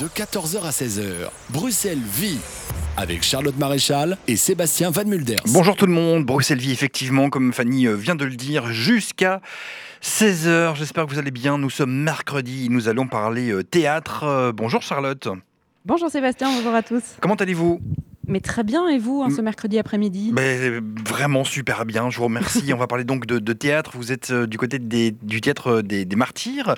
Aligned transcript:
De 0.00 0.06
14h 0.06 0.62
à 0.64 0.70
16h, 0.70 1.28
Bruxelles 1.50 2.00
vit 2.02 2.38
avec 2.96 3.22
Charlotte 3.22 3.58
Maréchal 3.58 4.16
et 4.28 4.36
Sébastien 4.36 4.90
Van 4.90 5.04
Mulders. 5.04 5.36
Bonjour 5.48 5.76
tout 5.76 5.84
le 5.84 5.92
monde, 5.92 6.24
Bruxelles 6.24 6.58
vit 6.58 6.72
effectivement, 6.72 7.28
comme 7.28 7.52
Fanny 7.52 7.86
euh, 7.86 7.96
vient 7.96 8.14
de 8.14 8.24
le 8.24 8.34
dire, 8.34 8.72
jusqu'à 8.72 9.42
16h. 10.02 10.74
J'espère 10.76 11.04
que 11.04 11.12
vous 11.12 11.18
allez 11.18 11.30
bien. 11.30 11.58
Nous 11.58 11.68
sommes 11.68 11.92
mercredi, 11.92 12.68
nous 12.70 12.88
allons 12.88 13.08
parler 13.08 13.50
euh, 13.50 13.62
théâtre. 13.62 14.24
Euh, 14.24 14.52
Bonjour 14.52 14.80
Charlotte, 14.80 15.28
Bonjour 15.84 16.10
Sébastien, 16.10 16.50
bonjour 16.50 16.74
à 16.74 16.82
tous. 16.82 17.02
comment 17.20 17.34
allez-vous? 17.34 17.78
Mais 18.30 18.40
très 18.40 18.62
bien, 18.64 18.88
et 18.88 18.98
vous, 18.98 19.22
hein, 19.22 19.28
ce 19.34 19.40
mercredi 19.40 19.78
après-midi? 19.78 20.32
Vraiment 21.06 21.44
super 21.44 21.84
bien, 21.84 22.10
je 22.10 22.18
vous 22.18 22.24
remercie. 22.24 22.72
On 22.74 22.76
va 22.76 22.86
parler 22.86 23.04
donc 23.04 23.26
de, 23.26 23.38
de 23.38 23.52
théâtre. 23.52 23.92
Vous 23.94 24.12
êtes 24.12 24.30
euh, 24.30 24.46
du 24.46 24.56
côté 24.56 24.78
des- 24.78 25.10
du 25.10 25.40
théâtre 25.40 25.66
euh, 25.78 25.82
des, 25.82 26.04
des 26.04 26.16
martyrs. 26.16 26.74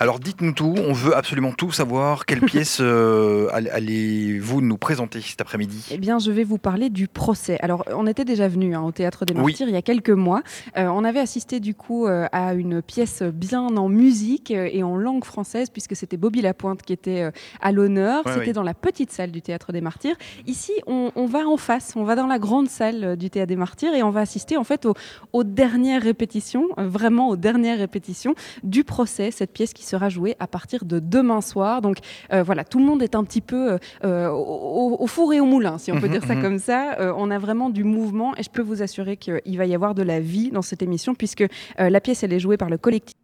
Alors 0.00 0.18
dites-nous 0.18 0.52
tout, 0.52 0.74
on 0.78 0.92
veut 0.92 1.16
absolument 1.16 1.52
tout 1.52 1.72
savoir. 1.72 2.24
Quelle 2.26 2.40
pièce 2.42 2.78
euh, 2.80 3.48
all- 3.52 3.68
allez-vous 3.72 4.60
nous 4.62 4.78
présenter 4.78 5.20
cet 5.20 5.40
après-midi? 5.40 5.88
Eh 5.90 5.98
bien, 5.98 6.18
je 6.18 6.30
vais 6.30 6.44
vous 6.44 6.58
parler 6.58 6.88
du 6.90 7.06
procès. 7.08 7.58
Alors, 7.60 7.84
on 7.94 8.06
était 8.06 8.24
déjà 8.24 8.48
venu 8.48 8.76
au 8.76 8.92
Théâtre 8.92 9.24
des 9.24 9.34
Oui. 9.34 9.40
Martyrs 9.52 9.68
il 9.68 9.74
y 9.74 9.76
a 9.78 9.82
quelques 9.82 10.10
mois. 10.10 10.42
Euh, 10.76 10.86
on 10.86 11.04
avait 11.04 11.20
assisté 11.20 11.60
du 11.60 11.74
coup 11.74 12.06
euh, 12.06 12.26
à 12.32 12.54
une 12.54 12.80
pièce 12.82 13.22
bien 13.22 13.60
en 13.62 13.88
musique 13.88 14.50
et 14.50 14.82
en 14.82 14.96
langue 14.96 15.24
française, 15.24 15.68
puisque 15.70 15.96
c'était 15.96 16.16
Bobby 16.16 16.40
Lapointe 16.40 16.82
qui 16.82 16.92
était 16.92 17.30
à 17.60 17.72
l'honneur. 17.72 18.24
Ouais, 18.26 18.32
c'était 18.32 18.46
oui. 18.48 18.52
dans 18.52 18.62
la 18.62 18.74
petite 18.74 19.10
salle 19.12 19.30
du 19.30 19.42
Théâtre 19.42 19.72
des 19.72 19.80
Martyrs. 19.80 20.16
Ici, 20.46 20.72
on, 20.86 20.93
on 21.14 21.26
va 21.26 21.46
en 21.46 21.56
face, 21.56 21.94
on 21.96 22.04
va 22.04 22.14
dans 22.16 22.26
la 22.26 22.38
grande 22.38 22.68
salle 22.68 23.04
euh, 23.04 23.16
du 23.16 23.30
Théâtre 23.30 23.48
des 23.48 23.56
Martyrs 23.56 23.94
et 23.94 24.02
on 24.02 24.10
va 24.10 24.20
assister 24.20 24.56
en 24.56 24.64
fait 24.64 24.86
aux, 24.86 24.94
aux 25.32 25.44
dernières 25.44 26.02
répétitions, 26.02 26.68
euh, 26.78 26.88
vraiment 26.88 27.28
aux 27.28 27.36
dernières 27.36 27.78
répétitions 27.78 28.34
du 28.62 28.84
procès, 28.84 29.30
cette 29.30 29.52
pièce 29.52 29.72
qui 29.72 29.84
sera 29.84 30.08
jouée 30.08 30.36
à 30.38 30.46
partir 30.46 30.84
de 30.84 30.98
demain 30.98 31.40
soir. 31.40 31.82
Donc 31.82 31.98
euh, 32.32 32.42
voilà, 32.42 32.64
tout 32.64 32.78
le 32.78 32.84
monde 32.84 33.02
est 33.02 33.14
un 33.14 33.24
petit 33.24 33.40
peu 33.40 33.78
euh, 34.04 34.28
au, 34.30 34.96
au 34.98 35.06
four 35.06 35.32
et 35.32 35.40
au 35.40 35.46
moulin, 35.46 35.78
si 35.78 35.92
on 35.92 36.00
peut 36.00 36.06
Mhm, 36.06 36.12
dire 36.12 36.24
ça 36.24 36.34
mhm. 36.34 36.42
comme 36.42 36.58
ça. 36.58 36.98
Euh, 37.00 37.12
on 37.16 37.30
a 37.30 37.38
vraiment 37.38 37.70
du 37.70 37.84
mouvement 37.84 38.34
et 38.36 38.42
je 38.42 38.50
peux 38.50 38.62
vous 38.62 38.82
assurer 38.82 39.16
qu'il 39.16 39.58
va 39.58 39.66
y 39.66 39.74
avoir 39.74 39.94
de 39.94 40.02
la 40.02 40.20
vie 40.20 40.50
dans 40.50 40.62
cette 40.62 40.82
émission 40.82 41.14
puisque 41.14 41.44
la 41.78 42.00
pièce, 42.00 42.22
elle 42.22 42.32
est 42.32 42.40
jouée 42.40 42.56
par 42.56 42.70
le 42.70 42.78
collectif. 42.78 43.14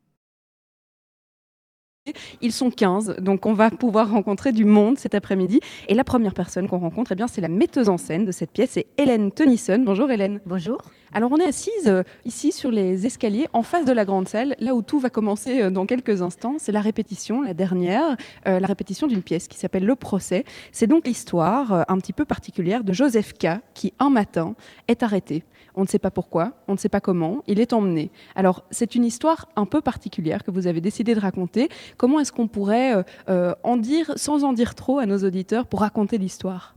Ils 2.40 2.52
sont 2.52 2.70
15, 2.70 3.16
donc 3.20 3.46
on 3.46 3.52
va 3.52 3.70
pouvoir 3.70 4.10
rencontrer 4.10 4.52
du 4.52 4.64
monde 4.64 4.98
cet 4.98 5.14
après-midi. 5.14 5.60
Et 5.88 5.94
la 5.94 6.04
première 6.04 6.34
personne 6.34 6.68
qu'on 6.68 6.78
rencontre, 6.78 7.12
eh 7.12 7.14
bien, 7.14 7.26
c'est 7.26 7.40
la 7.40 7.48
metteuse 7.48 7.88
en 7.88 7.98
scène 7.98 8.24
de 8.24 8.32
cette 8.32 8.50
pièce, 8.50 8.70
c'est 8.72 8.86
Hélène 8.98 9.32
Tennyson. 9.32 9.82
Bonjour 9.84 10.10
Hélène. 10.10 10.40
Bonjour. 10.46 10.78
Alors 11.12 11.32
on 11.32 11.38
est 11.38 11.46
assise 11.46 11.88
euh, 11.88 12.04
ici 12.24 12.52
sur 12.52 12.70
les 12.70 13.04
escaliers 13.04 13.48
en 13.52 13.62
face 13.62 13.84
de 13.84 13.92
la 13.92 14.04
grande 14.04 14.28
salle, 14.28 14.54
là 14.60 14.74
où 14.74 14.82
tout 14.82 15.00
va 15.00 15.10
commencer 15.10 15.62
euh, 15.62 15.70
dans 15.70 15.84
quelques 15.84 16.22
instants. 16.22 16.56
C'est 16.58 16.70
la 16.70 16.80
répétition, 16.80 17.42
la 17.42 17.52
dernière, 17.52 18.16
euh, 18.46 18.60
la 18.60 18.66
répétition 18.66 19.08
d'une 19.08 19.22
pièce 19.22 19.48
qui 19.48 19.58
s'appelle 19.58 19.84
Le 19.84 19.96
procès. 19.96 20.44
C'est 20.70 20.86
donc 20.86 21.06
l'histoire 21.06 21.84
un 21.88 21.98
petit 21.98 22.12
peu 22.12 22.24
particulière 22.24 22.84
de 22.84 22.92
Joseph 22.92 23.32
K 23.32 23.60
qui 23.74 23.92
un 23.98 24.10
matin 24.10 24.54
est 24.86 25.02
arrêté. 25.02 25.42
On 25.74 25.82
ne 25.82 25.86
sait 25.86 25.98
pas 25.98 26.10
pourquoi, 26.10 26.52
on 26.68 26.72
ne 26.72 26.78
sait 26.78 26.88
pas 26.88 27.00
comment, 27.00 27.42
il 27.46 27.60
est 27.60 27.72
emmené. 27.72 28.10
Alors 28.34 28.64
c'est 28.70 28.94
une 28.94 29.04
histoire 29.04 29.48
un 29.56 29.66
peu 29.66 29.80
particulière 29.80 30.44
que 30.44 30.50
vous 30.50 30.66
avez 30.66 30.80
décidé 30.80 31.14
de 31.14 31.20
raconter. 31.20 31.68
Comment 31.96 32.20
est-ce 32.20 32.32
qu'on 32.32 32.48
pourrait 32.48 32.94
euh, 32.94 33.02
euh, 33.28 33.54
en 33.62 33.76
dire 33.76 34.12
sans 34.16 34.44
en 34.44 34.52
dire 34.52 34.74
trop 34.74 34.98
à 34.98 35.06
nos 35.06 35.18
auditeurs 35.18 35.66
pour 35.66 35.80
raconter 35.80 36.18
l'histoire? 36.18 36.74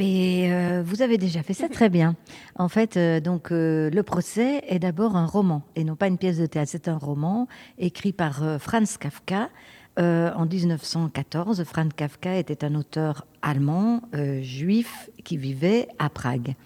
Et 0.00 0.52
euh, 0.52 0.82
vous 0.84 1.02
avez 1.02 1.18
déjà 1.18 1.44
fait 1.44 1.54
ça 1.54 1.68
très 1.68 1.88
bien. 1.88 2.16
En 2.56 2.68
fait, 2.68 2.98
donc 3.22 3.50
le 3.50 4.02
procès 4.02 4.64
est 4.68 4.80
d'abord 4.80 5.16
un 5.16 5.26
roman 5.26 5.62
et 5.76 5.84
non 5.84 5.94
pas 5.94 6.08
une 6.08 6.18
pièce 6.18 6.38
de 6.38 6.46
théâtre. 6.46 6.70
C'est 6.72 6.88
un 6.88 6.98
roman 6.98 7.46
écrit 7.78 8.12
par 8.12 8.42
Franz 8.58 8.98
Kafka. 8.98 9.50
en 9.96 10.46
1914, 10.46 11.62
Franz 11.62 11.94
Kafka 11.94 12.36
était 12.36 12.64
un 12.64 12.74
auteur 12.74 13.24
allemand, 13.40 14.00
juif, 14.40 15.10
qui 15.22 15.36
vivait 15.36 15.86
à 16.00 16.10
Prague. 16.10 16.56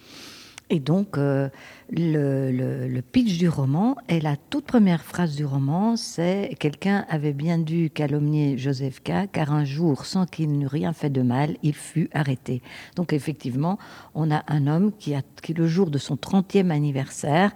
Et 0.70 0.80
donc, 0.80 1.16
euh, 1.16 1.48
le, 1.91 2.50
le- 2.52 2.89
le 2.89 3.02
pitch 3.02 3.39
du 3.39 3.48
roman 3.48 3.96
et 4.11 4.20
la 4.20 4.36
toute 4.36 4.67
première 4.67 5.02
phrase 5.02 5.34
du 5.34 5.46
roman, 5.46 5.96
c'est 5.96 6.55
quelqu'un 6.61 7.06
avait 7.08 7.33
bien 7.33 7.58
dû 7.58 7.89
calomnier 7.89 8.58
Joseph 8.58 9.01
K, 9.02 9.30
car 9.33 9.52
un 9.52 9.64
jour, 9.64 10.05
sans 10.05 10.27
qu'il 10.27 10.52
n'eût 10.52 10.67
rien 10.67 10.92
fait 10.92 11.08
de 11.11 11.23
mal, 11.23 11.56
il 11.62 11.74
fut 11.74 12.11
arrêté. 12.12 12.61
Donc, 12.96 13.14
effectivement, 13.14 13.79
on 14.14 14.30
a 14.30 14.42
un 14.48 14.67
homme 14.67 14.92
qui, 14.98 15.14
a, 15.14 15.23
qui 15.42 15.55
le 15.55 15.67
jour 15.67 15.90
de 15.90 15.96
son 15.98 16.17
30e 16.17 16.70
anniversaire, 16.70 17.52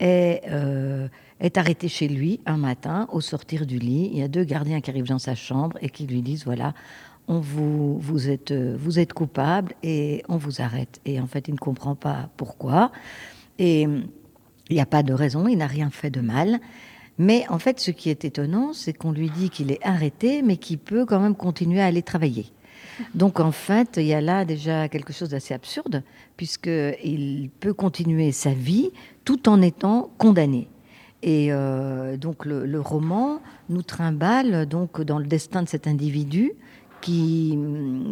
est, 0.00 0.42
euh, 0.50 1.08
est 1.40 1.56
arrêté 1.58 1.86
chez 1.88 2.08
lui 2.08 2.40
un 2.46 2.56
matin 2.56 3.06
au 3.12 3.20
sortir 3.20 3.66
du 3.66 3.78
lit. 3.78 4.08
Il 4.12 4.18
y 4.18 4.22
a 4.22 4.28
deux 4.28 4.44
gardiens 4.44 4.80
qui 4.80 4.90
arrivent 4.90 5.06
dans 5.08 5.18
sa 5.18 5.34
chambre 5.34 5.76
et 5.82 5.90
qui 5.90 6.06
lui 6.06 6.22
disent 6.22 6.44
voilà, 6.44 6.74
on 7.30 7.38
vous, 7.38 7.96
vous, 8.00 8.28
êtes, 8.28 8.52
vous 8.52 8.98
êtes 8.98 9.12
coupable 9.12 9.74
et 9.84 10.24
on 10.28 10.36
vous 10.36 10.60
arrête. 10.60 11.00
Et 11.04 11.20
en 11.20 11.28
fait, 11.28 11.46
il 11.46 11.54
ne 11.54 11.58
comprend 11.58 11.94
pas 11.94 12.28
pourquoi. 12.36 12.90
Et 13.60 13.82
il 13.82 14.74
n'y 14.74 14.80
a 14.80 14.86
pas 14.86 15.04
de 15.04 15.12
raison, 15.12 15.46
il 15.46 15.58
n'a 15.58 15.68
rien 15.68 15.90
fait 15.90 16.10
de 16.10 16.20
mal. 16.20 16.58
Mais 17.18 17.44
en 17.48 17.60
fait, 17.60 17.78
ce 17.78 17.92
qui 17.92 18.10
est 18.10 18.24
étonnant, 18.24 18.72
c'est 18.72 18.92
qu'on 18.92 19.12
lui 19.12 19.30
dit 19.30 19.48
qu'il 19.48 19.70
est 19.70 19.78
arrêté, 19.86 20.42
mais 20.42 20.56
qu'il 20.56 20.78
peut 20.78 21.06
quand 21.06 21.20
même 21.20 21.36
continuer 21.36 21.80
à 21.80 21.86
aller 21.86 22.02
travailler. 22.02 22.46
Donc 23.14 23.38
en 23.38 23.52
fait, 23.52 23.94
il 23.98 24.06
y 24.06 24.14
a 24.14 24.20
là 24.20 24.44
déjà 24.44 24.88
quelque 24.88 25.12
chose 25.12 25.28
d'assez 25.28 25.54
absurde, 25.54 26.02
puisqu'il 26.36 27.48
peut 27.60 27.74
continuer 27.74 28.32
sa 28.32 28.52
vie 28.52 28.90
tout 29.24 29.48
en 29.48 29.62
étant 29.62 30.10
condamné. 30.18 30.66
Et 31.22 31.52
euh, 31.52 32.16
donc 32.16 32.44
le, 32.44 32.66
le 32.66 32.80
roman 32.80 33.40
nous 33.68 33.82
trimballe 33.82 34.66
donc 34.66 35.00
dans 35.00 35.18
le 35.18 35.26
destin 35.26 35.62
de 35.62 35.68
cet 35.68 35.86
individu 35.86 36.54
qui, 37.00 37.58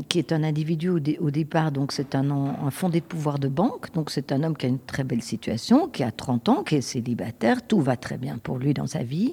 qui 0.09 0.19
est 0.19 0.33
un 0.33 0.43
individu 0.43 0.89
au, 0.89 0.99
dé- 0.99 1.19
au 1.21 1.31
départ, 1.31 1.73
donc 1.73 1.93
c'est 1.93 2.15
un, 2.15 2.71
fondé 2.71 3.01
de 3.01 3.05
pouvoir 3.05 3.39
de 3.39 3.49
banque, 3.49 3.93
donc 3.95 4.11
c'est 4.11 4.33
un 4.33 4.43
homme 4.43 4.57
qui 4.57 4.67
a 4.67 4.69
une 4.69 4.79
très 4.79 5.05
belle 5.05 5.23
situation, 5.23 5.89
qui 5.89 6.03
a 6.03 6.11
30 6.11 6.49
ans, 6.49 6.63
qui 6.65 6.77
est 6.77 6.81
célibataire, 6.81 7.67
tout 7.67 7.81
va 7.81 7.97
très 7.97 8.19
bien 8.19 8.39
pour 8.39 8.59
lui 8.59 8.75
dans 8.75 8.87
sa 8.87 9.03
vie. 9.03 9.33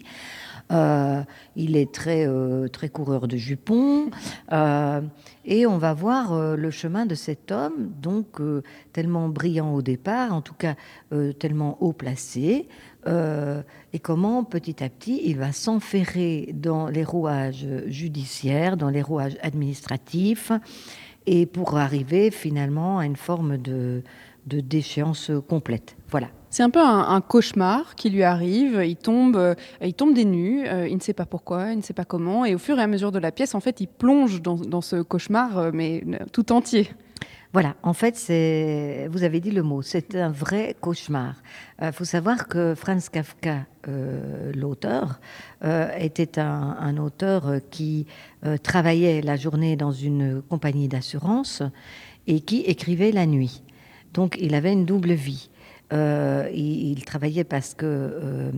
Euh, 0.71 1.21
il 1.55 1.77
est 1.77 1.91
très, 1.93 2.27
euh, 2.27 2.67
très 2.67 2.89
coureur 2.89 3.27
de 3.27 3.37
jupons. 3.37 4.09
euh, 4.51 5.01
et 5.45 5.67
on 5.67 5.77
va 5.77 5.93
voir 5.93 6.55
le 6.57 6.71
chemin 6.71 7.05
de 7.05 7.13
cet 7.13 7.51
homme, 7.51 7.91
donc 8.01 8.41
tellement 8.93 9.29
brillant 9.29 9.75
au 9.75 9.83
départ, 9.83 10.33
en 10.33 10.41
tout 10.41 10.55
cas 10.55 10.73
tellement 11.37 11.77
haut 11.81 11.93
placé, 11.93 12.67
euh, 13.07 13.61
et 13.93 13.99
comment 13.99 14.43
petit 14.43 14.83
à 14.83 14.89
petit 14.89 15.21
il 15.25 15.37
va 15.37 15.51
s'enferrer 15.51 16.49
dans 16.53 16.87
les 16.87 17.03
rouages 17.03 17.67
judiciaires, 17.87 18.77
dans 18.77 18.89
les 18.89 19.01
rouages 19.01 19.37
administratifs, 19.41 20.51
et 21.27 21.45
pour 21.45 21.77
arriver 21.77 22.31
finalement 22.31 22.99
à 22.99 23.05
une 23.05 23.15
forme 23.15 23.57
de, 23.57 24.03
déchéance 24.45 25.31
complète. 25.47 25.97
Voilà. 26.09 26.27
C'est 26.49 26.63
un 26.63 26.69
peu 26.69 26.79
un, 26.79 27.19
cauchemar 27.19 27.95
qui 27.95 28.09
lui 28.09 28.23
arrive. 28.23 28.81
Il 28.85 28.95
tombe, 28.95 29.35
euh, 29.35 29.55
il 29.81 29.93
tombe 29.93 30.13
des 30.13 30.25
euh, 30.25 30.87
il 30.87 30.95
ne 30.95 31.01
sait 31.01 31.13
pas 31.13 31.25
pourquoi, 31.25 31.71
il 31.71 31.77
ne 31.77 31.81
sait 31.81 31.93
pas 31.93 32.05
comment. 32.05 32.45
Et 32.45 32.55
au 32.55 32.57
fur 32.57 32.79
et 32.79 32.81
à 32.81 32.87
mesure 32.87 33.11
de 33.11 33.19
la 33.19 33.31
pièce, 33.31 33.55
en 33.55 33.59
fait, 33.59 33.81
il 33.81 33.87
plonge 33.87 34.41
dans, 34.41 34.81
ce 34.81 35.01
cauchemar, 35.01 35.73
mais 35.73 36.03
tout 36.31 36.51
entier. 36.53 36.89
Voilà, 37.53 37.75
en 37.83 37.93
fait, 37.93 38.15
vous 39.09 39.23
avez 39.23 39.39
dit 39.39 39.51
le 39.51 39.63
mot, 39.63 39.81
c'est 39.81 40.15
un 40.15 40.29
vrai 40.29 40.75
cauchemar. 40.81 41.35
Il 41.81 41.91
faut 41.93 42.03
savoir 42.03 42.47
que 42.47 42.75
Franz 42.75 43.09
Kafka, 43.09 43.65
euh, 43.87 44.51
l'auteur, 44.53 45.19
euh, 45.63 45.89
était 45.97 46.39
un, 46.39 46.97
auteur 46.97 47.47
euh, 47.47 47.59
qui 47.71 48.07
euh, 48.45 48.57
travaillait 48.57 49.21
la 49.21 49.35
journée 49.35 49.75
dans 49.75 49.91
une 49.91 50.41
compagnie 50.41 50.87
d'assurance 50.87 51.63
et 52.27 52.41
qui 52.41 52.61
écrivait 52.61 53.11
la 53.11 53.25
nuit. 53.25 53.63
Donc, 54.13 54.37
il 54.39 54.53
avait 54.53 54.73
une 54.73 54.85
double 54.85 55.13
vie. 55.13 55.49
Euh, 55.93 56.49
il, 56.51 56.91
il 56.97 57.05
travaillait 57.05 57.43
parce 57.43 57.75
que 57.75 57.85
euh, 57.85 58.51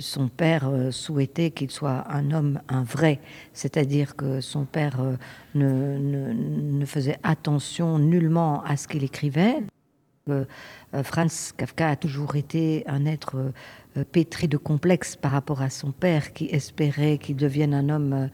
son 0.00 0.28
père 0.28 0.68
euh, 0.68 0.90
souhaitait 0.90 1.50
qu'il 1.50 1.70
soit 1.70 2.04
un 2.10 2.30
homme, 2.30 2.60
un 2.68 2.82
vrai, 2.82 3.20
c'est-à-dire 3.54 4.16
que 4.16 4.42
son 4.42 4.64
père 4.64 4.98
ne, 5.54 6.84
faisait 6.84 7.18
attention 7.22 7.98
nullement 7.98 8.62
à 8.64 8.76
ce 8.76 8.88
qu'il 8.88 9.04
écrivait. 9.04 9.56
Franz 11.04 11.54
Kafka 11.56 11.88
a 11.88 11.96
toujours 11.96 12.36
été 12.36 12.84
un 12.86 13.06
être 13.06 13.50
pétri 14.12 14.46
de 14.46 14.58
complexes 14.58 15.16
par 15.16 15.32
rapport 15.32 15.62
à 15.62 15.70
son 15.70 15.90
père 15.90 16.34
qui 16.34 16.50
espérait 16.50 17.16
qu'il 17.16 17.36
devienne 17.36 17.72
un 17.72 17.88
homme 17.88 18.28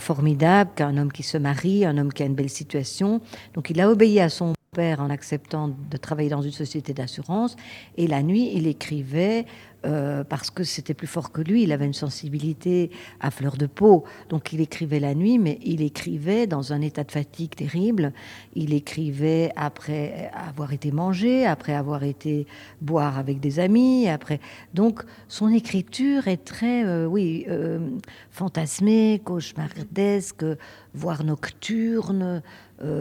formidable, 0.00 0.72
qu'un 0.74 0.96
homme 0.96 1.12
qui 1.12 1.22
se 1.22 1.38
marie, 1.38 1.84
un 1.84 1.96
homme 1.96 2.12
qui 2.12 2.24
a 2.24 2.26
une 2.26 2.34
belle 2.34 2.50
situation. 2.50 3.20
Donc 3.54 3.70
il 3.70 3.80
a 3.80 3.88
obéi 3.88 4.18
à 4.18 4.28
son 4.28 4.52
en 4.74 5.10
acceptant 5.10 5.68
de 5.68 5.96
travailler 5.98 6.30
dans 6.30 6.40
une 6.40 6.50
société 6.50 6.94
d'assurance. 6.94 7.56
Et 7.98 8.06
la 8.06 8.22
nuit, 8.22 8.52
il 8.54 8.66
écrivait 8.66 9.44
euh, 9.84 10.22
parce 10.22 10.50
que 10.50 10.64
c'était 10.64 10.94
plus 10.94 11.06
fort 11.06 11.32
que 11.32 11.40
lui. 11.40 11.64
Il 11.64 11.72
avait 11.72 11.86
une 11.86 11.92
sensibilité 11.92 12.90
à 13.20 13.30
fleur 13.30 13.56
de 13.56 13.66
peau. 13.66 14.04
Donc 14.28 14.52
il 14.52 14.60
écrivait 14.60 15.00
la 15.00 15.14
nuit, 15.14 15.38
mais 15.38 15.58
il 15.62 15.82
écrivait 15.82 16.46
dans 16.46 16.72
un 16.72 16.80
état 16.80 17.02
de 17.02 17.10
fatigue 17.10 17.54
terrible. 17.54 18.12
Il 18.54 18.74
écrivait 18.74 19.50
après 19.56 20.30
avoir 20.34 20.72
été 20.72 20.92
mangé, 20.92 21.46
après 21.46 21.74
avoir 21.74 22.04
été 22.04 22.46
boire 22.80 23.18
avec 23.18 23.40
des 23.40 23.58
amis. 23.58 24.08
Après, 24.08 24.40
donc 24.72 25.02
son 25.28 25.48
écriture 25.48 26.28
est 26.28 26.44
très, 26.44 26.84
euh, 26.84 27.06
oui, 27.06 27.44
euh, 27.48 27.80
fantasmée, 28.30 29.20
cauchemardesque, 29.24 30.44
voire 30.94 31.24
nocturne. 31.24 32.42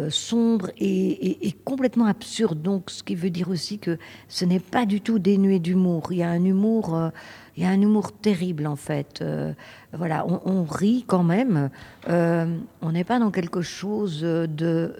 Sombre 0.09 0.69
et, 0.77 1.55
complètement 1.65 2.05
absurde. 2.05 2.61
Donc, 2.61 2.91
ce 2.91 3.01
qui 3.01 3.15
veut 3.15 3.31
dire 3.31 3.49
aussi 3.49 3.79
que 3.79 3.97
ce 4.27 4.45
n'est 4.45 4.59
pas 4.59 4.85
du 4.85 5.01
tout 5.01 5.17
dénué 5.17 5.57
d'humour. 5.57 6.11
Il 6.11 6.17
y 6.17 6.23
a 6.23 6.29
un 6.29 6.43
humour, 6.43 6.70
euh, 6.93 7.09
il 7.57 7.63
y 7.63 7.65
a 7.65 7.69
un 7.69 7.81
humour 7.81 8.11
terrible 8.11 8.67
en 8.67 8.75
fait. 8.75 9.21
Euh, 9.21 9.53
voilà, 9.93 10.25
on, 10.25 10.63
rit 10.63 11.03
quand 11.05 11.23
même. 11.23 11.69
on 12.07 12.91
n'est 12.91 13.03
pas 13.03 13.19
dans 13.19 13.31
quelque 13.31 13.61
chose 13.61 14.21
de, 14.21 14.47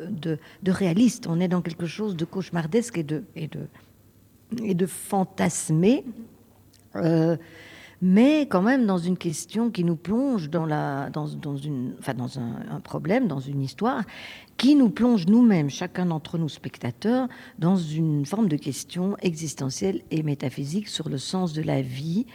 de, 0.09 0.71
réaliste. 0.71 1.27
On 1.27 1.39
est 1.39 1.47
dans 1.47 1.61
quelque 1.61 1.85
chose 1.85 2.15
de 2.15 2.25
cauchemardesque 2.25 2.97
et 2.97 3.03
de 3.03 3.23
et 3.35 3.47
de 3.47 3.67
et 4.63 4.73
de 4.73 4.85
fantasmé 4.85 6.03
mais 8.01 8.47
quand 8.47 8.61
même 8.61 8.85
dans 8.85 8.97
une 8.97 9.17
question 9.17 9.69
qui 9.69 9.83
nous 9.83 9.95
plonge 9.95 10.49
dans, 10.49 10.65
la, 10.65 11.09
dans, 11.09 11.27
dans, 11.27 11.55
une, 11.55 11.93
enfin 11.99 12.13
dans 12.13 12.39
un, 12.39 12.55
un, 12.71 12.79
problème, 12.79 13.27
dans 13.27 13.39
une 13.39 13.61
histoire, 13.61 14.03
qui 14.57 14.75
nous 14.75 14.89
plonge 14.89 15.27
nous-mêmes, 15.27 15.69
chacun 15.69 16.05
d'entre 16.05 16.37
nous 16.37 16.49
spectateurs, 16.49 17.27
dans 17.59 17.75
une 17.75 18.25
forme 18.25 18.47
de 18.47 18.57
question 18.57 19.17
existentielle 19.21 20.01
et 20.11 20.23
métaphysique 20.23 20.87
sur 20.87 21.09
le 21.09 21.17
sens 21.17 21.53
de 21.53 21.61
la 21.61 21.81
vie, 21.81 22.25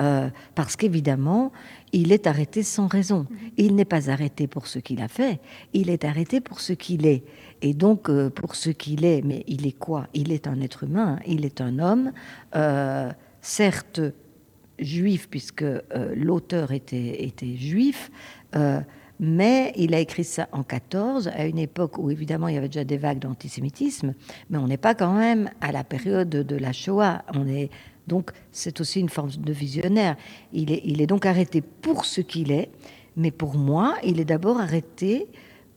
euh, 0.00 0.28
parce 0.54 0.76
qu'évidemment, 0.76 1.52
il 1.92 2.12
est 2.12 2.26
arrêté 2.26 2.62
sans 2.62 2.86
raison. 2.86 3.26
Il 3.56 3.76
n'est 3.76 3.84
pas 3.84 4.10
arrêté 4.10 4.46
pour 4.46 4.66
ce 4.66 4.78
qu'il 4.78 5.00
a 5.00 5.08
fait, 5.08 5.40
il 5.72 5.88
est 5.88 6.04
arrêté 6.04 6.40
pour 6.40 6.60
ce 6.60 6.72
qu'il 6.72 7.06
est. 7.06 7.24
Et 7.62 7.74
donc, 7.74 8.08
euh, 8.08 8.30
pour 8.30 8.56
ce 8.56 8.70
qu'il 8.70 9.04
est, 9.04 9.22
mais 9.22 9.44
il 9.46 9.66
est 9.66 9.78
quoi? 9.78 10.08
Il 10.14 10.32
est 10.32 10.46
un 10.46 10.60
être 10.60 10.84
humain, 10.84 11.18
il 11.26 11.44
est 11.44 11.60
un 11.60 11.78
homme, 11.78 12.12
euh, 12.56 13.10
certes 13.40 14.00
juif, 14.78 15.28
puisque 15.30 15.62
euh, 15.62 15.82
l'auteur 16.14 16.72
était, 16.72 17.24
était 17.24 17.56
juif, 17.56 18.10
euh, 18.56 18.80
mais 19.20 19.72
il 19.76 19.94
a 19.94 20.00
écrit 20.00 20.24
ça 20.24 20.48
en 20.52 20.62
14, 20.62 21.28
à 21.28 21.46
une 21.46 21.58
époque 21.58 21.98
où 21.98 22.10
évidemment 22.10 22.48
il 22.48 22.54
y 22.54 22.58
avait 22.58 22.68
déjà 22.68 22.84
des 22.84 22.96
vagues 22.96 23.20
d'antisémitisme, 23.20 24.14
mais 24.50 24.58
on 24.58 24.66
n'est 24.66 24.76
pas 24.76 24.94
quand 24.94 25.14
même 25.14 25.50
à 25.60 25.70
la 25.72 25.84
période 25.84 26.28
de 26.28 26.56
la 26.56 26.72
Shoah. 26.72 27.24
On 27.34 27.46
est 27.46 27.70
donc 28.06 28.32
c'est 28.52 28.80
aussi 28.80 29.00
une 29.00 29.08
forme 29.08 29.30
de 29.30 29.52
visionnaire. 29.52 30.16
Il 30.52 30.72
est, 30.72 30.82
il 30.84 31.00
est 31.00 31.06
donc 31.06 31.26
arrêté 31.26 31.62
pour 31.62 32.04
ce 32.04 32.20
qu'il 32.20 32.50
est, 32.50 32.70
mais 33.16 33.30
pour 33.30 33.56
moi, 33.56 33.94
il 34.02 34.20
est 34.20 34.24
d'abord 34.24 34.60
arrêté 34.60 35.28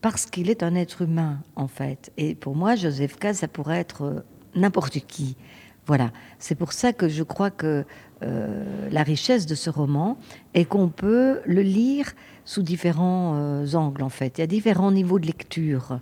parce 0.02 0.26
qu'il 0.26 0.50
est 0.50 0.64
un 0.64 0.76
être 0.76 1.04
humain 1.04 1.40
en 1.56 1.68
fait. 1.68 2.12
Et 2.18 2.36
pour 2.36 2.56
moi, 2.56 2.76
Joseph 2.76 3.18
K, 3.18 3.34
ça 3.34 3.48
pourrait 3.48 3.80
être 3.80 4.02
euh, 4.04 4.20
n'importe 4.56 5.00
qui. 5.00 5.38
Voilà, 5.86 6.12
c'est 6.38 6.56
pour 6.56 6.74
ça 6.74 6.92
que 6.92 7.08
je 7.08 7.24
crois 7.24 7.50
que 7.50 7.86
euh, 8.24 8.90
la 8.92 9.04
richesse 9.04 9.46
de 9.46 9.56
ce 9.56 9.70
roman 9.70 10.18
est 10.54 10.66
qu'on 10.66 10.90
peut 10.90 11.40
le 11.46 11.62
lire 11.62 12.14
sous 12.46 12.64
différents 12.64 13.34
euh, 13.36 13.74
angles 13.74 14.02
en 14.04 14.10
fait. 14.10 14.38
Il 14.38 14.42
y 14.42 14.44
a 14.44 14.48
différents 14.48 14.92
niveaux 14.92 15.20
de 15.20 15.28
lecture. 15.28 16.00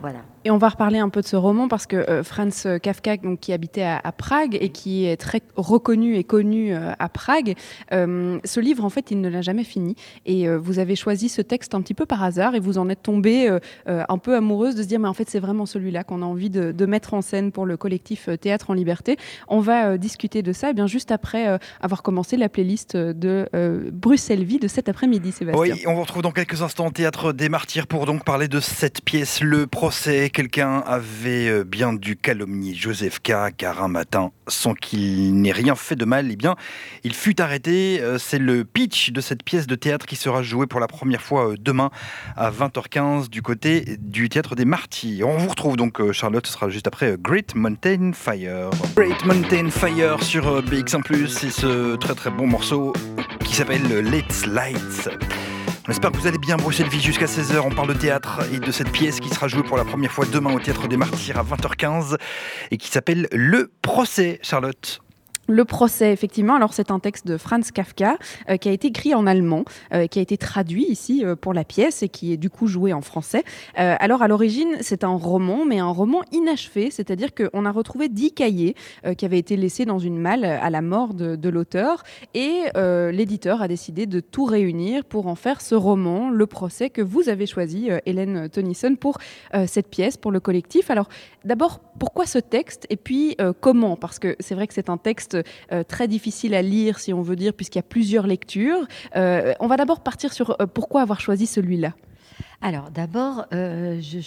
Voilà. 0.00 0.20
Et 0.46 0.50
on 0.50 0.56
va 0.56 0.70
reparler 0.70 0.98
un 0.98 1.10
peu 1.10 1.20
de 1.20 1.26
ce 1.26 1.36
roman 1.36 1.68
parce 1.68 1.86
que 1.86 1.96
euh, 1.96 2.22
Franz 2.22 2.66
Kafka, 2.82 3.18
donc, 3.18 3.40
qui 3.40 3.52
habitait 3.52 3.82
à, 3.82 4.12
Prague 4.12 4.56
et 4.58 4.70
qui 4.70 5.04
est 5.04 5.18
très 5.18 5.42
reconnu 5.56 6.16
et 6.16 6.24
connu 6.24 6.74
euh, 6.74 6.92
à 6.98 7.08
Prague, 7.10 7.54
euh, 7.92 8.38
ce 8.44 8.60
livre, 8.60 8.84
en 8.84 8.88
fait, 8.88 9.10
il 9.10 9.20
ne 9.20 9.28
l'a 9.28 9.42
jamais 9.42 9.64
fini. 9.64 9.96
Et 10.24 10.48
vous 10.48 10.78
avez 10.78 10.96
choisi 10.96 11.28
ce 11.28 11.42
texte 11.42 11.74
un 11.74 11.82
petit 11.82 11.94
peu 11.94 12.06
par 12.06 12.22
hasard 12.22 12.54
et 12.54 12.60
vous 12.60 12.78
en 12.78 12.88
êtes 12.88 13.02
tombée 13.02 13.48
un 13.86 14.18
peu 14.18 14.36
amoureuse 14.36 14.74
de 14.74 14.82
se 14.82 14.86
dire, 14.86 15.00
mais 15.00 15.08
en 15.08 15.14
fait, 15.14 15.28
c'est 15.28 15.38
vraiment 15.38 15.66
celui-là 15.66 16.04
qu'on 16.04 16.22
a 16.22 16.24
envie 16.24 16.50
de, 16.50 16.86
mettre 16.86 17.14
en 17.14 17.22
scène 17.22 17.52
pour 17.52 17.66
le 17.66 17.76
collectif 17.76 18.28
Théâtre 18.40 18.70
en 18.70 18.74
Liberté. 18.74 19.16
On 19.48 19.60
va 19.60 19.98
discuter 19.98 20.42
de 20.42 20.52
ça 20.52 20.72
bien 20.72 20.86
juste 20.86 21.10
après 21.10 21.58
avoir 21.80 22.02
commencé 22.02 22.36
la 22.36 22.48
playlist 22.48 22.96
de 22.96 23.48
Bruxelles 23.92 24.44
Vie 24.44 24.58
de 24.58 24.68
cet 24.68 24.88
après-midi, 24.88 25.32
Sébastien. 25.32 25.74
Oui, 25.74 25.84
on 25.86 25.94
vous 25.94 26.02
retrouve 26.02 26.22
dans 26.22 26.32
quelques 26.32 26.62
instants 26.62 26.86
au 26.86 26.90
Théâtre 26.90 27.32
des 27.32 27.48
Martyrs 27.48 27.86
pour 27.86 28.06
donc 28.06 28.24
parler 28.24 28.48
de 28.48 28.60
cette 28.60 29.02
pièce, 29.02 29.40
Le 29.40 29.66
procès 29.66 30.29
quelqu'un 30.30 30.78
avait 30.86 31.48
euh, 31.48 31.64
bien 31.64 31.92
dû 31.92 32.16
calomnier 32.16 32.74
Joseph 32.74 33.20
K, 33.20 33.54
car 33.56 33.82
un 33.82 33.88
matin, 33.88 34.32
sans 34.48 34.74
qu'il 34.74 35.40
n'ait 35.40 35.52
rien 35.52 35.74
fait 35.74 35.96
de 35.96 36.04
mal, 36.04 36.28
eh 36.30 36.36
bien, 36.36 36.56
il 37.04 37.14
fut 37.14 37.40
arrêté. 37.40 38.00
Euh, 38.00 38.18
c'est 38.18 38.38
le 38.38 38.64
pitch 38.64 39.10
de 39.10 39.20
cette 39.20 39.42
pièce 39.42 39.66
de 39.66 39.74
théâtre 39.74 40.06
qui 40.06 40.16
sera 40.16 40.42
jouée 40.42 40.66
pour 40.66 40.80
la 40.80 40.86
première 40.86 41.22
fois 41.22 41.50
euh, 41.50 41.56
demain 41.58 41.90
à 42.36 42.50
20h15 42.50 43.28
du 43.28 43.42
côté 43.42 43.96
du 43.98 44.28
théâtre 44.28 44.54
des 44.54 44.64
Martyrs. 44.64 45.28
On 45.28 45.36
vous 45.36 45.48
retrouve 45.48 45.76
donc, 45.76 46.12
Charlotte, 46.12 46.46
ce 46.46 46.52
sera 46.52 46.68
juste 46.68 46.86
après 46.86 47.16
Great 47.18 47.54
Mountain 47.54 48.12
Fire. 48.14 48.70
Great 48.96 49.24
Mountain 49.24 49.70
Fire 49.70 50.22
sur 50.22 50.62
BX1+, 50.62 51.28
c'est 51.28 51.50
ce 51.50 51.96
très 51.96 52.14
très 52.14 52.30
bon 52.30 52.46
morceau 52.46 52.92
qui 53.44 53.54
s'appelle 53.54 53.82
Let's 54.04 54.46
Lights. 54.46 55.08
J'espère 55.90 56.12
que 56.12 56.18
vous 56.18 56.28
allez 56.28 56.38
bien, 56.38 56.56
Bruxelles 56.56 56.88
Vie, 56.88 57.00
jusqu'à 57.00 57.26
16h. 57.26 57.58
On 57.64 57.70
parle 57.70 57.88
de 57.88 57.98
théâtre 57.98 58.42
et 58.54 58.60
de 58.60 58.70
cette 58.70 58.92
pièce 58.92 59.18
qui 59.18 59.28
sera 59.28 59.48
jouée 59.48 59.64
pour 59.64 59.76
la 59.76 59.84
première 59.84 60.12
fois 60.12 60.24
demain 60.24 60.54
au 60.54 60.60
Théâtre 60.60 60.86
des 60.86 60.96
Martyrs 60.96 61.36
à 61.36 61.42
20h15 61.42 62.16
et 62.70 62.76
qui 62.76 62.88
s'appelle 62.88 63.26
Le 63.32 63.72
procès, 63.82 64.38
Charlotte. 64.40 65.02
Le 65.50 65.64
procès, 65.64 66.12
effectivement. 66.12 66.54
Alors, 66.54 66.72
c'est 66.72 66.92
un 66.92 67.00
texte 67.00 67.26
de 67.26 67.36
Franz 67.36 67.72
Kafka 67.72 68.18
euh, 68.48 68.56
qui 68.56 68.68
a 68.68 68.72
été 68.72 68.86
écrit 68.86 69.16
en 69.16 69.26
allemand, 69.26 69.64
euh, 69.92 70.06
qui 70.06 70.20
a 70.20 70.22
été 70.22 70.36
traduit 70.36 70.84
ici 70.84 71.24
euh, 71.24 71.34
pour 71.34 71.52
la 71.52 71.64
pièce 71.64 72.04
et 72.04 72.08
qui 72.08 72.32
est 72.32 72.36
du 72.36 72.50
coup 72.50 72.68
joué 72.68 72.92
en 72.92 73.00
français. 73.00 73.42
alors, 73.74 74.22
à 74.22 74.28
l'origine, 74.28 74.76
c'est 74.80 75.02
un 75.02 75.16
roman, 75.16 75.64
mais 75.64 75.80
un 75.80 75.90
roman 75.90 76.22
inachevé, 76.30 76.90
c'est-à-dire 76.92 77.30
qu'on 77.34 77.64
a 77.64 77.72
retrouvé 77.72 78.08
dix 78.08 78.32
cahiers 78.32 78.76
qui 79.16 79.24
avaient 79.24 79.38
été 79.38 79.56
laissés 79.56 79.84
dans 79.84 79.98
une 79.98 80.18
malle 80.18 80.44
à 80.44 80.70
la 80.70 80.82
mort 80.82 81.14
de, 81.14 81.34
de 81.34 81.48
l'auteur 81.48 82.04
et 82.34 82.64
l'éditeur 83.12 83.62
a 83.62 83.68
décidé 83.68 84.06
de 84.06 84.20
tout 84.20 84.44
réunir 84.44 85.04
pour 85.04 85.26
en 85.26 85.34
faire 85.34 85.60
ce 85.60 85.74
roman, 85.74 86.30
Le 86.30 86.46
procès, 86.46 86.90
que 86.90 87.02
vous 87.02 87.28
avez 87.28 87.46
choisi, 87.46 87.88
Hélène 88.06 88.48
Tennyson, 88.48 88.96
pour 88.98 89.18
cette 89.66 89.88
pièce, 89.88 90.16
pour 90.16 90.30
le 90.30 90.40
collectif. 90.40 90.90
Alors, 90.90 91.08
d'abord, 91.44 91.80
pourquoi 91.98 92.26
ce 92.26 92.38
texte? 92.38 92.86
Et 92.90 92.96
puis 92.96 93.36
comment? 93.60 93.96
Parce 93.96 94.18
que 94.18 94.36
c'est 94.40 94.54
vrai 94.54 94.66
que 94.66 94.74
c'est 94.74 94.90
un 94.90 94.98
texte 94.98 95.39
très 95.88 96.08
difficile 96.08 96.54
à 96.54 96.62
lire, 96.62 96.98
si 96.98 97.12
on 97.12 97.22
veut 97.22 97.36
dire, 97.36 97.52
puisqu'il 97.52 97.78
y 97.78 97.80
a 97.80 97.84
plusieurs 97.84 98.26
lectures. 98.26 98.86
Euh, 99.16 99.54
on 99.60 99.66
va 99.66 99.76
d'abord 99.76 100.00
partir 100.00 100.32
sur 100.32 100.50
euh, 100.60 100.66
pourquoi 100.66 101.02
avoir 101.02 101.20
choisi 101.20 101.46
celui-là? 101.46 101.94
Alors 102.62 102.90
d'abord, 102.90 103.46
j'ai 103.52 104.20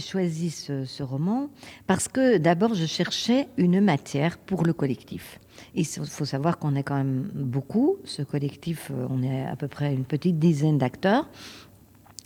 choisi 0.00 0.50
ce, 0.50 1.02
roman 1.02 1.50
parce 1.86 2.08
que 2.08 2.36
d'abord 2.38 2.74
je 2.74 2.84
cherchais 2.84 3.48
une 3.56 3.80
matière 3.80 4.38
pour 4.38 4.64
le 4.64 4.72
collectif. 4.72 5.38
Il 5.76 5.86
faut 5.86 6.24
savoir 6.24 6.58
qu'on 6.58 6.74
est 6.74 6.82
quand 6.82 6.96
même 6.96 7.30
beaucoup. 7.32 7.98
Ce 8.04 8.22
collectif, 8.22 8.90
on 9.08 9.22
est 9.22 9.46
à 9.46 9.54
peu 9.54 9.68
près 9.68 9.94
une 9.94 10.04
petite 10.04 10.40
dizaine 10.40 10.78
d'acteurs. 10.78 11.28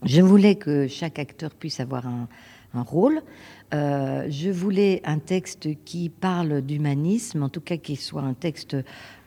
Je 0.03 0.23
voulais 0.23 0.55
que 0.55 0.87
chaque 0.89 1.19
acteur 1.19 1.51
puisse 1.51 1.79
avoir 1.81 2.07
un 2.07 2.83
rôle. 2.83 3.21
Euh, 3.75 4.27
je 4.31 4.51
voulais 4.51 5.03
un 5.05 5.19
texte 5.19 5.69
qui 5.85 6.09
parle 6.09 6.63
d'humanisme, 6.63 7.43
en 7.43 7.49
tout 7.49 7.61
cas 7.61 7.77
qui 7.77 7.97
soit 7.97 8.23
un 8.23 8.33
texte 8.33 8.77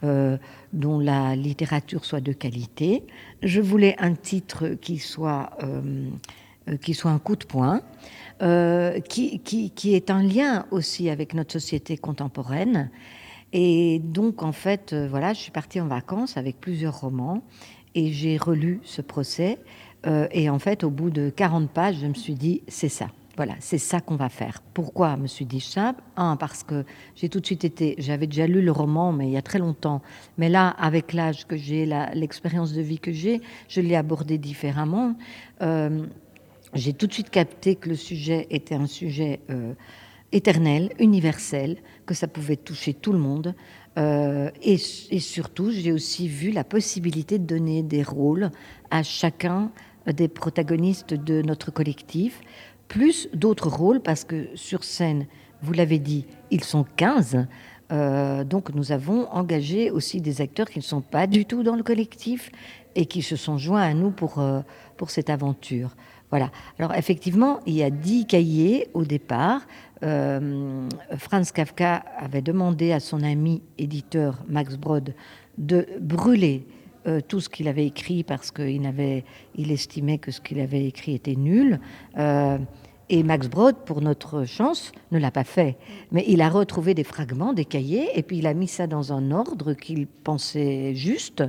euh, 0.03 0.37
dont 0.73 0.99
la 0.99 1.35
littérature 1.35 2.05
soit 2.05 2.21
de 2.21 2.33
qualité. 2.33 3.03
Je 3.43 3.61
voulais 3.61 3.95
un 3.99 4.15
titre 4.15 4.69
qui 4.81 4.97
soit, 4.97 5.51
euh, 5.63 6.09
qui 6.81 6.95
soit 6.95 7.11
un 7.11 7.19
coup 7.19 7.35
de 7.35 7.45
poing, 7.45 7.81
qui, 9.07 9.39
qui, 9.39 9.69
qui 9.69 9.93
est 9.93 10.09
un 10.09 10.23
lien 10.23 10.65
aussi 10.71 11.11
avec 11.11 11.35
notre 11.35 11.51
société 11.51 11.95
contemporaine. 11.95 12.89
Et 13.53 13.99
donc, 13.99 14.41
en 14.41 14.51
fait, 14.51 14.95
voilà, 14.95 15.33
je 15.33 15.41
suis 15.41 15.51
partie 15.51 15.79
en 15.79 15.87
vacances 15.87 16.37
avec 16.37 16.59
plusieurs 16.59 17.01
romans 17.01 17.43
et 17.93 18.11
j'ai 18.11 18.37
relu 18.37 18.79
ce 18.83 19.03
procès. 19.03 19.59
et 20.31 20.49
en 20.49 20.57
fait, 20.57 20.83
au 20.83 20.89
bout 20.89 21.11
de 21.11 21.29
40 21.29 21.69
pages, 21.69 21.97
je 22.01 22.07
me 22.07 22.15
suis 22.15 22.33
dit, 22.33 22.63
c'est 22.67 22.89
ça 22.89 23.09
voilà, 23.37 23.55
c'est 23.59 23.77
ça 23.77 24.01
qu'on 24.01 24.15
va 24.15 24.29
faire. 24.29 24.61
Pourquoi 24.73 25.15
me 25.15 25.27
suis 25.27 25.45
dit 25.45 25.61
ça 25.61 25.95
Un, 26.17 26.35
parce 26.35 26.63
que 26.63 26.85
j'ai 27.15 27.29
tout 27.29 27.39
de 27.39 27.45
suite 27.45 27.63
été, 27.63 27.95
j'avais 27.97 28.27
déjà 28.27 28.45
lu 28.45 28.61
le 28.61 28.71
roman, 28.71 29.13
mais 29.13 29.27
il 29.27 29.31
y 29.31 29.37
a 29.37 29.41
très 29.41 29.59
longtemps. 29.59 30.01
Mais 30.37 30.49
là, 30.49 30.67
avec 30.69 31.13
l'âge 31.13 31.47
que 31.47 31.55
j'ai, 31.55 31.85
l'expérience 32.13 32.73
de 32.73 32.81
vie 32.81 32.99
que 32.99 33.11
j'ai, 33.11 33.41
je 33.69 33.79
l'ai 33.81 33.95
abordé 33.95 34.37
différemment. 34.37 35.15
Euh, 35.61 36.05
j'ai 36.73 36.93
tout 36.93 37.07
de 37.07 37.13
suite 37.13 37.29
capté 37.29 37.75
que 37.75 37.89
le 37.89 37.95
sujet 37.95 38.47
était 38.49 38.75
un 38.75 38.87
sujet 38.87 39.39
euh, 39.49 39.73
éternel, 40.31 40.91
universel, 40.99 41.77
que 42.05 42.13
ça 42.13 42.27
pouvait 42.27 42.57
toucher 42.57 42.93
tout 42.93 43.13
le 43.13 43.19
monde. 43.19 43.55
Euh, 43.97 44.49
et, 44.61 44.77
et, 45.09 45.19
surtout, 45.19 45.71
j'ai 45.71 45.91
aussi 45.91 46.27
vu 46.27 46.51
la 46.51 46.63
possibilité 46.63 47.39
de 47.39 47.45
donner 47.45 47.83
des 47.83 48.03
rôles 48.03 48.51
à 48.89 49.03
chacun 49.03 49.71
des 50.07 50.27
protagonistes 50.27 51.13
de 51.13 51.41
notre 51.41 51.71
collectif 51.71 52.41
plus 52.91 53.29
d'autres 53.33 53.69
rôles, 53.69 54.01
parce 54.01 54.25
que 54.25 54.49
sur 54.53 54.83
scène, 54.83 55.25
vous 55.61 55.71
l'avez 55.71 55.97
dit, 55.97 56.25
ils 56.49 56.65
sont 56.65 56.85
15. 56.97 57.47
Euh, 57.93 58.43
donc 58.43 58.73
nous 58.75 58.91
avons 58.91 59.29
engagé 59.31 59.91
aussi 59.91 60.19
des 60.19 60.41
acteurs 60.41 60.69
qui 60.69 60.79
ne 60.79 60.83
sont 60.83 60.99
pas 60.99 61.25
du 61.25 61.45
tout 61.45 61.63
dans 61.63 61.77
le 61.77 61.83
collectif 61.83 62.51
et 62.95 63.05
qui 63.05 63.21
se 63.21 63.37
sont 63.37 63.57
joints 63.57 63.81
à 63.81 63.93
nous 63.93 64.11
pour, 64.11 64.39
euh, 64.39 64.59
pour 64.97 65.09
cette 65.09 65.29
aventure. 65.29 65.95
Voilà. 66.31 66.51
Alors 66.79 66.93
effectivement, 66.93 67.61
il 67.65 67.75
y 67.75 67.83
a 67.83 67.89
dix 67.89 68.25
cahiers 68.25 68.89
au 68.93 69.05
départ. 69.05 69.61
Euh, 70.03 70.89
Franz 71.17 71.53
Kafka 71.53 72.03
avait 72.17 72.41
demandé 72.41 72.91
à 72.91 72.99
son 72.99 73.23
ami 73.23 73.61
éditeur 73.77 74.43
Max 74.49 74.75
Brod 74.75 75.13
de 75.57 75.87
brûler 76.01 76.67
tout 77.27 77.39
ce 77.39 77.49
qu'il 77.49 77.67
avait 77.67 77.87
écrit 77.87 78.23
parce 78.23 78.51
qu'il 78.51 78.85
estimait 79.57 80.19
que 80.19 80.29
ce 80.29 80.39
qu'il 80.39 80.59
avait 80.59 80.85
écrit 80.85 81.15
était 81.15 81.35
nul. 81.35 81.79
Et 83.13 83.23
Max 83.23 83.49
Brod, 83.49 83.75
pour 83.85 84.01
notre 84.01 84.45
chance, 84.45 84.93
ne 85.11 85.19
l'a 85.19 85.31
pas 85.31 85.43
fait. 85.43 85.75
Mais 86.13 86.23
il 86.29 86.41
a 86.41 86.47
retrouvé 86.47 86.93
des 86.93 87.03
fragments, 87.03 87.51
des 87.51 87.65
cahiers, 87.65 88.07
et 88.15 88.23
puis 88.23 88.37
il 88.37 88.47
a 88.47 88.53
mis 88.53 88.69
ça 88.69 88.87
dans 88.87 89.11
un 89.11 89.31
ordre 89.31 89.73
qu'il 89.73 90.07
pensait 90.07 90.95
juste. 90.95 91.43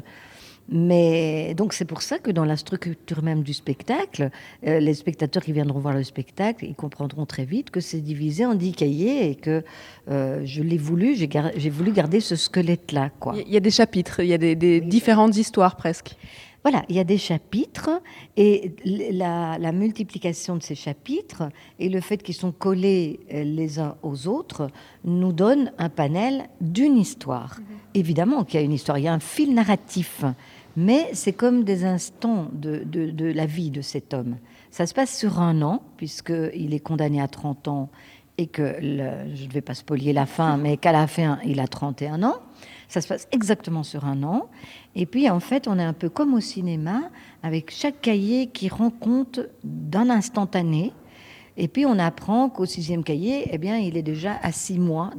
Mais 0.69 1.55
donc 1.55 1.73
c'est 1.73 1.85
pour 1.85 2.03
ça 2.03 2.19
que 2.19 2.33
dans 2.33 2.45
la 2.45 2.57
structure 2.57 3.23
même 3.23 3.45
du 3.45 3.53
spectacle, 3.53 4.31
euh, 4.67 4.81
les 4.81 4.95
spectateurs 4.95 5.45
qui 5.45 5.53
viendront 5.53 5.79
voir 5.79 5.95
le 5.95 6.03
spectacle, 6.03 6.65
ils 6.65 6.75
comprendront 6.75 7.27
très 7.27 7.45
vite 7.45 7.71
que 7.71 7.81
c'est 7.81 8.01
divisé 8.01 8.45
en 8.45 8.55
dix 8.55 8.73
cahiers 8.73 9.31
et 9.31 9.37
que 9.37 9.63
euh, 10.11 10.43
je 10.45 10.63
l'ai 10.63 10.79
voulu, 10.79 11.15
j'ai 11.15 11.71
voulu 11.71 11.93
garder 11.93 12.19
ce 12.19 12.35
squelette-là. 12.35 13.11
Il 13.37 13.53
y 13.53 13.57
a 13.57 13.61
des 13.61 13.71
chapitres, 13.71 14.21
il 14.21 14.29
y 14.29 14.35
a 14.35 14.39
des 14.39 14.81
différentes 14.81 15.37
histoires 15.37 15.77
presque. 15.77 16.17
Voilà, 16.63 16.85
il 16.89 16.95
y 16.95 17.01
a 17.01 17.05
des 17.05 17.19
chapitres 17.19 17.91
et 18.37 18.75
la, 18.85 19.73
multiplication 19.73 20.57
de 20.57 20.63
ces 20.63 20.77
chapitres 20.77 21.45
et 21.81 21.89
le 21.89 22.01
fait 22.01 22.19
qu'ils 22.23 22.37
sont 22.37 22.53
collés 22.53 23.21
euh, 23.33 23.43
les 23.43 23.81
uns 23.81 23.97
aux 24.03 24.29
autres 24.29 24.69
nous 25.05 25.33
donne 25.33 25.73
un 25.79 25.89
panel 25.89 26.49
d'une 26.61 26.97
histoire. 26.97 27.59
Mhm. 27.59 27.67
Évidemment 27.95 28.45
qu'il 28.45 28.61
y 28.61 28.63
a 28.63 28.65
une 28.65 28.73
histoire, 28.73 28.99
il 28.99 29.05
y 29.05 29.09
a 29.09 29.13
un 29.13 29.19
fil 29.19 29.55
narratif, 29.55 30.25
mais 30.77 31.11
c'est 31.15 31.33
comme 31.33 31.65
des 31.65 31.85
instants 31.85 32.49
de, 32.53 32.85
de, 32.85 33.25
la 33.27 33.47
vie 33.47 33.71
de 33.71 33.83
cet 33.83 34.15
homme. 34.15 34.37
Ça 34.71 34.87
se 34.87 34.95
passe 34.95 35.19
sur 35.19 35.41
un 35.41 35.63
an, 35.63 35.83
puisqu'il 35.97 36.75
est 36.75 36.81
condamné 36.81 37.21
à 37.21 37.29
30 37.29 37.69
ans 37.69 37.91
et 38.39 38.47
que, 38.47 38.77
je 38.81 39.45
ne 39.45 39.51
vais 39.51 39.61
pas 39.61 39.75
spolier 39.75 40.13
la 40.13 40.27
fin, 40.27 40.57
mais 40.59 40.77
qu'à 40.77 40.93
la 40.93 41.07
fin, 41.07 41.39
il 41.45 41.61
a 41.61 41.67
31 41.67 42.23
ans. 42.23 42.37
Ça 42.93 43.01
se 43.01 43.09
passe 43.09 43.27
exactement 43.33 43.85
sur 43.85 44.05
un 44.05 44.23
an. 44.23 44.51
Et 44.95 45.07
puis, 45.07 45.31
en 45.31 45.41
fait, 45.41 45.67
on 45.67 45.79
est 45.79 45.83
un 45.83 45.95
peu 45.95 46.11
comme 46.11 46.35
au 46.35 46.41
cinéma, 46.41 47.01
avec 47.43 47.71
chaque 47.71 48.03
cahier 48.03 48.49
qui 48.49 48.69
rend 48.69 48.91
compte 48.91 49.41
d'un 49.65 50.11
instantané 50.11 50.93
et 51.57 51.69
puis 51.69 51.85
on 51.85 51.99
apprend 51.99 52.49
qu'au 52.49 52.65
sixième 52.65 53.05
cahier, 53.05 53.49
eh 53.51 53.59
bien, 53.59 53.77
il 53.77 53.97
est 53.97 54.03
déjà 54.03 54.39
à 54.43 54.53
six 54.53 54.79
mois 54.79 55.11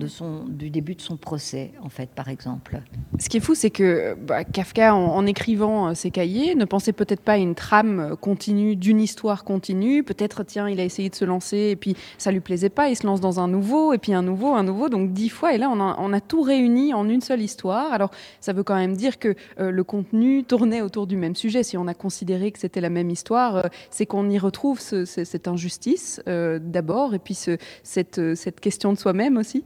du 0.47 0.69
début 0.69 0.95
de 0.95 1.01
son 1.01 1.15
procès, 1.15 1.71
en 1.83 1.89
fait, 1.89 2.09
par 2.09 2.27
exemple. 2.27 2.81
Ce 3.19 3.29
qui 3.29 3.37
est 3.37 3.39
fou, 3.39 3.53
c'est 3.53 3.69
que 3.69 4.15
bah, 4.19 4.43
Kafka, 4.43 4.95
en, 4.95 5.25
écrivant 5.25 5.89
euh, 5.89 5.93
ses 5.93 6.09
cahiers, 6.09 6.55
ne 6.55 6.65
pensait 6.65 6.93
peut-être 6.93 7.21
pas 7.21 7.33
à 7.33 7.37
une 7.37 7.55
trame 7.55 8.15
continue, 8.19 8.75
d'une 8.75 8.99
histoire 8.99 9.43
continue. 9.43 10.03
Peut-être, 10.03 10.43
tiens, 10.43 10.67
il 10.67 10.79
a 10.79 10.83
essayé 10.83 11.09
de 11.09 11.15
se 11.15 11.25
lancer 11.25 11.57
et 11.57 11.75
puis 11.75 11.95
ça 12.17 12.31
lui 12.31 12.39
plaisait 12.39 12.69
pas, 12.69 12.89
il 12.89 12.95
se 12.95 13.05
lance 13.05 13.21
dans 13.21 13.39
un 13.39 13.47
nouveau, 13.47 13.93
et 13.93 13.97
puis 13.99 14.13
un 14.13 14.23
nouveau, 14.23 14.53
un 14.53 14.63
nouveau, 14.63 14.89
donc 14.89 15.13
dix 15.13 15.29
fois. 15.29 15.53
Et 15.53 15.57
là, 15.57 15.69
on 15.69 16.13
a, 16.13 16.21
tout 16.21 16.41
réuni 16.41 16.93
en 16.93 17.09
une 17.09 17.21
seule 17.21 17.41
histoire. 17.41 17.91
Alors, 17.91 18.09
ça 18.39 18.53
veut 18.53 18.63
quand 18.63 18.75
même 18.75 18.95
dire 18.95 19.19
que 19.19 19.35
euh, 19.59 19.71
le 19.71 19.83
contenu 19.83 20.43
tournait 20.43 20.81
autour 20.81 21.05
du 21.05 21.17
même 21.17 21.35
sujet. 21.35 21.63
Si 21.63 21.77
on 21.77 21.87
a 21.87 21.93
considéré 21.93 22.51
que 22.51 22.59
c'était 22.59 22.81
la 22.81 22.89
même 22.89 23.09
histoire, 23.09 23.57
euh, 23.57 23.61
c'est 23.89 24.05
qu'on 24.05 24.29
y 24.29 24.39
retrouve 24.39 24.79
cette 24.79 25.47
injustice 25.47 26.22
euh, 26.27 26.59
d'abord, 26.61 27.13
et 27.13 27.19
puis 27.19 27.33
cette, 27.33 28.19
euh, 28.19 28.35
cette, 28.35 28.59
question 28.59 28.93
de 28.93 28.97
soi-même 28.97 29.37
aussi 29.37 29.63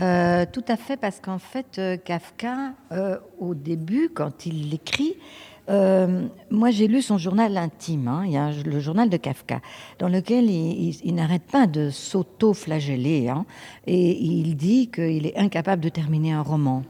euh, 0.00 0.46
tout 0.52 0.64
à 0.68 0.76
fait, 0.76 0.96
parce 0.96 1.18
qu'en 1.18 1.40
fait, 1.40 1.80
Kafka, 2.04 2.74
au 3.40 3.56
début, 3.56 4.10
quand 4.14 4.46
il 4.46 4.70
l'écrit, 4.70 5.16
moi 5.68 6.70
j'ai 6.70 6.86
lu 6.86 7.02
son 7.02 7.18
journal 7.18 7.56
intime, 7.56 8.06
hein, 8.06 8.22
il 8.24 8.30
y 8.30 8.36
a 8.36 8.52
le 8.64 8.78
journal 8.78 9.10
de 9.10 9.16
Kafka, 9.16 9.60
dans 9.98 10.08
lequel 10.08 10.48
il, 10.50 11.14
n'arrête 11.16 11.42
pas 11.42 11.66
de 11.66 11.90
s'auto-flageller, 11.90 13.28
hein, 13.28 13.44
et 13.88 14.16
il 14.16 14.54
dit 14.54 14.88
qu'il 14.88 15.26
est 15.26 15.36
incapable 15.36 15.82
de 15.82 15.88
terminer 15.88 16.30
un 16.30 16.42
roman. 16.42 16.84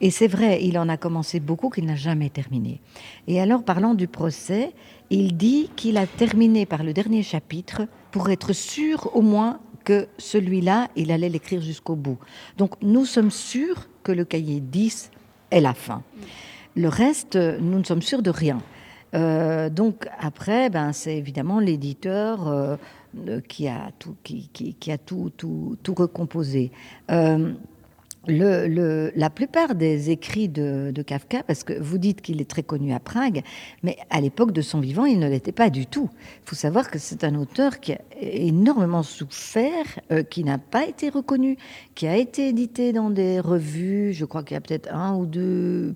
Et 0.00 0.10
c'est 0.10 0.28
vrai, 0.28 0.62
il 0.62 0.78
en 0.78 0.88
a 0.88 0.96
commencé 0.96 1.40
beaucoup 1.40 1.68
qu'il 1.68 1.86
n'a 1.86 1.96
jamais 1.96 2.30
terminé. 2.30 2.80
Et 3.26 3.40
alors, 3.40 3.64
parlant 3.64 3.94
du 3.94 4.06
procès, 4.06 4.72
il 5.10 5.36
dit 5.36 5.68
qu'il 5.76 5.96
a 5.96 6.06
terminé 6.06 6.64
par 6.64 6.84
le 6.84 6.92
dernier 6.92 7.22
chapitre 7.22 7.82
pour 8.12 8.30
être 8.30 8.52
sûr 8.52 9.10
au 9.16 9.22
moins 9.22 9.58
que 9.84 10.06
celui-là, 10.18 10.88
il 10.94 11.10
allait 11.10 11.28
l'écrire 11.28 11.60
jusqu'au 11.60 11.96
bout. 11.96 12.18
Donc 12.56 12.74
nous 12.82 13.04
sommes 13.04 13.32
sûrs 13.32 13.88
que 14.04 14.12
le 14.12 14.24
cahier 14.24 14.60
10 14.60 15.10
est 15.50 15.60
la 15.60 15.74
fin. 15.74 16.02
Le 16.76 16.88
reste, 16.88 17.36
nous 17.36 17.78
ne 17.78 17.84
sommes 17.84 18.02
sûrs 18.02 18.22
de 18.22 18.30
rien. 18.30 18.60
Euh, 19.14 19.68
donc 19.68 20.08
après, 20.20 20.70
ben, 20.70 20.92
c'est 20.92 21.16
évidemment 21.16 21.58
l'éditeur 21.58 22.48
euh, 22.48 22.76
qui 23.48 23.68
a 23.68 23.90
tout, 23.98 24.16
qui, 24.22 24.76
a 24.90 24.98
tout, 24.98 25.30
tout, 25.36 25.76
tout 25.82 25.94
recomposé. 25.94 26.70
Euh, 27.10 27.52
le, 28.26 29.12
la 29.16 29.30
plupart 29.30 29.74
des 29.74 30.10
écrits 30.10 30.48
de, 30.48 30.92
Kafka, 31.02 31.42
parce 31.42 31.64
que 31.64 31.72
vous 31.72 31.98
dites 31.98 32.22
qu'il 32.22 32.40
est 32.40 32.48
très 32.48 32.62
connu 32.62 32.92
à 32.92 33.00
Prague, 33.00 33.42
mais 33.82 33.96
à 34.10 34.20
l'époque 34.20 34.52
de 34.52 34.62
son 34.62 34.80
vivant, 34.80 35.04
il 35.04 35.18
ne 35.18 35.28
l'était 35.28 35.52
pas 35.52 35.70
du 35.70 35.86
tout. 35.86 36.08
Il 36.44 36.48
faut 36.50 36.56
savoir 36.56 36.90
que 36.90 36.98
c'est 36.98 37.24
un 37.24 37.34
auteur 37.34 37.80
qui 37.80 37.92
a 37.92 38.00
énormément 38.20 39.02
souffert, 39.02 39.98
euh, 40.10 40.22
qui 40.22 40.44
n'a 40.44 40.58
pas 40.58 40.86
été 40.86 41.08
reconnu, 41.08 41.56
qui 41.94 42.06
a 42.06 42.16
été 42.16 42.48
édité 42.48 42.92
dans 42.92 43.10
des 43.10 43.40
revues, 43.40 44.12
je 44.12 44.24
crois 44.24 44.42
qu'il 44.42 44.54
y 44.54 44.58
a 44.58 44.60
peut-être 44.60 44.92
un 44.94 45.16
ou 45.16 45.26
deux 45.26 45.92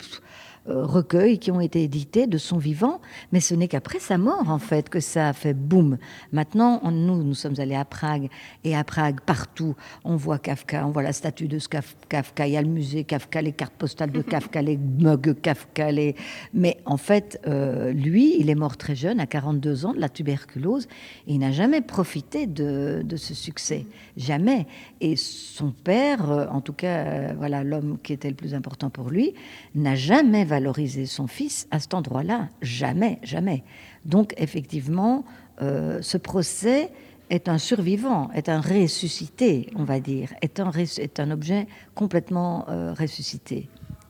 recueils 0.69 1.39
qui 1.39 1.51
ont 1.51 1.61
été 1.61 1.83
édités 1.83 2.27
de 2.27 2.39
son 2.39 2.59
vivant, 2.59 3.01
mais 3.33 3.41
ce 3.41 3.55
n'est 3.55 3.69
qu'après 3.69 3.99
sa 3.99 4.19
mort, 4.19 4.51
en 4.51 4.59
fait, 4.59 4.89
que 4.89 5.01
ça 5.01 5.29
a 5.29 5.33
fait 5.33 5.55
boum. 5.55 5.99
Maintenant, 6.33 6.81
nous, 6.91 7.23
nous 7.23 7.35
sommes 7.35 7.59
allés 7.59 7.75
à 7.75 7.85
Prague, 7.85 8.29
et 8.65 8.77
à 8.77 8.85
Prague, 8.85 9.21
partout, 9.21 9.75
on 10.05 10.17
voit 10.17 10.39
Kafka, 10.39 10.87
on 10.87 10.91
voit 10.91 11.03
la 11.03 11.13
statue 11.13 11.49
de 11.49 11.59
Kafka, 12.09 12.47
il 12.47 12.53
y 12.53 12.57
a 12.57 12.63
le 12.63 12.69
musée 12.69 13.05
Kafka, 13.05 13.43
les 13.43 13.53
cartes 13.53 13.75
postales 13.75 14.11
de 14.11 14.23
Kafka, 14.23 14.63
les 14.63 14.77
mugs 14.77 15.35
Kafka, 15.41 15.93
les... 15.93 16.15
mais 16.55 16.79
en 16.85 16.97
fait, 16.97 17.41
euh, 17.47 17.93
lui, 17.93 18.37
il 18.39 18.51
est 18.51 18.55
mort 18.55 18.77
très 18.77 18.95
jeune, 18.95 19.21
à 19.21 19.27
42 19.27 19.87
ans, 19.87 19.93
de 19.93 20.01
la 20.01 20.09
tuberculose, 20.09 20.87
et 21.27 21.35
il 21.35 21.39
n'a 21.39 21.53
jamais 21.53 21.81
profité 21.81 22.47
de, 22.47 23.03
de, 23.05 23.17
ce 23.17 23.35
succès, 23.35 23.87
jamais. 24.17 24.67
Et 25.01 25.17
son 25.17 25.71
père, 25.71 26.31
euh, 26.31 26.47
en 26.51 26.61
tout 26.61 26.73
cas, 26.73 27.35
voilà, 27.35 27.65
l'homme 27.65 27.99
qui 28.03 28.13
était 28.13 28.29
le 28.29 28.35
plus 28.35 28.55
important 28.55 28.91
pour 28.91 29.11
lui, 29.11 29.35
n'a 29.75 29.95
jamais 29.95 30.45
valoriser 30.57 31.07
son 31.07 31.27
fils 31.27 31.69
à 31.71 31.79
cet 31.79 31.93
endroit-là. 31.93 32.49
Jamais, 32.63 33.19
jamais. 33.23 33.63
Donc 34.05 34.35
effectivement, 34.39 35.25
euh, 35.61 36.01
ce 36.01 36.17
procès 36.17 36.91
est 37.29 37.49
un 37.49 37.59
survivant, 37.59 38.31
est 38.35 38.49
un 38.49 38.61
ressuscité, 38.61 39.71
on 39.77 39.85
va 39.85 40.01
dire, 40.01 40.29
est 40.41 40.61
un, 40.61 40.71
est 40.73 41.21
un 41.21 41.31
objet 41.31 41.67
complètement 41.95 42.65
euh, 42.69 42.95
ressuscité. 42.95 43.69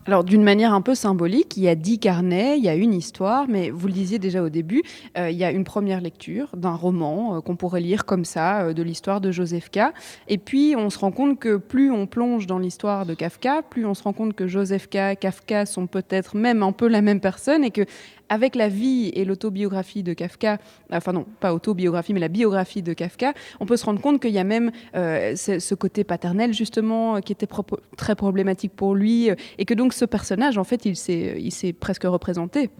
Alors 0.08 0.22
d'une 0.22 0.44
manière 0.44 0.72
un 0.72 0.82
peu 0.82 0.94
symbolique, 0.94 1.56
il 1.56 1.64
y 1.64 1.68
a 1.68 1.74
dix 1.74 1.98
carnets, 1.98 2.58
il 2.58 2.64
y 2.64 2.68
a 2.68 2.76
une 2.76 2.94
histoire, 2.94 3.46
mais 3.48 3.70
vous 3.70 3.88
le 3.88 3.92
disiez 3.92 4.20
déjà 4.20 4.40
au 4.40 4.48
début, 4.48 4.84
euh, 5.18 5.30
il 5.30 5.36
y 5.36 5.42
a 5.42 5.50
une 5.50 5.64
première 5.64 6.00
lecture 6.00 6.48
d'un 6.56 6.76
roman 6.76 7.34
euh, 7.34 7.40
qu'on 7.40 7.56
pourrait 7.56 7.80
lire 7.80 8.04
comme 8.04 8.24
ça, 8.24 8.66
euh, 8.66 8.72
de 8.72 8.84
l'histoire 8.84 9.20
de 9.20 9.32
Joseph 9.32 9.68
K. 9.68 9.80
Et 10.28 10.38
puis 10.38 10.76
on 10.78 10.90
se 10.90 10.98
rend 11.00 11.10
compte 11.10 11.40
que 11.40 11.56
plus 11.56 11.90
on 11.90 12.06
plonge 12.06 12.46
dans 12.46 12.60
l'histoire 12.60 13.04
de 13.04 13.14
Kafka, 13.14 13.62
plus 13.62 13.84
on 13.84 13.94
se 13.94 14.04
rend 14.04 14.12
compte 14.12 14.34
que 14.34 14.46
Joseph 14.46 14.88
K, 14.88 15.18
Kafka 15.18 15.66
sont 15.66 15.88
peut-être 15.88 16.36
même 16.36 16.62
un 16.62 16.70
peu 16.70 16.86
la 16.86 17.02
même 17.02 17.18
personne 17.18 17.64
et 17.64 17.72
que 17.72 17.84
avec 18.28 18.54
la 18.54 18.68
vie 18.68 19.10
et 19.14 19.24
l'autobiographie 19.24 20.02
de 20.02 20.12
Kafka, 20.12 20.58
enfin 20.92 21.12
non, 21.12 21.26
pas 21.40 21.54
autobiographie, 21.54 22.12
mais 22.12 22.20
la 22.20 22.28
biographie 22.28 22.82
de 22.82 22.92
Kafka, 22.92 23.34
on 23.60 23.66
peut 23.66 23.76
se 23.76 23.84
rendre 23.84 24.00
compte 24.00 24.20
qu'il 24.20 24.32
y 24.32 24.38
a 24.38 24.44
même 24.44 24.70
euh, 24.94 25.36
ce, 25.36 25.74
côté 25.74 26.04
paternel, 26.04 26.52
justement, 26.52 27.20
qui 27.20 27.32
était 27.32 27.48
très 27.96 28.16
problématique 28.16 28.72
pour 28.74 28.94
lui, 28.94 29.30
euh, 29.30 29.34
et 29.58 29.64
que 29.64 29.74
donc 29.74 29.92
ce 29.92 30.04
personnage, 30.04 30.58
en 30.58 30.64
fait, 30.64 30.84
il 30.86 30.96
s'est 30.96 31.72
presque 31.72 32.04
représenté. 32.04 32.70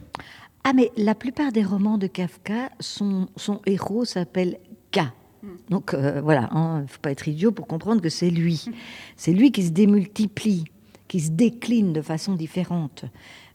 Ah, 0.63 0.73
mais 0.73 0.91
la 0.97 1.15
plupart 1.15 1.53
des 1.53 1.63
romans 1.63 1.97
de 1.97 2.07
Kafka, 2.07 2.69
son, 2.81 3.29
son 3.37 3.61
héros 3.65 4.03
s'appelle 4.03 4.57
K. 4.91 4.99
Hmm. 5.41 5.47
Donc 5.69 5.93
euh, 5.93 6.19
voilà, 6.21 6.49
il 6.51 6.57
hein, 6.57 6.81
ne 6.81 6.87
faut 6.87 6.99
pas 7.01 7.11
être 7.11 7.27
idiot 7.27 7.51
pour 7.51 7.67
comprendre 7.67 8.01
que 8.01 8.09
c'est 8.09 8.29
lui. 8.29 8.65
C'est 9.15 9.31
lui 9.31 9.53
qui 9.53 9.63
se 9.63 9.71
démultiplie, 9.71 10.65
qui 11.07 11.21
se 11.21 11.31
décline 11.31 11.93
de 11.93 12.01
façon 12.01 12.33
différente. 12.33 13.05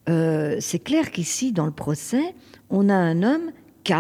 Euh, 0.09 0.57
c'est 0.61 0.79
clair 0.79 1.11
qu'ici, 1.11 1.53
dans 1.53 1.67
le 1.67 1.73
procès, 1.73 2.35
on 2.71 2.89
a 2.89 2.95
un 2.95 3.23
homme, 3.23 3.53
K, 3.85 3.95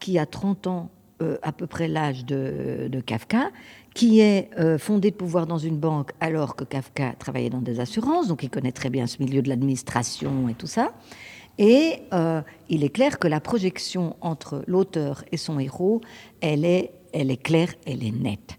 qui 0.00 0.18
a 0.18 0.26
30 0.26 0.66
ans, 0.66 0.90
euh, 1.22 1.36
à 1.42 1.52
peu 1.52 1.66
près 1.66 1.88
l'âge 1.88 2.24
de, 2.24 3.00
Kafka, 3.06 3.50
qui 3.94 4.20
est 4.20 4.50
euh, 4.58 4.78
fondé 4.78 5.10
de 5.10 5.16
pouvoir 5.16 5.46
dans 5.46 5.58
une 5.58 5.78
banque 5.78 6.10
alors 6.20 6.56
que 6.56 6.64
Kafka 6.64 7.14
travaillait 7.18 7.50
dans 7.50 7.60
des 7.60 7.78
assurances, 7.78 8.26
donc 8.26 8.42
il 8.42 8.50
connaît 8.50 8.72
très 8.72 8.90
bien 8.90 9.06
ce 9.06 9.22
milieu 9.22 9.40
de 9.40 9.48
l'administration 9.48 10.48
et 10.48 10.54
tout 10.54 10.66
ça. 10.66 10.92
Et 11.56 12.00
il 12.68 12.82
est 12.82 12.88
clair 12.88 13.20
que 13.20 13.28
la 13.28 13.38
projection 13.38 14.16
entre 14.20 14.64
l'auteur 14.66 15.24
et 15.30 15.36
son 15.36 15.60
héros, 15.60 16.00
elle 16.40 16.64
est, 16.64 16.90
elle 17.12 17.30
est 17.30 17.40
claire, 17.40 17.72
elle 17.86 18.02
est 18.02 18.10
nette. 18.10 18.56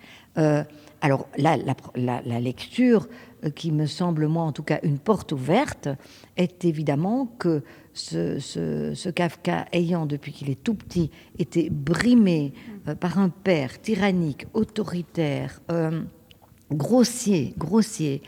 alors 1.02 1.28
là, 1.38 1.58
la, 1.98 2.40
lecture 2.40 3.10
qui 3.50 3.72
me 3.72 3.86
semble, 3.86 4.28
moi 4.28 4.44
en 4.44 4.52
tout 4.52 4.64
cas, 4.64 4.80
une 4.84 5.00
porte 5.00 5.32
ouverte, 5.32 5.90
est 6.38 6.66
évidemment 6.66 7.28
que 7.40 7.64
ce, 7.94 9.10
Kafka, 9.10 9.66
ayant 9.72 10.06
depuis 10.06 10.32
qu'il 10.32 10.50
est 10.50 10.62
tout 10.64 10.76
petit 10.76 11.12
été 11.40 11.70
brimé 11.70 12.54
par 13.00 13.20
un 13.20 13.30
père 13.30 13.82
tyrannique, 13.82 14.48
autoritaire, 14.54 15.62
grossier, 16.72 17.54
grossier, 17.58 18.22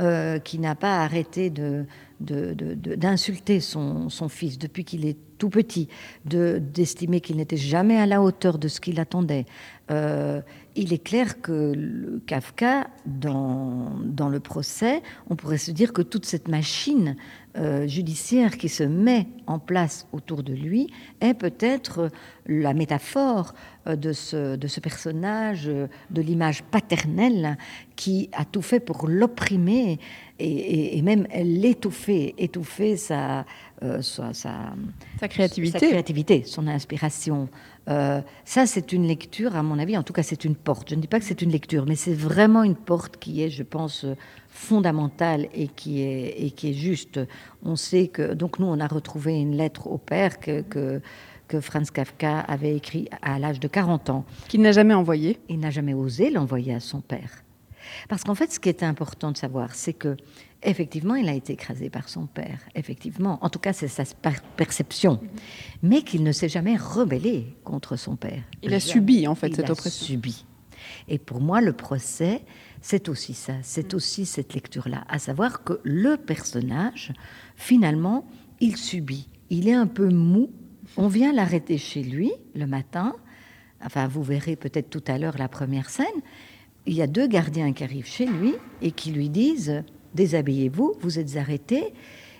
euh, 0.00 0.38
qui 0.38 0.58
n'a 0.58 0.74
pas 0.74 1.02
arrêté 1.02 1.50
de, 1.50 1.84
d'insulter 2.20 3.60
son, 3.60 4.08
fils 4.30 4.58
depuis 4.58 4.82
qu'il 4.82 5.04
est 5.04 5.18
tout 5.36 5.50
petit, 5.50 5.88
d'estimer 6.24 7.20
qu'il 7.20 7.36
n'était 7.36 7.58
jamais 7.58 7.98
à 7.98 8.06
la 8.06 8.22
hauteur 8.22 8.58
de 8.58 8.68
ce 8.68 8.80
qu'il 8.80 8.98
attendait. 8.98 9.44
Euh, 9.90 10.40
il 10.76 10.92
est 10.92 11.02
clair 11.02 11.40
que 11.40 11.72
le 11.74 12.22
Kafka, 12.26 12.88
dans, 13.06 13.90
dans, 14.04 14.28
le 14.28 14.38
procès, 14.38 15.02
on 15.28 15.36
pourrait 15.36 15.58
se 15.58 15.72
dire 15.72 15.92
que 15.92 16.02
toute 16.02 16.24
cette 16.24 16.48
machine 16.48 17.16
euh, 17.56 17.88
judiciaire 17.88 18.56
qui 18.56 18.68
se 18.68 18.84
met 18.84 19.26
en 19.48 19.58
place 19.58 20.06
autour 20.12 20.44
de 20.44 20.52
lui 20.52 20.86
est 21.20 21.34
peut-être 21.34 22.08
la 22.46 22.74
métaphore 22.74 23.54
euh, 23.88 23.96
de 23.96 24.12
ce, 24.12 24.54
de 24.54 24.68
ce 24.68 24.78
personnage, 24.78 25.68
euh, 25.68 25.88
de 26.10 26.22
l'image 26.22 26.62
paternelle 26.62 27.58
qui 27.96 28.30
a 28.32 28.44
tout 28.44 28.62
fait 28.62 28.78
pour 28.78 29.08
l'opprimer 29.08 29.98
et, 30.40 31.02
même 31.02 31.26
l'étouffer, 31.34 32.34
étouffer 32.38 32.96
sa, 32.96 33.44
sa, 34.00 34.32
sa, 34.32 35.28
créativité. 35.28 35.78
sa 35.78 35.86
créativité, 35.86 36.42
son 36.44 36.66
inspiration. 36.66 37.48
ça, 37.86 38.66
c'est 38.66 38.92
une 38.92 39.06
lecture, 39.06 39.56
à 39.56 39.62
mon 39.62 39.78
avis, 39.78 39.96
en 39.96 40.02
tout 40.02 40.12
cas, 40.12 40.22
c'est 40.22 40.44
une 40.44 40.56
porte. 40.56 40.90
Je 40.90 40.94
ne 40.94 41.00
dis 41.00 41.08
pas 41.08 41.18
que 41.18 41.26
c'est 41.26 41.42
une 41.42 41.50
lecture, 41.50 41.86
mais 41.86 41.96
c'est 41.96 42.14
vraiment 42.14 42.62
une 42.62 42.76
porte 42.76 43.16
qui 43.18 43.42
est, 43.42 43.50
je 43.50 43.62
pense, 43.62 44.06
fondamentale 44.50 45.48
et 45.54 45.68
qui 45.68 46.02
est, 46.02 46.34
et 46.38 46.50
qui 46.50 46.70
est 46.70 46.74
juste. 46.74 47.20
On 47.64 47.76
sait 47.76 48.08
que, 48.08 48.34
donc 48.34 48.58
nous, 48.58 48.66
on 48.66 48.80
a 48.80 48.86
retrouvé 48.86 49.40
une 49.40 49.56
lettre 49.56 49.86
au 49.86 49.98
père 49.98 50.40
que, 50.40 50.62
que, 50.62 51.00
Franz 51.60 51.90
Kafka 51.90 52.38
avait 52.38 52.76
écrit 52.76 53.08
à 53.22 53.40
l'âge 53.40 53.58
de 53.58 53.66
40 53.66 54.10
ans. 54.10 54.24
Qu'il 54.46 54.60
n'a 54.60 54.70
jamais 54.70 54.94
envoyé. 54.94 55.40
Il 55.48 55.58
n'a 55.58 55.70
jamais 55.70 55.94
osé 55.94 56.30
l'envoyer 56.30 56.72
à 56.72 56.78
son 56.78 57.00
père. 57.00 57.39
Parce 58.08 58.24
qu'en 58.24 58.34
fait, 58.34 58.52
ce 58.52 58.60
qui 58.60 58.68
est 58.68 58.82
important 58.82 59.32
de 59.32 59.36
savoir, 59.36 59.74
c'est 59.74 59.92
que 59.92 60.16
effectivement, 60.62 61.14
il 61.14 61.28
a 61.28 61.34
été 61.34 61.54
écrasé 61.54 61.90
par 61.90 62.08
son 62.08 62.26
père. 62.26 62.60
Effectivement, 62.74 63.38
en 63.42 63.48
tout 63.48 63.58
cas, 63.58 63.72
c'est 63.72 63.88
sa 63.88 64.04
perception. 64.56 65.20
Mais 65.82 66.02
qu'il 66.02 66.22
ne 66.22 66.32
s'est 66.32 66.48
jamais 66.48 66.76
rebellé 66.76 67.56
contre 67.64 67.96
son 67.96 68.16
père. 68.16 68.42
Il 68.62 68.74
a 68.74 68.80
subi, 68.80 69.26
en 69.26 69.34
fait, 69.34 69.54
cette 69.54 69.70
oppression. 69.70 70.06
Subi. 70.06 70.44
Et 71.08 71.18
pour 71.18 71.40
moi, 71.40 71.60
le 71.60 71.72
procès, 71.72 72.42
c'est 72.80 73.08
aussi 73.08 73.34
ça, 73.34 73.54
c'est 73.62 73.94
aussi 73.94 74.26
cette 74.26 74.54
lecture-là, 74.54 75.04
à 75.08 75.18
savoir 75.18 75.62
que 75.62 75.80
le 75.84 76.16
personnage, 76.16 77.12
finalement, 77.56 78.26
il 78.60 78.76
subit, 78.76 79.28
il 79.50 79.68
est 79.68 79.74
un 79.74 79.86
peu 79.86 80.08
mou, 80.08 80.50
on 80.96 81.08
vient 81.08 81.32
l'arrêter 81.32 81.78
chez 81.78 82.02
lui 82.02 82.32
le 82.54 82.66
matin, 82.66 83.14
enfin 83.84 84.06
vous 84.08 84.22
verrez 84.22 84.56
peut-être 84.56 84.90
tout 84.90 85.04
à 85.06 85.18
l'heure 85.18 85.36
la 85.38 85.48
première 85.48 85.90
scène, 85.90 86.06
il 86.86 86.94
y 86.94 87.02
a 87.02 87.06
deux 87.06 87.26
gardiens 87.26 87.72
qui 87.72 87.84
arrivent 87.84 88.06
chez 88.06 88.26
lui 88.26 88.54
et 88.82 88.90
qui 88.90 89.10
lui 89.10 89.28
disent 89.28 89.82
déshabillez-vous, 90.14 90.96
vous 91.00 91.18
êtes 91.18 91.36
arrêté, 91.36 91.92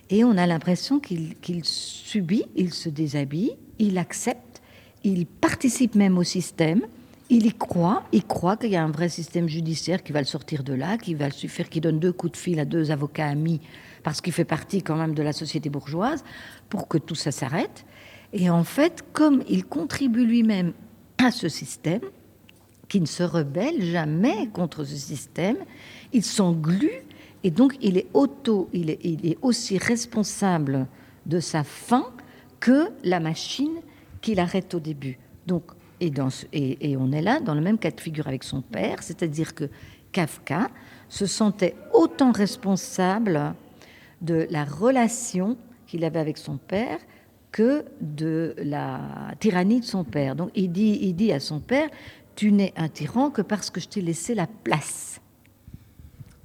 et 0.09 0.23
on 0.23 0.37
a 0.37 0.45
l'impression 0.45 0.99
qu'il 0.99 1.63
subit, 1.63 2.43
il 2.55 2.73
se 2.73 2.89
déshabille, 2.89 3.55
il 3.79 3.97
accepte, 3.97 4.61
il 5.03 5.25
participe 5.25 5.95
même 5.95 6.17
au 6.17 6.23
système, 6.23 6.81
il 7.29 7.45
y 7.45 7.53
croit, 7.53 8.03
il 8.11 8.25
croit 8.25 8.57
qu'il 8.57 8.71
y 8.71 8.75
a 8.75 8.83
un 8.83 8.91
vrai 8.91 9.07
système 9.07 9.47
judiciaire 9.47 10.03
qui 10.03 10.11
va 10.11 10.19
le 10.19 10.25
sortir 10.25 10.63
de 10.63 10.73
là, 10.73 10.97
qui 10.97 11.13
va 11.13 11.27
le 11.27 11.31
suffire 11.31 11.69
qu'il 11.69 11.81
donne 11.81 11.97
deux 11.97 12.11
coups 12.11 12.33
de 12.33 12.37
fil 12.37 12.59
à 12.59 12.65
deux 12.65 12.91
avocats 12.91 13.27
amis, 13.27 13.61
parce 14.03 14.19
qu'il 14.19 14.33
fait 14.33 14.43
partie 14.43 14.83
quand 14.83 14.97
même 14.97 15.13
de 15.13 15.23
la 15.23 15.31
société 15.31 15.69
bourgeoise, 15.69 16.25
pour 16.67 16.89
que 16.89 16.97
tout 16.97 17.15
ça 17.15 17.31
s'arrête. 17.31 17.85
Et 18.33 18.49
en 18.49 18.65
fait, 18.65 19.05
comme 19.13 19.43
il 19.47 19.63
contribue 19.63 20.25
lui-même 20.25 20.73
à 21.17 21.31
ce 21.31 21.47
système, 21.47 22.01
qui 22.91 22.99
ne 22.99 23.05
se 23.05 23.23
rebelle 23.23 23.81
jamais 23.81 24.49
contre 24.51 24.83
ce 24.83 24.97
système, 24.97 25.55
il 26.11 26.25
s'englue 26.25 27.05
et 27.41 27.49
donc 27.49 27.77
il 27.79 27.97
est 27.97 28.07
auto, 28.13 28.67
il 28.73 28.89
est, 28.89 28.99
il 29.01 29.25
est 29.25 29.37
aussi 29.41 29.77
responsable 29.77 30.87
de 31.25 31.39
sa 31.39 31.63
fin 31.63 32.11
que 32.59 32.89
la 33.05 33.21
machine 33.21 33.77
qu'il 34.19 34.41
arrête 34.41 34.73
au 34.73 34.81
début. 34.81 35.17
Donc 35.47 35.63
et, 36.01 36.97
on 36.97 37.13
est 37.13 37.21
là 37.21 37.39
dans 37.39 37.55
le 37.55 37.61
même 37.61 37.77
cas 37.77 37.91
de 37.91 38.01
figure 38.01 38.27
avec 38.27 38.43
son 38.43 38.61
père, 38.61 39.03
c'est-à-dire 39.03 39.55
que 39.55 39.69
Kafka 40.11 40.69
se 41.07 41.25
sentait 41.25 41.75
autant 41.93 42.33
responsable 42.33 43.53
de 44.19 44.47
la 44.49 44.65
relation 44.65 45.55
qu'il 45.87 46.03
avait 46.03 46.19
avec 46.19 46.37
son 46.37 46.57
père 46.57 46.99
que 47.53 47.85
de 48.01 48.55
la 48.57 48.99
tyrannie 49.39 49.81
de 49.81 49.85
son 49.85 50.03
père. 50.03 50.35
Donc 50.35 50.51
il 50.55 50.71
dit, 50.71 50.99
il 51.01 51.15
dit 51.15 51.31
à 51.31 51.39
son 51.39 51.59
père, 51.59 51.89
tu 52.41 52.51
n'es 52.51 52.73
un 52.75 52.89
tyran 52.89 53.29
que 53.29 53.43
parce 53.43 53.69
que 53.69 53.79
je 53.79 53.87
t'ai 53.87 54.01
laissé 54.01 54.33
la 54.33 54.47
place. 54.47 55.10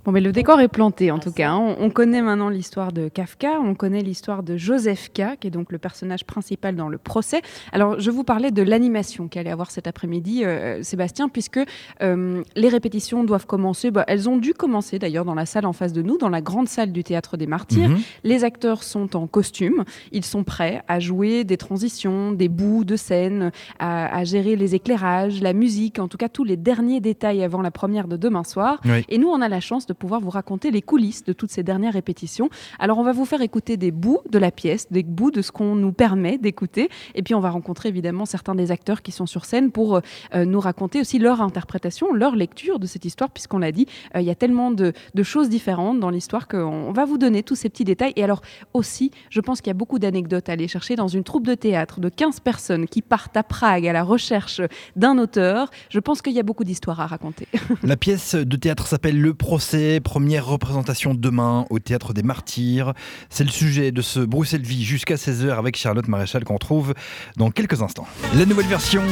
Bon, 0.07 0.13
mais 0.13 0.21
le 0.21 0.31
décor 0.31 0.61
est 0.61 0.69
planté 0.69 1.11
en 1.11 1.19
tout 1.19 1.33
cas. 1.33 1.51
Hein. 1.51 1.75
On, 1.81 1.91
connaît 1.91 2.23
maintenant 2.23 2.49
l'histoire 2.49 2.93
de 2.93 3.09
Kafka, 3.09 3.59
on 3.61 3.75
connaît 3.75 4.03
l'histoire 4.03 4.45
de 4.45 4.57
Joseph 4.57 5.09
K, 5.13 5.37
qui 5.41 5.49
est 5.49 5.51
donc 5.51 5.73
le 5.73 5.79
personnage 5.79 6.25
principal 6.25 6.77
dans 6.77 6.89
le 6.89 6.97
procès. 6.97 7.43
Alors, 7.73 7.99
je 7.99 8.13
vous 8.13 8.23
parlais 8.23 8.53
de 8.53 8.63
l'animation 8.63 9.27
qu'elle 9.27 9.41
allait 9.41 9.51
avoir 9.51 9.73
cet 9.73 9.89
après-midi, 9.89 10.45
euh, 10.45 10.81
Sébastien, 10.85 11.29
puisque 11.29 11.59
euh, 12.03 12.45
les 12.55 12.69
répétitions 12.69 13.25
doivent 13.25 13.47
commencer. 13.47 13.91
Bah, 13.91 14.05
elles 14.07 14.29
ont 14.29 14.37
dû 14.37 14.55
commencer 14.55 15.01
d'ailleurs 15.01 15.25
dans 15.25 15.35
la 15.35 15.45
salle 15.45 15.67
en 15.67 15.73
face 15.73 15.93
de 15.93 16.03
nous, 16.03 16.19
dans 16.19 16.29
la 16.29 16.41
grande 16.41 16.69
salle 16.69 16.93
du 16.93 17.03
théâtre 17.03 17.37
des 17.37 17.49
Martyrs. 17.49 17.89
Mhm. 17.89 17.99
Les 18.23 18.45
acteurs 18.45 18.85
sont 18.85 19.17
en 19.17 19.27
costume, 19.27 19.83
ils 20.13 20.25
sont 20.25 20.45
prêts 20.45 20.85
à 20.87 21.01
jouer 21.01 21.43
des 21.43 21.57
transitions, 21.57 22.31
des 22.31 22.49
bouts 22.49 22.85
de 22.85 22.95
scène, 22.95 23.51
à, 23.81 24.23
gérer 24.23 24.55
les 24.55 24.77
éclairages, 24.77 25.41
la 25.41 25.53
musique, 25.53 25.99
en 25.99 26.07
tout 26.07 26.17
cas 26.17 26.29
tous 26.29 26.45
les 26.45 26.57
derniers 26.57 27.01
détails 27.01 27.43
avant 27.43 27.61
la 27.61 27.73
première 27.73 28.07
de 28.07 28.17
demain 28.17 28.45
soir. 28.45 28.81
Et 29.09 29.19
nous, 29.19 29.31
on 29.31 29.41
a 29.41 29.49
la 29.49 29.59
chance 29.59 29.87
de 29.87 29.96
pouvoir 29.97 30.21
vous 30.21 30.31
raconter 30.31 30.71
les 30.71 30.83
coulisses 30.83 31.25
de 31.25 31.33
toutes 31.33 31.51
ces 31.51 31.63
dernières 31.63 31.95
répétitions. 31.95 32.49
Alors 32.79 32.99
on 32.99 33.03
va 33.03 33.13
vous 33.13 33.25
faire 33.25 33.41
écouter 33.41 33.77
des 33.77 33.91
bouts 33.91 34.21
de 34.31 34.39
la 34.39 34.51
pièce, 34.51 34.91
des 34.91 35.03
bouts 35.03 35.31
de 35.31 35.43
ce 35.43 35.53
qu'on 35.53 35.75
nous 35.75 35.93
permet 35.93 36.39
d'écouter, 36.39 36.89
et 37.15 37.23
puis 37.23 37.35
on 37.35 37.41
va 37.41 37.51
rencontrer 37.51 37.89
évidemment 37.89 38.27
certains 38.27 38.55
des 38.55 38.71
acteurs 38.71 39.03
qui 39.03 39.13
sont 39.13 39.27
sur 39.27 39.45
scène 39.45 39.71
pour 39.71 40.01
euh, 40.35 40.45
nous 40.45 40.61
raconter 40.61 41.01
aussi 41.01 41.19
leur 41.19 41.41
interprétation, 41.41 42.13
leur 42.13 42.37
lecture 42.37 42.79
de 42.79 42.87
cette 42.87 43.05
histoire, 43.05 43.31
puisqu'on 43.31 43.59
l'a 43.59 43.73
dit, 43.73 43.87
euh, 44.15 44.21
il 44.21 44.27
y 44.27 44.31
a 44.31 44.35
tellement 44.35 44.71
de, 44.71 44.93
choses 45.23 45.49
différentes 45.49 45.99
dans 45.99 46.11
l'histoire 46.11 46.47
qu'on 46.47 46.93
va 46.93 47.05
vous 47.05 47.19
donner 47.19 47.43
tous 47.43 47.57
ces 47.57 47.69
petits 47.69 47.85
détails. 47.85 48.13
Et 48.15 48.23
alors 48.23 48.43
aussi, 48.75 49.11
je 49.29 49.41
pense 49.41 49.61
qu'il 49.61 49.71
y 49.71 49.73
a 49.73 49.75
beaucoup 49.75 49.99
d'anecdotes 49.99 50.49
à 50.49 50.53
aller 50.53 50.69
chercher 50.69 50.95
dans 50.95 51.09
une 51.09 51.25
troupe 51.25 51.47
de 51.47 51.55
théâtre 51.55 51.99
de 52.01 52.09
15 52.09 52.41
personnes 52.41 52.87
qui 52.87 53.03
partent 53.03 53.37
à 53.37 53.43
Prague 53.43 53.89
à 53.89 53.93
la 53.93 54.05
recherche 54.05 54.61
d'un 54.95 55.19
auteur. 55.19 55.71
Je 55.91 55.99
pense 55.99 56.23
qu'il 56.23 56.33
y 56.33 56.39
a 56.39 56.45
beaucoup 56.45 56.63
d'histoires 56.63 57.01
à 57.01 57.07
raconter. 57.07 57.49
La 57.83 57.97
pièce 57.97 58.35
de 58.37 58.57
théâtre 58.57 58.87
s'appelle 58.87 59.21
Le 59.21 59.35
procès 59.35 59.86
première 60.03 60.47
représentation 60.47 61.15
demain 61.15 61.67
au 61.71 61.79
Théâtre 61.79 62.13
des 62.13 62.23
Martyrs. 62.23 62.93
C'est 63.31 63.45
le 63.45 63.51
sujet 63.51 63.93
de 63.93 64.03
ce 64.03 64.21
Bruxelles 64.21 64.63
Vie 64.63 64.85
jusqu'à 64.85 65.17
16h 65.17 65.57
avec 65.57 65.77
Charlotte 65.77 66.09
Maréchal 66.09 66.45
qu'on 66.45 66.59
trouve 66.59 66.95
dans 67.37 67.51
quelques 67.51 67.83
instants. 67.83 68.07
La 68.35 68.47
nouvelle 68.47 68.67
version 68.67 69.03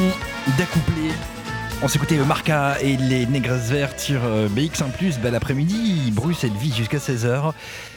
d'accouplé 0.59 1.11
on 1.83 1.89
s'écoutait 1.89 2.17
Marca 2.17 2.81
et 2.81 2.97
les 2.97 3.27
Négresses 3.27 3.69
Vertes 3.71 4.01
sur 4.01 4.21
euh, 4.25 4.49
BX1+, 4.49 5.21
bel 5.21 5.35
après-midi, 5.35 6.13
Bruxelles 6.13 6.53
Vie 6.59 6.73
jusqu'à 6.73 6.97
16h. 6.97 7.53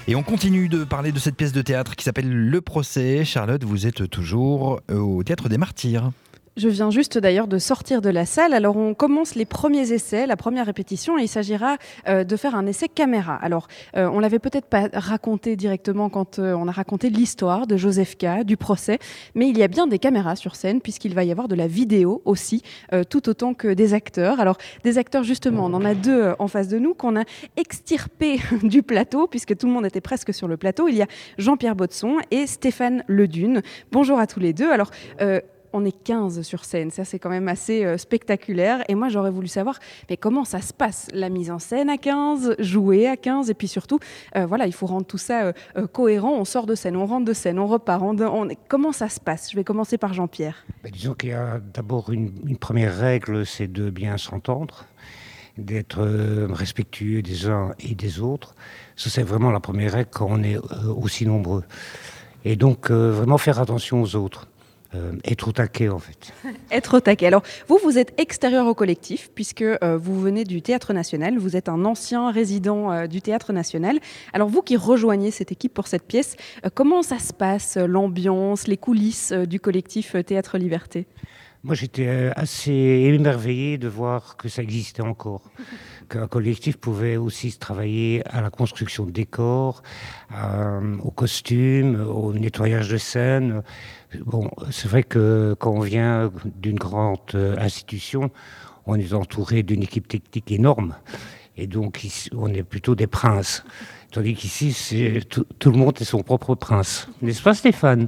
Et 0.09 0.15
on 0.15 0.23
continue 0.23 0.67
de 0.67 0.83
parler 0.83 1.13
de 1.13 1.19
cette 1.19 1.35
pièce 1.35 1.53
de 1.53 1.61
théâtre 1.61 1.95
qui 1.95 2.03
s'appelle 2.03 2.29
Le 2.29 2.59
Procès. 2.59 3.23
Charlotte, 3.23 3.63
vous 3.63 3.87
êtes 3.87 4.09
toujours 4.09 4.81
au 4.91 5.23
Théâtre 5.23 5.47
des 5.47 5.57
Martyrs. 5.57 6.11
Je 6.57 6.69
viens 6.69 6.89
juste 6.89 7.19
d'ailleurs 7.19 7.47
de 7.47 7.59
sortir 7.59 8.01
de 8.01 8.09
la 8.09 8.25
salle. 8.25 8.51
Alors 8.51 8.77
on 8.77 8.95
commence 8.95 9.35
les 9.35 9.45
premiers 9.45 9.93
essais, 9.93 10.25
la 10.25 10.35
première 10.35 10.65
répétition, 10.65 11.19
et 11.19 11.21
il 11.21 11.27
s'agira 11.27 11.77
euh, 12.07 12.23
de 12.23 12.35
faire 12.35 12.55
un 12.55 12.65
essai 12.65 12.87
caméra. 12.87 13.35
Alors 13.35 13.67
euh, 13.95 14.09
on 14.11 14.19
l'avait 14.19 14.39
peut-être 14.39 14.65
pas 14.65 14.89
raconté 14.91 15.55
directement 15.55 16.09
quand 16.09 16.39
euh, 16.39 16.55
on 16.55 16.67
a 16.67 16.71
raconté 16.71 17.11
l'histoire 17.11 17.67
de 17.67 17.77
Joseph 17.77 18.17
K, 18.17 18.43
du 18.43 18.57
procès, 18.57 18.97
mais 19.35 19.49
il 19.49 19.55
y 19.55 19.61
a 19.61 19.67
bien 19.67 19.85
des 19.85 19.99
caméras 19.99 20.35
sur 20.35 20.55
scène 20.55 20.81
puisqu'il 20.81 21.13
va 21.13 21.23
y 21.23 21.31
avoir 21.31 21.47
de 21.47 21.53
la 21.53 21.67
vidéo 21.67 22.23
aussi, 22.25 22.63
tout 23.11 23.29
autant 23.29 23.53
que 23.53 23.67
des 23.67 23.93
acteurs. 23.93 24.39
Alors 24.39 24.57
des 24.83 24.97
acteurs 24.97 25.23
justement, 25.23 25.65
on 25.65 25.73
en 25.75 25.85
a 25.85 25.93
deux 25.93 26.33
en 26.39 26.47
face 26.47 26.69
de 26.69 26.79
nous 26.79 26.95
qu'on 26.95 27.19
a 27.19 27.23
extirpés 27.55 28.39
du 28.63 28.81
plateau 28.81 29.27
puisque 29.27 29.55
tout 29.55 29.67
le 29.67 29.73
monde 29.73 29.85
était 29.85 30.01
presque 30.01 30.33
sur 30.33 30.47
le 30.47 30.57
plateau. 30.57 30.87
Il 30.87 30.95
y 30.95 31.03
a 31.03 31.07
Jean-Pierre 31.37 31.75
Botson 31.75 32.17
et 32.31 32.47
Stéphane 32.47 33.03
Ledune. 33.07 33.61
Bonjour 33.91 34.17
à 34.17 34.25
tous 34.25 34.39
les 34.39 34.53
deux. 34.53 34.71
Alors 34.71 34.89
on 35.73 35.85
est 35.85 35.91
15 36.03 36.41
sur 36.41 36.65
scène. 36.65 36.91
Ça, 36.91 37.05
c'est 37.05 37.19
quand 37.19 37.29
même 37.29 37.47
assez 37.47 37.83
euh, 37.83 37.97
spectaculaire. 37.97 38.83
Et 38.87 38.95
moi, 38.95 39.09
j'aurais 39.09 39.31
voulu 39.31 39.47
savoir 39.47 39.79
mais 40.09 40.17
comment 40.17 40.45
ça 40.45 40.61
se 40.61 40.73
passe, 40.73 41.07
la 41.13 41.29
mise 41.29 41.51
en 41.51 41.59
scène 41.59 41.89
à 41.89 41.97
15, 41.97 42.55
jouer 42.59 43.07
à 43.07 43.17
15, 43.17 43.49
et 43.49 43.53
puis 43.53 43.67
surtout, 43.67 43.99
euh, 44.35 44.45
voilà, 44.45 44.65
il 44.67 44.73
faut 44.73 44.85
rendre 44.85 45.05
tout 45.05 45.17
ça 45.17 45.53
euh, 45.77 45.87
cohérent. 45.87 46.33
On 46.33 46.45
sort 46.45 46.65
de 46.65 46.75
scène, 46.75 46.95
on 46.95 47.05
rentre 47.05 47.25
de 47.25 47.33
scène, 47.33 47.59
on 47.59 47.67
repart. 47.67 48.03
Comment 48.67 48.91
ça 48.91 49.09
se 49.09 49.19
passe? 49.19 49.51
Je 49.51 49.55
vais 49.55 49.63
commencer 49.63 49.97
par 49.97 50.13
Jean-Pierre. 50.13 50.65
Ben, 50.83 50.91
disons 50.91 51.13
qu'il 51.13 51.29
y 51.29 51.33
a 51.33 51.59
d'abord 51.73 52.11
une, 52.11 52.57
première 52.57 52.95
règle, 52.95 53.45
c'est 53.45 53.71
de 53.71 53.89
bien 53.89 54.17
s'entendre. 54.17 54.85
d'être 55.57 56.03
respectueux 56.51 57.23
des 57.23 57.47
uns 57.47 57.71
et 57.79 57.95
des 57.95 58.19
autres. 58.19 58.53
Ça, 58.95 59.09
c'est 59.09 59.23
vraiment 59.23 59.51
la 59.51 59.59
première 59.59 59.93
règle 59.93 60.09
quand 60.11 60.27
on 60.29 60.43
est 60.43 60.57
aussi 60.85 61.25
nombreux. 61.25 61.63
Et 62.45 62.55
donc, 62.55 62.91
vraiment 62.91 63.39
faire 63.39 63.59
attention 63.59 64.01
aux 64.03 64.15
autres. 64.15 64.47
Euh, 64.95 65.11
être 65.25 65.49
au 65.49 65.51
taquet 65.51 65.89
en 65.89 65.99
fait. 65.99 66.33
être 66.71 66.97
au 66.97 66.99
taquet. 67.01 67.27
Alors 67.27 67.43
vous, 67.67 67.77
vous 67.83 67.97
êtes 67.97 68.13
extérieur 68.17 68.67
au 68.67 68.73
collectif 68.73 69.29
puisque 69.35 69.61
euh, 69.61 69.97
vous 69.97 70.19
venez 70.19 70.45
du 70.45 70.61
Théâtre 70.61 70.93
National, 70.93 71.37
vous 71.37 71.57
êtes 71.57 71.67
un 71.67 71.83
ancien 71.83 72.31
résident 72.31 72.91
euh, 72.91 73.07
du 73.07 73.21
Théâtre 73.21 73.51
National. 73.51 73.99
Alors 74.31 74.47
vous 74.47 74.61
qui 74.61 74.77
rejoignez 74.77 75.31
cette 75.31 75.51
équipe 75.51 75.73
pour 75.73 75.87
cette 75.87 76.03
pièce, 76.03 76.37
comment 76.73 77.03
ça 77.03 77.19
se 77.19 77.33
passe, 77.33 77.75
l'ambiance, 77.75 78.67
les 78.67 78.77
coulisses 78.77 79.33
du 79.33 79.59
collectif 79.59 80.15
Théâtre 80.25 80.57
Liberté? 80.57 81.05
Moi 81.63 81.75
j'étais 81.75 82.31
assez 82.35 82.71
émerveillé 82.71 83.77
de 83.77 83.89
voir 83.89 84.37
que 84.37 84.47
ça 84.47 84.61
existait 84.61 85.01
encore. 85.01 85.41
Qu'un 86.09 86.27
collectif 86.27 86.77
pouvait 86.77 87.17
aussi 87.17 87.51
se 87.51 87.59
travailler 87.59 88.21
à 88.29 88.39
la 88.39 88.49
construction 88.49 89.05
de 89.05 89.11
décors, 89.11 89.83
au 91.03 91.11
costume, 91.11 91.99
au 91.99 92.31
nettoyage 92.31 92.87
de 92.87 92.97
scène. 92.97 93.63
Bon, 94.25 94.49
c'est 94.71 94.87
vrai 94.87 95.03
que 95.03 95.55
quand 95.59 95.71
on 95.71 95.81
vient 95.81 96.31
d'une 96.45 96.77
grande 96.77 97.19
euh, 97.35 97.57
institution, 97.57 98.31
on 98.85 98.95
est 98.95 99.13
entouré 99.13 99.63
d'une 99.63 99.83
équipe 99.83 100.07
technique 100.07 100.51
énorme. 100.51 100.95
Et 101.57 101.67
donc, 101.67 102.07
on 102.33 102.47
est 102.53 102.63
plutôt 102.63 102.95
des 102.95 103.07
princes. 103.07 103.65
Tandis 104.11 104.35
qu'ici, 104.35 105.19
tout, 105.29 105.45
tout, 105.59 105.71
le 105.71 105.77
monde 105.77 105.97
est 105.99 106.05
son 106.05 106.23
propre 106.23 106.55
prince. 106.55 107.09
N'est-ce 107.21 107.41
pas, 107.41 107.53
Stéphane? 107.53 108.07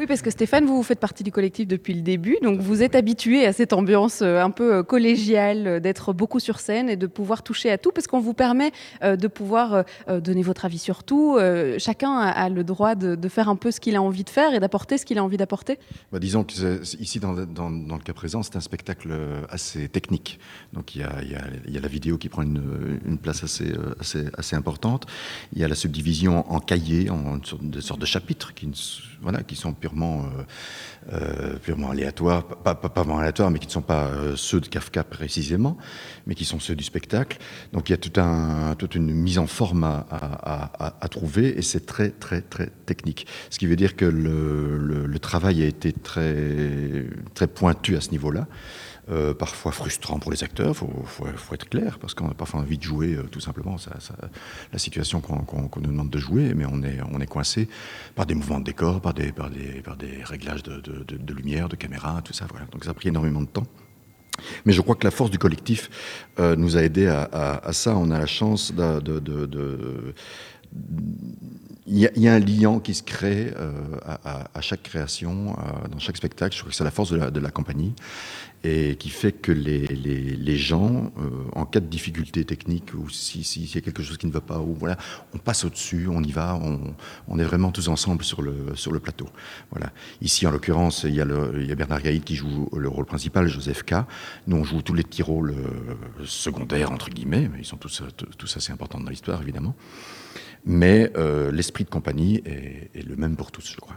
Oui, 0.00 0.06
parce 0.06 0.22
que 0.22 0.30
Stéphane, 0.30 0.64
vous, 0.64 0.82
faites 0.82 0.98
partie 0.98 1.22
du 1.24 1.30
collectif 1.30 1.68
depuis 1.68 1.92
le 1.92 2.00
début, 2.00 2.38
donc 2.42 2.58
vous 2.58 2.82
êtes 2.82 2.94
habitué 2.94 3.44
à 3.44 3.52
cette 3.52 3.74
ambiance 3.74 4.22
euh, 4.22 4.40
un 4.40 4.48
peu 4.48 4.76
euh, 4.76 4.82
collégiale, 4.82 5.66
euh, 5.66 5.78
d'être 5.78 6.14
beaucoup 6.14 6.40
sur 6.40 6.58
scène 6.58 6.88
et 6.88 6.96
de 6.96 7.06
pouvoir 7.06 7.42
toucher 7.42 7.70
à 7.70 7.76
tout, 7.76 7.90
parce 7.94 8.06
qu'on 8.06 8.18
vous 8.18 8.32
permet 8.32 8.72
de 9.02 9.26
pouvoir 9.28 9.84
donner 10.08 10.42
votre 10.42 10.64
avis 10.64 10.78
sur 10.78 11.04
tout. 11.04 11.38
Chacun 11.78 12.16
a 12.16 12.48
le 12.48 12.64
droit 12.64 12.94
de, 12.94 13.28
faire 13.28 13.48
un 13.48 13.56
peu 13.56 13.70
ce 13.70 13.80
qu'il 13.80 13.96
a 13.96 14.02
envie 14.02 14.24
de 14.24 14.30
faire 14.30 14.54
et 14.54 14.60
d'apporter 14.60 14.96
ce 14.96 15.04
qu'il 15.04 15.18
a 15.18 15.24
envie 15.24 15.36
d'apporter. 15.36 15.78
Bah, 16.12 16.18
disons 16.18 16.44
que 16.44 16.82
ici, 17.00 17.20
dans, 17.20 17.34
le 17.34 18.02
cas 18.02 18.12
présent, 18.12 18.42
c'est 18.42 18.56
un 18.56 18.60
spectacle 18.60 19.12
assez 19.50 19.88
technique. 19.88 20.38
Donc 20.72 20.94
il 20.94 21.02
y 21.02 21.04
a, 21.04 21.80
la 21.80 21.88
vidéo 21.88 22.16
qui 22.16 22.28
prend 22.28 22.42
une, 22.42 23.18
place 23.22 23.44
assez, 23.44 24.56
importante. 24.56 25.06
Il 25.52 25.60
y 25.60 25.64
a 25.64 25.68
la 25.68 25.74
subdivision 25.74 26.50
en 26.50 26.60
cahiers, 26.60 27.10
en 27.10 27.42
sorte 27.44 27.80
sortes 27.80 28.00
de 28.00 28.06
chapitres 28.06 28.54
qui, 28.54 28.66
voilà, 29.20 29.42
qui 29.42 29.56
sont 29.56 29.72
purement, 29.72 30.24
euh, 31.12 31.56
purement 31.56 31.90
aléatoires, 31.90 32.44
pas, 32.44 32.74
pas, 32.74 32.90
pas 32.90 33.00
aléatoires, 33.00 33.50
mais 33.50 33.58
qui 33.58 33.66
ne 33.66 33.72
sont 33.72 33.80
pas 33.80 34.08
euh, 34.08 34.36
ceux 34.36 34.60
de 34.60 34.68
Kafka 34.68 35.02
précisément, 35.02 35.78
mais 36.26 36.34
qui 36.34 36.44
sont 36.44 36.60
ceux 36.60 36.76
du 36.76 36.84
spectacle. 36.84 37.38
Donc 37.72 37.88
il 37.88 37.92
y 37.92 37.94
a 37.94 38.74
toute 38.76 38.94
une 38.94 39.10
mise 39.10 39.38
en 39.38 39.46
forme 39.46 39.84
à, 39.84 41.08
trouver, 41.10 41.58
et 41.58 41.62
c'est 41.62 41.86
très, 41.86 42.10
très, 42.10 42.42
très 42.42 42.66
technique. 42.84 43.26
Ce 43.48 43.58
qui 43.58 43.66
veut 43.66 43.76
dire 43.76 43.96
que 43.96 44.04
le, 44.04 45.18
travail 45.20 45.62
a 45.62 45.66
été 45.66 45.92
très, 45.92 47.06
très 47.34 47.46
pointu 47.46 47.96
à 47.96 48.00
ce 48.00 48.10
niveau-là. 48.10 48.46
Euh, 49.10 49.34
parfois 49.34 49.72
frustrant 49.72 50.18
pour 50.18 50.30
les 50.30 50.44
acteurs, 50.44 50.76
il 50.80 51.36
faut, 51.36 51.54
être 51.54 51.68
clair, 51.68 51.98
parce 51.98 52.14
qu'on 52.14 52.30
a 52.30 52.34
parfois 52.34 52.60
envie 52.60 52.78
de 52.78 52.82
jouer 52.82 53.18
tout 53.32 53.40
simplement 53.40 53.76
la 54.72 54.78
situation 54.78 55.20
qu'on 55.20 55.80
nous 55.80 55.90
demande 55.90 56.10
de 56.10 56.18
jouer, 56.18 56.54
mais 56.54 56.64
on 56.66 56.82
est, 57.20 57.26
coincé 57.26 57.68
par 58.14 58.26
des 58.26 58.34
mouvements 58.34 58.60
de 58.60 58.64
décor, 58.64 59.00
par 59.00 59.14
des 59.14 59.32
réglages 60.24 60.62
de, 60.62 60.89
de, 61.06 61.34
lumière, 61.34 61.68
de 61.68 61.76
caméra, 61.76 62.20
tout 62.24 62.32
ça. 62.32 62.46
Voilà. 62.50 62.66
Donc 62.66 62.84
ça 62.84 62.90
a 62.90 62.94
pris 62.94 63.08
énormément 63.08 63.40
de 63.40 63.46
temps. 63.46 63.66
Mais 64.64 64.72
je 64.72 64.80
crois 64.80 64.94
que 64.94 65.04
la 65.04 65.10
force 65.10 65.30
du 65.30 65.38
collectif 65.38 65.90
euh, 66.38 66.56
nous 66.56 66.76
a 66.76 66.82
aidé 66.82 67.06
à, 67.06 67.72
ça. 67.72 67.96
On 67.96 68.10
a 68.10 68.18
la 68.18 68.26
chance 68.26 68.72
de 68.72 70.14
il 71.86 71.98
y, 71.98 72.28
a 72.28 72.34
un 72.34 72.38
lien 72.38 72.78
qui 72.78 72.94
se 72.94 73.02
crée 73.02 73.52
à, 74.04 74.60
chaque 74.60 74.82
création, 74.82 75.56
dans 75.90 75.98
chaque 75.98 76.16
spectacle. 76.16 76.54
Je 76.54 76.60
crois 76.60 76.70
que 76.70 76.76
c'est 76.76 76.84
la 76.84 76.90
force 76.90 77.10
de 77.10 77.16
la, 77.16 77.30
de 77.30 77.40
la 77.40 77.50
compagnie 77.50 77.94
et 78.62 78.96
qui 78.96 79.08
fait 79.08 79.32
que 79.32 79.52
les, 79.52 79.86
les, 79.86 80.20
les 80.36 80.56
gens, 80.56 81.12
euh, 81.18 81.30
en 81.54 81.64
cas 81.64 81.80
de 81.80 81.86
difficulté 81.86 82.44
technique 82.44 82.92
ou 82.94 83.08
s'il 83.08 83.44
si, 83.44 83.64
y 83.74 83.78
a 83.78 83.80
quelque 83.80 84.02
chose 84.02 84.18
qui 84.18 84.26
ne 84.26 84.32
va 84.32 84.42
pas, 84.42 84.58
ou 84.58 84.74
voilà, 84.74 84.98
on 85.34 85.38
passe 85.38 85.64
au-dessus, 85.64 86.08
on 86.08 86.22
y 86.22 86.30
va, 86.30 86.56
on, 86.56 86.94
on, 87.28 87.38
est 87.38 87.44
vraiment 87.44 87.72
tous 87.72 87.88
ensemble 87.88 88.22
sur 88.22 88.42
le, 88.42 88.54
sur 88.74 88.92
le 88.92 89.00
plateau. 89.00 89.26
Voilà. 89.70 89.90
Ici, 90.20 90.46
en 90.46 90.50
l'occurrence, 90.50 91.04
il, 91.04 91.14
y 91.14 91.22
a 91.22 91.24
y 91.24 91.72
a 91.72 91.74
Bernard 91.74 92.02
Gaïd 92.02 92.22
qui 92.22 92.36
joue 92.36 92.68
le 92.76 92.88
rôle 92.88 93.06
principal, 93.06 93.48
Joseph 93.48 93.82
K. 93.84 93.94
Nous, 94.46 94.56
on 94.56 94.64
joue 94.64 94.82
tous 94.82 94.94
les 94.94 95.04
petits 95.04 95.22
rôles 95.22 95.52
euh, 95.52 96.24
secondaires, 96.26 96.92
entre 96.92 97.08
guillemets, 97.08 97.48
mais 97.50 97.60
ils 97.60 97.66
sont 97.66 97.78
tous, 97.78 98.02
tous 98.36 98.56
assez 98.56 98.72
importants 98.72 99.00
dans 99.00 99.10
l'histoire, 99.10 99.40
évidemment. 99.40 99.74
Mais 100.64 101.10
euh, 101.16 101.50
l'esprit 101.50 101.84
de 101.84 101.90
compagnie 101.90 102.42
est, 102.44 102.90
est 102.94 103.06
le 103.06 103.16
même 103.16 103.36
pour 103.36 103.50
tous, 103.50 103.72
je 103.72 103.80
crois. 103.80 103.96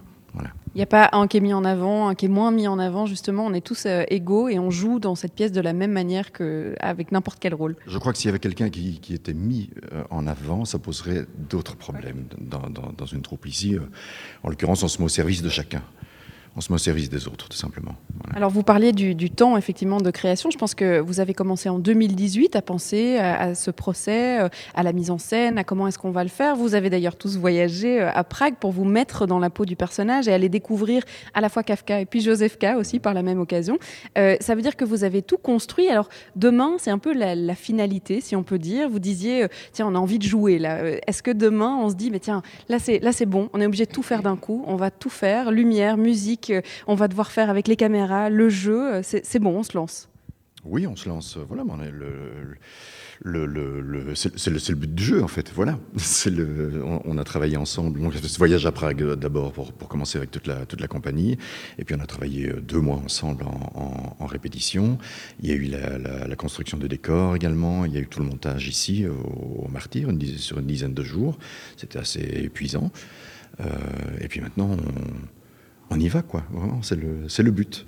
Il 0.76 0.80
n'y 0.80 0.84
a 0.84 0.88
pas 0.88 1.10
un 1.12 1.28
qui 1.28 1.38
est 1.38 1.40
mis 1.40 1.54
en 1.54 1.64
avant, 1.64 2.08
un 2.08 2.16
qui 2.16 2.26
est 2.26 2.30
moins 2.30 2.50
mis 2.50 2.68
en 2.68 2.80
avant. 2.80 3.06
Justement, 3.06 3.46
on 3.46 3.54
est 3.54 3.62
tous 3.62 3.86
euh, 3.86 4.04
égaux 4.08 4.50
et 4.50 4.58
on 4.58 4.72
joue 4.72 5.00
dans 5.00 5.14
cette 5.14 5.34
pièce 5.34 5.52
de 5.52 5.62
la 5.62 5.74
même 5.74 5.92
manière 5.92 6.32
qu'avec 6.32 7.12
n'importe 7.12 7.38
quel 7.40 7.54
rôle. 7.54 7.76
Je 7.86 7.98
crois 8.00 8.12
que 8.12 8.18
s'il 8.18 8.28
y 8.28 8.30
avait 8.30 8.40
quelqu'un 8.40 8.70
qui, 8.70 9.00
était 9.14 9.34
mis 9.34 9.70
euh, 9.92 10.04
en 10.10 10.26
avant, 10.26 10.66
ça 10.66 10.80
poserait 10.80 11.28
d'autres 11.38 11.76
problèmes 11.76 12.26
dans, 12.40 12.64
dans, 12.70 13.06
une 13.06 13.22
troupe 13.22 13.46
ici. 13.46 13.78
En 14.42 14.50
l'occurrence, 14.50 14.82
on 14.82 14.88
se 14.88 14.98
met 14.98 15.06
au 15.06 15.10
service 15.10 15.44
de 15.44 15.50
chacun 15.50 15.84
on 16.56 16.62
se 16.62 16.72
met 16.72 16.76
au 16.76 16.80
service 16.80 17.10
des 17.10 17.28
autres, 17.28 17.50
tout 17.50 17.58
simplement. 17.58 17.96
Alors, 18.36 18.52
vous 18.52 18.64
parliez 18.64 18.92
du, 18.92 19.30
temps, 19.32 19.58
effectivement, 19.58 20.00
de 20.00 20.12
création. 20.12 20.52
Je 20.52 20.58
pense 20.58 20.76
que 20.76 21.00
vous 21.00 21.20
avez 21.20 21.34
commencé 21.34 21.68
en 21.68 21.80
2018 21.80 22.56
à 22.56 22.62
penser 22.62 23.18
à, 23.18 23.56
ce 23.56 23.72
procès, 23.72 24.42
euh, 24.42 24.50
à 24.76 24.84
la 24.84 24.94
mise 24.94 25.10
en 25.10 25.18
scène, 25.18 25.58
à 25.58 25.64
comment 25.64 25.88
est-ce 25.88 25.98
qu'on 25.98 26.12
va 26.12 26.24
le 26.24 26.30
faire. 26.30 26.56
Vous 26.56 26.76
avez 26.76 26.90
d'ailleurs 26.90 27.16
tous 27.16 27.38
voyagé 27.38 28.02
euh, 28.02 28.10
à 28.14 28.24
Prague 28.24 28.56
pour 28.60 28.72
vous 28.72 28.86
mettre 28.86 29.26
dans 29.26 29.40
la 29.40 29.50
peau 29.50 29.66
du 29.66 29.76
personnage 29.76 30.28
et 30.28 30.34
aller 30.34 30.50
découvrir 30.50 31.04
à 31.34 31.42
la 31.42 31.50
fois 31.50 31.64
Kafka 31.64 32.00
et 32.00 32.06
puis 32.06 32.22
Joseph 32.22 32.58
K 32.58 32.76
aussi 32.78 33.00
par 33.00 33.14
la 33.14 33.24
même 33.24 33.40
occasion. 33.40 33.78
Euh, 34.18 34.38
ça 34.40 34.56
veut 34.56 34.62
dire 34.62 34.76
que 34.76 34.86
vous 34.86 35.04
avez 35.04 35.22
tout 35.22 35.38
construit. 35.38 35.90
Alors, 35.90 36.10
demain, 36.36 36.74
c'est 36.78 36.92
un 36.92 37.00
peu 37.00 37.14
la, 37.14 37.56
finalité, 37.56 38.22
si 38.22 38.36
on 38.36 38.44
peut 38.44 38.60
dire. 38.60 38.90
Vous 38.90 39.00
disiez, 39.00 39.48
tiens, 39.74 39.88
on 39.88 39.96
a 39.96 40.00
envie 40.00 40.18
de 40.18 40.24
jouer 40.24 40.60
là. 40.60 40.80
Est-ce 41.08 41.22
que 41.22 41.32
demain, 41.32 41.78
on 41.82 41.90
se 41.90 41.96
dit, 41.96 42.10
mais 42.10 42.20
tiens, 42.20 42.42
là, 42.68 42.80
c'est 42.80 43.26
bon, 43.26 43.50
on 43.54 43.62
est 43.62 43.66
obligé 43.66 43.86
de 43.86 43.92
tout 43.92 44.04
faire 44.04 44.24
d'un 44.24 44.38
coup, 44.38 44.64
on 44.68 44.76
va 44.76 44.92
tout 44.92 45.10
faire, 45.10 45.52
lumière, 45.52 45.98
musique, 45.98 46.43
on 46.88 46.96
va 46.96 47.08
devoir 47.08 47.32
faire 47.32 47.50
avec 47.50 47.68
les 47.68 47.76
caméras, 47.76 48.30
le 48.30 48.50
jeu. 48.50 49.02
C'est 49.04 49.40
bon, 49.40 49.58
on 49.58 49.64
se 49.64 49.78
lance. 49.78 50.10
Oui, 50.66 50.88
on 50.88 50.96
se 50.96 51.10
lance. 51.10 51.38
Voilà, 51.50 51.64
le, 53.22 54.16
c'est 54.16 54.50
le, 54.50 54.76
but 54.76 54.94
du 54.94 55.04
jeu 55.04 55.24
en 55.24 55.28
fait. 55.28 55.52
Voilà, 55.54 55.78
on, 57.06 57.18
a 57.18 57.24
travaillé 57.24 57.58
ensemble. 57.58 58.00
Donc, 58.00 58.14
ce 58.16 58.38
voyage 58.38 58.66
à 58.66 58.72
Prague 58.72 59.02
euh, 59.02 59.16
d'abord 59.16 59.52
pour, 59.52 59.74
commencer 59.88 60.18
avec 60.18 60.32
toute 60.32 60.48
la, 60.48 60.60
la 60.80 60.88
compagnie, 60.88 61.38
et 61.78 61.84
puis 61.84 61.96
on 61.96 62.00
a 62.00 62.06
travaillé 62.06 62.50
euh, 62.50 62.62
deux 62.62 62.80
mois 62.80 62.98
ensemble 62.98 63.44
en, 63.44 64.26
répétition. 64.26 64.98
Il 65.42 65.50
y 65.50 65.52
a 65.52 65.56
eu 65.56 65.66
la, 65.66 66.36
construction 66.36 66.78
de 66.78 66.88
décors 66.88 67.36
également. 67.36 67.86
Il 67.86 67.94
y 67.94 67.98
a 67.98 68.00
eu 68.00 68.08
tout 68.08 68.20
le 68.20 68.26
montage 68.26 68.68
ici 68.68 69.06
au, 69.06 69.68
Martyr 69.68 70.10
sur 70.38 70.60
une 70.60 70.68
dizaine 70.68 70.94
de 70.94 71.04
jours. 71.04 71.38
C'était 71.78 72.00
assez 72.00 72.22
épuisant. 72.22 72.92
Euh, 73.60 73.66
et 74.22 74.28
puis 74.28 74.42
maintenant, 74.42 74.72
on, 74.72 75.43
on 75.90 76.00
y 76.00 76.08
va, 76.08 76.22
quoi. 76.22 76.44
c'est 76.82 76.96
le, 76.96 77.52
but. 77.52 77.86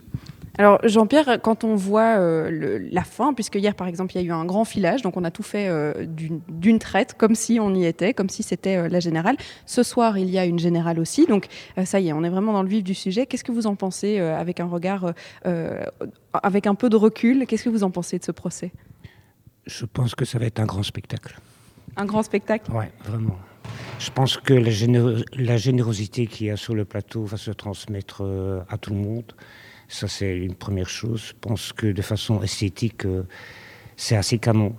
Alors 0.58 0.79
Jean-Pierre, 0.84 1.39
quand 1.41 1.63
on 1.63 1.75
voit 1.75 2.17
euh, 2.17 2.79
la 2.91 3.03
fin, 3.03 3.34
puisque 3.34 3.55
hier 3.55 3.75
par 3.75 3.88
exemple 3.88 4.15
il 4.15 4.21
y 4.21 4.23
a 4.23 4.27
eu 4.27 4.31
un 4.31 4.45
grand 4.45 4.63
filage, 4.63 5.01
donc 5.01 5.17
on 5.17 5.23
a 5.25 5.31
tout 5.31 5.43
fait 5.43 5.67
euh, 5.67 6.05
d'une 6.08 6.79
traite, 6.79 7.15
comme 7.17 7.36
si 7.36 7.60
on 7.60 7.73
y 7.73 7.86
était, 7.86 8.13
comme 8.13 8.29
si 8.29 8.41
c'était 8.41 8.77
euh, 8.77 8.88
la 8.88 9.01
générale. 9.01 9.36
Ce 9.65 9.84
soir 9.84 10.17
il 10.17 10.29
y 10.29 10.38
a 10.38 10.45
une 10.45 10.60
générale 10.60 10.99
aussi, 10.99 11.25
donc 11.25 11.47
ça 11.84 11.99
y 11.99 12.08
est, 12.08 12.13
on 12.13 12.23
est 12.23 12.29
vraiment 12.29 12.53
dans 12.53 12.63
le 12.63 12.69
vif 12.69 12.84
du 12.84 12.93
sujet. 12.93 13.25
Qu'est-ce 13.25 13.43
que 13.43 13.51
vous 13.51 13.67
en 13.67 13.75
pensez 13.75 14.19
avec 14.19 14.60
un 14.60 14.67
regard, 14.67 15.13
avec 16.34 16.67
un 16.67 16.75
peu 16.75 16.89
de 16.89 16.95
recul 16.95 17.45
Qu'est-ce 17.47 17.65
que 17.65 17.69
vous 17.69 17.84
en 17.84 17.91
pensez 17.91 18.17
de 18.19 18.23
ce 18.23 18.31
procès? 18.31 18.71
Je 19.65 19.86
pense 19.86 20.15
que 20.15 20.25
ça 20.25 20.39
va 20.39 20.45
être 20.45 20.60
un 20.60 20.65
grand 20.65 20.84
spectacle. 20.84 21.38
Un 21.97 22.05
grand 22.05 22.23
spectacle? 22.23 22.71
Oui, 22.73 22.86
vraiment. 23.03 23.38
Je 23.99 24.12
pense 24.12 24.38
que 24.38 24.54
la, 24.54 25.58
générosité 25.58 26.28
qu'il 26.28 26.47
y 26.47 26.49
a 26.49 26.58
sur 26.58 26.75
le 26.75 26.86
plateau 26.86 27.23
va 27.23 27.38
se 27.38 27.51
transmettre 27.51 28.23
euh, 28.23 28.62
à 28.69 28.78
tout 28.78 28.91
le 28.91 28.99
monde. 28.99 29.34
Ça, 29.88 30.08
c'est 30.08 30.38
une 30.38 30.56
première 30.56 30.89
chose. 30.89 31.28
Je 31.30 31.34
pense 31.39 31.73
que 31.73 31.88
de 31.88 32.01
façon 32.01 32.41
esthétique, 32.41 33.06
euh, 33.06 33.23
c'est 33.95 34.15
assez 34.15 34.38
canon. 34.38 34.75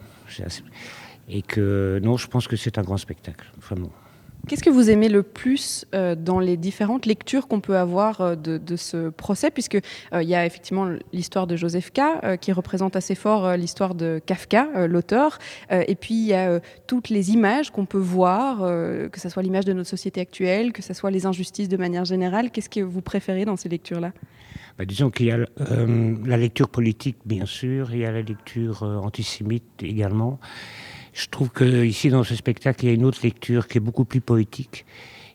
Et 1.29 1.43
que 1.43 1.99
non, 2.03 2.17
je 2.17 2.27
pense 2.27 2.47
que 2.47 2.57
c'est 2.57 2.79
un 2.79 2.83
grand 2.83 2.99
spectacle, 2.99 3.51
vraiment. 3.61 3.93
Qu'est-ce 4.49 4.63
que 4.63 4.71
vous 4.71 4.91
aimez 4.91 5.09
le 5.09 5.25
plus 5.25 5.87
euh, 5.93 6.15
dans 6.15 6.39
les 6.39 6.57
différentes 6.57 7.05
lectures 7.05 7.49
qu'on 7.49 7.59
peut 7.59 7.77
avoir 7.77 8.21
euh, 8.21 8.37
de, 8.37 8.77
ce 8.77 9.09
procès, 9.09 9.51
puisque 9.51 9.75
euh, 9.75 10.23
il 10.23 10.29
y 10.29 10.37
a 10.37 10.47
effectivement 10.47 10.89
l'histoire 11.13 11.49
de 11.49 11.57
Joseph 11.57 11.91
K, 11.93 12.37
qui 12.41 12.53
représente 12.53 12.95
assez 12.95 13.17
fort 13.17 13.57
l'histoire 13.57 13.97
de 13.97 14.21
Kafka, 14.25 14.87
l'auteur, 14.87 15.39
et 15.71 15.95
puis 15.95 16.15
il 16.15 16.27
y 16.27 16.35
a 16.35 16.61
toutes 16.87 17.09
les 17.09 17.33
images 17.33 17.71
qu'on 17.71 17.87
peut 17.87 17.99
voir, 17.99 18.59
que 19.11 19.21
ce 19.21 19.29
soit 19.29 19.43
l'image 19.43 19.65
de 19.65 19.73
notre 19.73 19.89
société 19.89 20.21
actuelle, 20.21 20.73
que 20.73 20.83
ce 20.83 20.95
soit 20.95 21.11
les 21.11 21.27
injustices 21.27 21.69
de 21.69 21.77
manière 21.77 22.05
générale. 22.05 22.51
Qu'est-ce 22.51 22.71
que 22.71 22.81
vous 22.81 23.03
préférez 23.03 23.45
dans 23.45 23.57
ces 23.57 23.69
lectures-là? 23.69 24.13
Bah, 24.79 24.85
disons 24.85 25.11
qu'il 25.11 25.27
y 25.27 25.33
a 25.33 25.39
la 25.39 26.37
lecture 26.37 26.69
politique, 26.69 27.17
bien 27.25 27.47
sûr, 27.47 27.93
il 27.93 28.01
y 28.01 28.05
a 28.05 28.13
la 28.13 28.23
lecture 28.23 28.83
antisémite 28.83 29.83
également. 29.83 30.39
Je 31.17 31.29
trouve 31.29 31.49
qu'ici, 31.49 32.11
dans 32.11 32.25
ce 32.25 32.37
spectacle, 32.37 32.85
il 32.85 32.89
y 32.89 32.91
a 32.91 32.95
une 32.95 33.07
autre 33.07 33.21
lecture 33.23 33.69
qui 33.69 33.79
est 33.79 33.81
beaucoup 33.81 34.05
plus 34.05 34.21
poétique 34.21 34.85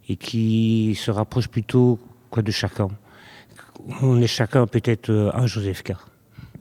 et 0.07 0.15
qui 0.15 0.93
se 0.95 1.09
rapproche 1.09 1.47
plutôt 1.47 1.97
quoi, 2.29 2.43
de 2.43 2.51
chacun. 2.51 2.87
On 4.03 4.21
est 4.21 4.27
chacun 4.27 4.67
peut-être 4.67 5.09
euh, 5.09 5.31
un 5.33 5.47
Joseph 5.47 5.81
K. 5.81 5.93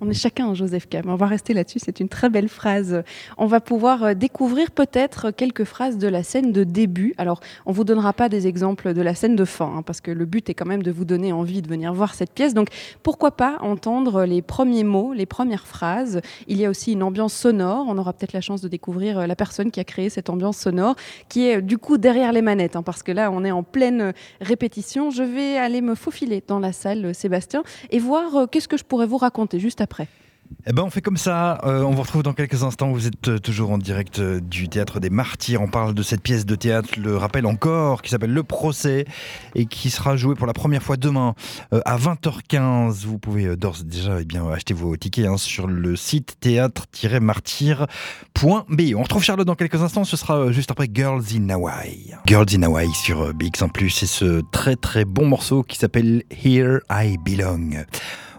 On 0.03 0.09
est 0.09 0.15
chacun 0.15 0.49
un 0.49 0.55
Joseph 0.55 0.89
K. 0.89 0.99
On 1.07 1.17
va 1.17 1.27
rester 1.27 1.53
là-dessus, 1.53 1.79
c'est 1.79 2.01
une 2.01 2.09
très 2.09 2.31
belle 2.31 2.49
phrase. 2.49 3.03
On 3.37 3.45
va 3.45 3.61
pouvoir 3.61 4.03
euh, 4.03 4.15
découvrir 4.15 4.71
peut-être 4.71 5.31
quelques 5.31 5.65
phrases 5.65 5.99
de 5.99 6.09
la 6.09 6.23
scène 6.23 6.53
de 6.53 6.65
début. 6.65 7.13
Alors, 7.19 7.41
on 7.67 7.73
vous 7.73 7.85
donnera 7.85 8.15
pas 8.15 8.31
des 8.31 8.47
exemples 8.47 8.95
de 8.95 9.03
la 9.03 9.15
scène 9.15 9.37
de 9.37 9.45
fin, 9.45 9.71
hein, 9.77 9.83
parce 9.83 10.01
que 10.01 10.11
le 10.11 10.25
but 10.25 10.49
est 10.49 10.55
quand 10.55 10.65
même 10.65 10.83
de 10.83 10.91
vous 10.91 11.05
donner 11.05 11.35
envie 11.35 11.61
de 11.61 11.69
venir 11.69 11.93
voir 11.93 12.15
cette 12.15 12.33
pièce. 12.33 12.55
Donc, 12.55 12.69
pourquoi 13.03 13.33
pas 13.33 13.59
entendre 13.61 14.25
les 14.25 14.41
premiers 14.41 14.85
mots, 14.85 15.13
les 15.13 15.27
premières 15.27 15.67
phrases? 15.67 16.23
Il 16.49 16.57
y 16.57 16.65
a 16.65 16.71
aussi 16.71 16.93
une 16.93 17.03
ambiance 17.03 17.35
sonore. 17.35 17.85
On 17.87 17.99
aura 17.99 18.15
peut-être 18.15 18.33
la 18.33 18.41
chance 18.41 18.63
de 18.63 18.69
découvrir 18.69 19.19
euh, 19.19 19.27
la 19.27 19.37
personne 19.37 19.71
qui 19.71 19.81
a 19.81 19.85
créé 19.85 20.09
cette 20.09 20.31
ambiance 20.31 20.57
sonore, 20.57 20.97
qui 21.29 21.47
est 21.47 21.61
du 21.61 21.77
coup 21.77 21.99
derrière 21.99 22.33
les 22.33 22.41
manettes, 22.41 22.75
hein, 22.75 22.83
parce 22.83 23.03
que 23.03 23.13
là, 23.13 23.31
on 23.31 23.45
est 23.45 23.51
en 23.51 23.63
pleine 23.63 24.15
répétition. 24.41 25.11
Je 25.11 25.23
vais 25.23 25.59
aller 25.59 25.83
me 25.83 25.95
faufiler 25.95 26.43
dans 26.47 26.59
la 26.59 26.73
salle, 26.73 27.15
Sébastien, 27.15 27.65
et 27.91 27.99
voir 27.99 28.35
euh, 28.35 28.47
qu'est-ce 28.47 28.69
que 28.69 28.79
je 28.79 28.85
pourrais 28.85 29.07
vous 29.07 29.19
raconter 29.19 29.59
juste 29.59 29.83
après 29.83 29.90
Eh 30.67 30.73
ben 30.73 30.83
on 30.83 30.91
fait 30.91 31.01
comme 31.01 31.17
ça, 31.17 31.59
euh, 31.65 31.83
on 31.83 31.93
vous 31.93 32.03
retrouve 32.03 32.23
dans 32.23 32.35
quelques 32.35 32.65
instants, 32.65 32.91
vous 32.91 33.07
êtes 33.07 33.29
euh, 33.29 33.39
toujours 33.39 33.71
en 33.71 33.79
direct 33.79 34.19
euh, 34.19 34.41
du 34.41 34.69
Théâtre 34.69 35.01
des 35.01 35.09
Martyrs, 35.09 35.63
on 35.63 35.69
parle 35.69 35.95
de 35.95 36.03
cette 36.03 36.23
pièce 36.23 36.45
de 36.45 36.55
théâtre, 36.55 36.91
le 36.99 37.17
rappel 37.17 37.47
encore, 37.47 38.03
qui 38.03 38.11
s'appelle 38.11 38.35
Le 38.35 38.43
Procès, 38.43 39.07
et 39.55 39.67
qui 39.67 39.91
sera 39.91 40.17
jouée 40.17 40.35
pour 40.35 40.47
la 40.47 40.53
première 40.53 40.83
fois 40.83 40.97
demain 40.97 41.35
à 41.73 41.97
20h15. 41.97 43.07
Vous 43.07 43.19
pouvez 43.19 43.57
d'ores 43.57 43.79
déjà 43.85 44.21
eh 44.21 44.25
bien, 44.25 44.49
acheter 44.51 44.75
vos 44.75 44.97
tickets 44.97 45.27
hein, 45.27 45.39
sur 45.39 45.67
le 45.67 45.97
site 45.97 46.37
théâtre-martyr.be. 46.41 47.87
On 48.97 49.03
retrouve 49.03 49.23
Charlotte 49.23 49.47
dans 49.47 49.55
quelques 49.55 49.83
instants, 49.83 50.05
ce 50.05 50.17
sera 50.17 50.53
juste 50.53 50.71
après 50.71 50.89
Girls 50.93 51.25
in 51.35 51.49
Hawaii. 51.49 52.15
Girls 52.27 52.47
in 52.55 52.63
Hawaii 52.63 52.93
sur 52.93 53.33
BX1+, 53.33 53.91
c'est 53.91 54.07
ce 54.07 54.43
très 54.53 54.77
très 54.77 55.05
bon 55.05 55.27
morceau 55.27 55.63
qui 55.63 55.79
s'appelle 55.79 56.23
Here 56.31 56.81
I 56.91 57.17
Belong. 57.25 57.85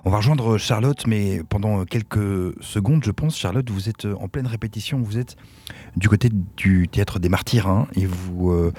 On 0.03 0.09
va 0.09 0.17
rejoindre 0.17 0.57
Charlotte, 0.57 1.05
mais 1.05 1.43
pendant 1.47 1.85
quelques 1.85 2.55
secondes, 2.63 3.03
je 3.03 3.11
pense, 3.11 3.37
Charlotte, 3.37 3.69
vous 3.69 3.87
êtes 3.87 4.05
en 4.05 4.27
pleine 4.27 4.47
répétition. 4.47 4.99
Vous 4.99 5.19
êtes 5.19 5.35
du 5.95 6.09
côté 6.09 6.29
du 6.57 6.87
théâtre 6.87 7.19
des 7.19 7.29
Martyrs, 7.29 7.67
hein, 7.67 7.87
et 7.95 8.07
vous, 8.07 8.51
euh, 8.51 8.73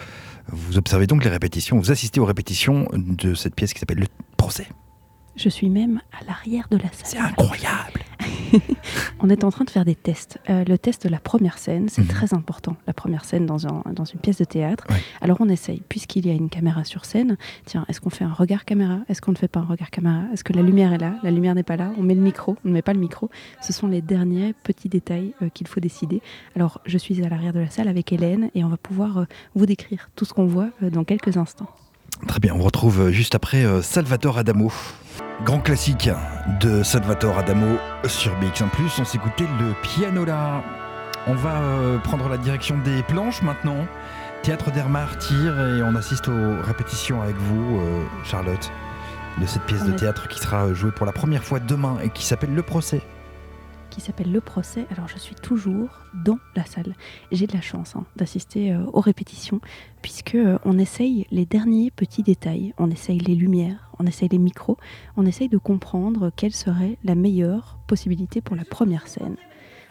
vous 0.48 0.78
observez 0.78 1.06
donc 1.06 1.22
les 1.22 1.30
répétitions. 1.30 1.78
Vous 1.78 1.92
assistez 1.92 2.18
aux 2.18 2.24
répétitions 2.24 2.88
de 2.92 3.34
cette 3.34 3.54
pièce 3.54 3.72
qui 3.72 3.78
s'appelle 3.78 4.00
Le 4.00 4.08
Procès. 4.36 4.66
Je 5.36 5.48
suis 5.48 5.70
même 5.70 6.00
à 6.12 6.24
l'arrière 6.24 6.66
de 6.70 6.76
la 6.76 6.90
salle. 6.92 7.04
C'est 7.04 7.18
incroyable. 7.18 8.00
on 9.20 9.28
est 9.30 9.44
en 9.44 9.50
train 9.50 9.64
de 9.64 9.70
faire 9.70 9.84
des 9.84 9.94
tests. 9.94 10.38
Euh, 10.50 10.64
le 10.64 10.78
test 10.78 11.04
de 11.04 11.08
la 11.08 11.18
première 11.18 11.58
scène, 11.58 11.88
c'est 11.88 12.02
mhm. 12.02 12.08
très 12.08 12.34
important. 12.34 12.76
La 12.86 12.92
première 12.92 13.24
scène 13.24 13.46
dans, 13.46 13.58
dans 13.92 14.04
une 14.04 14.20
pièce 14.20 14.38
de 14.38 14.44
théâtre. 14.44 14.84
Alors 15.20 15.38
on 15.40 15.48
essaye, 15.48 15.82
puisqu'il 15.88 16.26
y 16.26 16.30
a 16.30 16.32
une 16.32 16.48
caméra 16.48 16.84
sur 16.84 17.04
scène, 17.04 17.36
tiens, 17.64 17.84
est-ce 17.88 18.00
qu'on 18.00 18.10
fait 18.10 18.24
un 18.24 18.32
regard 18.32 18.64
caméra? 18.64 19.00
Est-ce 19.08 19.20
qu'on 19.20 19.32
ne 19.32 19.36
fait 19.36 19.48
pas 19.48 19.60
un 19.60 19.64
regard 19.64 19.90
caméra? 19.90 20.22
Est-ce 20.32 20.44
que 20.44 20.52
la 20.52 20.62
lumière 20.62 20.92
est 20.92 20.98
là? 20.98 21.14
La 21.22 21.30
lumière 21.30 21.54
n'est 21.54 21.62
pas 21.62 21.76
là 21.76 21.92
On 21.98 22.02
met 22.02 22.14
le 22.14 22.20
micro 22.20 22.56
On 22.64 22.68
ne 22.68 22.74
met 22.74 22.82
pas 22.82 22.92
le 22.92 23.00
micro 23.00 23.30
Ce 23.60 23.72
sont 23.72 23.88
les 23.88 24.02
derniers 24.02 24.54
petits 24.62 24.88
détails 24.88 25.34
euh, 25.42 25.48
qu'il 25.48 25.66
faut 25.66 25.80
décider. 25.80 26.20
Alors 26.56 26.80
je 26.84 26.98
suis 26.98 27.22
à 27.24 27.28
l'arrière 27.28 27.52
de 27.52 27.60
la 27.60 27.70
salle 27.70 27.88
avec 27.88 28.12
Hélène 28.12 28.50
et 28.54 28.64
on 28.64 28.68
va 28.68 28.76
pouvoir 28.76 29.18
euh, 29.18 29.24
vous 29.54 29.66
décrire 29.66 30.10
tout 30.16 30.24
ce 30.24 30.32
qu'on 30.32 30.46
voit 30.46 30.70
dans 30.80 31.04
quelques 31.04 31.36
instants. 31.36 31.68
Très 32.26 32.40
bien, 32.40 32.54
on 32.54 32.62
retrouve 32.62 33.10
juste 33.10 33.34
après 33.34 33.64
Salvatore 33.82 34.38
Adamo. 34.38 34.72
Grand 35.44 35.60
classique 35.60 36.08
de 36.60 36.82
Salvatore 36.84 37.38
Adamo 37.38 37.76
sur 38.06 38.32
BX1+. 38.40 38.68
On 39.00 39.04
s'écoutait 39.04 39.46
le 39.58 39.74
piano 39.82 40.24
là. 40.24 40.62
On 41.26 41.34
va 41.34 41.60
euh, 41.60 41.98
prendre 41.98 42.28
la 42.28 42.36
direction 42.36 42.78
des 42.78 43.02
planches 43.02 43.42
maintenant. 43.42 43.86
Théâtre 44.42 44.70
des 44.70 44.82
Martyrs 44.82 45.76
et 45.76 45.82
on 45.82 45.94
assiste 45.94 46.28
aux 46.28 46.62
répétitions 46.62 47.22
avec 47.22 47.36
vous, 47.36 47.78
euh, 47.78 48.04
Charlotte, 48.24 48.72
de 49.40 49.46
cette 49.46 49.62
pièce 49.62 49.84
de 49.84 49.92
théâtre 49.92 50.28
qui 50.28 50.38
sera 50.38 50.72
jouée 50.74 50.90
pour 50.90 51.06
la 51.06 51.12
première 51.12 51.44
fois 51.44 51.60
demain 51.60 51.96
et 52.02 52.10
qui 52.10 52.24
s'appelle 52.24 52.54
Le 52.54 52.62
Procès 52.62 53.02
qui 53.92 54.00
s'appelle 54.00 54.32
Le 54.32 54.40
Procès. 54.40 54.86
Alors 54.90 55.06
je 55.06 55.18
suis 55.18 55.34
toujours 55.34 55.90
dans 56.24 56.38
la 56.56 56.64
salle. 56.64 56.94
J'ai 57.30 57.46
de 57.46 57.52
la 57.52 57.60
chance 57.60 57.94
hein, 57.94 58.04
d'assister 58.16 58.72
euh, 58.72 58.84
aux 58.92 59.00
répétitions 59.00 59.60
puisque 60.00 60.34
euh, 60.34 60.58
on 60.64 60.78
essaye 60.78 61.26
les 61.30 61.44
derniers 61.44 61.90
petits 61.90 62.22
détails, 62.22 62.72
on 62.78 62.90
essaye 62.90 63.18
les 63.18 63.34
lumières, 63.34 63.90
on 63.98 64.06
essaye 64.06 64.28
les 64.28 64.38
micros, 64.38 64.78
on 65.16 65.26
essaye 65.26 65.50
de 65.50 65.58
comprendre 65.58 66.32
quelle 66.34 66.54
serait 66.54 66.96
la 67.04 67.14
meilleure 67.14 67.78
possibilité 67.86 68.40
pour 68.40 68.56
la 68.56 68.64
première 68.64 69.08
scène. 69.08 69.36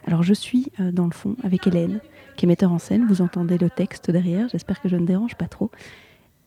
Alors 0.07 0.23
je 0.23 0.33
suis 0.33 0.71
euh, 0.79 0.91
dans 0.91 1.05
le 1.05 1.11
fond 1.13 1.35
avec 1.43 1.67
Hélène, 1.67 2.01
qui 2.35 2.45
est 2.45 2.47
metteur 2.47 2.71
en 2.71 2.79
scène. 2.79 3.05
Vous 3.07 3.21
entendez 3.21 3.59
le 3.59 3.69
texte 3.69 4.09
derrière, 4.09 4.49
j'espère 4.49 4.81
que 4.81 4.89
je 4.89 4.95
ne 4.95 5.05
dérange 5.05 5.35
pas 5.35 5.47
trop. 5.47 5.69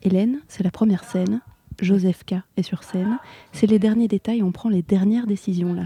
Hélène, 0.03 0.41
c'est 0.49 0.65
la 0.65 0.73
première 0.73 1.05
scène. 1.05 1.41
Joseph 1.81 2.25
K 2.25 2.35
est 2.57 2.63
sur 2.63 2.83
scène. 2.83 3.19
C'est 3.53 3.67
les 3.69 3.79
derniers 3.79 4.09
détails, 4.09 4.43
on 4.43 4.51
prend 4.51 4.69
les 4.69 4.83
dernières 4.83 5.27
décisions 5.29 5.73
là. 5.73 5.85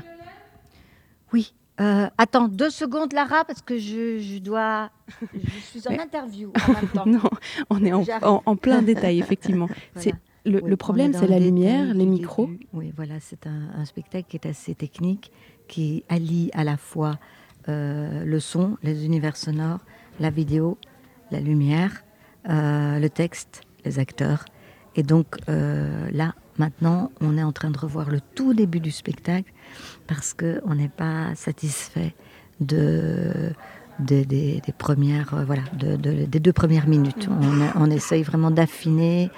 Oui, 1.33 1.53
euh, 1.81 2.09
attends 2.19 2.49
deux 2.49 2.71
secondes, 2.71 3.13
Lara, 3.13 3.45
parce 3.45 3.63
que 3.63 3.79
je, 3.79 4.39
dois. 4.39 4.91
Je 5.23 5.61
suis 5.61 5.89
en 5.89 5.99
interview 5.99 6.53
en 6.67 6.73
même 6.73 6.89
temps. 6.95 7.07
non, 7.07 7.31
on 7.71 7.85
est 7.85 7.93
en, 7.93 8.57
plein 8.57 8.83
détail, 8.83 9.19
effectivement. 9.19 9.69
Le, 10.45 10.77
problème, 10.77 11.13
c'est 11.13 11.27
la 11.27 11.39
lumière, 11.39 11.93
les 11.93 12.07
micros. 12.07 12.49
Oui, 12.73 12.91
voilà, 12.97 13.15
c'est 13.21 13.47
un, 13.47 13.85
spectacle 13.85 14.27
qui 14.29 14.37
est 14.39 14.47
assez 14.47 14.75
technique, 14.75 15.31
qui 15.67 16.05
allie 16.09 16.51
à 16.55 16.65
la 16.65 16.79
fois 16.79 17.19
euh, 17.69 18.25
le 18.25 18.41
son, 18.41 18.79
les 18.83 19.05
univers 19.05 19.37
sonores, 19.37 19.81
la 20.21 20.31
vidéo, 20.31 20.79
la 21.31 21.41
lumière, 21.41 22.03
euh, 22.49 22.99
le 22.99 23.11
texte, 23.11 23.61
les 23.85 23.99
acteurs. 23.99 24.47
Et 24.97 25.03
donc 25.03 25.37
là, 25.47 26.35
maintenant, 26.57 27.13
on 27.21 27.37
est 27.37 27.43
en 27.43 27.53
train 27.53 27.71
de 27.71 27.79
revoir 27.79 28.09
le 28.09 28.21
tout 28.35 28.55
début 28.55 28.81
du 28.81 28.91
spectacle 28.91 29.53
parce 30.09 30.35
qu'on 30.35 30.75
n'est 30.75 30.89
pas 30.89 31.35
satisfait 31.37 32.15
de, 32.61 33.53
des 34.01 34.61
premières, 34.77 35.35
euh, 35.35 35.45
voilà, 35.45 35.63
des 35.73 36.41
deux 36.41 36.53
premières 36.53 36.89
minutes. 36.89 37.29
On, 37.31 37.83
on 37.85 37.91
essaye 37.91 38.25
vraiment 38.25 38.51
d'affiner 38.51 39.31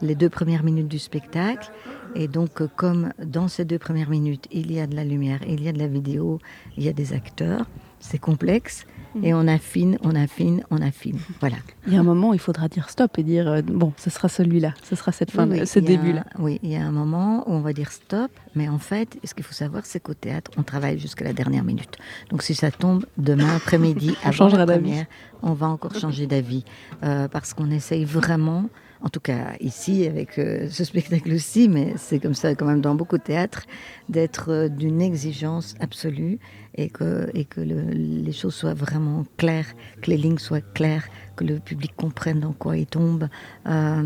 les 0.00 0.14
deux 0.14 0.28
premières 0.28 0.62
minutes 0.62 0.88
du 0.88 0.98
spectacle. 0.98 1.70
Et 2.14 2.28
donc, 2.28 2.60
euh, 2.60 2.68
comme 2.76 3.12
dans 3.22 3.48
ces 3.48 3.64
deux 3.64 3.78
premières 3.78 4.10
minutes, 4.10 4.46
il 4.52 4.72
y 4.72 4.80
a 4.80 4.86
de 4.86 4.94
la 4.94 5.04
lumière, 5.04 5.40
il 5.46 5.62
y 5.62 5.68
a 5.68 5.72
de 5.72 5.78
la 5.78 5.88
vidéo, 5.88 6.38
il 6.76 6.84
y 6.84 6.88
a 6.88 6.92
des 6.92 7.12
acteurs, 7.12 7.66
c'est 8.00 8.18
complexe. 8.18 8.86
Mhm. 9.14 9.24
Et 9.24 9.34
on 9.34 9.46
affine, 9.48 9.98
on 10.02 10.14
affine, 10.14 10.62
on 10.70 10.82
affine. 10.82 11.18
Voilà. 11.40 11.56
Il 11.86 11.94
y 11.94 11.96
a 11.96 12.00
un 12.00 12.04
moment 12.04 12.30
où 12.30 12.34
il 12.34 12.40
faudra 12.40 12.68
dire 12.68 12.90
stop 12.90 13.18
et 13.18 13.22
dire 13.22 13.48
euh, 13.48 13.62
bon, 13.62 13.92
ce 13.96 14.10
sera 14.10 14.28
celui-là, 14.28 14.74
ce 14.82 14.96
sera 14.96 15.12
cette 15.12 15.30
fin, 15.30 15.48
ce 15.64 15.78
début-là. 15.78 16.24
Oui, 16.38 16.60
il 16.62 16.70
y 16.70 16.76
a 16.76 16.82
un 16.84 16.90
moment 16.90 17.48
où 17.48 17.52
on 17.52 17.60
va 17.60 17.72
dire 17.72 17.90
stop, 17.90 18.30
mais 18.54 18.68
en 18.68 18.78
fait, 18.78 19.18
ce 19.24 19.34
qu'il 19.34 19.44
faut 19.44 19.54
savoir, 19.54 19.86
c'est 19.86 20.00
qu'au 20.00 20.14
théâtre, 20.14 20.50
on 20.56 20.62
travaille 20.62 20.98
jusqu'à 20.98 21.24
la 21.24 21.32
dernière 21.32 21.64
minute. 21.64 21.96
Donc 22.30 22.42
si 22.42 22.54
ça 22.54 22.70
tombe 22.70 23.06
demain 23.16 23.56
après-midi, 23.56 24.14
on 24.24 24.32
changera 24.32 24.66
d'avis. 24.66 25.04
On 25.42 25.52
va 25.52 25.68
encore 25.68 25.94
changer 25.94 26.26
d'avis 26.26 26.64
euh, 27.04 27.28
parce 27.28 27.54
qu'on 27.54 27.70
essaye 27.70 28.04
vraiment 28.04 28.68
en 29.02 29.08
tout 29.08 29.20
cas 29.20 29.54
ici 29.60 30.06
avec 30.06 30.38
euh, 30.38 30.68
ce 30.70 30.84
spectacle 30.84 31.32
aussi, 31.32 31.68
mais 31.68 31.94
c'est 31.96 32.18
comme 32.18 32.34
ça 32.34 32.54
quand 32.54 32.66
même 32.66 32.80
dans 32.80 32.94
beaucoup 32.94 33.18
de 33.18 33.22
théâtres, 33.22 33.64
d'être 34.08 34.50
euh, 34.50 34.68
d'une 34.68 35.00
exigence 35.00 35.74
absolue 35.80 36.38
et 36.74 36.90
que, 36.90 37.28
les 37.34 38.32
choses 38.32 38.54
soient 38.54 38.74
vraiment 38.74 39.24
claires, 39.36 39.74
que 40.00 40.10
les 40.10 40.16
lignes 40.16 40.38
soient 40.38 40.60
claires, 40.60 41.08
que 41.36 41.44
le 41.44 41.58
public 41.58 41.92
comprenne 41.96 42.40
dans 42.40 42.52
quoi 42.52 42.76
il 42.76 42.86
tombe. 42.86 43.28
Euh, 43.66 44.04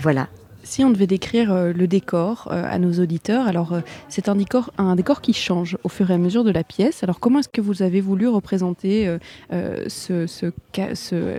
voilà, 0.00 0.28
si 0.66 0.84
on 0.84 0.90
devait 0.90 1.06
décrire 1.06 1.52
euh, 1.52 1.72
le 1.72 1.86
décor 1.86 2.48
euh, 2.50 2.64
à 2.68 2.78
nos 2.78 2.92
auditeurs, 2.94 3.46
alors 3.46 3.72
euh, 3.72 3.80
c'est 4.08 4.28
un 4.28 4.34
décor, 4.34 4.72
un 4.78 4.96
décor 4.96 5.20
qui 5.20 5.32
change 5.32 5.78
au 5.84 5.88
fur 5.88 6.10
et 6.10 6.14
à 6.14 6.18
mesure 6.18 6.44
de 6.44 6.50
la 6.50 6.64
pièce. 6.64 7.02
Alors 7.02 7.20
comment 7.20 7.38
est-ce 7.38 7.48
que 7.48 7.60
vous 7.60 7.82
avez 7.82 8.00
voulu 8.00 8.26
représenter 8.28 9.16
ce, 9.50 10.26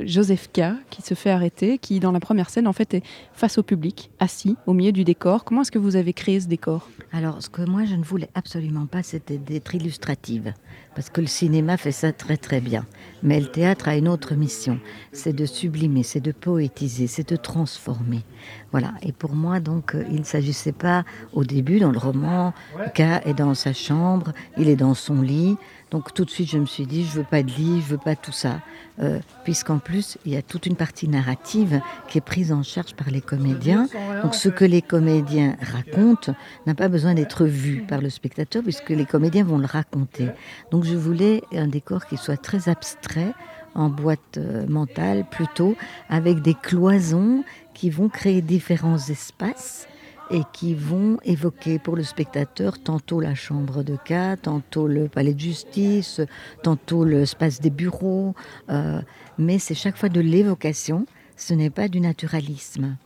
Joseph 0.06 0.50
K 0.54 0.62
qui 0.90 1.02
se 1.02 1.14
fait 1.14 1.30
arrêter, 1.30 1.78
qui 1.78 2.00
dans 2.00 2.12
la 2.12 2.20
première 2.20 2.50
scène 2.50 2.68
en 2.68 2.74
fait 2.74 2.94
est 2.94 3.04
face 3.34 3.58
au 3.58 3.64
public, 3.64 4.10
assis 4.20 4.56
au 4.66 4.74
milieu 4.74 4.92
du 4.92 5.04
décor? 5.04 5.44
Comment 5.44 5.62
est-ce 5.62 5.72
que 5.72 5.80
vous 5.80 5.96
avez 5.96 6.14
créé 6.14 6.40
ce 6.40 6.48
décor? 6.48 6.90
Alors 7.12 7.44
ce 7.44 7.50
que 7.50 7.62
moi 7.62 7.84
je 7.86 7.96
ne 7.96 8.04
voulais 8.04 8.30
absolument 8.34 8.86
pas, 8.86 9.04
c'était 9.04 9.38
d'être 9.38 9.76
illustrative 9.76 10.54
parce 10.98 11.12
que 11.12 11.22
le 11.22 11.28
cinéma 11.28 11.78
fait 11.78 11.92
ça 11.92 12.12
très 12.12 12.38
très 12.38 12.60
bien. 12.60 12.84
Mais 13.22 13.40
le 13.40 13.46
théâtre 13.46 13.88
a 13.88 13.96
une 13.96 14.08
autre 14.08 14.34
mission, 14.34 14.80
c'est 15.12 15.32
de 15.32 15.46
sublimer, 15.46 16.02
c'est 16.02 16.22
de 16.22 16.32
poétiser, 16.32 17.06
c'est 17.06 17.30
de 17.30 17.36
transformer. 17.36 18.24
Voilà. 18.72 18.94
Et 19.04 19.12
pour 19.12 19.34
moi, 19.34 19.60
donc, 19.60 19.94
euh, 19.94 20.04
il 20.10 20.22
ne 20.22 20.24
s'agissait 20.24 20.72
pas 20.72 21.06
au 21.34 21.44
début, 21.44 21.80
dans 21.80 21.92
le 21.92 22.00
roman, 22.00 22.52
K 22.96 23.02
est 23.26 23.36
dans 23.36 23.54
sa 23.54 23.74
chambre, 23.74 24.32
il 24.58 24.70
est 24.70 24.76
dans 24.76 24.96
son 24.96 25.22
lit, 25.22 25.58
Donc 25.92 26.14
tout 26.14 26.26
de 26.26 26.30
suite, 26.30 26.50
je 26.50 26.58
me 26.58 26.66
suis 26.66 26.86
dit, 26.86 27.06
je 27.06 27.12
veux 27.12 27.24
pas 27.24 27.44
de 27.44 27.52
livre, 27.52 27.84
je 27.86 27.92
veux 27.92 27.98
pas 27.98 28.16
tout 28.16 28.32
ça, 28.32 28.60
euh, 29.00 29.20
puisqu'en 29.46 29.80
plus, 29.80 30.18
il 30.26 30.34
y 30.34 30.38
a 30.38 30.42
toute 30.42 30.66
une 30.66 30.76
partie 30.76 31.08
narrative 31.08 31.82
qui 32.10 32.18
est 32.18 32.22
prise 32.22 32.52
en 32.52 32.62
charge 32.62 32.94
par 32.94 33.10
les 33.10 33.22
comédiens. 33.22 33.88
Donc 34.22 34.36
ce 34.36 34.50
que 34.50 34.66
les 34.66 34.82
comédiens 34.82 35.56
racontent 35.62 36.36
n'a 36.66 36.76
pas 36.76 36.90
besoin 36.90 37.14
d'être 37.14 37.46
vu 37.46 37.84
par 37.88 38.02
le 38.02 38.10
spectateur, 38.10 38.64
puisque 38.64 38.90
les 38.90 39.06
comédiens 39.06 39.46
vont 39.46 39.58
le 39.58 39.66
raconter. 39.66 40.28
Donc 40.72 40.84
je 40.84 40.96
voulais 40.96 41.42
un 41.54 41.68
décor 41.68 42.06
qui 42.06 42.18
soit 42.18 42.38
très 42.38 42.68
abstrait, 42.68 43.34
en 43.74 43.90
boîte 43.90 44.38
euh, 44.38 44.66
mentale 44.68 45.26
plutôt, 45.30 45.76
avec 46.10 46.42
des 46.42 46.56
cloisons 46.56 47.44
qui 47.74 47.90
vont 47.90 48.10
créer 48.10 48.42
différents 48.42 48.98
espaces 48.98 49.88
et 50.30 50.42
qui 50.54 50.74
vont 50.74 51.18
évoquer 51.24 51.80
pour 51.80 51.96
le 51.96 52.04
spectateur 52.04 52.80
tantôt 52.80 53.20
la 53.20 53.36
chambre 53.36 53.84
de 53.84 53.96
cas, 53.96 54.38
tantôt 54.38 54.88
le 54.88 55.08
palais 55.08 55.34
de 55.34 55.40
justice, 55.40 56.22
tantôt 56.64 57.06
l'espace 57.06 57.60
des 57.60 57.70
bureaux, 57.70 58.36
euh, 58.70 59.02
mais 59.38 59.60
c'est 59.60 59.76
chaque 59.76 59.98
fois 59.98 60.10
de 60.10 60.20
l'évocation, 60.20 61.06
ce 61.36 61.54
n'est 61.54 61.70
pas 61.70 61.88
du 61.88 62.00
naturalisme. 62.00 62.98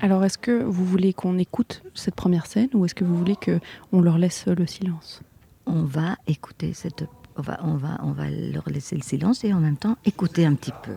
Alors, 0.00 0.24
est-ce 0.24 0.38
que 0.38 0.64
vous 0.64 0.84
voulez 0.84 1.12
qu'on 1.12 1.38
écoute 1.38 1.82
cette 1.94 2.16
première 2.16 2.46
scène 2.46 2.70
ou 2.74 2.84
est-ce 2.84 2.94
que 2.94 3.04
vous 3.04 3.16
voulez 3.16 3.36
qu'on 3.36 4.00
leur 4.00 4.18
laisse 4.18 4.46
le 4.46 4.66
silence? 4.66 5.22
On 5.66 5.84
va 5.84 6.16
écouter 6.26 6.72
cette... 6.72 7.04
On 7.38 7.42
va, 7.42 7.60
on, 7.62 7.76
va, 7.76 8.00
on 8.02 8.12
va 8.12 8.30
leur 8.30 8.68
laisser 8.68 8.96
le 8.96 9.02
silence 9.02 9.44
et 9.44 9.52
en 9.52 9.60
même 9.60 9.76
temps 9.76 9.96
écouter 10.04 10.46
un 10.46 10.54
petit 10.54 10.72
peu. 10.82 10.96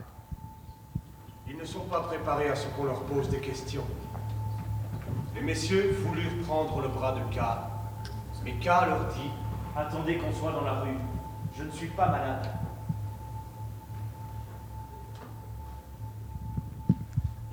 Ils 1.50 1.58
ne 1.58 1.66
sont 1.66 1.82
pas 1.82 2.02
préparés 2.02 2.48
à 2.48 2.56
ce 2.56 2.68
qu'on 2.70 2.86
leur 2.86 3.04
pose 3.04 3.30
des 3.30 3.40
questions. 3.40 3.84
Les 5.36 5.42
messieurs 5.42 5.96
voulurent 6.04 6.38
prendre 6.46 6.82
le 6.82 6.88
bras 6.88 7.14
de 7.14 7.20
K. 7.36 7.40
Mais 8.44 8.54
K 8.54 8.66
leur 8.66 9.08
dit 9.14 9.30
Attendez 9.76 10.18
qu'on 10.18 10.34
soit 10.34 10.52
dans 10.52 10.64
la 10.64 10.82
rue. 10.82 10.98
Je 11.58 11.64
ne 11.64 11.72
suis 11.72 11.88
pas 11.88 12.10
malade. 12.10 12.48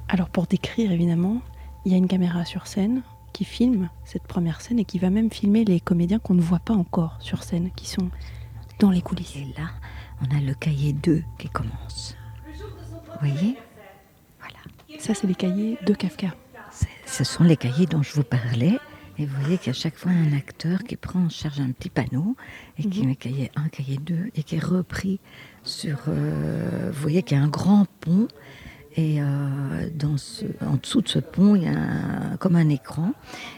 Alors, 0.09 0.29
pour 0.29 0.47
décrire, 0.47 0.93
évidemment, 0.93 1.41
il 1.85 1.93
y 1.93 1.95
a 1.95 1.99
une 1.99 2.09
caméra 2.09 2.45
sur 2.45 2.67
scène 2.67 3.03
qui 3.33 3.45
filme 3.45 3.91
cette 4.05 4.23
première 4.23 4.61
scène 4.61 4.79
et 4.79 4.85
qui 4.85 4.99
va 4.99 5.11
même 5.11 5.31
filmer 5.31 5.65
les 5.65 5.79
comédiens 5.79 6.19
qu'on 6.19 6.35
ne 6.35 6.41
voit 6.41 6.61
pas 6.61 6.75
encore 6.75 7.17
sur 7.21 7.43
scène, 7.43 7.71
qui 7.77 7.89
sont 7.89 8.09
dans 8.79 8.91
les 8.91 9.03
coulisses. 9.03 9.37
Et 9.37 9.53
là, 9.59 9.69
on 10.23 10.35
a 10.35 10.41
le 10.41 10.55
cahier 10.55 10.93
2 10.93 11.23
qui 11.39 11.49
commence. 11.49 12.17
Vous 12.47 13.29
voyez 13.29 13.59
Voilà. 14.39 15.01
Ça, 15.01 15.13
c'est 15.15 15.27
les 15.27 15.35
cahiers 15.35 15.79
de 15.85 15.93
Kafka. 15.93 16.29
Ce 17.07 17.25
sont 17.25 17.45
les 17.45 17.57
cahiers 17.57 17.87
dont 17.87 18.03
je 18.03 18.13
vous 18.13 18.25
parlais. 18.25 18.79
Et 19.19 19.25
vous 19.25 19.41
voyez 19.41 19.57
qu'il 19.57 19.69
y 19.69 19.71
a 19.71 19.73
chaque 19.73 19.97
fois 19.97 20.13
un 20.13 20.37
acteur 20.37 20.81
qui 20.85 20.97
prend 20.97 21.21
en 21.21 21.31
charge 21.31 21.59
un 21.61 21.71
petit 21.71 21.89
panneau 21.89 22.37
et 22.79 22.85
qui 22.85 23.01
Mhm. 23.01 23.07
met 23.09 23.17
cahier 23.17 23.51
1, 23.57 23.69
cahier 23.71 23.97
2 23.97 24.31
et 24.35 24.43
qui 24.43 24.57
est 24.57 24.63
repris 24.65 25.21
sur. 25.63 26.01
euh, 26.09 26.91
vous 26.93 27.01
voyez 27.01 27.23
qu'il 27.23 27.39
y 27.39 27.41
a 27.41 27.43
un 27.43 27.49
grand 27.49 27.87
pont 28.03 28.29
et 28.95 29.23
euh, 29.23 29.89
dans 29.95 30.19
ce, 30.19 30.45
en 30.61 30.75
dessous 30.77 31.01
de 31.01 31.09
ce 31.09 31.19
pont, 31.19 31.55
il 31.57 31.63
y 31.63 31.67
a 31.67 31.71
un- 31.79 32.37
comme 32.37 32.57
un 32.57 32.69
écran. 32.69 33.13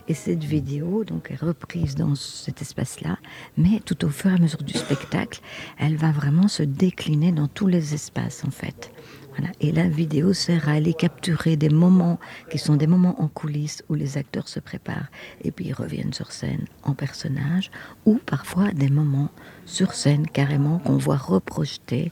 Et 0.06 0.14
cette 0.14 0.44
vidéo 0.44 1.02
donc, 1.04 1.32
est 1.32 1.36
reprise 1.40 1.96
dans 1.96 2.14
cet 2.14 2.62
espace-là, 2.62 3.18
mais 3.56 3.80
tout 3.84 4.04
au 4.04 4.10
fur 4.10 4.30
et 4.30 4.34
à 4.34 4.38
mesure 4.38 4.62
du 4.62 4.74
spectacle, 4.74 5.40
elle 5.78 5.96
va 5.96 6.12
vraiment 6.12 6.46
se 6.46 6.62
décliner 6.62 7.32
dans 7.32 7.48
tous 7.48 7.66
les 7.66 7.94
espaces 7.94 8.44
en 8.46 8.50
fait. 8.52 8.92
Voilà. 9.38 9.52
Et 9.60 9.70
la 9.72 9.88
vidéo 9.88 10.32
sert 10.32 10.68
à 10.68 10.72
aller 10.72 10.92
capturer 10.94 11.56
des 11.56 11.68
moments 11.68 12.18
qui 12.50 12.58
sont 12.58 12.74
des 12.76 12.86
moments 12.88 13.20
en 13.22 13.28
coulisses 13.28 13.84
où 13.88 13.94
les 13.94 14.18
acteurs 14.18 14.48
se 14.48 14.58
préparent 14.58 15.06
et 15.44 15.52
puis 15.52 15.66
ils 15.66 15.72
reviennent 15.74 16.12
sur 16.12 16.32
scène 16.32 16.64
en 16.82 16.94
personnage, 16.94 17.70
ou 18.04 18.18
parfois 18.26 18.72
des 18.72 18.88
moments 18.88 19.30
sur 19.64 19.92
scène 19.94 20.26
carrément 20.26 20.78
qu'on 20.80 20.96
voit 20.96 21.16
reprojetés 21.16 22.10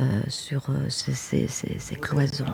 euh, 0.00 0.22
sur 0.28 0.70
euh, 0.70 0.88
ces, 0.88 1.14
ces- 1.14 1.48
ces- 1.48 1.78
ces 1.80 1.96
cloisons. 1.96 2.44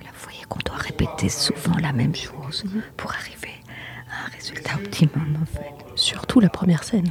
Vous 0.00 0.24
voyez 0.24 0.44
qu'on 0.48 0.60
doit 0.64 0.76
répéter 0.76 1.28
souvent 1.28 1.76
la 1.80 1.92
même 1.92 2.14
chose 2.14 2.64
pour 2.96 3.12
arriver 3.12 3.54
à 4.10 4.26
un 4.26 4.30
résultat 4.36 4.74
optimum 4.76 5.38
en 5.42 5.46
fait. 5.46 5.74
Surtout 5.96 6.40
la 6.40 6.48
première 6.48 6.82
scène. 6.84 7.10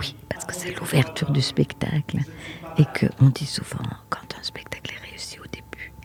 Oui, 0.00 0.14
parce 0.28 0.44
que 0.44 0.54
c'est 0.54 0.74
l'ouverture 0.78 1.30
du 1.30 1.40
spectacle 1.42 2.18
et 2.78 2.84
que 2.94 3.06
on 3.20 3.28
dit 3.28 3.46
souvent 3.46 3.84
quand 4.10 4.26
un 4.38 4.42
spectacle 4.42 4.92
est 4.94 5.01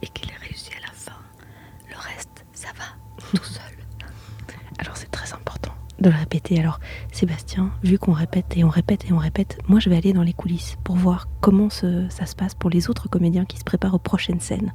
et 0.01 0.07
qu'il 0.07 0.29
est 0.31 0.37
réussi 0.45 0.71
à 0.77 0.87
la 0.87 0.93
fin, 0.93 1.17
le 1.89 1.95
reste, 1.95 2.45
ça 2.53 2.69
va 2.77 2.85
tout 3.37 3.43
seul. 3.43 3.61
Alors 4.79 4.95
c'est 4.97 5.11
très 5.11 5.33
important 5.33 5.73
de 5.99 6.09
le 6.09 6.15
répéter. 6.15 6.59
Alors 6.59 6.79
Sébastien, 7.11 7.71
vu 7.83 7.97
qu'on 7.97 8.11
répète 8.13 8.55
et 8.55 8.63
on 8.63 8.69
répète 8.69 9.05
et 9.09 9.13
on 9.13 9.17
répète, 9.17 9.57
moi 9.67 9.79
je 9.79 9.89
vais 9.89 9.97
aller 9.97 10.13
dans 10.13 10.21
les 10.23 10.33
coulisses 10.33 10.75
pour 10.83 10.95
voir 10.95 11.27
comment 11.41 11.69
ce- 11.71 12.07
ça 12.09 12.25
se 12.27 12.35
passe 12.35 12.53
pour 12.53 12.69
les 12.69 12.89
autres 12.89 13.09
comédiens 13.09 13.45
qui 13.45 13.57
se 13.57 13.63
préparent 13.63 13.95
aux 13.95 13.99
prochaines 13.99 14.39
scènes. 14.39 14.73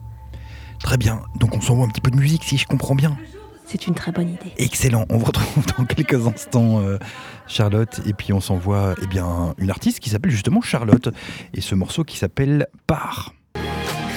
Très 0.81 0.97
bien. 0.97 1.23
Donc 1.37 1.55
on 1.55 1.61
s'envoie 1.61 1.85
un 1.85 1.89
petit 1.89 2.01
peu 2.01 2.11
de 2.11 2.17
musique 2.17 2.43
si 2.43 2.59
je 2.59 2.67
comprends 2.67 2.97
bien. 2.97 3.17
C'est 3.65 3.87
une 3.87 3.95
très 3.95 4.11
bonne 4.11 4.29
idée. 4.31 4.53
Excellent. 4.59 5.07
On 5.09 5.17
vous 5.17 5.25
retrouve 5.27 5.65
dans 5.79 5.85
quelques 5.85 6.27
instants, 6.27 6.81
euh, 6.81 6.99
Charlotte. 7.47 8.01
Et 8.05 8.13
puis 8.13 8.33
on 8.33 8.41
s'envoie 8.41 8.97
eh 9.01 9.07
bien, 9.07 9.55
une 9.59 9.71
artiste 9.71 10.01
qui 10.01 10.11
s'appelle 10.11 10.33
justement 10.33 10.61
Charlotte. 10.61 11.09
Et 11.55 11.61
ce 11.61 11.77
morceau 11.77 12.03
qui 12.03 12.19
s'appelle 12.19 12.67
Part. 12.89 13.33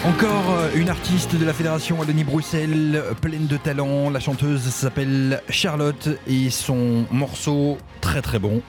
Encore 0.05 0.51
euh, 0.51 0.69
une 0.75 0.89
artiste 0.89 1.35
de 1.35 1.43
la 1.45 1.53
Fédération 1.53 1.97
Wallonie-Bruxelles, 1.99 3.01
pleine 3.21 3.47
de 3.47 3.57
talent. 3.57 4.09
La 4.11 4.19
chanteuse 4.19 4.61
s'appelle 4.61 5.41
Charlotte 5.49 6.09
et 6.27 6.49
son 6.51 7.05
morceau 7.11 7.77
très 8.01 8.21
très 8.21 8.37
bon. 8.37 8.61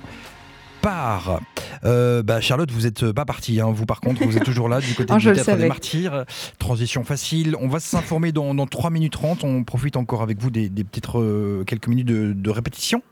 Part. 0.80 1.40
Euh, 1.84 2.22
bah, 2.22 2.40
Charlotte, 2.40 2.70
vous 2.70 2.82
n'êtes 2.82 3.12
pas 3.12 3.24
partie. 3.24 3.60
hein. 3.60 3.70
Vous, 3.70 3.84
par 3.86 4.00
contre, 4.00 4.24
vous 4.24 4.36
êtes 4.36 4.44
toujours 4.44 4.68
là 4.68 4.80
du 4.80 4.94
côté 4.94 5.12
Oh, 5.14 5.18
du 5.18 5.30
théâtre 5.32 5.56
des 5.56 5.68
martyrs. 5.68 6.24
Transition 6.58 7.04
facile. 7.04 7.54
On 7.60 7.68
va 7.68 7.80
s'informer 7.80 8.32
dans, 8.32 8.54
dans 8.54 8.66
3 8.66 8.90
minutes 8.90 9.12
30. 9.12 9.44
On 9.44 9.62
profite 9.64 9.96
encore 9.96 10.22
avec 10.22 10.40
vous 10.40 10.50
des, 10.50 10.68
des 10.70 10.84
petites 10.84 11.06
euh, 11.16 11.64
quelques 11.64 11.88
minutes 11.88 12.06
de, 12.06 12.32
de 12.32 12.50
répétition. 12.50 13.02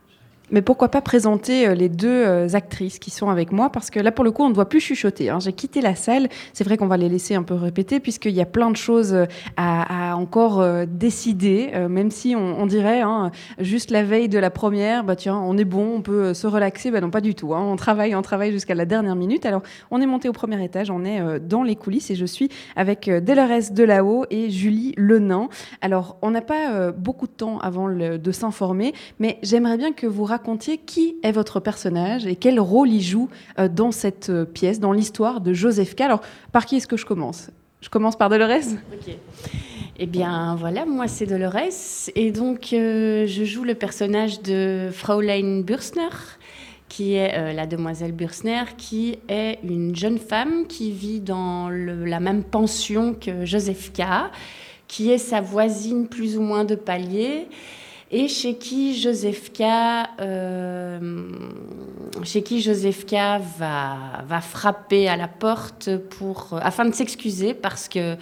Mais 0.55 0.63
pourquoi 0.63 0.89
pas 0.89 1.03
présenter 1.03 1.67
euh, 1.67 1.75
les 1.75 1.89
deux 1.89 2.07
euh, 2.09 2.47
actrices 2.53 3.01
qui 3.01 3.11
sont 3.11 3.29
avec 3.29 3.51
moi? 3.51 3.71
Parce 3.71 3.91
que 3.91 3.99
là, 3.99 4.13
pour 4.13 4.25
le 4.25 4.31
coup, 4.31 4.45
on 4.45 4.51
ne 4.51 4.55
doit 4.55 4.69
plus 4.69 4.79
chuchoter. 4.79 5.29
hein. 5.29 5.41
J'ai 5.41 5.53
quitté 5.53 5.81
la 5.81 5.97
salle. 5.97 6.29
C'est 6.53 6.63
vrai 6.63 6.77
qu'on 6.77 6.87
va 6.87 6.97
les 6.97 7.09
laisser 7.09 7.35
un 7.35 7.43
peu 7.43 7.55
répéter, 7.55 7.99
puisqu'il 7.99 8.35
y 8.35 8.41
a 8.41 8.47
plein 8.47 8.71
de 8.71 8.77
choses 8.77 9.15
euh, 9.15 9.27
à, 9.57 10.17
encore 10.17 10.65
décider, 10.87 11.73
même 11.89 12.13
si 12.13 12.37
on, 12.37 12.67
dirait, 12.67 13.01
hein, 13.01 13.33
juste 13.59 13.91
la 13.91 14.05
veille 14.05 14.29
de 14.29 14.39
la 14.39 14.51
première, 14.51 15.03
bah 15.03 15.17
tiens, 15.17 15.37
on 15.37 15.59
est 15.59 15.65
bon, 15.65 15.97
on 15.97 16.03
peut 16.03 16.35
se 16.35 16.47
relaxer. 16.47 16.93
Bah 16.93 17.01
non, 17.01 17.11
pas 17.11 17.21
du 17.21 17.35
tout. 17.35 17.53
hein. 17.53 17.61
On 17.61 17.75
travaille, 17.75 18.15
on 18.15 18.23
travaille 18.23 18.53
jusqu'à 18.53 18.77
la 18.77 18.85
dernière 18.85 19.17
minute. 19.17 19.45
Alors, 19.47 19.63
on 19.91 20.01
est 20.01 20.07
monté 20.07 20.29
au 20.29 20.33
premier 20.33 20.63
étage, 20.63 20.89
on 20.89 21.05
est 21.05 21.41
dans 21.41 21.65
les 21.65 21.75
coulisses, 21.75 22.11
et 22.13 22.15
je 22.15 22.27
suis 22.27 22.49
avec 22.77 23.11
Delores 23.11 23.73
Delao 23.73 24.25
et 24.31 24.51
Julie 24.51 24.95
Lenain. 24.97 25.49
Alors, 25.81 26.17
on 26.23 26.31
n'a 26.31 26.43
pas 26.43 26.93
beaucoup 26.93 27.27
de 27.27 27.33
temps 27.33 27.59
avant 27.59 27.89
le- 27.89 28.19
de 28.19 28.33
s'informer, 28.33 28.93
mais 29.19 29.39
j'aimerais 29.43 29.77
bien 29.77 29.93
que 29.93 30.07
vous 30.07 30.23
racontiez 30.23 30.44
qui 30.87 31.17
est 31.23 31.33
votre 31.33 31.61
personnage 31.61 32.27
et 32.27 32.37
quel 32.37 32.61
rôle 32.61 32.91
il 32.91 33.01
joue 33.01 33.29
euh, 33.59 33.69
dans 33.69 33.91
cette 33.91 34.31
euh, 34.31 34.45
pièce, 34.45 34.79
dans 34.79 34.93
l'histoire 34.93 35.41
de 35.41 35.53
Joseph 35.53 35.95
K. 35.95 36.03
Alors, 36.03 36.21
par 36.53 36.67
qui 36.67 36.77
est-ce 36.77 36.87
que 36.87 36.97
je 36.97 37.07
commence? 37.07 37.51
Je 37.81 37.89
commence 37.89 38.17
par 38.17 38.29
Delores 38.29 38.75
Ok. 38.93 39.15
Eh 39.97 40.07
bien, 40.07 40.57
voilà, 40.57 40.85
moi 40.87 41.09
c'est 41.09 41.27
Dolores. 41.27 42.11
Et 42.15 42.31
donc, 42.31 42.73
euh, 42.73 43.27
je 43.27 43.45
joue 43.45 43.65
le 43.65 43.75
personnage 43.75 44.43
de 44.43 44.91
Fraulein 44.93 45.61
Bürsner, 45.61 46.09
qui 46.89 47.15
est 47.15 47.53
la 47.53 47.67
demoiselle 47.67 48.13
Bürsner, 48.13 48.65
qui 48.77 49.17
est 49.29 49.59
une 49.65 49.97
jeune 49.97 50.19
femme 50.19 50.67
qui 50.69 50.93
vit 50.93 51.21
dans 51.21 51.69
la 51.69 52.21
même 52.21 52.45
pension 52.45 53.15
que 53.15 53.45
Joseph 53.45 53.93
K., 53.93 54.03
qui 54.87 55.11
est 55.11 55.19
sa 55.19 55.41
voisine 55.41 56.07
plus 56.07 56.37
ou 56.37 56.43
moins 56.43 56.65
de 56.65 56.77
palier. 56.77 57.49
Et 58.17 58.29
chez 58.29 58.55
qui 58.55 58.97
Joseph 58.97 59.53
K, 59.53 59.63
euh, 60.21 61.33
chez 62.23 62.45
qui 62.45 62.63
K 62.63 63.13
va, 63.59 64.23
va 64.25 64.41
frapper 64.41 65.09
à 65.09 65.17
la 65.17 65.27
porte 65.27 65.97
pour, 65.97 66.57
afin 66.63 66.85
de 66.85 66.95
s'excuser 66.95 67.55
parce 67.55 67.89
que 67.89 68.17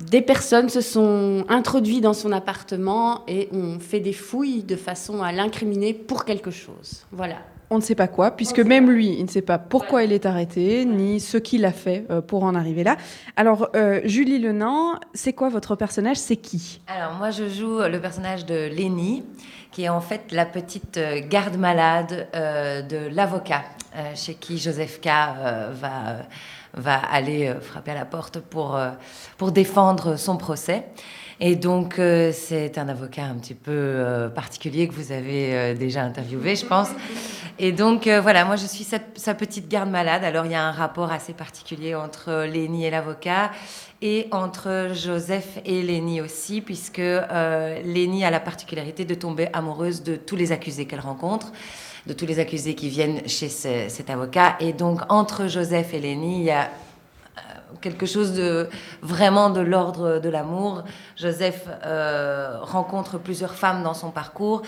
des 0.00 0.20
personnes 0.20 0.68
se 0.68 0.82
sont 0.82 1.46
introduites 1.48 2.02
dans 2.02 2.12
son 2.12 2.30
appartement 2.30 3.24
et 3.26 3.48
ont 3.52 3.78
fait 3.80 4.00
des 4.00 4.12
fouilles 4.12 4.64
de 4.64 4.76
façon 4.76 5.22
à 5.22 5.32
l'incriminer 5.32 5.94
pour 5.94 6.26
quelque 6.26 6.50
chose. 6.50 7.06
Voilà. 7.10 7.38
On 7.72 7.76
ne 7.76 7.82
sait 7.82 7.94
pas 7.94 8.08
quoi, 8.08 8.32
puisque 8.32 8.58
même 8.58 8.90
lui, 8.90 9.14
il 9.16 9.24
ne 9.24 9.30
sait 9.30 9.42
pas 9.42 9.56
pourquoi 9.56 10.02
il 10.02 10.12
est 10.12 10.26
arrêté, 10.26 10.84
ni 10.84 11.20
ce 11.20 11.36
qu'il 11.36 11.64
a 11.64 11.70
fait 11.70 12.04
euh, 12.10 12.20
pour 12.20 12.42
en 12.42 12.56
arriver 12.56 12.82
là. 12.82 12.96
Alors, 13.36 13.68
euh, 13.76 14.00
Julie 14.04 14.40
Lenain, 14.40 14.98
c'est 15.14 15.32
quoi 15.32 15.50
votre 15.50 15.76
personnage? 15.76 16.16
C'est 16.16 16.34
qui? 16.36 16.80
Alors 16.88 17.14
moi 17.14 17.30
je 17.30 17.48
joue 17.48 17.78
le 17.78 18.00
personnage 18.00 18.44
de 18.44 18.66
Lénie, 18.66 19.22
qui 19.70 19.84
est 19.84 19.88
en 19.88 20.00
fait 20.00 20.32
la 20.32 20.46
petite 20.46 20.96
euh, 20.96 21.20
garde 21.28 21.56
malade 21.56 22.26
euh, 22.34 22.82
de 22.82 23.06
l'avocat, 23.14 23.62
euh, 23.94 24.16
chez 24.16 24.34
qui 24.34 24.58
Joseph 24.58 25.00
K 25.00 25.06
euh, 25.06 25.70
va, 25.72 26.08
euh, 26.08 26.22
va 26.74 26.96
aller 26.96 27.46
euh, 27.46 27.60
frapper 27.60 27.92
à 27.92 27.94
la 27.94 28.04
porte 28.04 28.40
pour, 28.40 28.74
euh, 28.74 28.90
pour 29.38 29.52
défendre 29.52 30.16
son 30.16 30.36
procès. 30.36 30.86
Et 31.42 31.56
donc, 31.56 31.98
euh, 31.98 32.32
c'est 32.34 32.76
un 32.76 32.90
avocat 32.90 33.24
un 33.24 33.36
petit 33.36 33.54
peu 33.54 33.70
euh, 33.72 34.28
particulier 34.28 34.86
que 34.88 34.92
vous 34.92 35.10
avez 35.10 35.54
euh, 35.54 35.74
déjà 35.74 36.02
interviewé, 36.02 36.54
je 36.54 36.66
pense. 36.66 36.88
Et 37.58 37.72
donc, 37.72 38.08
voilà, 38.08 38.44
moi, 38.44 38.56
je 38.56 38.66
suis 38.66 38.84
sa, 38.84 39.34
petite 39.34 39.68
garde 39.68 39.90
malade. 39.90 40.22
Alors, 40.24 40.46
il 40.46 40.52
y 40.52 40.54
a 40.54 40.62
un 40.62 40.70
rapport 40.70 41.12
assez 41.12 41.34
particulier 41.34 41.94
entre 41.94 42.46
Lénie 42.46 42.86
et 42.86 42.90
l'avocat 42.90 43.50
et 44.00 44.28
entre 44.30 44.92
Joseph 44.94 45.58
et 45.66 45.82
Lénie 45.82 46.22
aussi, 46.22 46.62
puisque 46.62 47.02
Lénie 47.84 48.24
a 48.24 48.30
la 48.30 48.40
particularité 48.40 49.04
de 49.04 49.14
tomber 49.14 49.48
amoureuse 49.52 50.02
de 50.02 50.16
tous 50.16 50.36
les 50.36 50.52
accusés 50.52 50.86
qu'elle 50.86 51.00
rencontre 51.00 51.52
de 52.06 52.14
tous 52.14 52.24
les 52.24 52.38
accusés 52.38 52.74
qui 52.74 52.88
viennent 52.88 53.28
chez 53.28 53.50
cet 53.50 54.08
avocat. 54.08 54.56
Et 54.60 54.72
donc, 54.72 55.00
entre 55.10 55.46
Joseph 55.46 55.92
et 55.92 55.98
Lénie, 55.98 56.38
il 56.38 56.44
y 56.44 56.50
a 56.50 56.70
quelque 57.80 58.06
chose 58.06 58.32
de 58.32 58.68
vraiment 59.02 59.50
de 59.50 59.60
l'ordre 59.60 60.18
de 60.18 60.28
l'amour. 60.28 60.84
Joseph 61.16 61.66
euh, 61.84 62.58
rencontre 62.60 63.18
plusieurs 63.18 63.54
femmes 63.54 63.82
dans 63.82 63.94
son 63.94 64.10
parcours, 64.10 64.62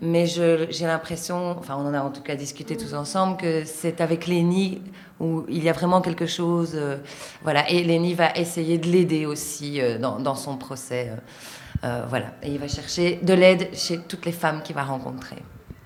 mais 0.00 0.26
j'ai 0.26 0.86
l'impression, 0.86 1.56
enfin 1.58 1.76
on 1.78 1.86
en 1.86 1.94
a 1.94 2.00
en 2.00 2.10
tout 2.10 2.22
cas 2.22 2.36
discuté 2.36 2.76
tous 2.76 2.94
ensemble, 2.94 3.36
que 3.36 3.64
c'est 3.64 4.00
avec 4.00 4.26
Lénie 4.26 4.82
où 5.20 5.44
il 5.48 5.64
y 5.64 5.68
a 5.68 5.72
vraiment 5.72 6.00
quelque 6.00 6.26
chose. 6.26 6.72
Euh, 6.74 6.96
voilà, 7.42 7.68
et 7.70 7.82
Lénie 7.82 8.14
va 8.14 8.32
essayer 8.36 8.78
de 8.78 8.86
l'aider 8.86 9.26
aussi 9.26 9.80
euh, 9.80 9.98
dans, 9.98 10.18
dans, 10.18 10.36
son 10.36 10.56
procès. 10.56 11.10
voilà, 11.82 12.26
et 12.42 12.50
il 12.50 12.58
va 12.58 12.68
chercher 12.68 13.18
de 13.22 13.34
l'aide 13.34 13.68
chez 13.74 13.98
toutes 13.98 14.26
les 14.26 14.32
femmes 14.32 14.62
qu'il 14.62 14.74
va 14.74 14.84
rencontrer. 14.84 15.36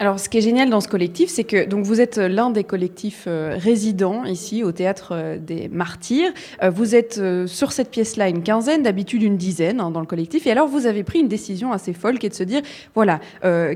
Alors, 0.02 0.18
ce 0.18 0.28
qui 0.28 0.38
est 0.38 0.40
génial 0.40 0.68
dans 0.68 0.80
ce 0.80 0.88
collectif, 0.88 1.30
c'est 1.30 1.44
que 1.44 1.64
donc 1.64 1.84
vous 1.84 2.00
êtes 2.00 2.18
l'un 2.18 2.50
des 2.50 2.64
collectifs 2.64 3.26
euh, 3.28 3.56
résidents 3.56 4.24
ici 4.24 4.64
au 4.64 4.72
théâtre 4.72 5.12
euh, 5.12 5.38
des 5.38 5.68
Martyrs. 5.68 6.32
Euh, 6.60 6.70
vous 6.70 6.96
êtes 6.96 7.20
sur 7.46 7.70
cette 7.70 7.88
pièce-là 7.88 8.28
une 8.28 8.42
quinzaine, 8.42 8.82
d'habitude 8.82 9.22
une 9.22 9.36
dizaine 9.36 9.80
hein, 9.80 9.92
dans 9.92 10.00
le 10.00 10.06
collectif. 10.06 10.44
Et 10.48 10.50
alors, 10.50 10.66
vous 10.66 10.86
avez 10.86 11.04
pris 11.04 11.20
une 11.20 11.28
décision 11.28 11.70
assez 11.70 11.92
folle 11.92 12.18
qui 12.18 12.26
est 12.26 12.30
de 12.30 12.34
se 12.34 12.42
dire 12.42 12.62
voilà, 12.96 13.20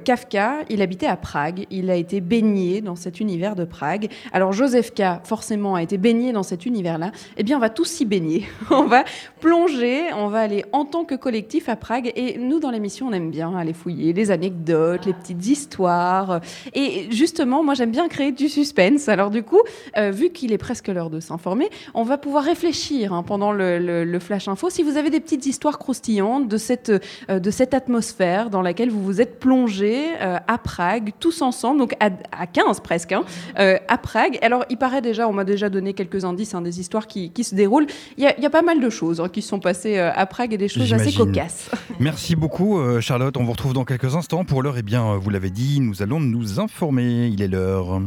Kafka, 0.05 0.65
il 0.69 0.83
habitait 0.83 1.07
à 1.07 1.15
Prague, 1.15 1.65
il 1.71 1.91
a 1.91 1.95
été 1.95 2.21
baigné 2.21 2.81
dans 2.81 2.97
cet 2.97 3.21
univers 3.21 3.55
de 3.55 3.65
Prague. 3.65 4.09
Alors, 4.33 4.53
Joseph 4.53 4.95
K, 4.95 5.21
forcément, 5.23 5.77
a 5.77 5.83
été 5.85 5.97
baigné 5.97 6.33
dans 6.33 6.43
cet 6.43 6.67
univers-là. 6.67 7.13
Eh 7.37 7.45
bien, 7.45 7.57
on 7.57 7.61
va 7.61 7.71
tous 7.71 7.85
s'y 7.85 8.05
baigner. 8.05 8.47
on 8.73 8.87
va 8.87 9.05
plonger, 9.39 10.13
on 10.17 10.27
va 10.27 10.41
aller 10.41 10.65
en 10.73 10.87
tant 10.87 11.05
que 11.05 11.15
collectif 11.15 11.69
à 11.69 11.77
Prague. 11.77 12.11
Et 12.17 12.37
nous, 12.37 12.59
dans 12.59 12.73
l'émission, 12.73 13.07
on 13.07 13.13
aime 13.13 13.31
bien 13.31 13.57
aller 13.57 13.75
fouiller 13.75 14.13
les 14.13 14.33
anecdotes, 14.33 15.07
les 15.07 15.13
petites 15.13 15.47
histoires 15.47 16.16
et 16.75 17.09
justement, 17.11 17.63
moi 17.63 17.75
j'aime 17.75 17.91
bien 17.91 18.09
créer 18.09 18.33
du 18.33 18.49
suspense. 18.49 19.09
Alors 19.09 19.31
du 19.31 19.43
coup, 19.43 19.61
euh, 19.97 20.11
vu 20.11 20.31
qu'il 20.31 20.53
est 20.53 20.59
presque 20.59 20.89
l'heure 20.89 21.11
de 21.11 21.21
s'informer, 21.21 21.69
on 21.95 22.03
va 22.03 22.19
pouvoir 22.19 22.45
réfléchir 22.45 23.13
hein, 23.13 23.23
pendant 23.23 23.53
le, 23.53 24.19
flash 24.21 24.49
info. 24.49 24.71
Si 24.71 24.83
vous 24.83 24.97
avez 24.97 25.11
des 25.11 25.21
petites 25.21 25.47
histoires 25.47 25.79
croustillantes 25.79 26.49
de 26.49 26.57
cette, 26.57 26.91
euh, 27.31 27.39
de 27.39 27.51
cette 27.51 27.75
atmosphère 27.75 28.51
dans 28.51 28.63
laquelle 28.63 28.91
vous 28.91 29.03
vous 29.03 29.21
êtes 29.21 29.39
plongé 29.39 30.07
euh, 30.21 30.39
à 30.47 30.59
Prague, 30.59 31.13
tous 31.21 31.43
ensemble, 31.43 31.79
donc 31.79 31.95
à, 32.01 32.47
15 32.47 32.81
presque, 32.81 33.13
hein, 33.13 33.25
à 33.57 33.99
Prague. 33.99 34.39
Alors 34.43 34.65
il 34.71 34.79
paraît 34.79 35.03
déjà, 35.03 35.29
on 35.29 35.33
m'a 35.33 35.45
déjà 35.45 35.69
donné 35.69 35.93
quelques 35.93 36.25
indices, 36.25 36.55
hein, 36.55 36.63
des 36.63 36.81
histoires 36.81 37.07
qui, 37.07 37.31
qui, 37.31 37.45
se 37.45 37.55
déroulent. 37.55 37.87
Il 38.17 38.25
y, 38.25 38.47
a, 38.47 38.51
pas 38.51 38.63
mal 38.63 38.81
de 38.81 38.91
choses 38.91 39.23
qui 39.33 39.43
sont 39.43 39.61
passées 39.61 39.99
à 39.99 40.27
Prague 40.27 40.55
et 40.55 40.59
des 40.59 40.69
choses 40.69 40.93
assez 40.93 41.13
cocasses. 41.13 41.71
Merci 42.01 42.37
beaucoup 42.37 42.81
Charlotte. 43.01 43.37
On 43.37 43.45
vous 43.45 43.53
retrouve 43.53 43.75
dans 43.75 43.85
quelques 43.85 44.15
instants. 44.15 44.45
Pour 44.45 44.63
l'heure, 44.63 44.79
eh 44.79 44.83
bien, 44.83 45.17
vous 45.17 45.31
l'avez 45.31 45.51
dit, 45.51 45.81
nous 45.81 45.96
allons 46.03 46.21
nous 46.21 46.61
informer. 46.61 47.29
Il 47.29 47.43
est 47.43 47.49
l'heure. 47.49 48.01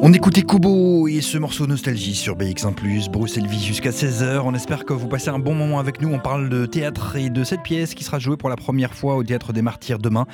On 0.00 0.12
écoutait 0.12 0.42
Kubo 0.42 1.08
et 1.08 1.20
ce 1.20 1.38
morceau 1.38 1.66
Nostalgie 1.66 2.14
sur 2.14 2.36
BX1+, 2.36 3.10
Bruxelles 3.10 3.48
Vie 3.48 3.64
jusqu'à 3.64 3.90
16h. 3.90 4.42
On 4.44 4.54
espère 4.54 4.84
que 4.84 4.92
vous 4.92 5.08
passez 5.08 5.28
un 5.28 5.40
bon 5.40 5.54
moment 5.54 5.80
avec 5.80 6.00
nous. 6.00 6.08
On 6.12 6.20
parle 6.20 6.48
de 6.48 6.66
théâtre 6.66 7.16
et 7.16 7.30
de 7.30 7.42
cette 7.42 7.64
pièce 7.64 7.94
qui 7.94 8.04
sera 8.04 8.20
jouée 8.20 8.36
pour 8.36 8.48
la 8.48 8.54
première 8.54 8.94
fois 8.94 9.16
au 9.16 9.24
Théâtre 9.24 9.52
des 9.52 9.60
Martyrs 9.60 9.98
demain 9.98 10.26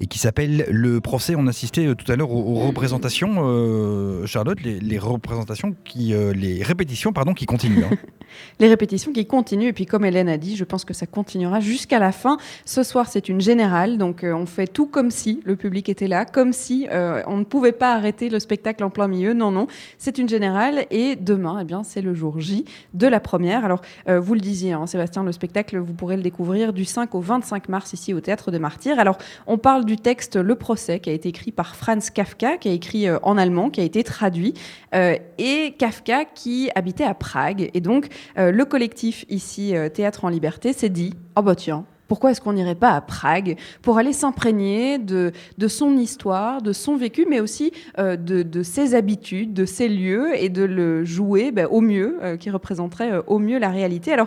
et 0.00 0.06
qui 0.06 0.18
s'appelle 0.18 0.64
Le 0.70 1.02
procès. 1.02 1.34
On 1.36 1.46
assistait 1.48 1.86
euh, 1.86 1.94
tout 1.94 2.10
à 2.10 2.16
l'heure 2.16 2.30
aux, 2.30 2.54
représentations, 2.54 3.34
euh, 3.40 4.24
Charlotte, 4.24 4.58
les, 4.62 4.98
représentations 4.98 5.76
qui, 5.84 6.14
euh, 6.14 6.32
les 6.32 6.62
répétitions 6.62 7.12
pardon, 7.12 7.34
qui 7.34 7.44
continuent. 7.44 7.84
Hein. 7.84 7.96
les 8.58 8.68
répétitions 8.68 9.12
qui 9.12 9.26
continuent 9.26 9.68
et 9.68 9.74
puis 9.74 9.84
comme 9.84 10.06
Hélène 10.06 10.30
a 10.30 10.38
dit, 10.38 10.56
je 10.56 10.64
pense 10.64 10.86
que 10.86 10.94
ça 10.94 11.04
continuera 11.04 11.60
jusqu'à 11.60 11.98
la 11.98 12.12
fin. 12.12 12.38
Ce 12.64 12.82
soir 12.82 13.06
c'est 13.06 13.28
une 13.28 13.42
générale, 13.42 13.98
donc 13.98 14.24
on 14.24 14.46
fait 14.46 14.66
tout 14.66 14.86
comme 14.86 15.10
si 15.10 15.42
le 15.44 15.56
public 15.56 15.90
était 15.90 16.08
là, 16.08 16.24
comme 16.24 16.54
si 16.54 16.88
on 16.90 17.36
ne 17.36 17.44
pouvait 17.44 17.72
pas 17.72 17.94
arrêter 17.94 18.30
le 18.30 18.38
spectacle 18.38 18.82
en 18.82 18.90
plein 18.90 19.09
Non, 19.10 19.50
non, 19.50 19.66
c'est 19.98 20.18
une 20.18 20.28
générale 20.28 20.86
et 20.90 21.16
demain, 21.16 21.58
eh 21.60 21.64
bien, 21.64 21.82
c'est 21.82 22.00
le 22.00 22.14
jour 22.14 22.40
J 22.40 22.64
de 22.94 23.06
la 23.06 23.20
première. 23.20 23.64
Alors, 23.64 23.80
euh, 24.08 24.20
vous 24.20 24.34
le 24.34 24.40
disiez, 24.40 24.72
hein, 24.72 24.86
Sébastien, 24.86 25.24
le 25.24 25.32
spectacle, 25.32 25.78
vous 25.78 25.92
pourrez 25.92 26.16
le 26.16 26.22
découvrir 26.22 26.72
du 26.72 26.84
5 26.84 27.14
au 27.14 27.20
25 27.20 27.68
mars 27.68 27.92
ici 27.92 28.14
au 28.14 28.20
Théâtre 28.20 28.50
de 28.50 28.58
Martyrs. 28.58 28.98
Alors, 28.98 29.18
on 29.46 29.58
parle 29.58 29.84
du 29.84 29.96
texte 29.96 30.36
Le 30.36 30.54
procès 30.54 31.00
qui 31.00 31.10
a 31.10 31.12
été 31.12 31.28
écrit 31.28 31.52
par 31.52 31.76
Franz 31.76 32.10
Kafka, 32.12 32.56
qui 32.56 32.68
a 32.68 32.72
écrit 32.72 33.08
euh, 33.08 33.18
en 33.22 33.36
allemand, 33.36 33.70
qui 33.70 33.80
a 33.80 33.84
été 33.84 34.04
traduit, 34.04 34.54
euh, 34.94 35.16
et 35.38 35.74
Kafka 35.78 36.24
qui 36.24 36.70
habitait 36.74 37.04
à 37.04 37.14
Prague. 37.14 37.70
Et 37.74 37.80
donc, 37.80 38.08
le 38.36 38.64
collectif 38.64 39.24
ici, 39.28 39.74
Théâtre 39.92 40.24
en 40.24 40.28
Liberté, 40.28 40.72
s'est 40.72 40.88
dit, 40.88 41.14
oh 41.36 41.42
bah 41.42 41.54
tiens, 41.54 41.84
pourquoi 42.10 42.32
est-ce 42.32 42.40
qu'on 42.40 42.54
n'irait 42.54 42.74
pas 42.74 42.90
à 42.90 43.00
Prague 43.00 43.56
pour 43.82 43.96
aller 43.96 44.12
s'imprégner 44.12 44.98
de, 44.98 45.30
de, 45.58 45.68
son 45.68 45.96
histoire, 45.96 46.60
de 46.60 46.72
son 46.72 46.96
vécu, 46.96 47.24
mais 47.30 47.38
aussi 47.38 47.70
euh, 48.00 48.16
de, 48.16 48.62
ses 48.64 48.96
habitudes, 48.96 49.54
de 49.54 49.64
ses 49.64 49.88
lieux 49.88 50.34
et 50.34 50.48
de 50.48 50.64
le 50.64 51.04
jouer 51.04 51.52
ben, 51.52 51.68
au 51.70 51.80
mieux, 51.80 52.18
euh, 52.20 52.36
qui 52.36 52.50
représenterait 52.50 53.12
euh, 53.12 53.22
au 53.28 53.38
mieux 53.38 53.60
la 53.60 53.68
réalité. 53.68 54.12
Alors, 54.12 54.26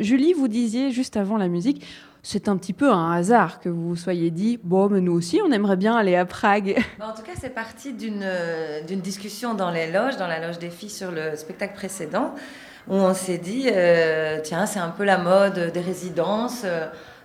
Julie, 0.00 0.32
vous 0.32 0.48
disiez 0.48 0.90
juste 0.90 1.18
avant 1.18 1.36
la 1.36 1.48
musique, 1.48 1.84
c'est 2.22 2.48
un 2.48 2.56
petit 2.56 2.72
peu 2.72 2.90
un 2.90 3.12
hasard 3.12 3.60
que 3.60 3.68
vous 3.68 3.90
vous 3.90 3.96
soyez 3.96 4.30
dit, 4.30 4.58
bon, 4.64 4.88
mais 4.88 5.02
nous 5.02 5.12
aussi, 5.12 5.38
on 5.46 5.52
aimerait 5.52 5.76
bien 5.76 5.96
aller 5.96 6.16
à 6.16 6.24
Prague. 6.24 6.82
Bah, 6.98 7.12
en 7.12 7.14
tout 7.14 7.22
cas, 7.22 7.32
c'est 7.38 7.54
parti 7.54 7.92
d'une 7.92 9.00
discussion 9.02 9.52
dans 9.52 9.70
les 9.70 9.92
loges, 9.92 10.16
dans 10.16 10.28
la 10.28 10.46
loge 10.46 10.58
des 10.58 10.70
filles 10.70 10.88
sur 10.88 11.10
le 11.10 11.36
spectacle 11.36 11.74
précédent, 11.74 12.34
où 12.88 12.94
on 12.94 13.12
s'est 13.12 13.36
dit, 13.36 13.68
tiens, 14.44 14.64
c'est 14.64 14.80
un 14.80 14.88
peu 14.88 15.04
la 15.04 15.18
mode 15.18 15.72
des 15.74 15.80
résidences 15.80 16.64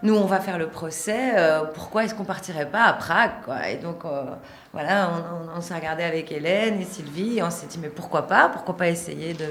nous, 0.04 0.16
on 0.16 0.26
va 0.26 0.42
faire 0.42 0.58
le 0.58 0.68
procès, 0.68 1.32
euh, 1.38 1.64
pourquoi 1.74 2.04
est-ce 2.04 2.14
qu'on 2.14 2.26
partirait 2.26 2.70
pas 2.70 2.84
à 2.84 2.94
Prague 2.94 3.32
Et 3.72 3.78
donc, 3.78 4.04
euh, 4.04 4.26
voilà, 4.74 5.10
on, 5.56 5.62
s'est 5.62 5.74
regardé 5.74 6.04
avec 6.04 6.30
Hélène 6.30 6.82
et 6.82 6.84
Sylvie, 6.84 7.42
on 7.42 7.50
s'est 7.50 7.68
dit, 7.68 7.80
mais 7.82 7.88
pourquoi 7.88 8.28
pas? 8.28 8.50
Pourquoi 8.50 8.76
pas 8.76 8.90
essayer 8.90 9.34
de, 9.34 9.46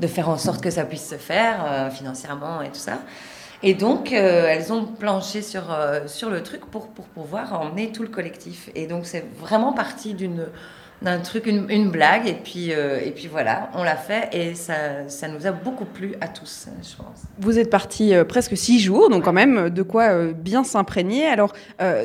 de, 0.00 0.06
faire 0.08 0.28
en 0.28 0.36
sorte 0.36 0.60
que 0.60 0.70
ça 0.70 0.84
puisse 0.84 1.08
se 1.08 1.14
faire 1.14 1.64
euh, 1.64 1.90
financièrement 1.90 2.60
et 2.60 2.70
tout 2.70 2.80
ça? 2.80 2.98
Et 3.62 3.74
donc, 3.74 4.12
elles 4.12 4.72
ont 4.74 4.84
planché 4.84 5.40
sur, 5.40 5.74
sur 6.04 6.28
le 6.28 6.42
truc 6.42 6.66
pour, 6.66 6.88
pour 6.88 7.06
pouvoir 7.06 7.58
emmener 7.58 7.92
tout 7.92 8.02
le 8.02 8.10
collectif. 8.10 8.68
Et 8.74 8.86
donc, 8.86 9.06
c'est 9.06 9.24
vraiment 9.38 9.72
parti 9.72 10.12
d'une 10.12 10.48
d'un 11.04 11.18
truc, 11.18 11.46
une, 11.46 11.90
blague, 11.90 12.26
et 12.26 12.32
puis, 12.32 12.72
euh, 12.72 12.98
et 13.04 13.10
puis 13.10 13.28
voilà, 13.28 13.70
on 13.74 13.84
l'a 13.84 13.96
fait, 13.96 14.30
et 14.32 14.54
ça, 14.54 15.08
ça, 15.08 15.28
nous 15.28 15.46
a 15.46 15.52
beaucoup 15.52 15.84
plu 15.84 16.14
à 16.20 16.28
tous, 16.28 16.68
je 16.82 16.96
pense. 16.96 17.24
Vous 17.38 17.58
êtes 17.58 17.68
parti 17.68 18.14
euh, 18.14 18.24
presque 18.24 18.56
six 18.56 18.80
jours, 18.80 19.10
donc 19.10 19.22
quand 19.24 19.32
même 19.34 19.68
de 19.68 19.82
quoi 19.82 20.04
euh, 20.04 20.32
bien 20.32 20.64
s'imprégner. 20.64 21.26
Alors, 21.26 21.52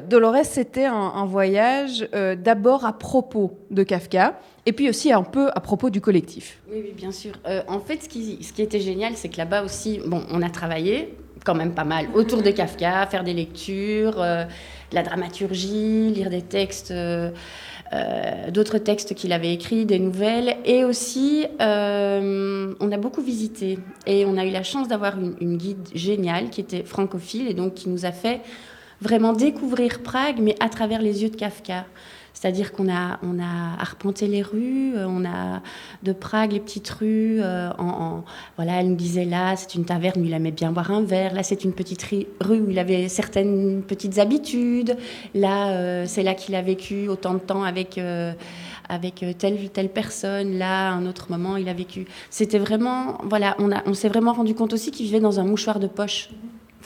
Dolores, 0.08 0.44
c'était 0.44 0.86
un, 0.86 1.26
voyage 1.26 2.08
d'abord 2.38 2.86
à 2.86 2.98
propos 2.98 3.58
de 3.72 3.84
Kafka, 3.84 4.40
et 4.66 4.74
puis 4.74 4.90
aussi 4.90 5.12
un 5.14 5.24
peu 5.24 5.50
à 5.56 5.60
propos 5.60 5.90
du 5.90 6.02
collectif. 6.02 6.60
Oui, 6.70 6.82
oui 6.84 6.94
bien 6.96 7.12
sûr. 7.12 7.34
en 7.68 7.80
fait, 7.80 8.04
ce 8.04 8.10
qui, 8.10 8.44
ce 8.44 8.52
qui 8.52 8.62
était 8.62 8.80
génial, 8.80 9.14
c'est 9.16 9.30
que 9.30 9.38
là-bas 9.38 9.64
aussi, 9.64 10.02
bon, 10.06 10.24
on 10.32 10.42
a 10.42 10.50
travaillé 10.50 11.16
quand 11.46 11.56
même 11.56 11.74
pas 11.74 11.86
mal 11.86 12.08
autour 12.14 12.42
de 12.42 12.52
Kafka, 12.52 13.08
faire 13.08 13.24
des 13.24 13.34
lectures, 13.34 14.22
de 14.90 14.96
la 14.96 15.04
dramaturgie, 15.04 16.12
lire 16.12 16.30
des 16.30 16.42
textes. 16.42 16.92
Euh, 16.92 17.32
d'autres 18.52 18.78
textes 18.78 19.16
qu'il 19.16 19.34
avait 19.34 19.54
écrits, 19.54 19.86
des 19.86 20.00
nouvelles. 20.00 20.58
Et 20.66 20.84
aussi, 20.84 21.46
euh, 21.62 22.74
on 22.80 22.92
a 22.92 22.98
beaucoup 22.98 23.22
visité. 23.22 23.80
Et 24.06 24.26
on 24.26 24.38
a 24.38 24.46
eu 24.46 24.52
la 24.52 24.64
chance 24.64 24.88
d'avoir 24.88 25.16
une, 25.18 25.58
guide 25.58 25.88
géniale 25.94 26.50
qui 26.50 26.62
était 26.62 26.84
francophile 26.84 27.48
et 27.48 27.54
donc 27.54 27.74
qui 27.74 27.90
nous 27.90 28.06
a 28.06 28.12
fait 28.12 28.42
vraiment 29.02 29.34
découvrir 29.34 30.02
Prague, 30.02 30.40
mais 30.40 30.56
à 30.60 30.70
travers 30.70 31.02
les 31.02 31.24
yeux 31.24 31.30
de 31.30 31.36
Kafka. 31.36 31.86
C'est-à-dire 32.34 32.72
qu'on 32.72 32.90
a, 32.92 33.20
on 33.24 33.40
a 33.40 33.80
arpenté 33.80 34.28
les 34.28 34.42
rues, 34.42 34.94
euh, 34.96 35.06
on 35.08 35.26
a 35.26 35.62
de 36.04 36.14
Prague 36.14 36.54
les 36.54 36.60
petites 36.60 36.90
rues. 36.90 37.40
Euh, 37.42 37.70
voilà, 38.56 38.80
elle 38.80 38.90
nous 38.90 38.96
disait 38.96 39.26
là, 39.26 39.56
c'est 39.56 39.76
une 39.76 39.86
taverne 39.86 40.22
où 40.22 40.26
il 40.26 40.34
aimait 40.34 40.52
bien 40.52 40.72
boire 40.72 40.92
un 40.92 41.04
verre. 41.04 41.34
Là, 41.34 41.44
c'est 41.44 41.64
une 41.64 41.74
petite 41.74 42.04
rue 42.04 42.60
où 42.60 42.70
il 42.70 42.80
avait 42.80 43.10
certaines 43.10 43.82
petites 43.84 44.20
habitudes. 44.20 44.96
Là, 45.36 45.70
euh, 45.70 46.06
c'est 46.08 46.24
là 46.24 46.34
qu'il 46.34 46.56
a 46.56 46.62
vécu 46.62 47.08
autant 47.08 47.34
de 47.34 47.40
temps 47.40 47.64
avec 47.64 48.00
avec 48.88 49.24
telle 49.38 49.70
telle 49.70 49.90
personne. 49.90 50.58
Là, 50.58 50.90
à 50.90 50.94
un 50.94 51.06
autre 51.06 51.28
moment, 51.30 51.58
il 51.58 51.70
a 51.70 51.74
vécu. 51.74 52.06
C'était 52.30 52.60
vraiment, 52.60 53.18
voilà, 53.24 53.56
on, 53.60 53.70
on 53.86 53.94
s'est 53.94 54.10
vraiment 54.10 54.34
rendu 54.34 54.56
compte 54.56 54.74
aussi 54.74 54.92
qu'il 54.92 55.06
vivait 55.06 55.20
dans 55.20 55.40
un 55.40 55.44
mouchoir 55.44 55.80
de 55.80 55.88
poche. 55.88 56.30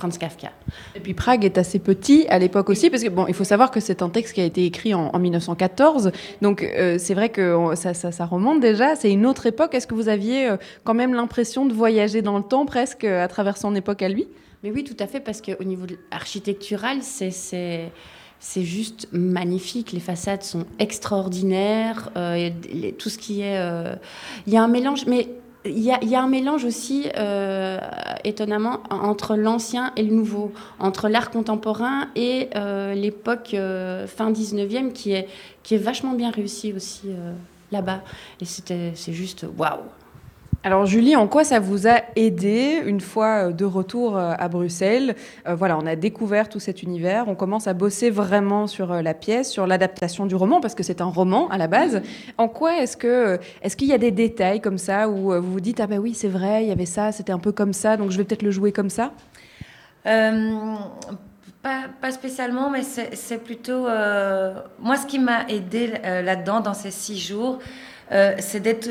Franz 0.03 0.17
Kafka. 0.19 0.51
Et 0.95 0.99
puis 0.99 1.13
Prague 1.13 1.45
est 1.45 1.57
assez 1.57 1.79
petit 1.79 2.25
à 2.27 2.37
l'époque 2.37 2.69
aussi, 2.69 2.89
parce 2.89 3.03
que 3.03 3.07
bon, 3.07 3.25
il 3.27 3.33
faut 3.33 3.45
savoir 3.45 3.71
que 3.71 3.79
c'est 3.79 4.01
un 4.01 4.09
texte 4.09 4.33
qui 4.33 4.41
a 4.41 4.43
été 4.43 4.65
écrit 4.65 4.93
en, 4.93 5.17
1914, 5.17 6.11
donc 6.41 6.61
euh, 6.61 6.97
c'est 6.99 7.13
vrai 7.13 7.29
que 7.29 7.73
ça, 7.75 7.93
ça, 7.93 8.25
remonte 8.25 8.59
déjà, 8.59 8.97
c'est 8.97 9.11
une 9.11 9.25
autre 9.25 9.45
époque. 9.45 9.73
Est-ce 9.73 9.87
que 9.87 9.95
vous 9.95 10.09
aviez 10.09 10.49
euh, 10.49 10.57
quand 10.83 10.93
même 10.93 11.13
l'impression 11.13 11.65
de 11.65 11.73
voyager 11.73 12.21
dans 12.21 12.37
le 12.37 12.43
temps 12.43 12.65
presque 12.65 13.05
à 13.05 13.27
travers 13.29 13.55
son 13.55 13.75
époque 13.75 14.01
à 14.01 14.09
lui? 14.09 14.27
Mais 14.63 14.71
oui, 14.71 14.83
tout 14.83 14.97
à 14.99 15.07
fait, 15.07 15.21
parce 15.21 15.41
qu'au 15.41 15.63
niveau 15.63 15.85
architectural, 16.11 16.97
c'est 17.01 17.31
c'est 18.39 18.63
juste 18.63 19.07
magnifique. 19.13 19.93
Les 19.93 20.01
façades 20.01 20.43
sont 20.43 20.65
extraordinaires. 20.79 22.09
Euh, 22.17 22.49
tout 22.99 23.07
ce 23.07 23.17
qui 23.17 23.39
est, 23.39 23.57
il 24.47 24.53
y 24.53 24.57
a 24.57 24.63
un 24.63 24.67
mélange, 24.67 25.05
mais 25.07 25.29
il 25.65 25.79
y, 25.79 26.15
a, 26.15 26.21
un 26.21 26.27
mélange 26.27 26.65
aussi, 26.65 27.07
euh, 27.15 27.79
étonnamment, 28.23 28.81
entre 28.89 29.35
l'ancien 29.35 29.93
et 29.95 30.03
le 30.03 30.13
nouveau, 30.13 30.51
entre 30.79 31.07
l'art 31.07 31.31
contemporain 31.31 32.09
et 32.15 32.49
euh, 32.55 32.93
l'époque 32.93 33.53
euh, 33.53 34.05
fin 34.05 34.31
19e 34.31 34.91
qui 34.91 35.13
est, 35.13 35.27
qui 35.63 35.75
est 35.75 35.79
vachement 35.79 36.13
bien 36.13 36.31
réussi 36.31 36.73
aussi 36.73 37.07
là-bas. 37.71 38.01
Et 38.41 38.45
c'est 38.45 39.13
juste 39.13 39.45
waouh! 39.57 39.79
Alors 40.65 40.85
Julie, 40.85 41.17
en 41.17 41.27
quoi 41.27 41.43
ça 41.43 41.59
vous 41.59 41.89
a 41.89 41.99
aidé 42.15 42.81
une 42.85 43.01
fois 43.01 43.49
euh, 43.49 43.51
de 43.51 43.65
retour 43.65 44.15
euh, 44.15 44.31
à 44.39 44.47
Bruxelles? 44.47 45.13
Euh, 45.45 45.55
Voilà, 45.55 45.77
on 45.77 45.85
a 45.85 45.97
découvert 45.97 46.47
tout 46.47 46.61
cet 46.61 46.83
univers, 46.83 47.27
on 47.27 47.35
commence 47.35 47.67
à 47.67 47.73
bosser 47.73 48.09
vraiment 48.09 48.65
sur 48.65 48.93
la 48.93 49.13
pièce, 49.13 49.51
sur 49.51 49.67
l'adaptation 49.67 50.25
du 50.25 50.35
roman, 50.35 50.61
parce 50.61 50.73
que 50.73 50.81
c'est 50.81 51.01
un 51.01 51.07
roman 51.07 51.49
à 51.49 51.57
la 51.57 51.67
base. 51.67 52.01
En 52.37 52.47
quoi 52.47 52.77
est-ce 52.77 52.95
que 52.95 53.39
est-ce 53.61 53.75
qu'il 53.75 53.89
y 53.89 53.93
a 53.93 53.97
des 53.97 54.11
détails 54.11 54.61
comme 54.61 54.77
ça 54.77 55.09
où 55.09 55.33
vous 55.33 55.51
vous 55.51 55.59
dites 55.59 55.81
ah 55.81 55.87
ben 55.87 55.99
oui 55.99 56.13
c'est 56.13 56.29
vrai, 56.29 56.63
il 56.63 56.69
y 56.69 56.71
avait 56.71 56.85
ça, 56.85 57.11
c'était 57.11 57.33
un 57.33 57.39
peu 57.39 57.51
comme 57.51 57.73
ça, 57.73 57.97
donc 57.97 58.11
je 58.11 58.17
vais 58.17 58.23
peut-être 58.23 58.41
le 58.41 58.51
jouer 58.51 58.71
comme 58.71 58.89
ça? 58.89 59.11
Pas, 60.05 61.83
pas, 62.01 62.11
spécialement, 62.11 62.69
mais 62.69 62.83
c'est 62.83 63.43
plutôt 63.43 63.81
moi 64.79 64.95
ce 64.95 65.05
qui 65.07 65.19
m'a 65.19 65.45
aidé 65.49 65.87
là-dedans 66.03 66.61
dans 66.61 66.73
ces 66.73 66.91
six 66.91 67.19
jours. 67.19 67.59
Euh, 68.13 68.35
c'est 68.37 68.59
d'être 68.59 68.89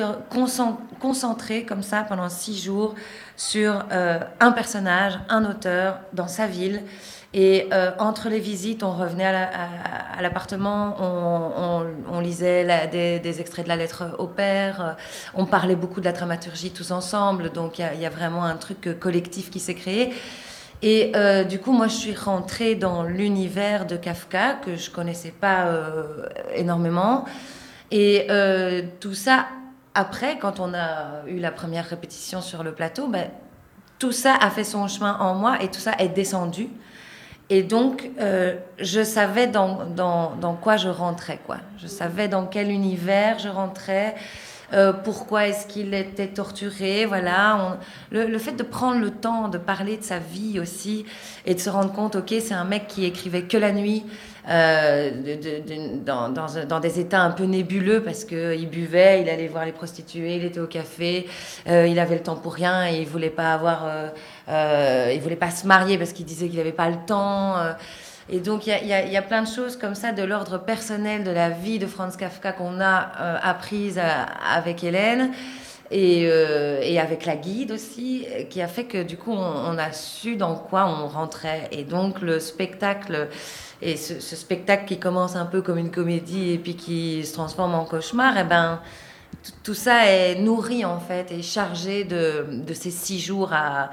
concentré 0.98 1.64
comme 1.64 1.82
ça 1.82 2.02
pendant 2.02 2.28
six 2.28 2.60
jours 2.62 2.94
sur 3.36 3.84
euh, 3.92 4.18
un 4.40 4.50
personnage, 4.50 5.18
un 5.28 5.44
auteur 5.44 6.00
dans 6.12 6.26
sa 6.26 6.46
ville. 6.46 6.82
Et 7.34 7.68
euh, 7.72 7.92
entre 7.98 8.28
les 8.28 8.40
visites, 8.40 8.82
on 8.82 8.90
revenait 8.90 9.24
à 9.24 10.20
l'appartement, 10.20 10.96
on, 12.10 12.20
lisait 12.20 12.88
des, 12.88 13.40
extraits 13.40 13.64
de 13.64 13.68
la 13.70 13.76
lettre 13.76 14.16
au 14.18 14.26
père, 14.26 14.96
on 15.34 15.46
parlait 15.46 15.74
beaucoup 15.74 16.00
de 16.00 16.04
la 16.04 16.12
dramaturgie 16.12 16.72
tous 16.72 16.90
ensemble, 16.90 17.50
donc 17.50 17.78
il 17.78 18.00
y, 18.00 18.06
a 18.06 18.10
vraiment 18.10 18.44
un 18.44 18.56
truc 18.56 18.98
collectif 19.00 19.50
qui 19.50 19.60
s'est 19.60 19.74
créé. 19.74 20.12
Et 20.82 21.12
du 21.48 21.58
coup, 21.58 21.72
moi, 21.72 21.88
je 21.88 21.96
suis 21.96 22.14
rentrée 22.14 22.74
dans 22.74 23.02
l'univers 23.02 23.86
de 23.86 23.96
Kafka 23.96 24.56
que 24.62 24.76
je 24.76 24.90
connaissais 24.90 25.32
pas 25.32 25.68
énormément. 26.54 27.24
Et 27.92 28.26
euh, 28.30 28.82
tout 29.00 29.14
ça, 29.14 29.46
après, 29.94 30.38
quand 30.38 30.58
on 30.58 30.72
a 30.72 31.26
eu 31.28 31.38
la 31.38 31.52
première 31.52 31.84
répétition 31.84 32.40
sur 32.40 32.64
le 32.64 32.72
plateau, 32.72 33.06
ben, 33.06 33.28
tout 33.98 34.12
ça 34.12 34.34
a 34.34 34.50
fait 34.50 34.64
son 34.64 34.88
chemin 34.88 35.16
en 35.20 35.34
moi 35.34 35.62
et 35.62 35.68
tout 35.68 35.78
ça 35.78 35.92
est 35.98 36.08
descendu. 36.08 36.68
Et 37.50 37.62
donc, 37.62 38.10
euh, 38.18 38.54
je 38.78 39.04
savais 39.04 39.46
dans, 39.46 39.84
dans, 39.84 40.34
dans, 40.36 40.54
quoi 40.54 40.78
je 40.78 40.88
rentrais, 40.88 41.38
quoi. 41.44 41.58
Je 41.76 41.86
savais 41.86 42.26
dans 42.26 42.46
quel 42.46 42.70
univers 42.70 43.38
je 43.38 43.50
rentrais. 43.50 44.14
Euh, 44.72 44.94
pourquoi 44.94 45.48
est-ce 45.48 45.66
qu'il 45.66 45.92
était 45.92 46.28
torturé, 46.28 47.04
voilà. 47.04 47.76
le, 48.10 48.38
fait 48.38 48.52
de 48.52 48.62
prendre 48.62 49.00
le 49.00 49.10
temps 49.10 49.48
de 49.48 49.58
parler 49.58 49.98
de 49.98 50.02
sa 50.02 50.18
vie 50.18 50.58
aussi 50.58 51.04
et 51.44 51.54
de 51.54 51.60
se 51.60 51.68
rendre 51.68 51.92
compte, 51.92 52.16
ok, 52.16 52.34
c'est 52.40 52.54
un 52.54 52.64
mec 52.64 52.86
qui 52.86 53.04
écrivait 53.04 53.42
que 53.42 53.58
la 53.58 53.72
nuit, 53.72 54.06
euh, 54.48 55.10
dans, 56.04 56.28
dans, 56.28 56.80
des 56.80 57.00
états 57.00 57.20
un 57.20 57.30
peu 57.30 57.44
nébuleux 57.44 58.02
parce 58.02 58.24
qu'il 58.24 58.68
buvait, 58.68 59.22
il 59.22 59.28
allait 59.28 59.48
voir 59.48 59.64
les 59.64 59.72
prostituées, 59.72 60.36
il 60.36 60.44
était 60.44 60.60
au 60.60 60.66
café, 60.66 61.26
euh, 61.68 61.86
il 61.86 61.98
avait 61.98 62.16
le 62.16 62.22
temps 62.22 62.36
pour 62.36 62.54
rien 62.54 62.88
et 62.88 63.00
il 63.00 63.06
voulait 63.06 63.30
pas 63.30 63.54
avoir, 63.54 63.86
il 64.48 65.20
voulait 65.20 65.36
pas 65.36 65.50
se 65.50 65.66
marier 65.66 65.98
parce 65.98 66.12
qu'il 66.12 66.26
disait 66.26 66.48
qu'il 66.48 66.58
n'avait 66.58 66.72
pas 66.72 66.90
le 66.90 66.96
temps. 67.06 67.56
Et 68.28 68.40
donc, 68.40 68.66
il 68.66 68.72
y, 68.84 68.88
y, 68.88 69.16
a 69.16 69.22
plein 69.22 69.42
de 69.42 69.48
choses 69.48 69.76
comme 69.76 69.94
ça 69.94 70.12
de 70.12 70.22
l'ordre 70.22 70.58
personnel 70.58 71.24
de 71.24 71.30
la 71.30 71.50
vie 71.50 71.78
de 71.78 71.86
Franz 71.86 72.16
Kafka 72.16 72.52
qu'on 72.52 72.80
a 72.80 73.12
euh, 73.20 73.38
apprise 73.42 73.98
euh, 73.98 74.24
avec 74.54 74.84
Hélène. 74.84 75.32
Et, 75.90 76.22
euh, 76.24 76.80
et, 76.82 76.98
avec 76.98 77.26
la 77.26 77.36
guide 77.36 77.72
aussi, 77.72 78.26
qui 78.48 78.62
a 78.62 78.68
fait 78.68 78.84
que 78.84 79.02
du 79.02 79.18
coup 79.18 79.32
on, 79.32 79.76
a 79.76 79.92
su 79.92 80.36
dans 80.36 80.54
quoi 80.54 80.86
on 80.86 81.06
rentrait. 81.06 81.68
Et 81.70 81.84
donc 81.84 82.22
le 82.22 82.40
spectacle, 82.40 83.28
et 83.82 83.96
ce, 83.96 84.36
spectacle 84.36 84.84
qui 84.86 84.98
commence 84.98 85.36
un 85.36 85.46
peu 85.46 85.60
comme 85.60 85.78
une 85.78 85.90
comédie 85.90 86.52
et 86.52 86.58
puis 86.58 86.76
qui 86.76 87.24
se 87.26 87.34
transforme 87.34 87.74
en 87.74 87.84
cauchemar, 87.84 88.36
et 88.36 88.42
eh 88.42 88.44
ben 88.44 88.80
tout 89.64 89.74
ça 89.74 90.06
est 90.06 90.36
nourri 90.36 90.84
en 90.84 91.00
fait 91.00 91.32
et 91.32 91.42
chargé 91.42 92.04
de, 92.04 92.44
ces 92.74 92.90
six 92.90 93.18
jours 93.18 93.52
à, 93.52 93.90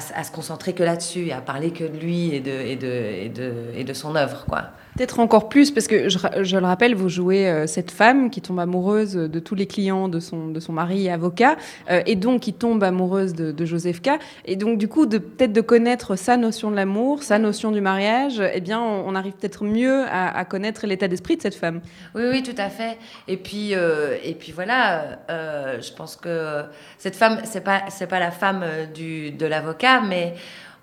se 0.00 0.30
concentrer 0.30 0.74
que 0.74 0.82
là-dessus, 0.82 1.30
à 1.30 1.40
parler 1.40 1.70
que 1.72 1.84
de 1.84 1.96
lui 1.96 2.34
et 2.34 2.40
de, 2.40 3.74
et 3.74 3.84
de 3.84 3.94
son 3.94 4.14
œuvre. 4.14 4.44
quoi. 4.46 4.70
Peut-être 5.00 5.20
encore 5.20 5.48
plus, 5.48 5.70
parce 5.70 5.86
que 5.86 6.10
je, 6.10 6.18
le 6.58 6.66
rappelle, 6.66 6.94
vous 6.94 7.08
jouez 7.08 7.48
euh, 7.48 7.66
cette 7.66 7.90
femme 7.90 8.28
qui 8.28 8.42
tombe 8.42 8.60
amoureuse 8.60 9.14
de 9.14 9.40
tous 9.40 9.54
les 9.54 9.66
clients 9.66 10.08
de 10.08 10.20
son, 10.20 10.48
de 10.48 10.60
son 10.60 10.74
mari 10.74 11.08
avocat, 11.08 11.56
euh, 11.90 12.02
et 12.04 12.16
donc 12.16 12.42
qui 12.42 12.52
tombe 12.52 12.84
amoureuse 12.84 13.32
de, 13.32 13.50
de 13.50 13.64
Joseph 13.64 14.02
K. 14.02 14.10
Et 14.44 14.56
donc, 14.56 14.76
du 14.76 14.88
coup, 14.88 15.08
peut-être 15.08 15.54
de 15.54 15.62
connaître 15.62 16.16
sa 16.16 16.36
notion 16.36 16.70
de 16.70 16.76
l'amour, 16.76 17.22
sa 17.22 17.38
notion 17.38 17.70
du 17.70 17.80
mariage, 17.80 18.42
eh 18.52 18.60
bien, 18.60 18.78
on, 18.78 19.14
arrive 19.14 19.32
peut-être 19.32 19.64
mieux 19.64 20.04
à, 20.10 20.36
à 20.36 20.44
connaître 20.44 20.86
l'état 20.86 21.08
d'esprit 21.08 21.38
de 21.38 21.40
cette 21.40 21.54
femme. 21.54 21.80
Oui, 22.14 22.24
oui, 22.30 22.42
tout 22.42 22.58
à 22.58 22.68
fait. 22.68 22.98
Et 23.26 23.38
puis, 23.38 23.74
euh, 23.74 24.18
et 24.22 24.34
puis 24.34 24.52
voilà, 24.52 25.18
je 25.30 25.92
pense 25.94 26.14
que 26.14 26.64
cette 26.98 27.16
femme, 27.16 27.38
c'est 27.44 27.64
pas, 27.64 27.84
c'est 27.88 28.06
pas 28.06 28.20
la 28.20 28.30
femme 28.30 28.66
du, 28.92 29.30
de 29.30 29.46
l'avocat, 29.46 30.02
mais 30.06 30.34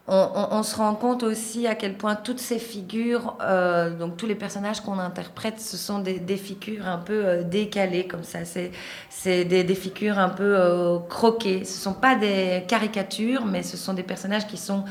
on, 0.09 0.63
se 0.63 0.77
rend 0.77 0.95
compte 0.95 1.23
aussi 1.23 1.67
à 1.67 1.75
quel 1.75 1.95
point 1.95 2.15
toutes 2.15 2.39
ces 2.39 2.59
figures, 2.59 3.35
euh, 3.41 3.89
donc 3.89 4.15
tous 4.15 4.25
les 4.25 4.35
personnages 4.35 4.79
qu'on 4.79 4.99
interprète, 4.99 5.59
ce 5.59 5.75
sont 5.75 5.99
des, 5.99 6.37
figures 6.37 6.87
un 6.87 6.97
peu 6.97 7.25
euh, 7.25 7.43
décalées 7.43 8.07
comme 8.07 8.23
ça. 8.23 8.39
C'est 8.45 9.45
des, 9.45 9.75
figures 9.75 10.17
un 10.17 10.29
peu 10.29 10.55
euh, 10.57 10.99
croquées. 11.09 11.65
Ce 11.65 11.77
ne 11.77 11.81
sont 11.81 11.93
pas 11.93 12.15
des 12.15 12.63
caricatures, 12.69 13.45
mais 13.45 13.63
ce 13.63 13.75
sont 13.75 13.93
des 13.93 14.03
personnages 14.03 14.47
qui 14.47 14.57
sont 14.57 14.85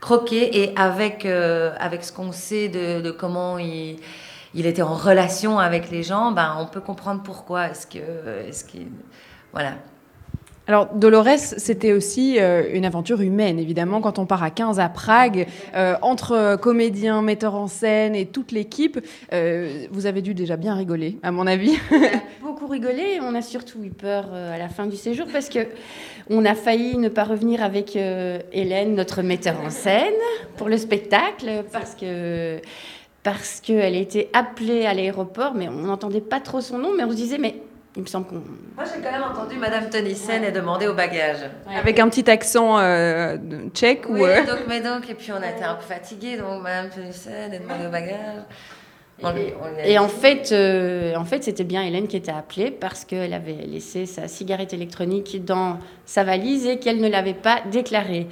croqués 0.00 0.62
et 0.62 0.76
avec, 0.76 1.24
avec 1.24 2.04
ce 2.04 2.12
qu'on 2.12 2.32
sait 2.32 2.68
de, 2.68 3.10
comment 3.10 3.58
il, 3.58 3.96
était 4.54 4.82
en 4.82 4.94
relation 4.94 5.58
avec 5.58 5.90
les 5.90 6.02
gens, 6.02 6.32
ben, 6.32 6.56
on 6.58 6.66
peut 6.66 6.80
comprendre 6.80 7.22
pourquoi. 7.22 7.68
Est-ce 7.68 7.86
que, 7.86 7.98
voilà. 9.52 9.72
Alors, 10.70 10.86
Dolores, 10.94 11.36
c'était 11.56 11.92
aussi 11.92 12.38
euh, 12.38 12.62
une 12.72 12.84
aventure 12.84 13.22
humaine, 13.22 13.58
évidemment, 13.58 14.00
quand 14.00 14.20
on 14.20 14.24
part 14.24 14.44
à 14.44 14.50
15 14.50 14.78
à 14.78 14.88
Prague, 14.88 15.48
euh, 15.74 15.96
entre 16.00 16.56
comédiens, 16.62 17.22
metteurs 17.22 17.56
en 17.56 17.66
scène 17.66 18.14
et 18.14 18.24
toute 18.24 18.52
l'équipe. 18.52 19.00
Euh, 19.32 19.86
vous 19.90 20.06
avez 20.06 20.22
dû 20.22 20.32
déjà 20.32 20.56
bien 20.56 20.76
rigoler, 20.76 21.18
à 21.24 21.32
mon 21.32 21.48
avis. 21.48 21.76
On 21.90 22.04
a 22.04 22.08
beaucoup 22.52 22.68
rigolé, 22.68 23.18
on 23.20 23.34
a 23.34 23.42
surtout 23.42 23.82
eu 23.82 23.90
peur 23.90 24.32
à 24.32 24.58
la 24.58 24.68
fin 24.68 24.86
du 24.86 24.94
séjour 24.94 25.26
parce 25.32 25.48
que 25.48 25.66
on 26.28 26.44
a 26.44 26.54
failli 26.54 26.96
ne 26.98 27.08
pas 27.08 27.24
revenir 27.24 27.64
avec 27.64 27.96
Hélène, 27.96 28.94
notre 28.94 29.22
metteur 29.22 29.56
en 29.60 29.70
scène, 29.70 30.14
pour 30.56 30.68
le 30.68 30.78
spectacle, 30.78 31.64
parce 31.72 31.96
que 31.96 32.60
parce 33.24 33.60
qu'elle 33.60 33.96
était 33.96 34.30
appelée 34.32 34.86
à 34.86 34.94
l'aéroport, 34.94 35.52
mais 35.54 35.66
on 35.66 35.82
n'entendait 35.82 36.20
pas 36.20 36.38
trop 36.38 36.60
son 36.60 36.78
nom, 36.78 36.92
mais 36.96 37.02
on 37.02 37.10
se 37.10 37.16
disait, 37.16 37.38
mais 37.38 37.56
il 37.96 38.02
me 38.02 38.06
semble 38.06 38.26
qu'on. 38.26 38.36
Moi, 38.36 38.84
j'ai 38.84 39.02
quand 39.02 39.10
même 39.10 39.22
entendu 39.22 39.56
Madame 39.56 39.90
Tonissen 39.90 40.44
et 40.44 40.52
demander 40.52 40.86
au 40.86 40.94
bagage. 40.94 41.38
Avec 41.74 41.98
un 41.98 42.08
petit 42.08 42.30
accent 42.30 42.78
euh, 42.78 43.36
tchèque 43.74 44.04
oui, 44.08 44.20
ou. 44.20 44.26
Euh... 44.26 44.46
donc, 44.46 44.60
mais 44.68 44.80
donc, 44.80 45.10
et 45.10 45.14
puis 45.14 45.32
on 45.32 45.42
a 45.42 45.50
été 45.50 45.64
un 45.64 45.74
peu 45.74 45.82
fatigués, 45.82 46.36
donc 46.36 46.62
Madame 46.62 46.90
Tonissen 46.90 47.52
a 47.52 47.58
demandé 47.58 47.86
au 47.86 47.90
bagage. 47.90 48.44
Et, 49.84 49.98
en 49.98 50.08
fait, 50.08 50.50
euh, 50.52 51.14
en 51.14 51.24
fait, 51.24 51.44
c'était 51.44 51.64
bien 51.64 51.82
Hélène 51.82 52.08
qui 52.08 52.16
était 52.16 52.32
appelée 52.32 52.70
parce 52.70 53.04
qu'elle 53.04 53.34
avait 53.34 53.66
laissé 53.66 54.06
sa 54.06 54.28
cigarette 54.28 54.72
électronique 54.72 55.44
dans 55.44 55.78
sa 56.06 56.24
valise 56.24 56.66
et 56.66 56.78
qu'elle 56.78 57.00
ne 57.00 57.08
l'avait 57.08 57.34
pas 57.34 57.60
déclarée. 57.70 58.28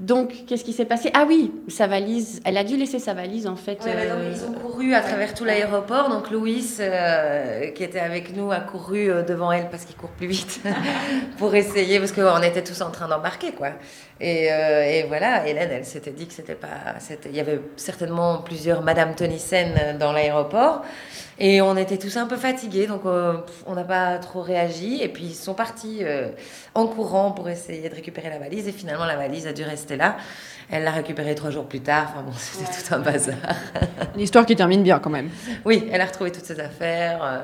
Donc, 0.00 0.46
qu'est-ce 0.46 0.64
qui 0.64 0.72
s'est 0.72 0.86
passé? 0.86 1.10
Ah 1.12 1.24
oui, 1.28 1.52
sa 1.68 1.86
valise, 1.86 2.40
elle 2.46 2.56
a 2.56 2.64
dû 2.64 2.76
laisser 2.76 2.98
sa 2.98 3.12
valise 3.12 3.46
en 3.46 3.56
fait. 3.56 3.78
Euh, 3.86 4.32
ils 4.34 4.44
ont 4.44 4.52
couru 4.52 4.94
à 4.94 5.02
travers 5.02 5.34
tout 5.34 5.44
l'aéroport. 5.44 6.08
Donc, 6.08 6.30
Louis, 6.30 6.66
euh, 6.80 7.70
qui 7.72 7.84
était 7.84 8.00
avec 8.00 8.34
nous, 8.34 8.50
a 8.50 8.60
couru 8.60 9.08
devant 9.28 9.52
elle 9.52 9.68
parce 9.68 9.84
qu'il 9.84 9.96
court 9.96 10.10
plus 10.10 10.26
vite 10.26 10.60
pour 11.38 11.54
essayer, 11.54 11.98
parce 11.98 12.12
qu'on 12.12 12.42
était 12.42 12.64
tous 12.64 12.80
en 12.80 12.90
train 12.90 13.08
d'embarquer, 13.08 13.52
quoi. 13.52 13.72
Et, 14.20 14.44
et, 14.46 15.04
voilà, 15.08 15.46
Hélène, 15.46 15.70
elle 15.72 15.84
s'était 15.84 16.10
dit 16.10 16.26
que 16.26 16.34
c'était 16.34 16.54
pas. 16.54 16.68
Il 17.24 17.34
y 17.34 17.40
avait 17.40 17.60
certainement 17.76 18.38
plusieurs 18.38 18.82
Madame 18.82 19.14
Tonissen 19.14 19.96
dans 19.98 20.12
l'aéroport. 20.12 20.82
Et 21.42 21.62
on 21.62 21.74
était 21.78 21.96
tous 21.96 22.18
un 22.18 22.26
peu 22.26 22.36
fatigués, 22.36 22.86
donc 22.86 23.06
euh, 23.06 23.38
on 23.66 23.74
n'a 23.74 23.84
pas 23.84 24.18
trop 24.18 24.42
réagi. 24.42 25.02
Et 25.02 25.08
puis 25.08 25.24
ils 25.24 25.34
sont 25.34 25.54
partis 25.54 26.00
euh, 26.02 26.28
en 26.74 26.86
courant 26.86 27.30
pour 27.32 27.48
essayer 27.48 27.88
de 27.88 27.94
récupérer 27.94 28.28
la 28.28 28.38
valise. 28.38 28.68
Et 28.68 28.72
finalement, 28.72 29.06
la 29.06 29.16
valise 29.16 29.46
a 29.46 29.54
dû 29.54 29.62
rester 29.62 29.96
là. 29.96 30.18
Elle 30.70 30.84
l'a 30.84 30.90
récupérée 30.90 31.34
trois 31.34 31.48
jours 31.50 31.64
plus 31.64 31.80
tard. 31.80 32.08
Enfin 32.10 32.22
bon, 32.22 32.32
c'était 32.36 32.70
tout 32.70 32.94
un 32.94 32.98
bazar. 32.98 33.36
Une 34.14 34.20
histoire 34.20 34.44
qui 34.44 34.54
termine 34.54 34.82
bien 34.82 34.98
quand 34.98 35.08
même. 35.08 35.30
oui, 35.64 35.88
elle 35.90 36.02
a 36.02 36.04
retrouvé 36.06 36.30
toutes 36.30 36.44
ses 36.44 36.60
affaires. 36.60 37.24
euh, 37.24 37.42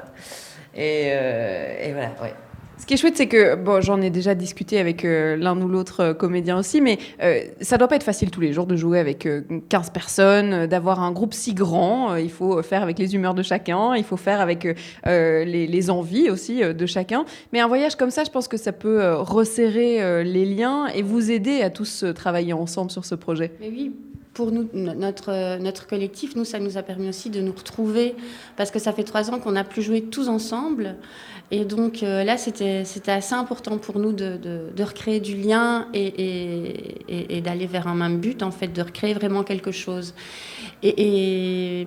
et, 0.75 1.09
euh, 1.13 1.89
et 1.89 1.93
voilà, 1.93 2.11
ouais. 2.23 2.35
Ce 2.79 2.85
qui 2.85 2.95
est 2.95 2.97
chouette, 2.99 3.17
c'est 3.17 3.27
que, 3.27 3.55
bon, 3.55 3.81
j'en 3.81 4.03
ai 4.03 4.11
déjà 4.11 4.35
discuté 4.35 4.79
avec 4.79 5.05
euh, 5.05 5.37
l'un 5.37 5.61
ou 5.61 5.67
l'autre 5.67 6.01
euh, 6.01 6.15
comédien 6.15 6.59
aussi, 6.59 6.83
mais 6.83 6.99
euh, 7.23 7.41
ça 7.63 7.79
doit 7.79 7.89
pas 7.89 7.97
être 7.97 8.03
facile 8.03 8.31
tous 8.31 8.41
les 8.41 8.53
jours 8.53 8.67
de 8.67 8.77
jouer 8.77 8.99
avec 8.99 9.25
euh, 9.25 9.43
15 9.71 9.91
personnes, 9.91 10.53
euh, 10.53 10.67
d'avoir 10.67 11.03
un 11.03 11.11
groupe 11.11 11.33
si 11.33 11.55
grand. 11.55 12.17
Il 12.17 12.31
faut 12.31 12.63
faire 12.63 12.83
avec 12.83 12.99
les 12.99 13.15
humeurs 13.15 13.35
de 13.35 13.43
chacun, 13.43 13.95
il 13.95 14.05
faut 14.05 14.19
faire 14.19 14.41
avec 14.41 14.65
les, 15.05 15.67
les 15.67 15.91
envies 15.91 16.31
aussi 16.31 16.61
de 16.61 16.87
chacun. 16.87 17.25
Mais 17.53 17.61
un 17.61 17.69
voyage 17.69 17.97
comme 17.97 18.11
ça, 18.11 18.25
je 18.25 18.31
pense 18.31 18.49
que 18.49 18.57
ça 18.57 18.73
peut 18.73 19.15
resserrer 19.15 20.25
les 20.25 20.45
liens 20.45 20.87
et 20.89 21.03
vous 21.03 21.31
aider 21.31 21.63
à 21.63 21.71
tous 21.71 22.05
travailler 22.15 22.53
ensemble 22.53 22.91
sur 22.91 23.05
ce 23.05 23.15
projet. 23.15 23.53
Mais 23.61 23.69
oui, 23.69 23.93
pour 24.37 24.53
notre, 24.53 25.33
euh, 25.33 25.57
notre 25.57 25.87
collectif, 25.87 26.37
nous, 26.37 26.45
ça 26.45 26.59
nous 26.59 26.77
a 26.77 26.83
permis 26.83 27.09
aussi 27.09 27.31
de 27.31 27.41
nous 27.41 27.53
retrouver, 27.53 28.15
parce 28.59 28.71
que 28.71 28.79
ça 28.79 28.93
fait 28.93 29.03
trois 29.03 29.31
ans 29.31 29.39
qu'on 29.39 29.53
n'a 29.53 29.65
plus 29.65 29.81
joué 29.81 30.03
tous 30.03 30.29
ensemble. 30.29 30.97
Et 31.51 31.65
donc 31.65 32.03
euh, 32.03 32.23
là, 32.23 32.37
c'était 32.37 32.85
assez 33.07 33.35
important 33.35 33.79
pour 33.79 33.99
nous 33.99 34.13
de, 34.13 34.37
de, 34.37 34.83
recréer 34.83 35.21
du 35.21 35.37
lien 35.37 35.87
et, 35.95 37.37
et, 37.37 37.41
d'aller 37.41 37.67
vers 37.67 37.87
un 37.87 37.95
même 37.95 38.19
but, 38.19 38.43
en 38.43 38.51
fait, 38.51 38.69
de 38.69 38.83
recréer 38.83 39.15
vraiment 39.15 39.43
quelque 39.43 39.71
chose. 39.71 40.13
Et 40.83 41.87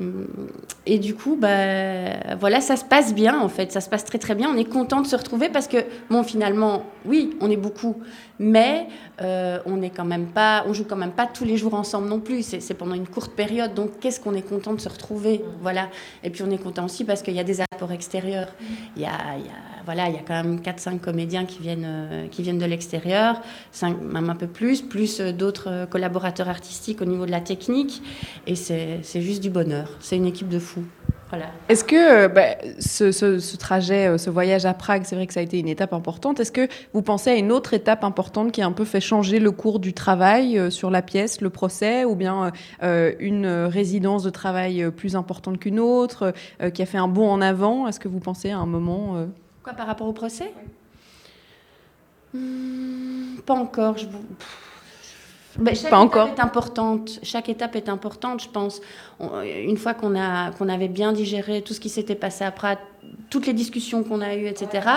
du 0.88 1.14
coup, 1.14 1.38
bah, 1.40 2.36
voilà, 2.40 2.62
ça 2.62 2.78
se 2.78 2.86
passe 2.86 3.14
bien, 3.14 3.40
en 3.40 3.50
fait. 3.50 3.72
Ça 3.72 3.82
se 3.82 3.90
passe 3.90 4.06
très, 4.06 4.18
très 4.18 4.34
bien. 4.34 4.50
On 4.50 4.58
est 4.58 4.70
content 4.70 5.02
de 5.02 5.08
se 5.08 5.16
retrouver 5.16 5.50
parce 5.50 5.68
que, 5.68 5.78
bon, 6.10 6.24
finalement, 6.24 6.84
oui, 7.06 7.38
on 7.42 7.52
est 7.52 7.58
beaucoup, 7.58 7.98
mais 8.40 8.88
euh, 9.22 9.60
on 9.66 9.82
est 9.82 9.90
quand 9.90 10.06
même 10.06 10.28
pas, 10.28 10.64
on 10.68 10.74
joue 10.74 10.86
quand 10.86 10.96
même 10.96 11.12
pas 11.12 11.28
tous 11.28 11.44
les 11.46 11.58
jours 11.58 11.74
ensemble 11.74 12.08
non 12.08 12.20
plus. 12.20 12.42
C'est 12.44 12.74
pendant 12.74 12.96
une 12.96 13.08
courte 13.08 13.34
période. 13.34 13.74
Donc, 13.74 14.00
qu'est-ce 14.00 14.20
qu'on 14.20 14.34
est 14.34 14.42
content 14.48 14.74
de 14.74 14.80
se 14.82 14.90
retrouver, 14.90 15.44
voilà. 15.62 15.90
Et 16.24 16.30
puis, 16.30 16.44
on 16.44 16.50
est 16.52 16.58
content 16.62 16.86
aussi 16.86 17.04
parce 17.04 17.22
qu'il 17.22 17.34
y 17.36 17.40
a 17.40 17.44
des 17.44 17.60
apports 17.62 17.92
extérieurs. 17.92 18.48
Il 18.96 19.02
y 19.02 19.06
a, 19.06 19.12
il 19.38 19.46
y 19.46 19.50
a- 19.50 19.84
voilà, 19.86 20.08
il 20.08 20.16
y 20.16 20.18
a 20.18 20.22
quand 20.22 20.36
même 20.44 20.62
4-5 20.62 21.00
comédiens 21.00 21.46
qui 21.46 21.60
viennent, 21.62 21.86
euh, 21.86 22.28
qui 22.28 22.44
viennent 22.44 22.60
de 22.60 22.66
l'extérieur, 22.66 23.42
même 23.82 24.30
un 24.30 24.36
peu 24.36 24.46
plus, 24.48 24.82
plus 24.84 25.20
euh, 25.20 25.32
d'autres 25.32 25.88
collaborateurs 25.90 26.48
artistiques 26.50 27.02
au 27.02 27.06
niveau 27.06 27.26
de 27.26 27.32
la 27.32 27.42
technique. 27.42 28.02
Et 28.46 28.56
c'est 28.56 29.00
c'est 29.04 29.22
juste 29.22 29.42
du 29.42 29.50
bonheur. 29.50 29.90
C'est 30.00 30.16
une 30.18 30.26
équipe 30.28 30.50
de 30.50 30.60
fous. 30.60 30.86
Voilà. 31.30 31.46
Est-ce 31.70 31.84
que 31.84 31.96
euh, 32.26 32.28
bah, 32.28 32.56
ce, 32.80 33.12
ce- 33.12 33.38
ce 33.38 33.56
trajet, 33.56 34.08
euh, 34.08 34.18
ce 34.18 34.32
voyage 34.32 34.66
à 34.66 34.74
Prague, 34.74 35.04
c'est 35.06 35.16
vrai 35.16 35.28
que 35.28 35.34
ça 35.34 35.42
a 35.42 35.44
été 35.44 35.60
une 35.60 35.68
étape 35.68 35.94
importante. 35.94 36.40
Est-ce 36.40 36.52
que 36.52 36.68
vous 36.94 37.04
pensez 37.04 37.30
à 37.30 37.36
une 37.36 37.52
autre 37.52 37.76
étape 37.76 38.04
importante 38.04 38.52
qui 38.52 38.64
a 38.64 38.66
un 38.66 38.72
peu 38.72 38.84
fait 38.84 39.00
changer 39.00 39.38
le 39.40 39.52
cours 39.52 39.80
du 39.80 39.94
travail 39.94 40.58
euh, 40.58 40.72
sur 40.72 40.90
la 40.90 41.04
pièce, 41.04 41.40
le 41.42 41.52
procès, 41.52 42.04
ou 42.04 42.16
bien 42.16 42.52
euh, 42.82 43.14
une 43.20 43.46
résidence 43.46 44.24
de 44.24 44.32
travail 44.32 44.90
plus 44.90 45.16
importante 45.16 45.60
qu'une 45.60 45.80
autre, 45.80 46.34
euh, 46.64 46.72
qui 46.72 46.82
a 46.82 46.88
fait 46.88 46.98
un 46.98 47.08
bond 47.08 47.30
en 47.30 47.42
avant? 47.42 47.88
Est-ce 47.88 48.00
que 48.00 48.08
vous 48.08 48.20
pensez 48.20 48.50
à 48.50 48.58
un 48.58 48.66
moment 48.66 49.18
euh, 49.18 49.26
Quoi 49.64 49.74
par 49.74 49.86
rapport 49.86 50.08
au 50.08 50.14
procès? 50.14 50.52
Hmm, 52.34 53.38
Pas 53.46 53.54
encore. 53.56 53.98
Je... 53.98 54.06
vous- 54.08 54.18
Pff. 54.38 54.66
Ben, 55.60 55.76
chaque 55.76 55.90
Pas 55.92 55.98
étape 55.98 56.00
encore. 56.00 56.28
est 56.30 56.40
importante. 56.40 57.20
Chaque 57.24 57.50
étape 57.50 57.76
est 57.76 57.90
importante, 57.90 58.42
je 58.44 58.50
pense. 58.50 58.82
On- 59.20 59.42
une 59.42 59.78
fois 59.78 59.94
qu'on 59.94 60.16
a 60.20 60.52
qu'on 60.52 60.70
avait 60.70 60.88
bien 60.88 61.12
digéré 61.12 61.62
tout 61.62 61.74
ce 61.74 61.80
qui 61.80 61.90
s'était 61.90 62.16
passé 62.16 62.44
après, 62.46 62.78
toutes 63.30 63.46
les 63.46 63.54
discussions 63.54 64.04
qu'on 64.04 64.22
a 64.22 64.36
eues, 64.36 64.48
etc. 64.48 64.88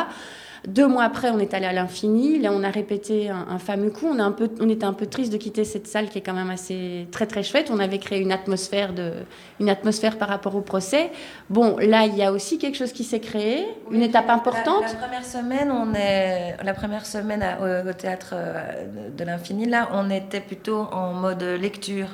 Deux 0.69 0.87
mois 0.87 1.03
après, 1.03 1.31
on 1.31 1.39
est 1.41 1.55
allé 1.55 1.67
à 1.67 1.73
l'infini. 1.73 2.39
Là, 2.39 2.51
on 2.53 2.63
a 2.63 2.71
répété 2.71 3.29
un, 3.31 3.47
un 3.51 3.59
fameux 3.59 3.91
coup. 3.91 4.07
On, 4.09 4.19
a 4.21 4.23
un 4.23 4.31
peu, 4.31 4.49
on 4.61 4.69
était 4.69 4.85
un 4.85 4.93
peu 4.93 5.07
triste 5.07 5.33
de 5.33 5.37
quitter 5.37 5.65
cette 5.65 5.89
salle 5.89 6.09
qui 6.09 6.19
est 6.19 6.21
quand 6.23 6.35
même 6.35 6.51
assez 6.51 7.09
très 7.11 7.27
très 7.27 7.43
chouette. 7.43 7.69
On 7.73 7.81
avait 7.81 7.99
créé 7.99 8.21
une 8.21 8.31
atmosphère 8.31 8.93
de, 8.93 9.13
une 9.59 9.69
atmosphère 9.69 10.19
par 10.19 10.29
rapport 10.29 10.55
au 10.55 10.61
procès. 10.61 11.11
Bon, 11.51 11.77
là, 11.79 12.07
il 12.07 12.17
y 12.17 12.23
a 12.23 12.31
aussi 12.33 12.59
quelque 12.59 12.77
chose 12.77 12.93
qui 12.93 13.03
s'est 13.03 13.19
créé, 13.19 13.67
une 13.91 14.03
étape 14.03 14.31
importante. 14.31 14.83
La, 14.83 14.89
la 14.89 14.95
première 14.95 15.25
semaine, 15.25 15.73
on 15.73 15.95
est 15.95 16.57
la 16.63 16.75
première 16.75 17.07
semaine 17.07 17.43
à- 17.43 17.59
au, 17.85 17.89
au 17.89 17.93
théâtre 17.93 18.31
euh, 18.35 19.11
de, 19.11 19.17
de 19.17 19.25
l'infini. 19.25 19.67
Là, 19.67 19.89
on 19.93 20.11
était 20.11 20.41
plutôt 20.41 20.87
en 20.93 21.13
mode 21.13 21.43
lecture. 21.43 22.07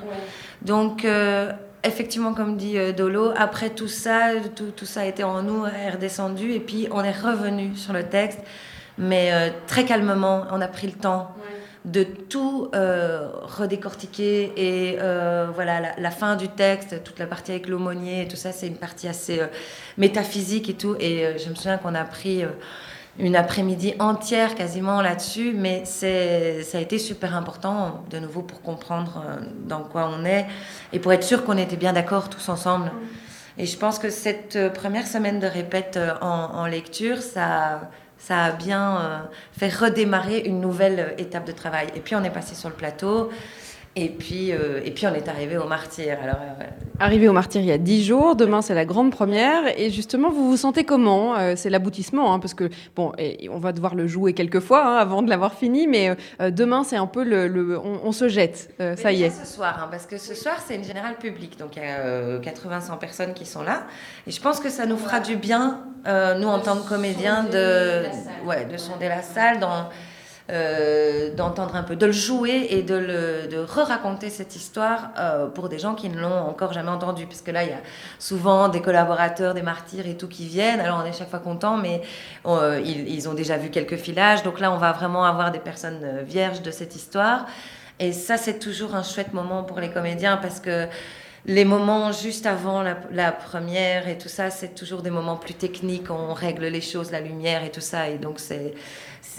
Donc, 0.63 1.05
euh, 1.05 1.51
effectivement, 1.83 2.33
comme 2.33 2.57
dit 2.57 2.77
euh, 2.77 2.91
Dolo, 2.91 3.31
après 3.35 3.69
tout 3.69 3.87
ça, 3.87 4.31
tout, 4.55 4.71
tout 4.75 4.85
ça 4.85 5.01
a 5.01 5.05
été 5.05 5.23
en 5.23 5.41
nous, 5.43 5.65
est 5.65 5.91
redescendu, 5.91 6.53
et 6.53 6.59
puis 6.59 6.87
on 6.91 7.03
est 7.03 7.17
revenu 7.17 7.75
sur 7.75 7.93
le 7.93 8.03
texte, 8.03 8.39
mais 8.97 9.31
euh, 9.31 9.49
très 9.67 9.85
calmement. 9.85 10.45
On 10.51 10.61
a 10.61 10.67
pris 10.67 10.87
le 10.87 10.93
temps 10.93 11.33
de 11.85 12.03
tout 12.03 12.69
euh, 12.75 13.29
redécortiquer 13.43 14.51
et 14.57 14.97
euh, 14.99 15.47
voilà 15.53 15.79
la, 15.79 15.95
la 15.97 16.11
fin 16.11 16.35
du 16.35 16.49
texte, 16.49 17.03
toute 17.03 17.19
la 17.19 17.25
partie 17.25 17.51
avec 17.51 17.67
l'aumônier 17.67 18.23
et 18.23 18.27
tout 18.27 18.35
ça, 18.35 18.51
c'est 18.51 18.67
une 18.67 18.77
partie 18.77 19.07
assez 19.07 19.41
métaphysique 19.97 20.69
et 20.69 20.73
tout. 20.73 20.95
Et 20.99 21.37
je 21.37 21.49
me 21.49 21.55
souviens 21.55 21.77
qu'on 21.77 21.95
a 21.95 22.03
pris 22.03 22.43
une 23.17 23.35
après-midi 23.35 23.95
entière 23.99 24.55
quasiment 24.55 25.01
là-dessus, 25.01 25.53
mais 25.55 25.83
c'est 25.85 26.63
ça 26.63 26.77
a 26.77 26.81
été 26.81 26.97
super 26.97 27.35
important 27.35 28.03
de 28.09 28.19
nouveau 28.19 28.41
pour 28.41 28.61
comprendre 28.61 29.23
euh, 29.25 29.41
dans 29.65 29.81
quoi 29.81 30.09
on 30.13 30.23
est 30.25 30.45
et 30.93 30.99
pour 30.99 31.11
être 31.11 31.23
sûr 31.23 31.43
qu'on 31.43 31.57
était 31.57 31.75
bien 31.75 31.93
d'accord 31.93 32.29
tous 32.29 32.47
ensemble. 32.49 32.91
Et 33.57 33.65
je 33.65 33.77
pense 33.77 33.99
que 33.99 34.09
cette 34.09 34.55
euh, 34.55 34.69
première 34.69 35.07
semaine 35.07 35.39
de 35.39 35.47
répète 35.47 35.97
euh, 35.97 36.13
en, 36.21 36.65
lecture, 36.65 37.17
ça, 37.17 37.89
ça 38.17 38.45
a 38.45 38.51
bien 38.51 39.27
fait 39.57 39.69
redémarrer 39.69 40.39
une 40.39 40.61
nouvelle 40.61 41.15
étape 41.17 41.45
de 41.45 41.51
travail. 41.51 41.87
Et 41.95 41.99
puis 41.99 42.15
on 42.15 42.23
est 42.23 42.29
passé 42.29 42.55
sur 42.55 42.69
le 42.69 42.75
plateau, 42.75 43.31
et 43.95 44.09
puis, 44.09 44.51
euh, 44.51 44.79
et 44.85 44.91
puis 44.91 45.07
on 45.07 45.13
est 45.13 45.27
arrivé 45.27 45.57
au 45.57 45.65
martyr. 45.67 46.17
Alors, 46.23 46.37
euh, 46.61 46.63
Arrivé 47.01 47.27
au 47.29 47.33
Martyr 47.33 47.61
il 47.61 47.67
y 47.67 47.71
a 47.71 47.77
dix 47.77 48.03
jours, 48.03 48.35
demain 48.35 48.61
c'est 48.61 48.73
la 48.75 48.83
grande 48.85 49.11
première, 49.11 49.61
et 49.79 49.89
justement 49.89 50.29
vous 50.29 50.49
vous 50.49 50.57
sentez 50.57 50.83
comment? 50.83 51.35
Euh, 51.37 51.53
C'est 51.55 51.69
l'aboutissement, 51.69 52.33
hein, 52.33 52.39
parce 52.39 52.53
que 52.53 52.69
bon, 52.95 53.13
et 53.17 53.49
on 53.49 53.57
va 53.59 53.71
devoir 53.71 53.95
le 53.95 54.05
jouer 54.05 54.33
quelques 54.33 54.59
fois 54.59 54.85
hein, 54.85 54.97
avant 54.97 55.21
de 55.21 55.29
l'avoir 55.29 55.53
fini, 55.53 55.87
mais 55.87 56.15
euh, 56.41 56.51
demain 56.51 56.83
c'est 56.83 56.97
un 56.97 57.07
peu 57.07 57.23
le, 57.23 57.47
le- 57.47 57.79
on, 57.79 58.01
on 58.03 58.11
se 58.11 58.27
jette, 58.27 58.69
Euh, 58.81 58.95
ça 58.97 59.11
y 59.13 59.23
est. 59.23 59.29
ce 59.29 59.45
soir, 59.45 59.79
hein, 59.81 59.87
parce 59.89 60.05
que 60.05 60.17
ce 60.17 60.35
soir, 60.35 60.55
c'est 60.65 60.75
une 60.75 60.83
générale 60.83 61.15
publique. 61.15 61.57
Donc, 61.57 61.75
il 61.77 61.83
y 61.83 61.85
a 61.85 61.99
euh, 61.99 62.39
80-100 62.41 62.97
personnes 62.99 63.33
qui 63.33 63.45
sont 63.45 63.63
là. 63.63 63.83
Et 64.27 64.31
je 64.31 64.41
pense 64.41 64.59
que 64.59 64.69
ça 64.69 64.85
nous 64.85 64.97
fera 64.97 65.19
du 65.21 65.35
bien, 65.37 65.79
euh, 66.07 66.37
nous, 66.37 66.47
en 66.49 66.59
tant 66.59 66.75
que 66.77 66.87
comédiens, 66.87 67.43
de, 67.45 68.03
ouais, 68.45 68.65
de 68.65 68.77
sonder 68.77 69.07
la 69.07 69.21
salle, 69.21 69.59
dans, 69.59 69.89
euh, 70.49 71.33
d'entendre 71.35 71.75
un 71.75 71.83
peu, 71.83 71.95
de 71.95 72.05
le 72.07 72.11
jouer 72.11 72.67
et 72.71 72.81
de, 72.81 72.95
le, 72.95 73.47
de 73.47 73.59
re-raconter 73.59 74.31
cette 74.31 74.55
histoire 74.55 75.11
euh, 75.19 75.45
pour 75.45 75.69
des 75.69 75.77
gens 75.77 75.93
qui 75.93 76.09
ne 76.09 76.19
l'ont 76.19 76.47
encore 76.49 76.73
jamais 76.73 76.89
entendu. 76.89 77.27
Parce 77.27 77.41
que 77.41 77.51
là, 77.51 77.63
il 77.63 77.69
y 77.69 77.73
a 77.73 77.81
souvent 78.17 78.67
des 78.67 78.81
collaborateurs, 78.81 79.53
des 79.53 79.61
martyrs 79.61 80.07
et 80.07 80.17
tout 80.17 80.27
qui 80.27 80.47
viennent. 80.47 80.79
Alors, 80.79 81.01
on 81.03 81.05
est 81.05 81.13
chaque 81.13 81.29
fois 81.29 81.39
content, 81.39 81.77
mais 81.77 82.01
euh, 82.47 82.81
ils, 82.83 83.07
ils 83.07 83.29
ont 83.29 83.35
déjà 83.35 83.57
vu 83.57 83.69
quelques 83.69 83.97
filages. 83.97 84.41
Donc 84.41 84.59
là, 84.59 84.71
on 84.71 84.77
va 84.77 84.91
vraiment 84.91 85.23
avoir 85.23 85.51
des 85.51 85.59
personnes 85.59 86.21
vierges 86.23 86.63
de 86.63 86.71
cette 86.71 86.95
histoire. 86.95 87.45
Et 87.99 88.11
ça, 88.11 88.37
c'est 88.37 88.57
toujours 88.57 88.95
un 88.95 89.03
chouette 89.03 89.33
moment 89.33 89.63
pour 89.63 89.79
les 89.79 89.89
comédiens 89.89 90.37
parce 90.37 90.59
que 90.59 90.87
les 91.45 91.65
moments 91.65 92.11
juste 92.11 92.45
avant 92.45 92.81
la, 92.81 92.97
la 93.11 93.31
première 93.31 94.07
et 94.07 94.17
tout 94.17 94.29
ça, 94.29 94.49
c'est 94.49 94.75
toujours 94.75 95.01
des 95.01 95.09
moments 95.09 95.37
plus 95.37 95.53
techniques. 95.53 96.09
On 96.09 96.33
règle 96.33 96.65
les 96.65 96.81
choses, 96.81 97.11
la 97.11 97.21
lumière 97.21 97.63
et 97.63 97.71
tout 97.71 97.81
ça. 97.81 98.09
Et 98.09 98.17
donc, 98.17 98.39
c'est 98.39 98.73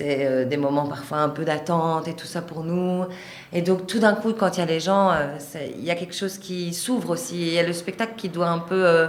c'est 0.00 0.26
euh, 0.26 0.44
des 0.46 0.56
moments 0.56 0.86
parfois 0.86 1.18
un 1.18 1.28
peu 1.28 1.44
d'attente 1.44 2.08
et 2.08 2.14
tout 2.14 2.26
ça 2.26 2.40
pour 2.40 2.64
nous. 2.64 3.04
Et 3.52 3.60
donc, 3.60 3.86
tout 3.86 3.98
d'un 3.98 4.14
coup, 4.14 4.32
quand 4.32 4.56
il 4.56 4.60
y 4.60 4.62
a 4.62 4.66
les 4.66 4.80
gens, 4.80 5.10
euh, 5.10 5.36
il 5.76 5.84
y 5.84 5.90
a 5.90 5.94
quelque 5.94 6.14
chose 6.14 6.38
qui 6.38 6.72
s'ouvre 6.72 7.10
aussi. 7.10 7.38
Il 7.38 7.52
y 7.52 7.58
a 7.58 7.62
le 7.62 7.74
spectacle 7.74 8.14
qui 8.16 8.30
doit 8.30 8.48
un 8.48 8.60
peu 8.60 8.86
euh, 8.86 9.08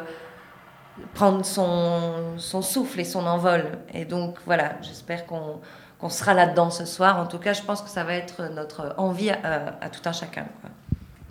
prendre 1.13 1.45
son, 1.45 2.37
son 2.37 2.61
souffle 2.61 2.99
et 2.99 3.05
son 3.05 3.25
envol. 3.25 3.63
Et 3.93 4.03
donc, 4.03 4.35
voilà, 4.45 4.73
j'espère 4.81 5.25
qu'on 5.25 6.09
sera 6.09 6.33
là-dedans 6.33 6.69
ce 6.69 6.83
soir. 6.85 7.19
En 7.19 7.25
tout 7.25 7.39
cas, 7.39 7.53
je 7.53 7.61
pense 7.61 7.81
que 7.81 7.89
ça 7.89 8.03
va 8.03 8.15
être 8.15 8.49
notre 8.53 8.93
envie 8.97 9.29
à, 9.29 9.89
tout 9.89 10.01
un 10.03 10.11
chacun. 10.11 10.45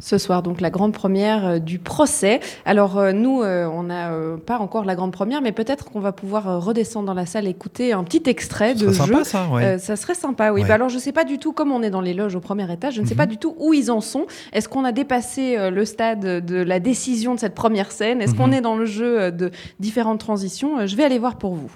Ce 0.00 0.16
soir, 0.18 0.42
donc 0.42 0.60
la 0.62 0.70
grande 0.70 0.92
première 0.92 1.46
euh, 1.46 1.58
du 1.58 1.78
procès. 1.78 2.40
Alors 2.64 2.98
euh, 2.98 3.12
nous, 3.12 3.42
euh, 3.42 3.66
on 3.66 3.82
n'a 3.84 4.10
pas 4.46 4.58
encore 4.58 4.84
la 4.84 4.94
grande 4.94 5.12
première, 5.12 5.42
mais 5.42 5.52
peut-être 5.52 5.84
qu'on 5.84 6.00
va 6.00 6.12
pouvoir 6.12 6.64
redescendre 6.64 7.06
dans 7.06 7.14
la 7.14 7.26
salle 7.26 7.46
et 7.46 7.50
écouter 7.50 7.92
un 7.92 8.02
petit 8.02 8.22
extrait 8.28 8.74
Ce 8.76 8.84
de 8.86 8.92
serait 8.92 9.08
jeu. 9.08 9.12
sympa, 9.12 9.24
ça, 9.24 9.46
ouais. 9.54 9.78
Ça 9.78 9.96
serait 9.96 10.14
sympa, 10.14 10.52
oui. 10.52 10.62
Ouais. 10.62 10.68
Bah 10.68 10.74
alors 10.74 10.88
je 10.88 10.98
sais 10.98 11.12
pas 11.12 11.24
du 11.24 11.38
tout, 11.38 11.52
comme 11.52 11.70
on 11.70 11.82
est 11.82 11.90
dans 11.90 12.00
les 12.00 12.14
loges 12.14 12.34
au 12.34 12.40
premier 12.40 12.70
étage, 12.72 12.94
je 12.94 13.02
ne 13.02 13.06
sais 13.06 13.12
Mhm. 13.14 13.18
pas 13.18 13.26
du 13.26 13.36
tout 13.36 13.54
où 13.58 13.74
ils 13.74 13.90
en 13.90 14.00
sont. 14.00 14.26
Est-ce 14.52 14.68
qu'on 14.68 14.84
a 14.84 14.92
dépassé 14.92 15.70
le 15.70 15.84
stade 15.84 16.20
de 16.44 16.56
la 16.62 16.80
décision 16.80 17.34
de 17.34 17.40
cette 17.40 17.54
première 17.54 17.92
scène? 17.92 18.22
Est-ce 18.22 18.34
qu'on 18.34 18.46
Mhm. 18.48 18.54
est 18.54 18.60
dans 18.62 18.76
le 18.76 18.86
jeu 18.86 19.30
de 19.30 19.50
différentes 19.80 20.18
transitions? 20.20 20.86
Je 20.86 20.96
vais 20.96 21.04
aller 21.04 21.18
voir 21.18 21.36
pour 21.36 21.54
vous. 21.54 21.70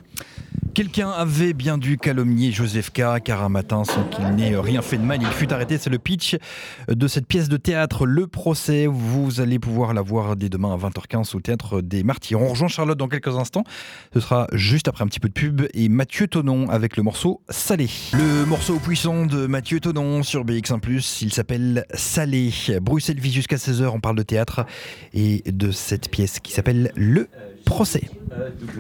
Quelqu'un 0.75 1.11
avait 1.11 1.53
bien 1.53 1.79
dû 1.79 1.99
calomnier 1.99 2.51
Joseph 2.51 2.91
K, 2.91 3.23
car 3.23 3.45
un 3.45 3.49
matin, 3.49 3.85
sans 3.85 4.03
qu'il 4.03 4.27
n'ait 4.31 4.57
rien 4.57 4.83
fait 4.83 4.97
de 4.97 5.05
mal, 5.05 5.21
il 5.23 5.29
fut 5.29 5.53
arrêté. 5.53 5.79
C'est 5.79 5.89
le 5.89 6.01
pitch 6.01 6.37
de 6.89 7.07
cette 7.07 7.29
pièce 7.29 7.49
de 7.49 7.57
théâtre, 7.57 8.07
Le 8.07 8.27
Procès. 8.27 8.89
Vous 8.89 9.41
allez 9.41 9.61
pouvoir 9.61 9.95
la 9.95 10.03
voir 10.03 10.35
dès 10.35 10.49
demain 10.49 10.75
à 10.75 10.77
20h15 10.77 11.37
au 11.37 11.41
théâtre 11.41 11.81
des 11.81 12.03
Martyrs. 12.03 12.41
On 12.41 12.49
rejoint 12.49 12.67
Charlotte 12.67 12.99
dans 12.99 13.07
quelques 13.07 13.37
instants. 13.37 13.63
Ce 14.15 14.19
sera 14.19 14.49
juste 14.53 14.89
après 14.89 15.05
un 15.05 15.07
petit 15.07 15.21
peu 15.21 15.29
de 15.29 15.35
pub 15.35 15.63
et 15.75 15.89
Mathieu 15.89 16.27
Tonon 16.27 16.69
avec 16.69 16.97
le 16.97 17.05
morceau 17.05 17.41
Salé. 17.49 17.89
Le 18.13 18.45
morceau 18.45 18.81
puissant 18.81 19.27
de 19.27 19.47
Mathieu 19.47 19.79
Tonon 19.79 20.25
sur 20.25 20.45
BX1+, 20.45 21.23
il 21.23 21.33
s'appelle 21.33 21.87
Salé. 21.95 22.53
Bruxelles 22.83 23.21
vit 23.21 23.33
jusqu'à 23.33 23.57
16h, 23.57 23.87
on 23.87 24.01
parle 24.01 24.17
de 24.17 24.25
théâtre 24.25 24.67
et 25.13 25.45
de 25.47 25.71
cette 25.71 26.11
pièce 26.11 26.41
qui 26.41 26.53
s'appelle 26.53 26.91
Le 26.97 27.29
Procès. 27.65 28.11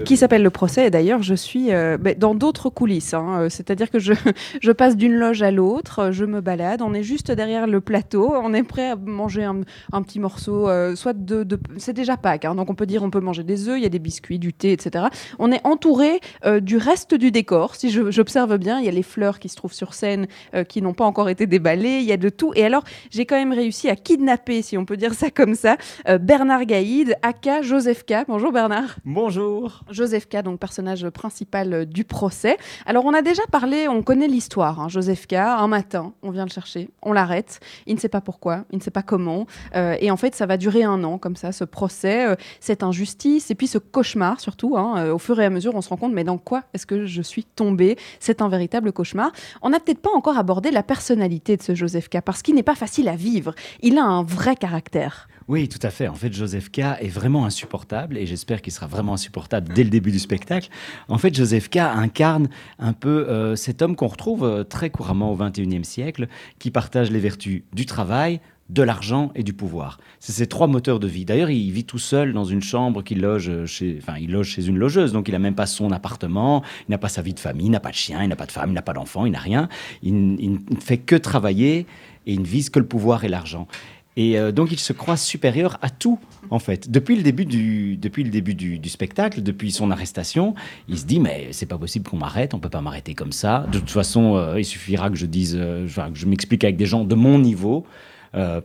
Qui 0.05 0.16
s'appelle 0.16 0.43
Le 0.43 0.51
Procès. 0.51 0.87
Et 0.87 0.91
d'ailleurs, 0.91 1.22
je 1.22 1.35
suis 1.35 1.72
euh, 1.72 1.97
ben, 1.97 2.16
dans 2.18 2.35
d'autres 2.35 2.70
coulisses. 2.70 3.14
hein. 3.14 3.43
Euh, 3.43 3.49
C'est-à-dire 3.49 3.91
que 3.91 3.99
je, 3.99 4.12
passe 4.72 4.97
d'une 4.97 5.14
loge 5.14 5.43
à 5.43 5.51
l'autre, 5.51 6.11
je 6.11 6.24
me 6.24 6.41
balade, 6.41 6.82
on 6.82 6.95
est 6.95 7.05
juste 7.05 7.30
derrière 7.30 7.66
le 7.66 7.80
plateau, 7.80 8.35
on 8.35 8.53
est 8.53 8.64
prêt 8.64 8.91
à 8.91 8.97
manger 8.97 9.45
un, 9.45 10.03
petit 10.03 10.18
morceau, 10.18 10.68
euh, 10.68 10.97
soit 10.97 11.12
de... 11.12 11.47
c'est 11.76 11.93
déjà 11.93 12.16
Pâques, 12.16 12.45
hein, 12.45 12.57
donc 12.57 12.70
on 12.70 12.74
peut 12.74 12.87
dire 12.87 13.05
on 13.05 13.11
peut 13.11 13.20
manger 13.20 13.45
des 13.45 13.68
œufs, 13.68 13.78
il 13.78 13.82
y 13.82 13.87
a 13.87 13.91
des 13.91 14.01
biscuits, 14.01 14.39
du 14.39 14.53
thé, 14.53 14.72
etc. 14.72 15.07
On 15.39 15.53
est 15.53 15.64
entouré 15.64 16.20
euh, 16.45 16.61
du 16.61 16.76
reste 16.76 17.14
du 17.14 17.30
décor. 17.30 17.76
Si 17.76 17.91
j'observe 17.91 18.59
bien, 18.59 18.80
il 18.80 18.87
y 18.87 18.89
a 18.89 18.93
les 18.93 19.03
fleurs 19.03 19.39
qui 19.39 19.49
se 19.49 19.57
trouvent 19.57 19.72
sur 19.72 19.95
scène, 19.95 20.26
euh, 20.55 20.64
qui 20.64 20.82
n'ont 20.82 20.95
pas 20.95 21.05
encore 21.05 21.28
été 21.28 21.47
déballées, 21.47 21.99
il 22.01 22.05
y 22.05 22.12
a 22.12 22.16
de 22.16 22.28
tout. 22.28 22.53
Et 22.57 22.64
alors, 22.64 22.82
j'ai 23.11 23.26
quand 23.26 23.37
même 23.37 23.53
réussi 23.53 23.89
à 23.89 23.97
kidnapper, 23.97 24.62
si 24.62 24.76
on 24.76 24.85
peut 24.85 24.97
dire 24.97 25.14
ça 25.14 25.30
comme 25.30 25.55
ça, 25.55 25.76
euh, 26.09 26.18
Bernard 26.18 26.64
Gaïd, 26.64 27.14
aka 27.22 27.62
Joseph 27.62 28.05
K. 28.05 28.24
Bonjour 28.26 28.53
Bernard. 28.53 28.74
Bonjour. 29.05 29.85
Joseph 29.91 30.29
K, 30.29 30.43
donc 30.43 30.59
personnage 30.59 31.09
principal 31.11 31.87
du 31.87 32.05
procès. 32.05 32.57
Alors, 32.87 33.05
on 33.05 33.14
a 33.14 33.22
déjà 33.22 33.43
parlé, 33.51 33.89
on 33.89 34.03
connaît 34.03 34.29
l'histoire. 34.29 34.81
hein. 34.81 34.89
Joseph 34.89 35.27
K, 35.27 35.35
un 35.35 35.68
matin, 35.68 36.12
on 36.22 36.31
vient 36.31 36.45
le 36.45 36.51
chercher, 36.51 36.91
on 37.03 37.12
l'arrête. 37.12 37.61
Il 37.87 37.95
ne 37.95 38.01
sait 38.01 38.09
pas 38.09 38.20
pourquoi, 38.20 38.64
il 38.70 38.79
ne 38.79 38.83
sait 38.83 38.91
pas 38.91 39.03
comment. 39.03 39.47
Euh, 39.75 39.97
et 40.01 40.11
en 40.11 40.16
fait, 40.16 40.35
ça 40.35 40.47
va 40.47 40.57
durer 40.57 40.83
un 40.85 41.05
an, 41.05 41.18
comme 41.18 41.37
ça, 41.37 41.53
ce 41.53 41.64
procès, 41.64 42.27
euh, 42.27 42.37
cette 42.61 42.83
injustice, 42.83 43.51
et 43.51 43.55
puis 43.55 43.66
ce 43.66 43.79
cauchemar 43.79 44.41
surtout. 44.41 44.77
hein. 44.77 44.95
Euh, 44.99 45.14
au 45.14 45.18
fur 45.18 45.39
et 45.41 45.45
à 45.45 45.51
mesure, 45.51 45.75
on 45.75 45.83
se 45.83 45.89
rend 45.89 45.97
compte, 45.97 46.12
mais 46.12 46.25
dans 46.25 46.39
quoi 46.39 46.62
est-ce 46.75 46.87
que 46.87 47.07
je 47.07 47.22
suis 47.22 47.45
tombée? 47.45 47.97
C'est 48.20 48.43
un 48.43 48.49
véritable 48.49 48.93
cauchemar. 48.93 49.33
On 49.62 49.70
n'a 49.70 49.81
peut-être 49.81 50.01
pas 50.01 50.12
encore 50.14 50.39
abordé 50.39 50.70
la 50.70 50.83
personnalité 50.83 51.57
de 51.57 51.62
ce 51.62 51.75
Joseph 51.75 52.09
K, 52.09 52.20
parce 52.20 52.43
qu'il 52.43 52.55
n'est 52.55 52.62
pas 52.62 52.75
facile 52.75 53.09
à 53.09 53.16
vivre. 53.16 53.55
Il 53.83 53.99
a 53.99 54.05
un 54.05 54.22
vrai 54.22 54.57
caractère. 54.57 55.29
Oui, 55.47 55.68
tout 55.68 55.78
à 55.82 55.90
fait. 55.90 56.09
En 56.09 56.14
fait, 56.14 56.32
Joseph 56.32 56.70
K 56.70 56.78
est 57.01 57.09
vraiment 57.09 57.45
insupportable 57.45 58.16
et 58.16 58.26
j'espère 58.26 58.62
qu'il 58.62 58.72
sera 58.72 58.86
vraiment 58.86 59.12
insupportable 59.12 59.74
dès 59.74 59.84
le 59.84 59.90
début 59.90 60.11
du 60.11 60.18
spectacle. 60.18 60.70
En 61.09 61.18
fait, 61.18 61.34
Joseph 61.34 61.68
K 61.68 61.78
incarne 61.78 62.49
un 62.78 62.95
peu 62.95 63.28
euh, 63.28 63.55
cet 63.55 63.82
homme 63.82 63.95
qu'on 63.95 64.07
retrouve 64.07 64.45
euh, 64.45 64.64
très 64.64 64.88
couramment 64.88 65.32
au 65.32 65.36
XXIe 65.36 65.84
siècle, 65.84 66.28
qui 66.59 66.70
partage 66.70 67.11
les 67.11 67.20
vertus 67.20 67.62
du 67.74 67.84
travail, 67.84 68.40
de 68.70 68.82
l'argent 68.82 69.30
et 69.34 69.42
du 69.42 69.53
pouvoir. 69.53 69.99
C'est 70.20 70.32
ces 70.32 70.47
trois 70.47 70.66
moteurs 70.66 70.99
de 70.99 71.07
vie. 71.07 71.26
D'ailleurs, 71.26 71.51
il 71.51 71.70
vit 71.70 71.84
tout 71.84 71.99
seul 71.99 72.32
dans 72.32 72.45
une 72.45 72.62
chambre 72.62 73.03
qu'il 73.03 73.20
loge 73.20 73.51
loge 73.51 74.49
chez 74.49 74.66
une 74.66 74.78
logeuse, 74.78 75.12
donc 75.12 75.28
il 75.28 75.32
n'a 75.32 75.38
même 75.38 75.55
pas 75.55 75.66
son 75.66 75.90
appartement, 75.92 76.62
il 76.88 76.92
n'a 76.92 76.99
pas 76.99 77.11
sa 77.11 77.20
vie 77.20 77.34
de 77.34 77.40
famille, 77.40 77.66
il 77.66 77.70
n'a 77.70 77.80
pas 77.80 77.90
de 77.90 77.95
chien, 77.95 78.22
il 78.22 78.28
n'a 78.28 78.36
pas 78.36 78.47
de 78.47 78.53
femme, 78.53 78.70
il 78.70 78.74
n'a 78.74 78.80
pas 78.80 78.95
d'enfant, 78.95 79.26
il 79.26 79.32
n'a 79.32 79.38
rien. 79.38 79.68
Il, 80.03 80.40
il 80.40 80.53
ne 80.53 80.80
fait 80.80 80.97
que 80.97 81.16
travailler 81.16 81.86
et 82.26 82.32
il 82.32 82.40
ne 82.40 82.47
vise 82.47 82.70
que 82.70 82.78
le 82.78 82.86
pouvoir 82.86 83.24
et 83.24 83.28
l'argent. 83.28 83.68
Et 84.16 84.38
euh, 84.38 84.52
donc 84.52 84.70
il 84.70 84.78
se 84.78 84.92
croit 84.92 85.16
supérieur 85.16 85.78
à 85.82 85.90
tout, 85.90 86.18
en 86.50 86.58
fait. 86.58 86.90
Depuis 86.90 87.16
le 87.16 87.22
début 87.22 87.44
du, 87.44 87.96
depuis 87.96 88.22
le 88.22 88.30
début 88.30 88.54
du, 88.54 88.88
spectacle, 88.88 89.42
depuis 89.42 89.72
son 89.72 89.90
arrestation, 89.90 90.54
il 90.88 90.98
se 90.98 91.04
dit 91.04 91.20
mais 91.20 91.48
c'est 91.52 91.66
pas 91.66 91.78
possible 91.78 92.08
qu'on 92.08 92.16
m'arrête, 92.16 92.54
on 92.54 92.60
peut 92.60 92.68
pas 92.68 92.80
m'arrêter 92.80 93.14
comme 93.14 93.32
ça. 93.32 93.66
De 93.72 93.78
toute 93.78 93.90
façon, 93.90 94.36
euh, 94.36 94.60
il 94.60 94.64
suffira 94.64 95.10
que 95.10 95.16
je 95.16 95.26
dise, 95.26 95.56
euh, 95.58 95.86
que 95.86 96.18
je 96.18 96.26
m'explique 96.26 96.64
avec 96.64 96.76
des 96.76 96.86
gens 96.86 97.04
de 97.04 97.14
mon 97.14 97.38
niveau. 97.38 97.86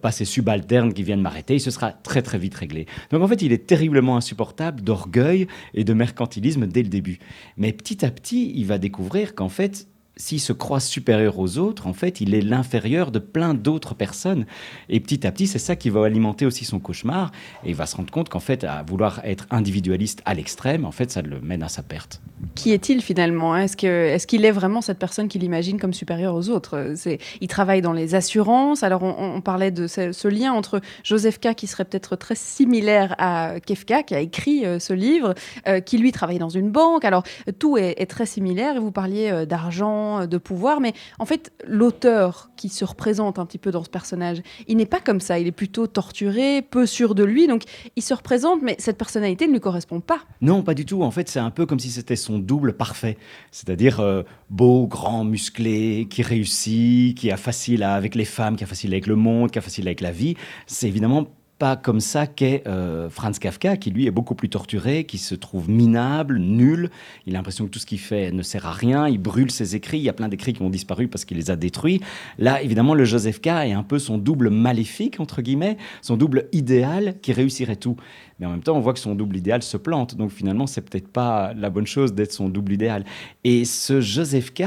pas 0.02 0.12
ces 0.12 0.26
subalternes 0.26 0.94
qui 0.94 1.04
viennent 1.04 1.22
m'arrêter, 1.22 1.56
et 1.56 1.60
ce 1.60 1.70
sera 1.70 1.92
très 1.92 2.24
très 2.24 2.40
vite 2.40 2.56
réglé. 2.56 2.88
Donc 3.12 3.22
en 3.22 3.28
fait, 3.28 3.44
il 3.44 3.52
est 3.52 3.68
terriblement 3.68 4.18
insupportable 4.18 4.82
d'orgueil 4.82 5.48
et 5.76 5.84
de 5.84 5.94
mercantilisme 5.94 6.66
dès 6.66 6.82
le 6.82 6.90
début. 6.90 7.20
Mais 7.56 7.72
petit 7.72 8.04
à 8.04 8.10
petit, 8.10 8.52
il 8.56 8.66
va 8.66 8.80
découvrir 8.80 9.36
qu'en 9.36 9.50
fait, 9.50 9.88
s'il 10.20 10.42
se 10.42 10.54
croit 10.54 10.82
supérieur 10.82 11.40
aux 11.40 11.58
autres, 11.58 11.88
en 11.88 11.94
fait, 11.94 12.22
il 12.22 12.36
est 12.36 12.42
l'inférieur 12.42 13.10
de 13.10 13.20
plein 13.20 13.54
d'autres 13.54 13.96
personnes. 13.96 14.46
Et 14.90 15.00
petit 15.00 15.26
à 15.26 15.32
petit, 15.32 15.48
c'est 15.48 15.60
ça 15.60 15.78
qui 15.78 15.90
va 15.90 16.06
alimenter 16.06 16.46
aussi 16.46 16.66
son 16.66 16.80
cauchemar. 16.80 17.32
Et 17.64 17.70
il 17.70 17.76
va 17.76 17.86
se 17.86 17.96
rendre 17.96 18.12
compte 18.12 18.28
qu'en 18.28 18.42
fait, 18.42 18.66
à 18.66 18.84
vouloir 18.84 19.22
être 19.24 19.48
individualiste 19.50 20.22
à 20.26 20.34
l'extrême, 20.34 20.86
en 20.86 20.92
fait, 20.92 21.10
ça 21.10 21.22
le 21.22 21.40
mène 21.40 21.64
à 21.64 21.70
sa 21.70 21.84
perte. 21.84 22.22
Qui 22.56 22.72
est-il 22.72 23.02
finalement 23.02 23.56
Est-ce 23.56 23.78
que 23.78 23.88
est-ce 23.88 24.28
qu'il 24.28 24.46
est 24.46 24.52
vraiment 24.52 24.82
cette 24.82 25.00
personne 25.00 25.28
qu'il 25.28 25.44
imagine 25.44 25.80
comme 25.80 25.94
supérieure 25.94 26.36
aux 26.36 26.50
autres? 26.50 26.94
Il 27.42 27.48
travaille 27.48 27.82
dans 27.82 27.94
les 27.94 28.16
assurances. 28.16 28.84
Alors 28.84 29.04
on, 29.04 29.42
parlait 29.42 29.72
de 29.72 29.88
ce, 29.88 30.28
lien 30.28 30.54
entre 30.54 30.82
Joseph 31.04 31.40
K 31.40 31.54
qui 31.56 31.68
serait 31.68 31.86
peut-être 31.86 32.16
très 32.16 32.36
similaire 32.36 33.16
à 33.18 33.60
Kefka 33.66 34.04
qui 34.04 34.16
a 34.16 34.20
écrit 34.20 34.66
euh, 34.66 34.80
ce 34.80 34.94
livre, 34.94 35.34
euh, 35.68 35.80
qui 35.80 35.98
lui 35.98 36.12
travaille 36.12 36.40
dans 36.40 36.50
une 36.50 36.70
banque. 36.70 37.04
Alors 37.04 37.24
tout 37.60 37.78
est, 37.78 37.96
est 38.02 38.06
très 38.06 38.26
similaire. 38.26 38.80
Vous 38.82 38.92
parliez 38.92 39.30
euh, 39.32 39.46
d'argent, 39.46 40.09
euh, 40.10 40.26
de 40.28 40.38
pouvoir, 40.38 40.82
mais 40.82 40.94
en 41.20 41.26
fait 41.26 41.52
l'auteur 41.66 42.50
qui 42.56 42.70
se 42.70 42.84
représente 42.84 43.40
un 43.40 43.46
petit 43.46 43.58
peu 43.58 43.72
dans 43.72 43.84
ce 43.84 43.90
personnage, 43.90 44.42
il 44.68 44.78
n'est 44.78 44.86
pas 44.86 45.00
comme 45.00 45.20
ça. 45.22 45.40
Il 45.40 45.48
est 45.48 45.54
plutôt 45.54 45.88
torturé, 45.88 46.62
peu 46.62 46.86
sûr 46.86 47.16
de 47.16 47.24
lui. 47.24 47.48
Donc 47.48 47.64
il 47.96 48.04
se 48.04 48.14
représente, 48.14 48.62
mais 48.62 48.76
cette 48.80 48.98
personnalité 48.98 49.48
ne 49.48 49.54
lui 49.54 49.60
correspond 49.60 50.02
pas. 50.02 50.20
Non, 50.42 50.64
pas 50.64 50.74
du 50.74 50.86
tout. 50.86 51.04
En 51.04 51.12
fait, 51.12 51.30
c'est 51.30 51.40
un 51.40 51.52
peu 51.52 51.66
comme 51.66 51.80
si 51.80 51.90
c'était 51.90 52.16
son 52.16 52.40
double 52.40 52.74
parfait. 52.74 53.18
C'est-à-dire 53.52 54.00
euh, 54.00 54.24
beau, 54.50 54.88
grand, 54.88 55.24
musclé, 55.24 56.08
qui 56.10 56.22
réussit, 56.22 57.18
qui 57.18 57.32
a 57.32 57.38
facile 57.38 57.84
avec 57.84 58.16
les 58.16 58.26
femmes, 58.26 58.56
qui 58.56 58.64
a 58.64 58.68
facile 58.68 58.94
avec 58.94 59.08
le 59.08 59.16
monde, 59.16 59.52
qui 59.52 59.60
a 59.60 59.62
facile 59.62 59.88
avec 59.88 60.02
la 60.02 60.12
vie. 60.12 60.36
C'est 60.68 60.88
évidemment 60.88 61.28
pas 61.60 61.76
comme 61.76 62.00
ça 62.00 62.26
qu'est 62.26 62.64
euh, 62.68 63.10
Franz 63.10 63.38
Kafka, 63.40 63.76
qui 63.76 63.92
lui 63.92 64.08
est 64.08 64.12
beaucoup 64.12 64.34
plus 64.34 64.50
torturé, 64.50 65.04
qui 65.04 65.18
se 65.18 65.36
trouve 65.36 65.70
minable, 65.70 66.40
nul. 66.40 66.90
Il 67.28 67.36
a 67.36 67.40
l'impression 67.40 67.66
que 67.66 67.70
tout 67.70 67.80
ce 67.80 67.86
qu'il 67.86 68.00
fait 68.00 68.32
ne 68.32 68.42
sert 68.42 68.66
à 68.66 68.72
rien. 68.72 69.08
Il 69.08 69.20
brûle 69.20 69.52
ses 69.52 69.76
écrits. 69.76 70.00
Il 70.00 70.04
y 70.04 70.10
a 70.10 70.14
plein 70.14 70.30
d'écrits 70.30 70.54
qui 70.54 70.62
ont 70.62 70.70
disparu 70.70 71.10
parce 71.10 71.26
qu'il 71.26 71.38
les 71.38 71.52
a 71.52 71.58
détruits. 71.58 72.00
Là, 72.38 72.64
évidemment, 72.64 72.96
le 72.96 73.04
Joseph 73.04 73.42
K 73.42 73.48
est 73.48 73.74
un 73.74 73.84
peu 73.84 74.00
son 74.00 74.18
double 74.18 74.50
maléfique, 74.50 75.20
entre 75.20 75.42
guillemets, 75.42 75.78
son 76.02 76.16
double 76.16 76.48
idéal 76.54 77.16
qui 77.22 77.34
réussirait 77.34 77.76
tout. 77.76 77.98
Mais 78.40 78.46
en 78.46 78.52
même 78.52 78.64
temps, 78.64 78.78
on 78.78 78.80
voit 78.80 78.94
que 78.94 79.00
son 79.00 79.16
double 79.16 79.36
idéal 79.36 79.62
se 79.62 79.76
plante. 79.76 80.16
Donc 80.16 80.32
finalement, 80.32 80.66
c'est 80.66 80.82
peut-être 80.82 81.10
pas 81.10 81.54
la 81.54 81.70
bonne 81.70 81.88
chose 81.88 82.14
d'être 82.14 82.32
son 82.32 82.48
double 82.48 82.72
idéal. 82.72 83.04
Et 83.44 83.66
ce 83.66 84.00
Joseph 84.00 84.54
K, 84.54 84.64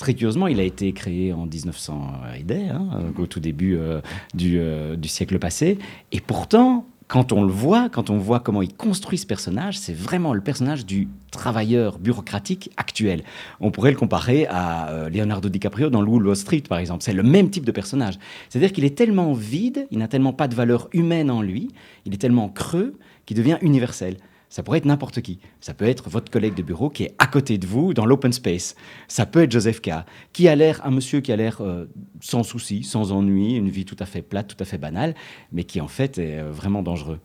très 0.00 0.14
curieusement, 0.14 0.46
il 0.48 0.58
a 0.58 0.64
été 0.64 0.92
créé 0.92 1.32
en 1.32 1.46
1900 1.46 2.12
et 2.38 2.42
des, 2.42 2.68
hein, 2.68 2.88
au 3.18 3.26
tout 3.26 3.38
début 3.38 3.76
euh, 3.76 4.00
du, 4.34 4.58
euh, 4.58 4.96
siècle 5.04 5.38
passé. 5.38 5.78
Et 6.10 6.20
pourtant, 6.20 6.86
quand 7.06 7.32
on 7.32 7.42
le 7.44 7.52
voit, 7.52 7.90
quand 7.90 8.08
on 8.08 8.16
voit 8.16 8.40
comment 8.40 8.62
il 8.62 8.74
construit 8.74 9.18
ce 9.18 9.26
personnage, 9.26 9.78
c'est 9.78 9.92
vraiment 9.92 10.32
le 10.32 10.40
personnage 10.40 10.86
du 10.86 11.08
travailleur 11.30 11.98
bureaucratique 11.98 12.70
actuel. 12.78 13.22
On 13.60 13.70
pourrait 13.70 13.90
le 13.90 13.96
comparer 13.98 14.46
à 14.46 14.88
euh, 14.88 15.10
Leonardo 15.10 15.48
DiCaprio 15.50 15.90
dans 15.90 16.02
Wall 16.02 16.34
Street, 16.34 16.62
par 16.66 16.78
exemple. 16.78 17.02
C'est 17.02 17.12
le 17.12 17.22
même 17.22 17.50
type 17.50 17.66
de 17.66 17.72
personnage. 17.72 18.14
C'est-à-dire 18.48 18.72
qu'il 18.72 18.84
est 18.84 18.96
tellement 18.96 19.34
vide, 19.34 19.86
il 19.90 19.98
n'a 19.98 20.08
tellement 20.08 20.32
pas 20.32 20.48
de 20.48 20.54
valeur 20.54 20.88
humaine 20.94 21.30
en 21.30 21.42
lui, 21.42 21.68
il 22.06 22.14
est 22.14 22.18
tellement 22.18 22.48
creux 22.48 22.94
qu'il 23.26 23.36
devient 23.36 23.58
universel. 23.60 24.16
Ça 24.50 24.62
pourrait 24.62 24.78
être 24.78 24.84
n'importe 24.84 25.22
qui. 25.22 25.38
Ça 25.60 25.72
peut 25.74 25.86
être 25.86 26.10
votre 26.10 26.30
collègue 26.30 26.54
de 26.54 26.62
bureau 26.62 26.90
qui 26.90 27.04
est 27.04 27.14
à 27.18 27.26
côté 27.26 27.56
de 27.56 27.66
vous 27.66 27.94
dans 27.94 28.04
l'open 28.04 28.32
space. 28.32 28.74
Ça 29.08 29.24
peut 29.24 29.44
être 29.44 29.52
Joseph 29.52 29.80
K, 29.80 29.90
qui 30.32 30.48
a 30.48 30.56
l'air, 30.56 30.80
un 30.84 30.90
monsieur 30.90 31.20
qui 31.20 31.32
a 31.32 31.36
l'air 31.36 31.60
euh, 31.60 31.86
sans 32.20 32.42
souci, 32.42 32.82
sans 32.82 33.12
ennui, 33.12 33.54
une 33.54 33.68
vie 33.68 33.84
tout 33.84 33.96
à 34.00 34.06
fait 34.06 34.22
plate, 34.22 34.48
tout 34.48 34.62
à 34.62 34.64
fait 34.66 34.76
banale, 34.78 35.14
mais 35.52 35.64
qui 35.64 35.80
en 35.80 35.88
fait 35.88 36.18
est 36.18 36.40
euh, 36.40 36.50
vraiment 36.50 36.82
dangereux. 36.82 37.20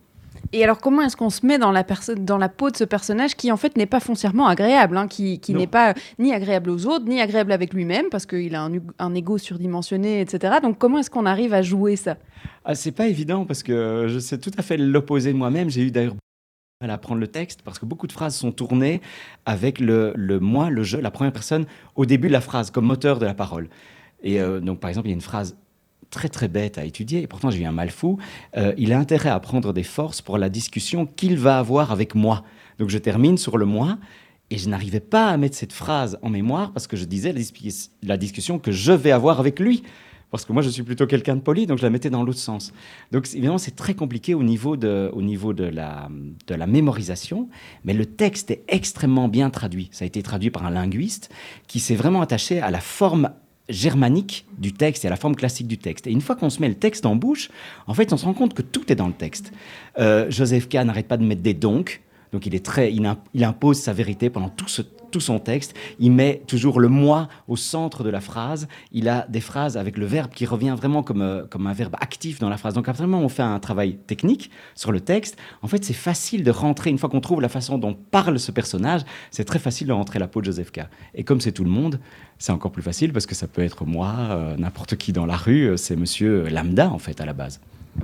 Et 0.52 0.62
alors, 0.62 0.78
comment 0.78 1.02
est-ce 1.02 1.16
qu'on 1.16 1.30
se 1.30 1.44
met 1.44 1.58
dans 1.58 1.72
la, 1.72 1.82
perso- 1.82 2.14
dans 2.14 2.38
la 2.38 2.48
peau 2.48 2.70
de 2.70 2.76
ce 2.76 2.84
personnage 2.84 3.34
qui, 3.34 3.50
en 3.50 3.56
fait, 3.56 3.76
n'est 3.76 3.86
pas 3.86 3.98
foncièrement 3.98 4.46
agréable, 4.46 4.96
hein, 4.96 5.08
qui, 5.08 5.40
n'est 5.48 5.66
pas 5.66 5.94
ni 6.20 6.32
agréable 6.32 6.70
aux 6.70 6.86
autres, 6.86 7.06
ni 7.06 7.20
agréable 7.20 7.50
avec 7.50 7.74
lui-même, 7.74 8.06
parce 8.10 8.26
qu'il 8.26 8.54
a 8.54 8.62
un, 8.62 8.70
un 9.00 9.14
ego 9.14 9.38
surdimensionné, 9.38 10.20
etc. 10.20 10.56
Donc, 10.62 10.78
comment 10.78 10.98
est-ce 10.98 11.10
qu'on 11.10 11.26
arrive 11.26 11.52
à 11.52 11.62
jouer 11.62 11.96
ça? 11.96 12.16
Ah, 12.64 12.76
c'est 12.76 12.92
pas 12.92 13.08
évident 13.08 13.44
parce 13.44 13.64
que 13.64 14.06
je 14.08 14.18
sais 14.20 14.38
tout 14.38 14.52
à 14.56 14.62
fait 14.62 14.76
l'opposé 14.76 15.32
de 15.32 15.38
moi-même. 15.38 15.68
J'ai 15.70 15.82
eu 15.82 15.90
d'ailleurs 15.90 16.14
à 16.80 16.92
apprendre 16.92 17.20
le 17.20 17.26
texte 17.26 17.62
parce 17.62 17.78
que 17.78 17.86
beaucoup 17.86 18.06
de 18.06 18.12
phrases 18.12 18.36
sont 18.36 18.52
tournées 18.52 19.00
avec 19.46 19.80
le, 19.80 20.12
moi, 20.40 20.68
le 20.68 20.82
je, 20.82 20.98
la 20.98 21.10
première 21.10 21.32
personne 21.32 21.64
au 21.94 22.04
début 22.04 22.28
de 22.28 22.32
la 22.34 22.42
phrase 22.42 22.70
comme 22.70 22.84
moteur 22.84 23.18
de 23.18 23.24
la 23.24 23.32
parole. 23.32 23.68
Et 24.22 24.40
euh, 24.40 24.60
donc 24.60 24.78
par 24.80 24.90
exemple, 24.90 25.06
il 25.08 25.10
y 25.10 25.14
a 25.14 25.14
une 25.14 25.22
phrase 25.22 25.56
très 26.10 26.28
très 26.28 26.48
bête 26.48 26.76
à 26.76 26.84
étudier 26.84 27.22
et 27.22 27.26
pourtant 27.26 27.50
j'ai 27.50 27.62
eu 27.62 27.64
un 27.64 27.72
mal 27.72 27.88
fou. 27.88 28.18
Euh, 28.58 28.74
il 28.76 28.92
a 28.92 28.98
intérêt 28.98 29.30
à 29.30 29.40
prendre 29.40 29.72
des 29.72 29.82
forces 29.82 30.20
pour 30.20 30.36
la 30.36 30.50
discussion 30.50 31.06
qu'il 31.06 31.38
va 31.38 31.58
avoir 31.58 31.92
avec 31.92 32.14
moi. 32.14 32.44
Donc 32.78 32.90
je 32.90 32.98
termine 32.98 33.38
sur 33.38 33.56
le 33.56 33.64
moi. 33.64 33.98
Et 34.50 34.58
je 34.58 34.68
n'arrivais 34.68 35.00
pas 35.00 35.30
à 35.30 35.36
mettre 35.38 35.56
cette 35.56 35.72
phrase 35.72 36.18
en 36.22 36.30
mémoire 36.30 36.72
parce 36.72 36.86
que 36.86 36.96
je 36.96 37.04
disais 37.04 37.32
la, 37.32 37.40
dis- 37.40 37.90
la 38.04 38.16
discussion 38.16 38.60
que 38.60 38.70
je 38.70 38.92
vais 38.92 39.10
avoir 39.10 39.40
avec 39.40 39.58
lui. 39.58 39.82
Parce 40.36 40.44
que 40.44 40.52
moi 40.52 40.62
je 40.62 40.68
suis 40.68 40.82
plutôt 40.82 41.06
quelqu'un 41.06 41.36
de 41.36 41.40
poli, 41.40 41.66
donc 41.66 41.78
je 41.78 41.82
la 41.82 41.90
mettais 41.90 42.10
dans 42.10 42.22
l'autre 42.22 42.38
sens. 42.38 42.74
Donc 43.10 43.26
évidemment 43.32 43.56
c'est 43.56 43.74
très 43.74 43.94
compliqué 43.94 44.34
au 44.34 44.42
niveau, 44.42 44.76
de, 44.76 45.10
au 45.14 45.22
niveau 45.22 45.54
de, 45.54 45.64
la, 45.64 46.10
de 46.46 46.54
la 46.54 46.66
mémorisation, 46.66 47.48
mais 47.84 47.94
le 47.94 48.04
texte 48.04 48.50
est 48.50 48.62
extrêmement 48.68 49.28
bien 49.28 49.48
traduit. 49.48 49.88
Ça 49.92 50.04
a 50.04 50.06
été 50.06 50.22
traduit 50.22 50.50
par 50.50 50.66
un 50.66 50.70
linguiste 50.70 51.30
qui 51.66 51.80
s'est 51.80 51.94
vraiment 51.94 52.20
attaché 52.20 52.60
à 52.60 52.70
la 52.70 52.80
forme 52.80 53.30
germanique 53.70 54.46
du 54.58 54.72
texte 54.72 55.04
et 55.04 55.08
à 55.08 55.10
la 55.10 55.16
forme 55.16 55.36
classique 55.36 55.66
du 55.66 55.78
texte. 55.78 56.06
Et 56.06 56.10
une 56.10 56.20
fois 56.20 56.36
qu'on 56.36 56.50
se 56.50 56.60
met 56.60 56.68
le 56.68 56.74
texte 56.74 57.06
en 57.06 57.16
bouche, 57.16 57.50
en 57.86 57.94
fait, 57.94 58.12
on 58.12 58.16
se 58.16 58.24
rend 58.24 58.34
compte 58.34 58.52
que 58.54 58.62
tout 58.62 58.92
est 58.92 58.94
dans 58.94 59.08
le 59.08 59.14
texte. 59.14 59.52
Euh, 59.98 60.30
Joseph 60.30 60.68
K. 60.68 60.74
n'arrête 60.74 61.08
pas 61.08 61.16
de 61.16 61.24
mettre 61.24 61.42
des 61.42 61.54
donc, 61.54 62.02
donc 62.32 62.46
il, 62.46 62.54
est 62.54 62.64
très, 62.64 62.92
il, 62.92 63.44
impose 63.44 63.78
sa 63.78 63.92
vérité 63.92 64.30
pendant 64.30 64.48
tout, 64.48 64.68
ce, 64.68 64.82
son 65.20 65.38
texte. 65.38 65.74
Il 65.98 66.12
met 66.12 66.42
toujours 66.46 66.80
le 66.80 66.88
moi 66.88 67.28
au 67.48 67.56
centre 67.56 68.04
de 68.04 68.10
la 68.10 68.20
phrase. 68.20 68.68
Il 68.92 69.08
a 69.08 69.26
des 69.28 69.40
phrases 69.40 69.76
avec 69.76 69.96
le 69.96 70.06
verbe 70.06 70.32
qui 70.32 70.46
revient 70.46 70.74
vraiment 70.76 71.02
comme, 71.02 71.22
euh, 71.22 71.44
comme 71.46 71.66
un 71.66 71.72
verbe 71.72 71.96
actif 72.00 72.38
dans 72.38 72.48
la 72.48 72.56
phrase. 72.56 72.74
Donc 72.74 72.88
absolument, 72.88 73.20
on 73.20 73.28
fait 73.28 73.42
un 73.42 73.58
travail 73.58 73.96
technique 74.06 74.50
sur 74.74 74.92
le 74.92 75.00
texte. 75.00 75.36
En 75.62 75.68
fait, 75.68 75.84
c'est 75.84 75.94
facile 75.94 76.44
de 76.44 76.50
rentrer, 76.50 76.90
une 76.90 76.98
fois 76.98 77.08
qu'on 77.08 77.20
trouve 77.20 77.40
la 77.40 77.48
façon 77.48 77.78
dont 77.78 77.94
parle 77.94 78.38
ce 78.38 78.52
personnage, 78.52 79.02
c'est 79.30 79.44
très 79.44 79.58
facile 79.58 79.86
de 79.86 79.92
rentrer 79.92 80.18
la 80.18 80.28
peau 80.28 80.40
de 80.40 80.46
Joseph 80.46 80.72
K. 80.72 80.80
Et 81.14 81.24
comme 81.24 81.40
c'est 81.40 81.52
tout 81.52 81.64
le 81.64 81.70
monde, 81.70 82.00
c'est 82.38 82.52
encore 82.52 82.72
plus 82.72 82.82
facile 82.82 83.12
parce 83.12 83.26
que 83.26 83.34
ça 83.34 83.46
peut 83.46 83.62
être 83.62 83.84
moi, 83.84 84.14
euh, 84.30 84.56
n'importe 84.56 84.96
qui 84.96 85.12
dans 85.12 85.26
la 85.26 85.36
rue, 85.36 85.70
euh, 85.70 85.76
c'est 85.76 85.96
monsieur 85.96 86.48
Lambda 86.48 86.90
en 86.90 86.98
fait 86.98 87.20
à 87.20 87.26
la 87.26 87.32
base 87.32 87.60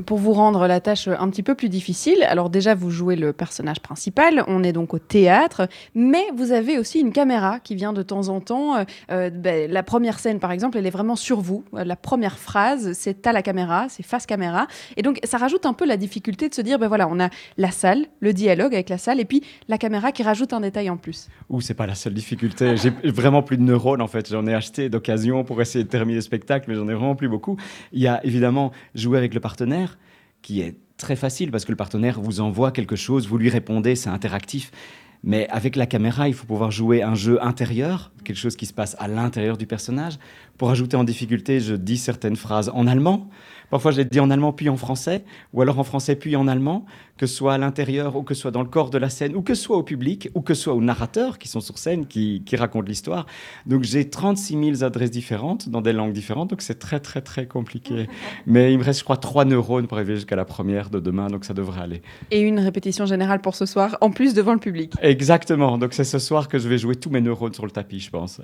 pour 0.06 0.18
vous 0.18 0.32
rendre 0.32 0.66
la 0.66 0.80
tâche 0.80 1.08
un 1.08 1.28
petit 1.28 1.42
peu 1.42 1.54
plus 1.54 1.68
difficile, 1.68 2.22
alors 2.24 2.50
déjà 2.50 2.74
vous 2.74 2.90
jouez 2.90 3.16
le 3.16 3.32
personnage 3.32 3.80
principal, 3.80 4.44
on 4.46 4.62
est 4.62 4.72
donc 4.72 4.94
au 4.94 4.98
théâtre, 4.98 5.68
mais 5.94 6.24
vous 6.34 6.52
avez 6.52 6.78
aussi 6.78 7.00
une 7.00 7.12
caméra 7.12 7.60
qui 7.60 7.74
vient 7.74 7.92
de 7.92 8.02
temps 8.02 8.28
en 8.28 8.40
temps. 8.40 8.76
Euh, 8.76 8.84
euh, 9.10 9.30
ben, 9.30 9.70
la 9.70 9.82
première 9.82 10.18
scène 10.18 10.38
par 10.38 10.52
exemple, 10.52 10.78
elle 10.78 10.86
est 10.86 10.90
vraiment 10.90 11.16
sur 11.16 11.40
vous. 11.40 11.64
La 11.72 11.96
première 11.96 12.38
phrase, 12.38 12.92
c'est 12.92 13.26
à 13.26 13.32
la 13.32 13.42
caméra, 13.42 13.86
c'est 13.88 14.02
face 14.02 14.26
caméra. 14.26 14.66
Et 14.96 15.02
donc 15.02 15.18
ça 15.24 15.38
rajoute 15.38 15.66
un 15.66 15.72
peu 15.72 15.86
la 15.86 15.96
difficulté 15.96 16.48
de 16.48 16.54
se 16.54 16.62
dire, 16.62 16.78
ben 16.78 16.88
voilà, 16.88 17.08
on 17.08 17.20
a 17.20 17.28
la 17.58 17.70
salle, 17.70 18.06
le 18.20 18.32
dialogue 18.32 18.74
avec 18.74 18.88
la 18.88 18.98
salle, 18.98 19.20
et 19.20 19.24
puis 19.24 19.42
la 19.68 19.78
caméra 19.78 20.12
qui 20.12 20.22
rajoute 20.22 20.52
un 20.52 20.60
détail 20.60 20.90
en 20.90 20.96
plus. 20.96 21.28
Ou 21.50 21.60
c'est 21.60 21.74
pas 21.74 21.86
la 21.86 21.94
seule 21.94 22.14
difficulté. 22.14 22.76
J'ai 22.76 22.90
vraiment 23.04 23.42
plus 23.42 23.56
de 23.56 23.62
neurones 23.62 24.02
en 24.02 24.08
fait. 24.08 24.30
J'en 24.30 24.46
ai 24.46 24.54
acheté 24.54 24.88
d'occasion 24.88 25.44
pour 25.44 25.60
essayer 25.60 25.84
de 25.84 25.88
terminer 25.88 26.16
le 26.16 26.22
spectacle, 26.22 26.66
mais 26.68 26.74
j'en 26.76 26.88
ai 26.88 26.94
vraiment 26.94 27.14
plus 27.14 27.28
beaucoup. 27.28 27.56
Il 27.92 28.00
y 28.00 28.06
a 28.06 28.24
évidemment 28.24 28.72
jouer 28.94 29.18
avec 29.18 29.34
le 29.34 29.40
partenaire 29.40 29.81
qui 30.42 30.60
est 30.60 30.76
très 30.96 31.16
facile 31.16 31.50
parce 31.50 31.64
que 31.64 31.72
le 31.72 31.76
partenaire 31.76 32.20
vous 32.20 32.40
envoie 32.40 32.70
quelque 32.70 32.96
chose, 32.96 33.26
vous 33.26 33.38
lui 33.38 33.48
répondez, 33.48 33.96
c'est 33.96 34.10
interactif. 34.10 34.70
Mais 35.24 35.48
avec 35.50 35.76
la 35.76 35.86
caméra, 35.86 36.28
il 36.28 36.34
faut 36.34 36.46
pouvoir 36.46 36.72
jouer 36.72 37.02
un 37.02 37.14
jeu 37.14 37.42
intérieur, 37.42 38.10
quelque 38.24 38.36
chose 38.38 38.56
qui 38.56 38.66
se 38.66 38.72
passe 38.72 38.96
à 38.98 39.06
l'intérieur 39.06 39.56
du 39.56 39.66
personnage. 39.66 40.18
Pour 40.58 40.70
ajouter 40.70 40.96
en 40.96 41.04
difficulté, 41.04 41.60
je 41.60 41.74
dis 41.74 41.96
certaines 41.96 42.36
phrases 42.36 42.70
en 42.74 42.86
allemand. 42.88 43.30
Parfois, 43.72 43.90
je 43.90 43.96
les 43.96 44.04
dis 44.04 44.20
en 44.20 44.28
allemand 44.28 44.52
puis 44.52 44.68
en 44.68 44.76
français, 44.76 45.24
ou 45.54 45.62
alors 45.62 45.78
en 45.78 45.82
français 45.82 46.14
puis 46.14 46.36
en 46.36 46.46
allemand 46.46 46.84
que 47.22 47.28
ce 47.28 47.36
soit 47.36 47.54
à 47.54 47.58
l'intérieur 47.58 48.16
ou 48.16 48.24
que 48.24 48.34
ce 48.34 48.40
soit 48.40 48.50
dans 48.50 48.62
le 48.62 48.68
corps 48.68 48.90
de 48.90 48.98
la 48.98 49.08
scène, 49.08 49.36
ou 49.36 49.42
que 49.42 49.54
ce 49.54 49.62
soit 49.62 49.76
au 49.76 49.84
public, 49.84 50.28
ou 50.34 50.40
que 50.40 50.54
ce 50.54 50.64
soit 50.64 50.74
aux 50.74 50.80
narrateurs 50.80 51.38
qui 51.38 51.46
sont 51.46 51.60
sur 51.60 51.78
scène, 51.78 52.06
qui, 52.06 52.42
racontent 52.54 52.88
l'histoire. 52.88 53.26
Donc 53.64 53.84
j'ai 53.84 54.10
36 54.10 54.76
000 54.78 54.84
adresses 54.84 55.12
différentes 55.12 55.68
dans 55.68 55.80
des 55.80 55.92
langues 55.92 56.12
différentes, 56.12 56.50
donc 56.50 56.62
c'est 56.62 56.78
très 56.80 56.98
très 56.98 57.20
très 57.20 57.46
compliqué. 57.46 58.08
Mais 58.46 58.72
il 58.72 58.78
me 58.78 58.84
reste, 58.84 58.98
je 58.98 59.04
crois, 59.04 59.16
trois 59.16 59.44
neurones 59.44 59.86
pour 59.86 59.98
arriver 59.98 60.16
jusqu'à 60.16 60.34
la 60.36 60.44
première 60.44 60.90
de 60.90 60.98
demain, 60.98 61.28
donc 61.28 61.44
ça 61.44 61.54
devrait 61.54 61.82
aller. 61.82 62.02
Et 62.30 62.40
une 62.40 62.58
répétition 62.58 63.06
générale 63.06 63.40
pour 63.40 63.54
ce 63.54 63.66
soir, 63.66 63.96
en 64.00 64.10
plus 64.10 64.34
devant 64.34 64.52
le 64.52 64.60
public. 64.60 64.92
Exactement, 65.00 65.78
donc 65.78 65.94
c'est 65.94 66.04
ce 66.04 66.18
soir 66.18 66.48
que 66.48 66.58
je 66.58 66.68
vais 66.68 66.78
jouer 66.78 66.96
tous 66.96 67.10
mes 67.10 67.20
neurones 67.20 67.54
sur 67.54 67.64
le 67.64 67.70
tapis, 67.70 68.00
je 68.00 68.10
pense. 68.10 68.40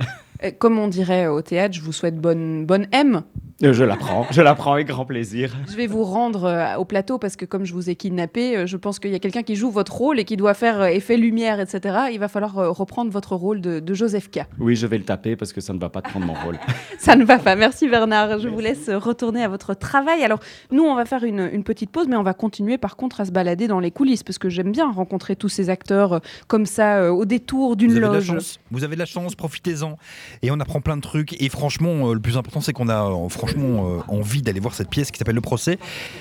Comme 0.59 0.79
on 0.79 0.89
dirait 0.89 1.27
au 1.27 1.43
théâtre, 1.43 1.75
je 1.75 1.83
vous 1.83 1.93
souhaite 1.93 2.17
bonne, 2.17 2.65
bonne 2.65 2.87
M. 2.93 3.23
Euh, 3.65 3.73
je 3.73 3.83
l'apprends, 3.83 4.25
je 4.31 4.41
l'apprends 4.41 4.75
avec 4.75 4.87
grand 4.87 5.05
plaisir. 5.05 5.53
Je 5.69 5.75
vais 5.75 5.89
vous 5.89 6.05
rendre 6.05 6.45
euh, 6.45 6.77
au 6.77 6.85
plateau 6.85 7.19
parce 7.19 7.35
que 7.35 7.45
comme 7.45 7.65
je 7.65 7.73
vous 7.73 7.91
ai 7.91 7.97
kidnappé, 7.97 8.57
euh, 8.57 8.67
je 8.67 8.77
pense 8.77 9.01
qu'il 9.01 9.11
y 9.11 9.17
a 9.17 9.19
quelqu'un 9.19 9.43
qui 9.43 9.57
joue 9.57 9.73
votre 9.73 9.97
rôle 9.97 10.21
et 10.21 10.25
qui 10.25 10.37
doit 10.37 10.55
faire 10.55 10.85
effet 10.85 11.17
lumière, 11.17 11.59
etc. 11.59 11.97
Il 12.13 12.21
va 12.21 12.29
falloir 12.29 12.55
reprendre 12.55 13.11
votre 13.11 13.35
rôle 13.35 13.61
de, 13.61 13.95
Joseph 13.95 14.31
K. 14.31 14.43
Oui, 14.61 14.77
je 14.77 14.87
vais 14.87 14.97
le 14.97 15.05
taper 15.05 15.35
parce 15.35 15.53
que 15.53 15.61
ça 15.61 15.73
ne 15.73 15.81
va 15.81 15.89
pas 15.89 16.03
prendre 16.03 16.25
mon 16.25 16.35
rôle. 16.35 16.57
ça 17.01 17.17
ne 17.17 17.25
va 17.25 17.41
pas. 17.41 17.57
Merci 17.57 17.89
Bernard. 17.89 18.39
Je 18.39 18.47
vous 18.47 18.61
laisse 18.61 18.91
retourner 18.91 19.43
à 19.43 19.49
votre 19.49 19.75
travail. 19.75 20.23
Alors, 20.23 20.39
nous, 20.71 20.85
on 20.85 20.95
va 20.95 21.05
faire 21.05 21.25
une, 21.25 21.65
petite 21.65 21.91
pause, 21.91 22.07
mais 22.07 22.17
on 22.17 22.23
va 22.23 22.35
continuer 22.35 22.79
par 22.79 22.95
contre 22.95 23.21
à 23.21 23.25
se 23.25 23.33
balader 23.33 23.67
dans 23.67 23.81
les 23.81 23.91
coulisses 23.91 24.23
parce 24.23 24.39
que 24.39 24.49
j'aime 24.49 24.71
bien 24.71 24.89
rencontrer 24.93 25.35
tous 25.35 25.49
ces 25.49 25.69
acteurs 25.69 26.21
comme 26.47 26.65
ça 26.65 27.13
au 27.13 27.25
détour 27.25 27.75
d'une 27.75 27.99
loge. 27.99 28.33
Vous 28.71 28.85
avez 28.85 28.95
de 28.95 29.01
la 29.01 29.07
chance, 29.07 29.35
profitez-en. 29.35 29.99
Et 30.43 30.53
on 30.53 30.61
apprend 30.61 30.81
plein 30.81 30.97
de 30.97 31.03
trucs. 31.03 31.43
Et 31.43 31.49
franchement, 31.49 32.13
le 32.13 32.21
plus 32.21 32.37
important, 32.37 32.61
c'est 32.61 32.73
qu'on 32.73 32.89
a 32.89 33.29
franchement 33.29 33.48
euh, 33.57 34.01
envie 34.09 34.43
d'aller 34.43 34.61
voir 34.61 34.75
cette 34.75 34.91
pièce 34.91 35.11
qui 35.11 35.19
s'appelle 35.19 35.35
Le 35.35 35.41
Procès 35.41 35.79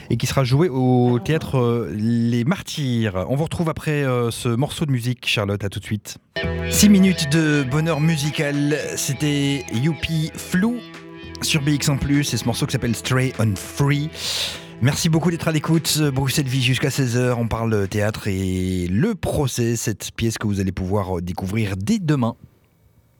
et 0.10 0.18
qui 0.18 0.28
sera 0.28 0.44
jouée 0.44 0.70
au 0.70 1.20
théâtre 1.20 1.58
euh, 1.58 1.92
Les 1.94 2.44
Martyrs. 2.44 3.26
On 3.30 3.36
vous 3.36 3.44
retrouve 3.44 3.70
après 3.70 4.04
euh, 4.04 4.32
ce 4.32 4.50
morceau 4.50 4.86
de 4.86 4.92
musique, 4.92 5.28
Charlotte. 5.28 5.64
À 5.64 5.70
tout 5.70 5.80
de 5.80 5.86
suite. 5.86 6.18
6 6.70 6.90
minutes 6.90 7.32
de 7.32 7.64
bonheur 7.64 8.00
musical. 8.00 8.78
C'était 8.96 9.66
Youpi 9.74 10.32
Flou 10.36 10.78
sur 11.42 11.62
BX1 11.62 12.00
Plus 12.00 12.34
et 12.34 12.38
ce 12.38 12.46
morceau 12.46 12.66
qui 12.66 12.74
s'appelle 12.74 12.96
Stray 12.96 13.34
on 13.40 13.56
Free. 13.56 14.10
Merci 14.82 15.10
beaucoup 15.10 15.32
d'être 15.32 15.48
à 15.48 15.52
l'écoute. 15.52 16.00
Bruxelles 16.14 16.48
Vie 16.48 16.62
jusqu'à 16.62 16.90
16h. 16.90 17.34
On 17.38 17.48
parle 17.48 17.88
théâtre 17.88 18.28
et 18.28 18.88
le 18.88 19.16
procès, 19.16 19.76
cette 19.76 20.12
pièce 20.16 20.38
que 20.38 20.46
vous 20.46 20.60
allez 20.60 20.72
pouvoir 20.72 21.22
découvrir 21.22 21.76
dès 21.78 22.00
demain 22.00 22.36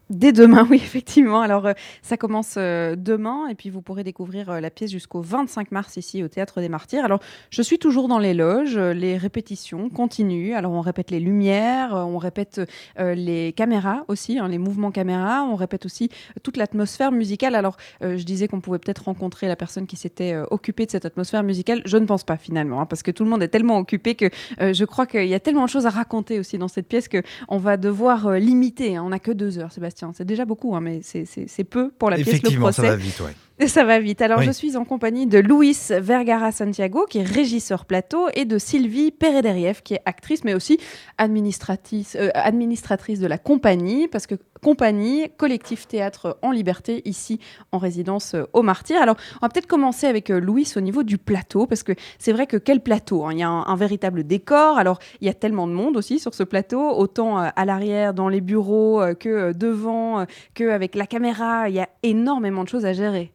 Dès 0.10 0.32
demain, 0.32 0.66
oui, 0.70 0.78
effectivement. 0.78 1.42
Alors, 1.42 1.66
euh, 1.66 1.74
ça 2.02 2.16
commence 2.16 2.56
euh, 2.58 2.96
demain 2.96 3.48
et 3.50 3.56
puis 3.56 3.70
vous 3.70 3.82
pourrez 3.82 4.06
découvrir 4.06 4.50
euh, 4.50 4.60
la 4.62 4.70
pièce 4.70 4.90
jusqu'au 4.90 5.20
25 5.22 5.72
mars 5.72 5.98
ici 5.98 6.24
au 6.24 6.30
Théâtre 6.30 6.62
des 6.62 6.70
Martyrs. 6.70 7.04
Alors, 7.04 7.20
je 7.50 7.62
suis 7.62 7.78
toujours 7.78 8.08
dans 8.08 8.20
les 8.20 8.34
loges, 8.34 8.78
les 8.78 9.18
répétitions 9.18 9.90
continuent. 9.90 10.54
Alors, 10.54 10.72
on 10.72 10.80
répète 10.80 11.12
les 11.12 11.20
lumières, 11.20 11.92
on 11.94 12.18
répète 12.18 12.62
les 12.98 13.54
caméras 13.54 14.06
aussi, 14.08 14.40
hein, 14.40 14.48
les 14.48 14.58
mouvements 14.58 14.92
caméra, 14.92 15.44
on 15.44 15.56
répète 15.56 15.86
aussi 15.86 16.10
toute 16.44 16.58
l'atmosphère 16.58 17.12
musicale. 17.12 17.56
Alors, 17.56 17.78
je 18.02 18.24
disais 18.24 18.48
qu'on 18.48 18.62
pouvait 18.62 18.80
peut-être 18.80 19.06
rencontrer 19.06 19.48
la 19.48 19.56
personne 19.56 19.88
qui 19.88 19.96
s'était 19.96 20.36
occupée 20.52 20.86
de 20.86 20.92
cette 20.92 21.06
atmosphère 21.06 21.44
musicale. 21.44 21.82
Je 21.86 21.98
ne 21.98 22.06
pense 22.06 22.24
pas 22.24 22.38
finalement, 22.38 22.82
hein, 22.82 22.86
parce 22.86 23.04
que 23.04 23.12
tout 23.12 23.24
le 23.24 23.30
monde 23.30 23.44
est 23.44 23.48
tellement 23.48 23.78
occupé 23.78 24.16
que 24.16 24.30
je 24.60 24.86
crois 24.86 25.06
qu'il 25.06 25.28
y 25.28 25.36
a 25.36 25.40
tellement 25.40 25.66
de 25.66 25.70
choses 25.70 25.86
à 25.86 25.92
raconter 25.92 26.40
aussi 26.40 26.58
dans 26.58 26.68
cette 26.68 26.88
pièce 26.88 27.10
qu'on 27.10 27.58
va 27.58 27.78
devoir 27.78 28.32
limiter. 28.32 28.96
Hein. 28.96 29.04
On 29.06 29.10
n'a 29.10 29.20
que 29.20 29.32
deux 29.32 29.60
heures, 29.60 29.72
Sébastien. 29.72 29.97
C'est 30.14 30.26
déjà 30.26 30.46
beaucoup, 30.46 30.76
hein, 30.76 30.82
mais 30.82 31.02
c'est 31.02 31.64
peu 31.64 31.90
pour 31.90 32.10
la 32.10 32.18
pièce 32.18 32.28
Effectivement, 32.28 32.72
ça 32.72 32.84
va 32.84 32.96
vite, 32.96 33.20
ouais. 33.20 33.34
Ça 33.68 33.84
va 33.84 34.00
vite. 34.00 34.22
Alors, 34.22 34.44
je 34.44 34.52
suis 34.52 34.78
en 34.78 34.86
compagnie 34.86 35.26
de 35.26 35.40
Luis 35.40 35.76
Vergara 35.90 36.52
Santiago, 36.52 37.08
qui 37.10 37.18
est 37.18 37.24
régisseur 37.24 37.86
plateau, 37.86 38.28
et 38.36 38.46
de 38.46 38.60
Sylvie 38.60 39.10
Perederiev, 39.10 39.82
qui 39.82 39.96
est 39.96 40.02
actrice, 40.06 40.44
mais 40.44 40.54
aussi 40.54 40.80
administratrice, 41.18 42.16
euh, 42.20 42.30
administratrice 42.36 43.20
de 43.20 43.26
la 43.26 43.40
compagnie, 43.40 44.08
parce 44.08 44.28
que 44.28 44.36
compagnie, 44.62 45.30
collectif 45.38 45.88
théâtre 45.88 46.38
en 46.42 46.52
liberté, 46.52 47.02
ici 47.06 47.40
en 47.72 47.78
résidence 47.78 48.34
euh, 48.34 48.44
au 48.54 48.62
Martyr. 48.62 49.02
Alors, 49.02 49.16
on 49.36 49.46
va 49.46 49.50
peut-être 49.50 49.68
commencer 49.68 50.08
avec 50.08 50.30
euh, 50.30 50.40
Louis 50.40 50.72
au 50.76 50.82
niveau 50.82 51.04
du 51.04 51.18
plateau, 51.18 51.68
parce 51.68 51.84
que 51.84 51.94
c'est 52.20 52.34
vrai 52.34 52.48
que 52.48 52.58
quel 52.58 52.82
plateau 52.82 53.26
hein? 53.26 53.34
Il 53.34 53.40
y 53.40 53.44
a 53.44 53.50
un, 53.50 53.76
véritable 53.76 54.24
décor. 54.26 54.78
Alors, 54.78 55.00
il 55.22 55.28
y 55.28 55.30
a 55.30 55.34
tellement 55.34 55.68
de 55.68 55.74
monde 55.74 55.98
aussi 55.98 56.20
sur 56.20 56.34
ce 56.34 56.44
plateau, 56.44 56.90
autant 56.98 57.38
à 57.38 57.66
l'arrière, 57.66 58.14
dans 58.14 58.28
les 58.28 58.42
bureaux, 58.42 59.02
que 59.20 59.54
devant, 59.54 60.26
qu'avec 60.56 60.96
la 60.96 61.06
caméra. 61.06 61.70
Il 61.70 61.76
y 61.76 61.80
a 61.80 61.90
énormément 62.02 62.64
de 62.64 62.70
choses 62.70 62.86
à 62.86 62.94
gérer. 62.94 63.32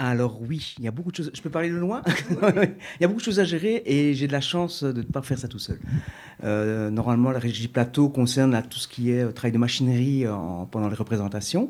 Alors 0.00 0.40
oui, 0.40 0.76
il 0.78 0.84
y 0.84 0.88
a 0.88 0.92
beaucoup 0.92 1.10
de 1.10 1.16
choses. 1.16 1.30
Je 1.34 1.42
peux 1.42 1.50
parler 1.50 1.70
de 1.70 1.74
loin 1.74 2.02
Il 2.30 3.00
y 3.00 3.04
a 3.04 3.08
beaucoup 3.08 3.18
de 3.18 3.24
choses 3.24 3.40
à 3.40 3.44
gérer 3.44 3.82
et 3.84 4.14
j'ai 4.14 4.28
de 4.28 4.32
la 4.32 4.40
chance 4.40 4.84
de 4.84 5.02
ne 5.02 5.02
pas 5.02 5.22
faire 5.22 5.38
ça 5.38 5.48
tout 5.48 5.58
seul. 5.58 5.80
Euh, 6.44 6.88
normalement, 6.88 7.32
la 7.32 7.40
régie 7.40 7.66
plateau 7.66 8.08
concerne 8.08 8.54
à 8.54 8.62
tout 8.62 8.78
ce 8.78 8.86
qui 8.86 9.10
est 9.10 9.24
euh, 9.24 9.32
travail 9.32 9.50
de 9.50 9.58
machinerie 9.58 10.24
pendant 10.70 10.88
les 10.88 10.94
représentations, 10.94 11.68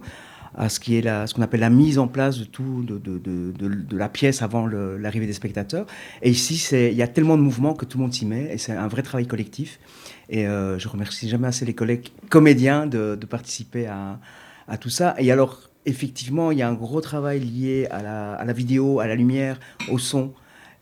à 0.55 0.69
ce 0.69 0.79
qui 0.79 0.97
est 0.97 1.01
la, 1.01 1.27
ce 1.27 1.33
qu'on 1.33 1.41
appelle 1.41 1.61
la 1.61 1.71
mise 1.71 1.99
en 1.99 2.07
place 2.07 2.39
de 2.39 2.45
tout, 2.45 2.83
de, 2.83 2.99
de, 2.99 3.19
de, 3.19 3.97
la 3.97 4.11
pièce 4.11 4.43
avant 4.43 4.67
l'arrivée 4.67 5.27
des 5.27 5.33
spectateurs. 5.33 5.87
Et 6.21 6.29
ici, 6.29 6.63
il 6.73 6.95
y 6.95 7.03
a 7.03 7.09
tellement 7.09 7.39
de 7.39 7.43
mouvements 7.43 7.73
que 7.73 7.87
tout 7.87 7.97
le 7.97 8.03
monde 8.03 8.13
s'y 8.13 8.27
met 8.27 8.53
et 8.53 8.59
c'est 8.59 8.73
un 8.73 8.89
vrai 8.89 9.03
travail 9.03 9.27
collectif. 9.27 9.81
Et 10.29 10.47
euh, 10.47 10.79
je 10.79 10.87
remercie 10.89 11.31
jamais 11.31 11.49
assez 11.49 11.65
les 11.65 11.75
collègues 11.75 12.09
comédiens 12.29 12.87
de, 12.87 13.17
participer 13.29 13.87
à, 13.87 14.21
à 14.67 14.77
tout 14.77 14.91
ça. 14.91 15.15
Et 15.17 15.33
alors, 15.33 15.69
effectivement, 15.87 16.51
il 16.51 16.59
y 16.59 16.63
a 16.63 16.69
un 16.69 16.75
gros 16.75 17.01
travail 17.01 17.41
lié 17.41 17.87
à 17.91 18.03
la, 18.45 18.53
vidéo, 18.53 19.01
à 19.01 19.07
la 19.07 19.15
lumière, 19.15 19.59
au 19.91 19.99
son 19.99 20.33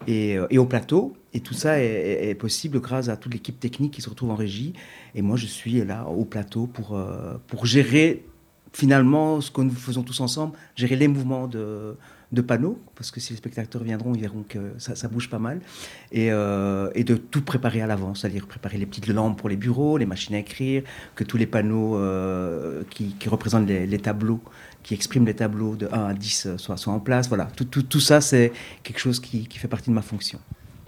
et, 0.07 0.37
euh, 0.37 0.47
au 0.57 0.67
plateau. 0.67 1.17
Et 1.33 1.41
tout 1.41 1.55
ça 1.55 1.79
est, 1.81 2.35
possible 2.35 2.81
grâce 2.81 3.09
à 3.09 3.17
toute 3.17 3.33
l'équipe 3.33 3.61
technique 3.61 3.93
qui 3.93 4.03
se 4.03 4.09
retrouve 4.09 4.31
en 4.31 4.37
régie. 4.37 4.73
Et 5.15 5.23
moi, 5.23 5.37
je 5.37 5.47
suis 5.47 5.85
là 5.85 6.07
au 6.07 6.25
plateau 6.25 6.67
pour, 6.67 6.97
euh, 6.97 7.37
pour 7.47 7.67
gérer 7.67 8.25
finalement, 8.73 9.41
ce 9.41 9.51
que 9.51 9.63
nous 9.63 9.71
faisons 9.71 10.03
tous 10.03 10.21
ensemble, 10.21 10.53
gérer 10.75 10.97
les 10.97 11.09
mouvements 11.09 11.47
de, 11.49 11.97
panneaux, 12.47 12.79
parce 12.95 13.11
que 13.11 13.21
si 13.21 13.33
les 13.33 13.39
spectateurs 13.39 13.83
viendront, 13.83 14.15
ils 14.15 14.21
verront 14.21 14.45
que 14.47 14.75
ça, 14.77 15.09
bouge 15.09 15.31
pas 15.31 15.39
mal, 15.39 15.61
et, 16.13 16.31
euh, 16.31 16.91
et 16.95 17.03
de 17.03 17.17
tout 17.17 17.41
préparer 17.41 17.81
à 17.81 17.87
l'avance, 17.87 18.21
c'est-à-dire 18.21 18.47
préparer 18.47 18.77
les 18.77 18.85
petites 18.85 19.07
lampes 19.07 19.39
pour 19.39 19.49
les 19.49 19.57
bureaux, 19.57 19.97
les 19.97 20.05
machines 20.05 20.35
à 20.35 20.41
écrire, 20.41 20.83
que 21.15 21.25
tous 21.25 21.39
les 21.39 21.47
panneaux 21.47 21.99
qui, 22.91 23.15
représentent 23.27 23.67
les, 23.67 23.99
tableaux, 23.99 24.41
qui 24.87 24.95
expriment 24.95 25.27
les 25.27 25.35
tableaux 25.35 25.75
de 25.75 25.89
1 25.91 26.05
à 26.07 26.15
10 26.15 26.47
euh, 26.47 26.59
soient, 26.59 26.77
soient 26.77 26.93
en 26.93 27.01
place. 27.01 27.27
Voilà, 27.27 27.47
tout, 27.57 27.65
tout, 27.65 27.83
tout 27.83 27.99
ça, 27.99 28.21
c'est 28.21 28.53
quelque 28.85 29.01
chose 29.01 29.19
qui, 29.19 29.49
qui 29.49 29.59
fait 29.59 29.67
partie 29.67 29.91
de 29.91 29.95
ma 29.95 30.03
fonction. 30.03 30.39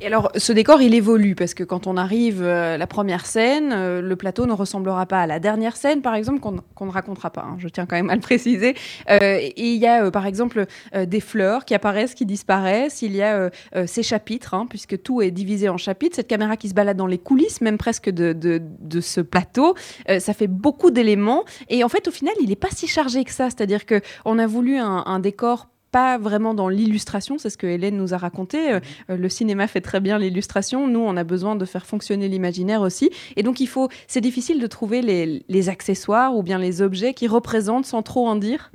Et 0.00 0.06
alors, 0.06 0.30
ce 0.36 0.52
décor, 0.52 0.80
il 0.80 0.94
évolue 0.94 1.34
parce 1.34 1.54
que 1.54 1.64
quand 1.64 1.88
on 1.88 1.96
arrive 1.96 2.40
euh, 2.40 2.76
la 2.76 2.86
première 2.86 3.26
scène, 3.26 3.72
euh, 3.72 4.00
le 4.00 4.14
plateau 4.14 4.46
ne 4.46 4.52
ressemblera 4.52 5.06
pas 5.06 5.22
à 5.22 5.26
la 5.26 5.40
dernière 5.40 5.76
scène, 5.76 6.02
par 6.02 6.14
exemple, 6.14 6.38
qu'on 6.38 6.86
ne 6.86 6.90
racontera 6.90 7.30
pas. 7.30 7.40
Hein, 7.40 7.56
je 7.58 7.66
tiens 7.66 7.84
quand 7.84 7.96
même 7.96 8.08
à 8.08 8.14
le 8.14 8.20
préciser. 8.28 8.76
Euh, 9.10 9.18
et 9.40 9.54
il 9.56 9.74
y 9.74 9.88
a, 9.88 10.08
par 10.12 10.26
exemple, 10.26 10.66
des 10.94 11.20
fleurs 11.20 11.64
qui 11.64 11.74
apparaissent, 11.74 12.14
qui 12.14 12.26
disparaissent. 12.26 13.02
Il 13.02 13.16
y 13.16 13.22
a 13.22 13.50
ces 13.86 14.04
chapitres, 14.04 14.54
hein, 14.54 14.66
puisque 14.68 15.02
tout 15.02 15.20
est 15.20 15.32
divisé 15.32 15.68
en 15.68 15.76
chapitres. 15.76 16.14
Cette 16.14 16.28
caméra 16.28 16.56
qui 16.56 16.68
se 16.68 16.74
balade 16.74 16.96
dans 16.96 17.06
les 17.06 17.18
coulisses, 17.18 17.60
même 17.60 17.78
presque 17.78 18.08
de, 18.08 18.32
de, 18.32 19.00
ce 19.00 19.20
plateau, 19.20 19.74
ça 20.18 20.32
fait 20.32 20.46
beaucoup 20.46 20.90
d'éléments. 20.90 21.44
Et 21.68 21.82
en 21.82 21.88
fait, 21.88 22.06
au 22.06 22.12
final, 22.12 22.34
il 22.40 22.48
n'est 22.50 22.56
pas 22.56 22.70
si 22.70 22.86
chargé 22.86 23.24
que 23.24 23.32
ça. 23.32 23.46
C'est-à-dire 23.46 23.82
qu'on 23.86 24.38
a 24.38 24.46
voulu 24.46 24.76
un 24.78 25.18
décor 25.18 25.68
pas 25.90 26.18
vraiment 26.18 26.54
dans 26.54 26.68
l'illustration, 26.68 27.38
c'est 27.38 27.50
ce 27.50 27.58
que 27.58 27.66
Hélène 27.66 27.96
nous 27.96 28.14
a 28.14 28.18
raconté. 28.18 28.72
Euh, 28.72 28.80
euh, 29.10 29.16
le 29.16 29.28
cinéma 29.28 29.66
fait 29.66 29.80
très 29.80 30.00
bien 30.00 30.18
l'illustration. 30.18 30.86
Nous, 30.86 31.00
on 31.00 31.16
a 31.16 31.24
besoin 31.24 31.56
de 31.56 31.64
faire 31.64 31.86
fonctionner 31.86 32.28
l'imaginaire 32.28 32.82
aussi. 32.82 33.10
Et 33.36 33.42
donc, 33.42 33.60
il 33.60 33.68
faut, 33.68 33.88
c'est 34.06 34.20
difficile 34.20 34.60
de 34.60 34.66
trouver 34.66 35.02
les, 35.02 35.68
accessoires 35.68 36.36
ou 36.36 36.42
bien 36.42 36.58
les 36.58 36.82
objets 36.82 37.14
qui 37.14 37.26
représentent 37.26 37.86
sans 37.86 38.02
trop 38.02 38.28
en 38.28 38.36
dire? 38.36 38.70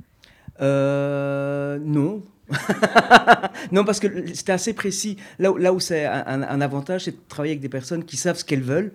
Euh, 0.60 1.78
non. 1.82 2.22
non, 3.72 3.84
parce 3.84 4.00
que 4.00 4.06
c'était 4.34 4.52
assez 4.52 4.74
précis. 4.74 5.16
Là, 5.38 5.52
là 5.58 5.72
où 5.72 5.80
c'est 5.80 6.04
un 6.04 6.60
avantage, 6.60 7.04
c'est 7.04 7.12
de 7.12 7.20
travailler 7.28 7.52
avec 7.52 7.62
des 7.62 7.68
personnes 7.68 8.04
qui 8.04 8.16
savent 8.16 8.36
ce 8.36 8.44
qu'elles 8.44 8.62
veulent 8.62 8.92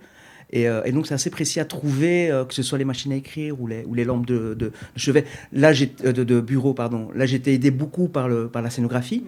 euh, 0.56 0.84
et, 0.84 0.91
donc, 0.91 1.08
c'est 1.08 1.14
assez 1.14 1.30
précis 1.30 1.60
à 1.60 1.66
trouver, 1.66 2.32
euh, 2.32 2.45
que 2.45 2.54
ce 2.54 2.64
soit 2.64 2.78
les 2.78 2.86
machines 2.86 3.12
à 3.12 3.16
écrire 3.16 3.60
ou 3.60 3.68
les, 3.68 4.06
lampes 4.06 4.26
de, 4.26 4.72
chevet. 4.95 5.26
Là, 5.54 5.72
euh, 6.04 6.12
de, 6.12 6.24
de, 6.24 6.41
bureau, 6.41 6.74
pardon. 6.74 7.10
Là, 7.16 7.26
j'ai 7.26 7.38
été 7.38 7.54
aidé 7.54 7.72
beaucoup 7.72 8.08
par, 8.08 8.28
la 8.30 8.70
scénographie, 8.70 9.26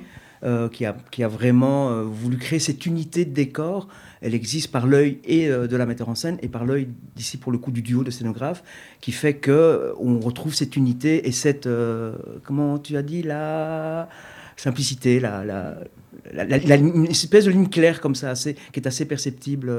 qui, 0.71 0.85
a, 0.85 1.27
vraiment 1.27 2.03
voulu 2.03 2.37
créer 2.37 2.59
cette 2.59 2.85
unité 2.85 3.25
de 3.25 3.33
décor. 3.33 3.87
Elle 4.21 4.33
existe 4.33 4.71
par 4.71 4.87
l'œil 4.87 5.19
et 5.23 5.47
de 5.47 5.75
la 5.75 5.85
metteur 5.85 6.09
en 6.09 6.15
scène 6.15 6.37
et 6.41 6.47
par 6.47 6.65
l'œil 6.65 6.87
d'ici 7.15 7.37
pour 7.37 7.51
le 7.51 7.59
coup 7.59 7.71
du 7.71 7.83
duo 7.83 8.03
de 8.03 8.09
scénographe, 8.09 8.63
qui 9.01 9.11
fait 9.11 9.35
que 9.35 9.93
on 9.99 10.19
retrouve 10.19 10.55
cette 10.55 10.75
unité 10.75 11.27
et 11.27 11.31
cette 11.31 11.69
comment 12.43 12.79
tu 12.79 12.97
as 12.97 13.03
dit 13.03 13.21
la 13.21 14.09
simplicité, 14.57 15.19
la, 15.19 15.77
une 16.33 17.05
espèce 17.05 17.45
de 17.45 17.51
ligne 17.51 17.67
claire 17.67 18.01
comme 18.01 18.15
ça, 18.15 18.31
assez, 18.31 18.55
qui 18.71 18.79
est 18.79 18.87
assez 18.87 19.05
perceptible 19.05 19.71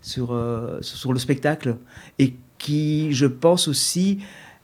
sur, 0.00 0.32
euh, 0.32 0.78
sur 0.82 1.12
le 1.12 1.18
spectacle 1.18 1.76
et 2.18 2.34
qui, 2.58 3.12
je 3.12 3.26
pense 3.26 3.68
aussi, 3.68 4.18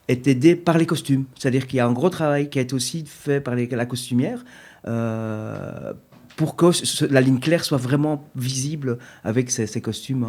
est 0.08 0.26
aidé 0.26 0.56
par 0.56 0.78
les 0.78 0.86
costumes. 0.86 1.24
C'est-à-dire 1.38 1.66
qu'il 1.66 1.78
y 1.78 1.80
a 1.80 1.86
un 1.86 1.92
gros 1.92 2.10
travail 2.10 2.48
qui 2.48 2.58
a 2.58 2.62
été 2.62 2.74
aussi 2.74 3.04
fait 3.06 3.40
par 3.40 3.54
la 3.54 3.86
costumière 3.86 4.44
euh, 4.86 5.92
pour 6.36 6.54
que 6.54 6.66
la 7.10 7.20
ligne 7.22 7.40
claire 7.40 7.64
soit 7.64 7.78
vraiment 7.78 8.24
visible 8.36 8.98
avec 9.24 9.50
ces, 9.50 9.80
costumes 9.80 10.26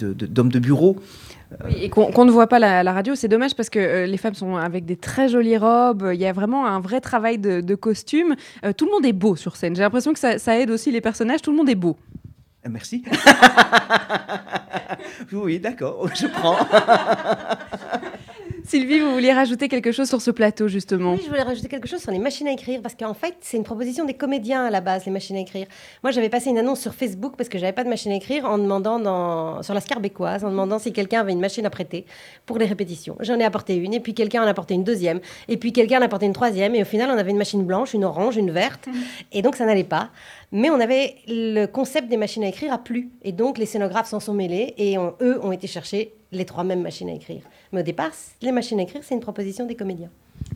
euh, 0.00 0.14
d'hommes 0.14 0.50
de, 0.50 0.58
bureau. 0.58 0.96
et 1.68 1.90
qu'on 1.90 2.24
ne 2.24 2.30
voit 2.30 2.46
pas 2.46 2.58
la, 2.58 2.82
la 2.82 2.92
radio, 2.94 3.14
c'est 3.14 3.28
dommage 3.28 3.54
parce 3.54 3.68
que 3.68 4.06
les 4.06 4.16
femmes 4.16 4.34
sont 4.34 4.56
avec 4.56 4.86
des 4.86 4.96
très 4.96 5.28
jolies 5.28 5.58
robes, 5.58 6.10
il 6.14 6.18
y 6.18 6.24
a 6.24 6.32
vraiment 6.32 6.66
un 6.66 6.80
vrai 6.80 7.02
travail 7.02 7.36
de, 7.36 7.60
de 7.60 7.74
costume. 7.74 8.36
tout 8.78 8.86
le 8.86 8.90
monde 8.90 9.04
est 9.04 9.12
beau 9.12 9.36
sur 9.36 9.54
scène. 9.54 9.76
J'ai 9.76 9.82
l'impression 9.82 10.14
que 10.14 10.18
ça, 10.18 10.38
ça 10.38 10.58
aide 10.58 10.70
aussi 10.70 10.90
les 10.90 11.02
personnages, 11.02 11.42
tout 11.42 11.50
le 11.50 11.58
monde 11.58 11.68
est 11.68 11.74
beau. 11.74 11.98
Merci. 12.66 13.02
oui, 15.32 15.58
d'accord, 15.58 16.08
je 16.14 16.26
prends. 16.26 16.58
Sylvie, 18.64 19.00
vous 19.00 19.12
vouliez 19.12 19.32
rajouter 19.32 19.66
quelque 19.66 19.92
chose 19.92 20.10
sur 20.10 20.20
ce 20.20 20.30
plateau, 20.30 20.68
justement 20.68 21.12
Oui, 21.12 21.20
je 21.24 21.28
voulais 21.28 21.42
rajouter 21.42 21.68
quelque 21.68 21.88
chose 21.88 22.02
sur 22.02 22.10
les 22.10 22.18
machines 22.18 22.46
à 22.48 22.52
écrire, 22.52 22.82
parce 22.82 22.94
qu'en 22.94 23.14
fait, 23.14 23.34
c'est 23.40 23.56
une 23.56 23.64
proposition 23.64 24.04
des 24.04 24.12
comédiens 24.12 24.66
à 24.66 24.70
la 24.70 24.82
base, 24.82 25.06
les 25.06 25.10
machines 25.10 25.36
à 25.36 25.40
écrire. 25.40 25.66
Moi, 26.02 26.10
j'avais 26.10 26.28
passé 26.28 26.50
une 26.50 26.58
annonce 26.58 26.80
sur 26.80 26.92
Facebook, 26.92 27.32
parce 27.38 27.48
que 27.48 27.56
j'avais 27.56 27.72
pas 27.72 27.82
de 27.82 27.88
machine 27.88 28.12
à 28.12 28.16
écrire, 28.16 28.44
en 28.44 28.58
demandant 28.58 28.98
dans... 28.98 29.62
sur 29.62 29.72
la 29.72 29.80
Scarbécoise, 29.80 30.44
en 30.44 30.50
demandant 30.50 30.78
si 30.78 30.92
quelqu'un 30.92 31.20
avait 31.20 31.32
une 31.32 31.40
machine 31.40 31.64
à 31.64 31.70
prêter 31.70 32.04
pour 32.44 32.58
les 32.58 32.66
répétitions. 32.66 33.16
J'en 33.20 33.38
ai 33.38 33.44
apporté 33.44 33.74
une, 33.74 33.94
et 33.94 34.00
puis 34.00 34.12
quelqu'un 34.12 34.42
en 34.42 34.46
a 34.46 34.50
apporté 34.50 34.74
une 34.74 34.84
deuxième, 34.84 35.20
et 35.48 35.56
puis 35.56 35.72
quelqu'un 35.72 36.00
en 36.00 36.02
a 36.02 36.04
apporté 36.04 36.26
une 36.26 36.34
troisième, 36.34 36.74
et 36.74 36.82
au 36.82 36.86
final, 36.86 37.08
on 37.10 37.16
avait 37.16 37.30
une 37.30 37.38
machine 37.38 37.64
blanche, 37.64 37.94
une 37.94 38.04
orange, 38.04 38.36
une 38.36 38.50
verte, 38.50 38.86
et 39.32 39.40
donc 39.40 39.56
ça 39.56 39.64
n'allait 39.64 39.82
pas. 39.82 40.10
Mais 40.50 40.70
on 40.70 40.80
avait 40.80 41.16
le 41.26 41.66
concept 41.66 42.08
des 42.08 42.16
machines 42.16 42.42
à 42.42 42.48
écrire 42.48 42.72
a 42.72 42.78
plu. 42.78 43.10
Et 43.22 43.32
donc, 43.32 43.58
les 43.58 43.66
scénographes 43.66 44.08
s'en 44.08 44.20
sont 44.20 44.32
mêlés 44.32 44.74
et 44.78 44.96
eux 44.96 45.38
ont 45.44 45.52
été 45.52 45.66
chercher 45.66 46.14
les 46.32 46.44
trois 46.44 46.64
mêmes 46.64 46.82
machines 46.82 47.08
à 47.10 47.14
écrire. 47.14 47.42
Mais 47.72 47.80
au 47.80 47.84
départ, 47.84 48.12
les 48.40 48.52
machines 48.52 48.80
à 48.80 48.82
écrire, 48.82 49.02
c'est 49.04 49.14
une 49.14 49.20
proposition 49.20 49.66
des 49.66 49.74
comédiens. 49.74 50.10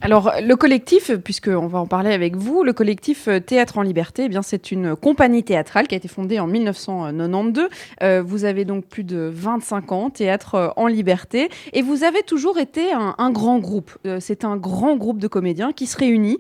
Alors, 0.05 0.33
le 0.43 0.57
collectif, 0.57 1.13
puisqu'on 1.15 1.69
va 1.69 1.79
en 1.79 1.87
parler 1.87 2.13
avec 2.13 2.35
vous, 2.35 2.65
le 2.65 2.73
collectif 2.73 3.29
euh, 3.29 3.39
Théâtre 3.39 3.79
en 3.79 3.83
Liberté, 3.83 4.25
eh 4.25 4.29
bien, 4.29 4.43
c'est 4.43 4.73
une 4.73 4.97
compagnie 4.97 5.45
théâtrale 5.45 5.87
qui 5.87 5.95
a 5.95 5.97
été 5.97 6.09
fondée 6.09 6.41
en 6.41 6.49
1992. 6.49 7.69
Euh, 8.03 8.21
vous 8.21 8.45
avez 8.45 8.65
donc 8.65 8.85
plus 8.87 9.05
de 9.05 9.31
25 9.33 9.93
ans, 9.93 10.11
Théâtre 10.11 10.57
euh, 10.57 10.69
en 10.75 10.89
Liberté, 10.89 11.51
et 11.73 11.83
vous 11.83 12.03
avez 12.03 12.25
toujours 12.25 12.59
été 12.59 12.91
un, 12.93 13.31
grand 13.31 13.61
groupe. 13.61 13.97
c'est 14.19 14.45
un 14.45 14.57
grand 14.57 14.97
groupe 14.97 15.19
de 15.19 15.29
comédiens 15.29 15.73
qui 15.73 15.87
se 15.87 15.97
réunit, 15.97 16.39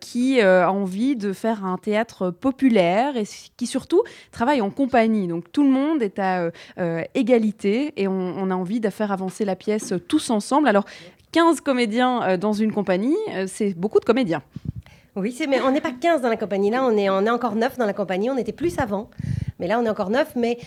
qui 0.00 0.40
a 0.40 0.70
envie 0.70 1.16
de 1.16 1.32
faire 1.32 1.64
un 1.64 1.78
théâtre 1.78 2.30
populaire 2.30 3.16
et 3.16 3.24
qui 3.56 3.66
surtout 3.66 4.02
travaille 4.30 4.60
en 4.60 4.70
compagnie. 4.70 5.26
Donc, 5.26 5.50
tout 5.50 5.64
le 5.64 5.70
monde 5.70 6.02
est 6.02 6.18
à 6.18 6.50
égalité 7.14 7.94
et 7.96 8.06
on, 8.06 8.34
on 8.36 8.50
a 8.50 8.54
envie 8.54 8.80
de 8.80 8.90
faire 8.90 9.10
avancer 9.10 9.44
la 9.44 9.56
pièce 9.56 9.94
tous 10.06 10.30
ensemble. 10.30 10.68
Alors, 10.68 10.84
15 11.32 11.60
comédiens 11.60 12.22
euh, 12.22 12.36
dans 12.36 12.52
une 12.52 12.72
compagnie, 12.72 13.16
euh, 13.30 13.46
c'est 13.46 13.74
beaucoup 13.74 14.00
de 14.00 14.04
comédiens. 14.04 14.42
Oui, 15.16 15.36
mais 15.48 15.60
on 15.60 15.70
n'est 15.70 15.80
pas 15.80 15.92
15 15.92 16.22
dans 16.22 16.28
la 16.28 16.36
compagnie. 16.36 16.70
Là, 16.70 16.84
on 16.84 16.96
est, 16.96 17.10
on 17.10 17.24
est 17.24 17.30
encore 17.30 17.54
9 17.54 17.78
dans 17.78 17.86
la 17.86 17.92
compagnie. 17.92 18.30
On 18.30 18.36
était 18.36 18.52
plus 18.52 18.78
avant. 18.78 19.10
Mais 19.58 19.66
là, 19.66 19.78
on 19.80 19.84
est 19.84 19.88
encore 19.88 20.10
9. 20.10 20.34
Mais 20.36 20.58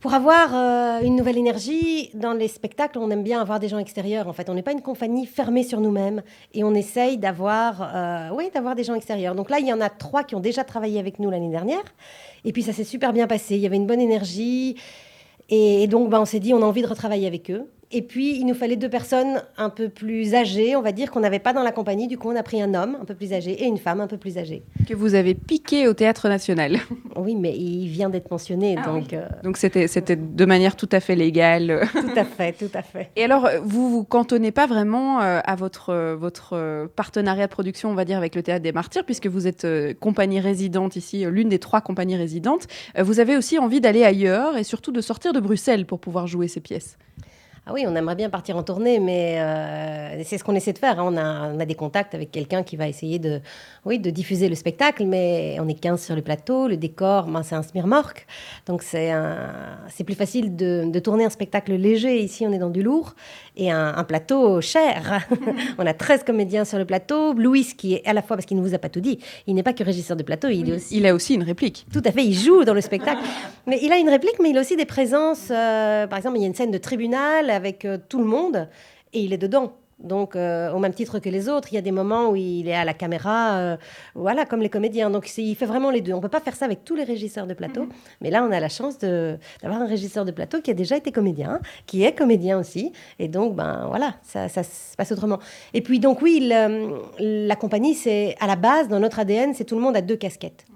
pour 0.00 0.14
avoir 0.14 0.54
euh, 0.54 1.00
une 1.00 1.16
nouvelle 1.16 1.38
énergie, 1.38 2.10
dans 2.14 2.32
les 2.32 2.48
spectacles, 2.48 2.98
on 2.98 3.10
aime 3.10 3.22
bien 3.22 3.40
avoir 3.40 3.58
des 3.58 3.68
gens 3.68 3.78
extérieurs. 3.78 4.28
En 4.28 4.32
fait, 4.32 4.48
on 4.48 4.54
n'est 4.54 4.62
pas 4.62 4.72
une 4.72 4.82
compagnie 4.82 5.26
fermée 5.26 5.64
sur 5.64 5.80
nous-mêmes. 5.80 6.22
Et 6.54 6.62
on 6.62 6.74
essaye 6.74 7.18
d'avoir 7.18 8.32
oui, 8.34 8.50
d'avoir 8.54 8.74
des 8.74 8.84
gens 8.84 8.94
extérieurs. 8.94 9.34
Donc 9.34 9.50
là, 9.50 9.58
il 9.58 9.66
y 9.66 9.72
en 9.72 9.80
a 9.80 9.90
trois 9.90 10.24
qui 10.24 10.34
ont 10.34 10.40
déjà 10.40 10.62
travaillé 10.62 10.98
avec 10.98 11.18
nous 11.18 11.30
l'année 11.30 11.50
dernière. 11.50 11.84
Et 12.44 12.52
puis, 12.52 12.62
ça 12.62 12.72
s'est 12.72 12.84
super 12.84 13.12
bien 13.12 13.26
passé. 13.26 13.56
Il 13.56 13.60
y 13.60 13.66
avait 13.66 13.76
une 13.76 13.86
bonne 13.86 14.00
énergie. 14.00 14.76
Et 15.48 15.86
donc, 15.88 16.10
bah, 16.10 16.20
on 16.20 16.26
s'est 16.26 16.40
dit, 16.40 16.54
on 16.54 16.62
a 16.62 16.66
envie 16.66 16.82
de 16.82 16.88
retravailler 16.88 17.26
avec 17.26 17.50
eux. 17.50 17.66
Et 17.92 18.02
puis, 18.02 18.36
il 18.36 18.46
nous 18.46 18.54
fallait 18.54 18.76
deux 18.76 18.88
personnes 18.88 19.42
un 19.56 19.70
peu 19.70 19.88
plus 19.88 20.34
âgées, 20.34 20.74
on 20.74 20.82
va 20.82 20.90
dire, 20.90 21.10
qu'on 21.10 21.20
n'avait 21.20 21.38
pas 21.38 21.52
dans 21.52 21.62
la 21.62 21.70
compagnie. 21.70 22.08
Du 22.08 22.18
coup, 22.18 22.28
on 22.28 22.36
a 22.36 22.42
pris 22.42 22.60
un 22.60 22.74
homme 22.74 22.96
un 23.00 23.04
peu 23.04 23.14
plus 23.14 23.32
âgé 23.32 23.52
et 23.52 23.66
une 23.66 23.78
femme 23.78 24.00
un 24.00 24.08
peu 24.08 24.16
plus 24.16 24.38
âgée. 24.38 24.64
Que 24.88 24.94
vous 24.94 25.14
avez 25.14 25.34
piqué 25.34 25.86
au 25.86 25.94
Théâtre 25.94 26.28
National. 26.28 26.78
Oui, 27.18 27.34
mais 27.34 27.56
il 27.56 27.88
vient 27.88 28.10
d'être 28.10 28.30
mentionné. 28.30 28.76
Ah 28.78 28.90
donc 28.90 29.14
euh, 29.14 29.26
donc 29.42 29.56
c'était, 29.56 29.88
c'était 29.88 30.16
de 30.16 30.44
manière 30.44 30.76
tout 30.76 30.88
à 30.92 31.00
fait 31.00 31.16
légale. 31.16 31.88
Tout 31.94 32.10
à 32.14 32.24
fait, 32.24 32.52
tout 32.52 32.70
à 32.74 32.82
fait. 32.82 33.10
Et 33.16 33.24
alors, 33.24 33.48
vous 33.64 33.88
vous 33.88 34.04
cantonnez 34.04 34.52
pas 34.52 34.66
vraiment 34.66 35.22
euh, 35.22 35.40
à 35.42 35.56
votre, 35.56 36.14
votre 36.14 36.86
partenariat 36.94 37.46
de 37.46 37.50
production, 37.50 37.90
on 37.90 37.94
va 37.94 38.04
dire, 38.04 38.18
avec 38.18 38.34
le 38.34 38.42
Théâtre 38.42 38.62
des 38.62 38.72
Martyrs, 38.72 39.04
puisque 39.04 39.28
vous 39.28 39.46
êtes 39.46 39.64
euh, 39.64 39.94
compagnie 39.98 40.40
résidente 40.40 40.96
ici, 40.96 41.24
l'une 41.24 41.48
des 41.48 41.58
trois 41.58 41.80
compagnies 41.80 42.16
résidentes. 42.16 42.66
vous 42.98 43.18
avez 43.18 43.36
aussi 43.36 43.58
envie 43.58 43.80
d'aller 43.80 44.04
ailleurs 44.04 44.58
et 44.58 44.64
surtout 44.64 44.92
de 44.92 45.00
sortir 45.00 45.32
de 45.32 45.40
Bruxelles 45.40 45.86
pour 45.86 46.00
pouvoir 46.00 46.26
jouer 46.26 46.48
ces 46.48 46.60
pièces. 46.60 46.98
Ah 47.68 47.72
oui, 47.72 47.84
on 47.84 47.96
aimerait 47.96 48.14
bien 48.14 48.30
partir 48.30 48.56
en 48.56 48.62
tournée, 48.62 49.00
mais 49.00 49.40
euh, 49.40 50.22
c'est 50.22 50.38
ce 50.38 50.44
qu'on 50.44 50.54
essaie 50.54 50.72
de 50.72 50.78
faire. 50.78 51.00
Hein. 51.00 51.12
On, 51.12 51.16
a, 51.16 51.48
on, 51.52 51.58
a, 51.58 51.64
des 51.64 51.74
contacts 51.74 52.14
avec 52.14 52.30
quelqu'un 52.30 52.62
qui 52.62 52.76
va 52.76 52.86
essayer 52.86 53.18
de, 53.18 53.40
oui, 53.84 53.98
de 53.98 54.08
diffuser 54.10 54.48
le 54.48 54.54
spectacle, 54.54 55.04
mais 55.04 55.56
on 55.58 55.66
est 55.66 55.74
15 55.74 56.00
sur 56.00 56.14
le 56.14 56.22
plateau, 56.22 56.68
le 56.68 56.76
décor, 56.76 57.26
ben, 57.26 57.42
c'est 57.42 57.56
un 57.56 57.64
smirmorque, 57.64 58.28
donc 58.66 58.84
c'est 58.84 59.10
plus 60.04 60.14
facile 60.14 60.54
de, 60.54 60.84
de, 60.86 60.98
tourner 61.00 61.24
un 61.24 61.30
spectacle 61.30 61.74
léger. 61.74 62.20
Ici, 62.20 62.46
on 62.46 62.52
est 62.52 62.58
dans 62.58 62.70
du 62.70 62.84
lourd 62.84 63.16
et 63.56 63.70
un, 63.70 64.04
plateau 64.04 64.60
cher. 64.60 65.26
on 65.78 65.86
a 65.86 65.94
13 65.94 66.24
comédiens 66.24 66.64
sur 66.64 66.78
le 66.78 66.84
plateau. 66.84 67.32
Louis, 67.32 67.64
qui 67.76 67.94
est 67.94 68.06
à 68.06 68.12
la 68.12 68.22
fois, 68.22 68.36
parce 68.36 68.46
qu'il 68.46 68.56
ne 68.56 68.62
vous 68.62 68.74
a 68.74 68.78
pas 68.78 68.88
tout 68.88 69.00
dit, 69.00 69.18
il 69.46 69.54
n'est 69.54 69.62
pas 69.62 69.72
que 69.72 69.82
régisseur 69.82 70.16
de 70.16 70.22
plateau, 70.22 70.48
il, 70.48 70.74
aussi... 70.74 70.96
il 70.98 71.06
a 71.06 71.14
aussi 71.14 71.34
une 71.34 71.42
réplique. 71.42 71.86
Tout 71.92 72.02
à 72.04 72.12
fait, 72.12 72.24
il 72.24 72.34
joue 72.34 72.64
dans 72.64 72.74
le 72.74 72.80
spectacle. 72.80 73.22
mais 73.66 73.78
il 73.82 73.92
a 73.92 73.96
une 73.96 74.08
réplique, 74.10 74.38
mais 74.40 74.50
il 74.50 74.58
a 74.58 74.60
aussi 74.60 74.76
des 74.76 74.84
présences. 74.84 75.48
Euh, 75.50 76.06
par 76.06 76.18
exemple, 76.18 76.36
il 76.38 76.42
y 76.42 76.44
a 76.44 76.48
une 76.48 76.54
scène 76.54 76.70
de 76.70 76.78
tribunal 76.78 77.50
avec 77.50 77.84
euh, 77.84 77.98
tout 78.08 78.18
le 78.18 78.26
monde 78.26 78.68
et 79.12 79.20
il 79.20 79.32
est 79.32 79.38
dedans. 79.38 79.72
Donc, 79.98 80.36
euh, 80.36 80.70
au 80.72 80.78
même 80.78 80.92
titre 80.92 81.18
que 81.20 81.28
les 81.30 81.48
autres, 81.48 81.68
il 81.72 81.74
y 81.74 81.78
a 81.78 81.82
des 81.82 81.90
moments 81.90 82.28
où 82.28 82.36
il 82.36 82.68
est 82.68 82.74
à 82.74 82.84
la 82.84 82.92
caméra, 82.92 83.56
euh, 83.56 83.76
voilà, 84.14 84.44
comme 84.44 84.60
les 84.60 84.68
comédiens. 84.68 85.08
Donc, 85.08 85.26
il 85.38 85.54
fait 85.54 85.64
vraiment 85.64 85.90
les 85.90 86.02
deux. 86.02 86.12
On 86.12 86.16
ne 86.16 86.20
peut 86.22 86.28
pas 86.28 86.40
faire 86.40 86.54
ça 86.54 86.66
avec 86.66 86.84
tous 86.84 86.94
les 86.94 87.04
régisseurs 87.04 87.46
de 87.46 87.54
plateau, 87.54 87.88
mais 88.20 88.30
là, 88.30 88.44
on 88.46 88.52
a 88.52 88.60
la 88.60 88.68
chance 88.68 88.98
d'avoir 88.98 89.80
un 89.80 89.86
régisseur 89.86 90.26
de 90.26 90.32
plateau 90.32 90.60
qui 90.60 90.70
a 90.70 90.74
déjà 90.74 90.96
été 90.98 91.12
comédien, 91.12 91.60
qui 91.86 92.04
est 92.04 92.12
comédien 92.12 92.58
aussi. 92.58 92.92
Et 93.18 93.28
donc, 93.28 93.56
ben 93.56 93.86
voilà, 93.88 94.16
ça, 94.22 94.48
ça 94.50 94.62
se 94.62 94.94
passe 94.96 95.12
autrement. 95.12 95.38
Et 95.72 95.80
puis, 95.80 95.98
donc, 95.98 96.20
oui, 96.20 96.40
le- 96.50 97.46
la 97.48 97.56
compagnie, 97.56 97.94
c'est 97.94 98.36
à 98.38 98.46
la 98.46 98.56
base, 98.56 98.88
dans 98.88 99.00
notre 99.00 99.18
ADN, 99.18 99.54
c'est 99.54 99.64
tout 99.64 99.76
le 99.76 99.80
monde 99.82 99.96
a 99.96 100.02
deux 100.02 100.16
casquettes. 100.16 100.66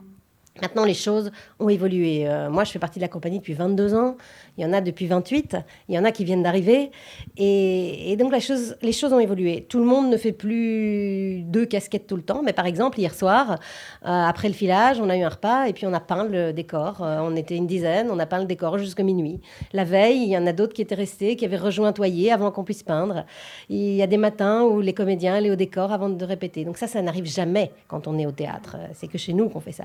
Maintenant, 0.60 0.84
les 0.84 0.94
choses 0.94 1.30
ont 1.58 1.68
évolué. 1.68 2.28
Euh, 2.28 2.50
moi, 2.50 2.64
je 2.64 2.72
fais 2.72 2.78
partie 2.80 2.98
de 2.98 3.04
la 3.04 3.08
compagnie 3.08 3.38
depuis 3.38 3.54
22 3.54 3.94
ans. 3.94 4.16
Il 4.58 4.64
y 4.64 4.66
en 4.66 4.72
a 4.72 4.80
depuis 4.80 5.06
28. 5.06 5.56
Il 5.88 5.94
y 5.94 5.98
en 5.98 6.04
a 6.04 6.10
qui 6.10 6.24
viennent 6.24 6.42
d'arriver. 6.42 6.90
Et, 7.38 8.14
donc, 8.18 8.32
la 8.32 8.40
chose- 8.40 8.76
les 8.82 8.92
choses 8.92 9.12
ont 9.12 9.20
évolué. 9.20 9.64
Tout 9.68 9.78
le 9.78 9.84
monde 9.86 10.10
ne 10.10 10.16
fait 10.16 10.32
plus 10.32 11.42
deux 11.44 11.64
casquettes 11.66 12.06
tout 12.06 12.16
le 12.16 12.22
temps. 12.22 12.42
Mais 12.44 12.52
par 12.52 12.66
exemple, 12.66 12.98
hier 12.98 13.14
soir, 13.14 13.52
euh, 13.52 13.56
après 14.02 14.48
le 14.48 14.54
filage, 14.54 15.00
on 15.00 15.08
a 15.08 15.16
eu 15.16 15.22
un 15.22 15.28
repas 15.28 15.66
et 15.66 15.72
puis 15.72 15.86
on 15.86 15.92
a 15.94 16.00
peint 16.00 16.24
le 16.24 16.52
décor. 16.52 16.98
Euh, 17.00 17.20
on 17.22 17.36
était 17.36 17.56
une 17.56 17.66
dizaine. 17.68 18.08
On 18.10 18.18
a 18.18 18.26
peint 18.26 18.40
le 18.40 18.46
décor 18.46 18.76
jusqu'à 18.76 19.04
minuit. 19.04 19.40
La 19.72 19.84
veille, 19.84 20.20
il 20.24 20.28
y 20.30 20.36
en 20.36 20.46
a 20.46 20.52
d'autres 20.52 20.74
qui 20.74 20.82
étaient 20.82 20.94
restés, 20.96 21.36
qui 21.36 21.44
avaient 21.44 21.56
rejoint 21.56 21.92
Toyer 21.92 22.32
avant 22.32 22.50
qu'on 22.50 22.64
puisse 22.64 22.82
peindre. 22.82 23.24
Il 23.70 23.94
y 23.94 24.02
a 24.02 24.06
des 24.08 24.18
matins 24.18 24.62
où 24.64 24.80
les 24.80 24.92
comédiens 24.94 25.34
allaient 25.36 25.52
au 25.52 25.56
décor 25.56 25.92
avant 25.92 26.08
de 26.10 26.24
répéter. 26.24 26.64
Donc 26.64 26.76
ça, 26.76 26.86
ça 26.88 27.00
n'arrive 27.00 27.24
jamais 27.26 27.70
quand 27.88 28.08
on 28.08 28.18
est 28.18 28.26
au 28.26 28.32
théâtre. 28.32 28.76
C'est 28.94 29.06
que 29.08 29.16
chez 29.16 29.32
nous 29.32 29.48
qu'on 29.48 29.60
fait 29.60 29.72
ça. 29.72 29.84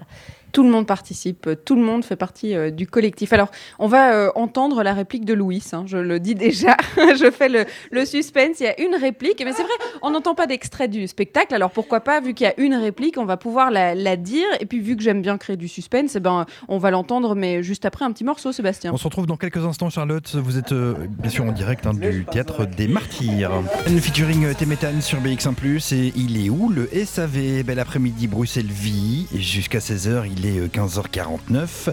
Le 0.65 0.71
monde 0.71 0.87
participe, 0.87 1.49
tout 1.65 1.75
le 1.75 1.81
monde 1.81 2.03
fait 2.03 2.15
partie 2.15 2.55
euh, 2.55 2.71
du 2.71 2.87
collectif. 2.87 3.33
Alors, 3.33 3.49
on 3.79 3.87
va 3.87 4.13
euh, 4.13 4.31
entendre 4.35 4.83
la 4.83 4.93
réplique 4.93 5.25
de 5.25 5.33
Louis, 5.33 5.63
hein, 5.73 5.83
je 5.87 5.97
le 5.97 6.19
dis 6.19 6.35
déjà, 6.35 6.77
je 6.97 7.31
fais 7.31 7.49
le, 7.49 7.65
le 7.91 8.05
suspense, 8.05 8.59
il 8.59 8.63
y 8.63 8.67
a 8.67 8.79
une 8.81 8.95
réplique, 8.95 9.41
mais 9.43 9.53
c'est 9.53 9.63
vrai, 9.63 9.73
on 10.01 10.11
n'entend 10.11 10.35
pas 10.35 10.47
d'extrait 10.47 10.87
du 10.87 11.07
spectacle, 11.07 11.53
alors 11.53 11.71
pourquoi 11.71 12.01
pas, 12.01 12.19
vu 12.19 12.33
qu'il 12.33 12.45
y 12.45 12.49
a 12.49 12.59
une 12.59 12.75
réplique, 12.75 13.17
on 13.17 13.25
va 13.25 13.37
pouvoir 13.37 13.71
la, 13.71 13.95
la 13.95 14.15
dire, 14.15 14.47
et 14.59 14.65
puis 14.65 14.79
vu 14.79 14.95
que 14.95 15.03
j'aime 15.03 15.21
bien 15.21 15.37
créer 15.37 15.57
du 15.57 15.67
suspense, 15.67 16.15
eh 16.15 16.19
ben, 16.19 16.45
on 16.67 16.77
va 16.77 16.91
l'entendre, 16.91 17.35
mais 17.35 17.63
juste 17.63 17.85
après 17.85 18.05
un 18.05 18.11
petit 18.11 18.23
morceau, 18.23 18.51
Sébastien. 18.51 18.91
On 18.93 18.97
se 18.97 19.03
retrouve 19.03 19.25
dans 19.25 19.37
quelques 19.37 19.65
instants, 19.65 19.89
Charlotte. 19.89 20.35
Vous 20.35 20.57
êtes 20.57 20.71
euh, 20.71 20.95
bien 21.09 21.29
sûr 21.29 21.45
en 21.45 21.51
direct 21.51 21.85
hein, 21.85 21.93
du 21.93 22.25
théâtre 22.25 22.65
des 22.65 22.87
Martyrs. 22.87 23.51
Le 23.87 23.99
featuring 23.99 24.45
euh, 24.45 24.53
Téméthane 24.53 25.01
sur 25.01 25.19
BX1 25.19 25.95
et 25.95 26.13
il 26.15 26.43
est 26.43 26.49
où 26.49 26.69
le 26.69 26.89
SAV 27.05 27.63
Bel 27.63 27.79
après-midi, 27.79 28.27
Bruxelles 28.27 28.65
Vie. 28.65 29.27
Jusqu'à 29.33 29.79
16h, 29.79 30.25
il 30.31 30.44
est 30.44 30.44
euh, 30.59 30.67
15h49. 30.67 31.89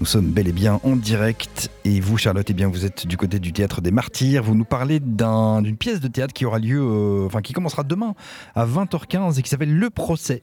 Nous 0.00 0.06
sommes 0.06 0.30
bel 0.32 0.48
et 0.48 0.52
bien 0.52 0.80
en 0.82 0.96
direct. 0.96 1.70
Et 1.84 2.00
vous, 2.00 2.16
Charlotte, 2.18 2.46
eh 2.50 2.54
bien, 2.54 2.68
vous 2.68 2.84
êtes 2.84 3.06
du 3.06 3.16
côté 3.16 3.38
du 3.38 3.52
théâtre 3.52 3.80
des 3.80 3.90
Martyrs. 3.92 4.42
Vous 4.42 4.54
nous 4.54 4.64
parlez 4.64 4.98
d'un- 5.00 5.62
d'une 5.62 5.76
pièce 5.76 6.00
de 6.00 6.08
théâtre 6.08 6.32
qui 6.34 6.44
aura 6.44 6.58
lieu, 6.58 6.80
euh, 6.80 7.26
enfin, 7.26 7.40
qui 7.40 7.52
commencera 7.52 7.84
demain 7.84 8.14
à 8.54 8.64
20h15 8.66 9.38
et 9.38 9.42
qui 9.42 9.48
s'appelle 9.50 9.72
Le 9.76 9.90
Procès. 9.90 10.42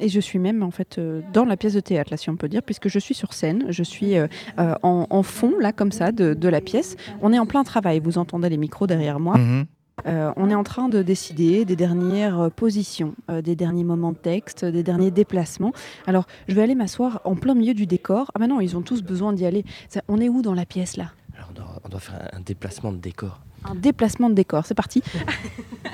Et 0.00 0.08
je 0.08 0.20
suis 0.20 0.38
même 0.38 0.62
en 0.62 0.70
fait 0.70 0.98
euh, 0.98 1.20
dans 1.32 1.44
la 1.44 1.56
pièce 1.56 1.74
de 1.74 1.80
théâtre, 1.80 2.10
là, 2.10 2.16
si 2.16 2.28
on 2.28 2.36
peut 2.36 2.48
dire, 2.48 2.62
puisque 2.62 2.88
je 2.88 2.98
suis 2.98 3.14
sur 3.14 3.32
scène, 3.34 3.66
je 3.68 3.82
suis 3.82 4.16
euh, 4.18 4.26
euh, 4.58 4.74
en, 4.82 5.06
en 5.08 5.22
fond, 5.22 5.52
là, 5.60 5.72
comme 5.72 5.92
ça, 5.92 6.12
de, 6.12 6.34
de 6.34 6.48
la 6.48 6.60
pièce. 6.60 6.96
On 7.22 7.32
est 7.32 7.38
en 7.38 7.46
plein 7.46 7.62
travail, 7.62 8.00
vous 8.02 8.18
entendez 8.18 8.48
les 8.48 8.56
micros 8.56 8.86
derrière 8.86 9.20
moi. 9.20 9.38
Mhm. 9.38 9.66
Euh, 10.06 10.32
on 10.36 10.50
est 10.50 10.54
en 10.54 10.64
train 10.64 10.88
de 10.88 11.02
décider 11.02 11.64
des 11.64 11.76
dernières 11.76 12.40
euh, 12.40 12.48
positions, 12.48 13.14
euh, 13.30 13.42
des 13.42 13.54
derniers 13.54 13.84
moments 13.84 14.12
de 14.12 14.16
texte, 14.16 14.64
des 14.64 14.82
derniers 14.82 15.10
déplacements. 15.10 15.72
Alors, 16.06 16.26
je 16.48 16.54
vais 16.54 16.62
aller 16.62 16.74
m'asseoir 16.74 17.20
en 17.24 17.36
plein 17.36 17.54
milieu 17.54 17.74
du 17.74 17.86
décor. 17.86 18.30
Ah, 18.34 18.38
bah 18.38 18.46
non, 18.46 18.60
ils 18.60 18.76
ont 18.76 18.82
tous 18.82 19.02
besoin 19.02 19.32
d'y 19.32 19.46
aller. 19.46 19.64
On 20.08 20.20
est 20.20 20.28
où 20.28 20.42
dans 20.42 20.54
la 20.54 20.66
pièce, 20.66 20.96
là? 20.96 21.12
Alors, 21.36 21.50
on 21.84 21.88
doit 21.88 22.00
faire 22.00 22.28
un 22.32 22.40
déplacement 22.40 22.92
de 22.92 22.98
décor. 22.98 23.40
Un 23.64 23.74
déplacement 23.74 24.28
de 24.28 24.34
décor, 24.34 24.66
c'est 24.66 24.74
parti. 24.74 25.02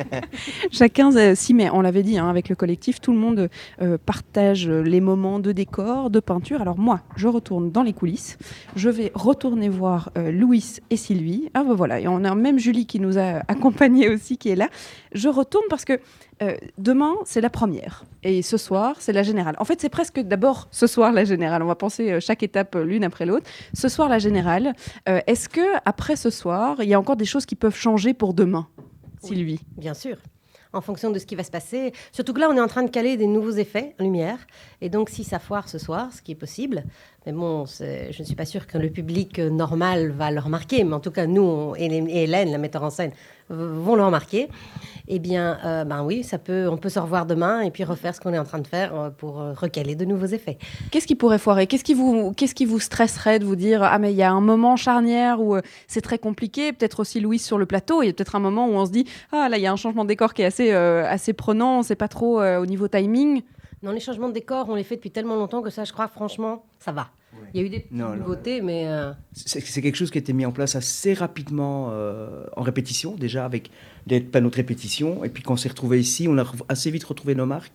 Chacun 0.70 1.14
euh, 1.16 1.34
s'y 1.34 1.54
met, 1.54 1.70
on 1.70 1.80
l'avait 1.80 2.02
dit, 2.02 2.18
hein, 2.18 2.28
avec 2.28 2.48
le 2.48 2.54
collectif, 2.54 3.00
tout 3.00 3.12
le 3.12 3.18
monde 3.18 3.50
euh, 3.82 3.98
partage 4.04 4.68
les 4.68 5.00
moments 5.00 5.38
de 5.38 5.52
décor, 5.52 6.10
de 6.10 6.20
peinture. 6.20 6.60
Alors 6.60 6.78
moi, 6.78 7.00
je 7.16 7.28
retourne 7.28 7.70
dans 7.70 7.82
les 7.82 7.92
coulisses, 7.92 8.38
je 8.76 8.88
vais 8.88 9.10
retourner 9.14 9.68
voir 9.68 10.10
euh, 10.16 10.30
Louis 10.30 10.78
et 10.90 10.96
Sylvie. 10.96 11.50
Ah 11.54 11.64
ben 11.64 11.74
voilà, 11.74 12.00
et 12.00 12.08
on 12.08 12.24
a 12.24 12.34
même 12.34 12.58
Julie 12.58 12.86
qui 12.86 13.00
nous 13.00 13.18
a 13.18 13.42
accompagnés 13.48 14.08
aussi, 14.08 14.38
qui 14.38 14.48
est 14.50 14.56
là. 14.56 14.68
Je 15.12 15.28
retourne 15.28 15.64
parce 15.68 15.84
que 15.84 16.00
euh, 16.42 16.56
demain, 16.78 17.14
c'est 17.24 17.40
la 17.40 17.50
première. 17.50 18.04
Et 18.22 18.42
ce 18.42 18.56
soir, 18.56 18.96
c'est 19.00 19.12
la 19.12 19.22
générale. 19.22 19.56
En 19.58 19.64
fait, 19.64 19.80
c'est 19.80 19.88
presque 19.88 20.20
d'abord 20.20 20.68
ce 20.70 20.86
soir 20.86 21.12
la 21.12 21.24
générale. 21.24 21.62
On 21.62 21.66
va 21.66 21.74
penser 21.74 22.12
euh, 22.12 22.20
chaque 22.20 22.42
étape 22.42 22.76
euh, 22.76 22.84
l'une 22.84 23.04
après 23.04 23.26
l'autre. 23.26 23.48
Ce 23.74 23.88
soir, 23.88 24.08
la 24.08 24.18
générale. 24.18 24.74
Est-ce 25.06 25.48
que 25.48 25.60
après 25.84 26.16
ce 26.16 26.30
soir, 26.30 26.76
il 26.80 26.88
y 26.88 26.94
a 26.94 27.00
encore 27.00 27.16
des 27.16 27.24
choses 27.24 27.46
qui 27.46 27.54
peuvent 27.54 27.76
changer 27.76 28.14
pour 28.14 28.34
demain, 28.34 28.68
Sylvie? 29.22 29.60
Bien 29.76 29.94
sûr. 29.94 30.16
En 30.72 30.80
fonction 30.80 31.10
de 31.10 31.18
ce 31.18 31.26
qui 31.26 31.34
va 31.34 31.44
se 31.44 31.50
passer. 31.50 31.92
Surtout 32.12 32.34
que 32.34 32.40
là, 32.40 32.48
on 32.50 32.56
est 32.56 32.60
en 32.60 32.68
train 32.68 32.82
de 32.82 32.90
caler 32.90 33.16
des 33.16 33.26
nouveaux 33.26 33.52
effets 33.52 33.94
en 33.98 34.04
lumière. 34.04 34.38
Et 34.80 34.90
donc, 34.90 35.08
si 35.08 35.24
ça 35.24 35.38
foire 35.38 35.68
ce 35.68 35.78
soir, 35.78 36.12
ce 36.12 36.20
qui 36.20 36.32
est 36.32 36.36
possible, 36.36 36.84
mais 37.26 37.32
bon, 37.32 37.66
je 37.66 38.16
ne 38.16 38.24
suis 38.24 38.36
pas 38.36 38.44
sûre 38.44 38.66
que 38.66 38.78
le 38.78 38.90
public 38.90 39.38
euh, 39.38 39.50
normal 39.50 40.12
va 40.12 40.30
le 40.30 40.38
remarquer, 40.38 40.84
mais 40.84 40.94
en 40.94 41.00
tout 41.00 41.10
cas, 41.10 41.26
nous 41.26 41.74
et, 41.76 41.84
Hélène, 41.86 42.50
la 42.50 42.58
metteur 42.58 42.84
en 42.84 42.90
scène, 42.90 43.10
vont 43.50 43.96
le 43.96 44.04
remarquer. 44.04 44.48
Eh 45.08 45.18
bien, 45.18 45.58
euh, 45.64 45.84
ben 45.84 46.04
oui, 46.04 46.22
ça 46.22 46.38
peut, 46.38 46.68
on 46.70 46.76
peut 46.76 46.90
se 46.90 46.98
revoir 46.98 47.26
demain 47.26 47.60
et 47.62 47.70
puis 47.70 47.82
refaire 47.82 48.14
ce 48.14 48.20
qu'on 48.20 48.32
est 48.34 48.38
en 48.38 48.44
train 48.44 48.60
de 48.60 48.66
faire 48.66 48.94
euh, 48.94 49.10
pour 49.10 49.36
recaler 49.36 49.94
de 49.94 50.04
nouveaux 50.04 50.26
effets. 50.26 50.58
Qu'est-ce 50.90 51.06
qui 51.06 51.16
pourrait 51.16 51.38
foirer? 51.38 51.66
Qu'est-ce 51.66 51.84
qui 51.84 51.94
vous, 51.94 52.32
qui 52.32 52.64
vous 52.66 52.78
stresserait 52.78 53.38
de 53.38 53.44
vous 53.44 53.56
dire 53.56 53.82
ah 53.82 53.98
mais 53.98 54.12
il 54.12 54.16
y 54.16 54.22
a 54.22 54.30
un 54.30 54.40
moment 54.40 54.76
charnière 54.76 55.40
où 55.40 55.56
c'est 55.86 56.02
très 56.02 56.18
compliqué, 56.18 56.72
peut-être 56.72 57.00
aussi 57.00 57.20
Louise 57.20 57.44
sur 57.44 57.58
le 57.58 57.66
plateau, 57.66 58.02
il 58.02 58.06
y 58.06 58.10
a 58.10 58.12
peut-être 58.12 58.36
un 58.36 58.40
moment 58.40 58.68
où 58.68 58.72
on 58.72 58.86
se 58.86 58.92
dit 58.92 59.06
ah 59.32 59.48
là 59.48 59.56
il 59.56 59.62
y 59.62 59.66
a 59.66 59.72
un 59.72 59.76
changement 59.76 60.04
de 60.04 60.08
décor 60.08 60.34
qui 60.34 60.42
est 60.42 60.46
assez 60.46 60.70
assez 60.72 61.32
prenant, 61.32 61.78
on 61.78 61.82
sait 61.82 61.96
pas 61.96 62.08
trop 62.08 62.42
au 62.42 62.66
niveau 62.66 62.86
timing? 62.86 63.42
Non, 63.82 63.92
les 63.92 64.00
changements 64.00 64.28
de 64.28 64.34
décor, 64.34 64.68
on 64.68 64.74
les 64.74 64.82
fait 64.82 64.96
depuis 64.96 65.10
tellement 65.10 65.36
longtemps 65.36 65.62
que 65.62 65.70
ça, 65.70 65.84
je 65.84 65.92
crois, 65.92 66.08
franchement, 66.08 66.64
ça 66.78 66.92
va. 66.92 67.10
Il 67.54 67.60
y 67.60 67.62
a 67.62 67.66
eu 67.66 67.70
des 67.70 67.80
petites 67.80 67.92
Non, 67.92 68.08
non. 68.10 68.16
nouveautés, 68.16 68.60
mais 68.60 68.88
euh, 68.88 69.12
C'est 69.32 69.82
quelque 69.82 69.94
chose 69.94 70.10
qui 70.10 70.18
a 70.18 70.20
été 70.20 70.32
mis 70.32 70.44
en 70.44 70.52
place 70.52 70.74
assez 70.74 71.14
rapidement 71.14 71.88
euh, 71.90 72.44
en 72.56 72.62
répétition, 72.62 73.14
déjà 73.14 73.44
avec 73.44 73.70
des 74.06 74.20
panneaux 74.20 74.50
de 74.50 74.56
répétition. 74.56 75.24
Et 75.24 75.28
puis 75.28 75.42
quand 75.42 75.54
on 75.54 75.56
s'est 75.56 75.68
retrouvé 75.68 76.00
ici, 76.00 76.26
on 76.28 76.36
a 76.38 76.44
assez 76.68 76.90
vite 76.90 77.04
retrouvé 77.04 77.34
nos 77.34 77.46
marques. 77.46 77.72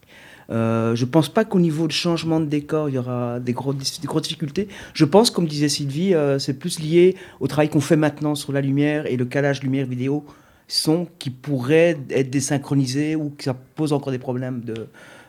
Euh, 0.49 0.95
je 0.95 1.05
pense 1.05 1.29
pas 1.29 1.45
qu'au 1.45 1.59
niveau 1.59 1.87
de 1.87 1.93
changement 1.93 2.39
de 2.39 2.45
décor, 2.45 2.89
il 2.89 2.95
y 2.95 2.97
aura 2.97 3.39
des, 3.39 3.53
gros, 3.53 3.73
des 3.73 3.83
grosses 4.03 4.23
difficultés. 4.23 4.67
Je 4.93 5.05
pense, 5.05 5.31
comme 5.31 5.47
disait 5.47 5.69
Sylvie, 5.69 6.13
c'est 6.39 6.59
plus 6.59 6.79
lié 6.79 7.15
au 7.39 7.47
travail 7.47 7.69
qu'on 7.69 7.79
fait 7.81 7.95
maintenant 7.95 8.35
sur 8.35 8.51
la 8.51 8.61
lumière 8.61 9.05
et 9.05 9.15
le 9.15 9.25
calage 9.25 9.63
lumière 9.63 9.85
vidéo 9.85 10.25
son 10.67 11.07
qui 11.19 11.29
pourrait 11.29 11.99
être 12.09 12.29
désynchronisé 12.29 13.15
ou 13.15 13.29
que 13.29 13.43
ça 13.43 13.53
pose 13.53 13.93
encore 13.93 14.11
des 14.11 14.17
problèmes 14.17 14.61
de, 14.61 14.87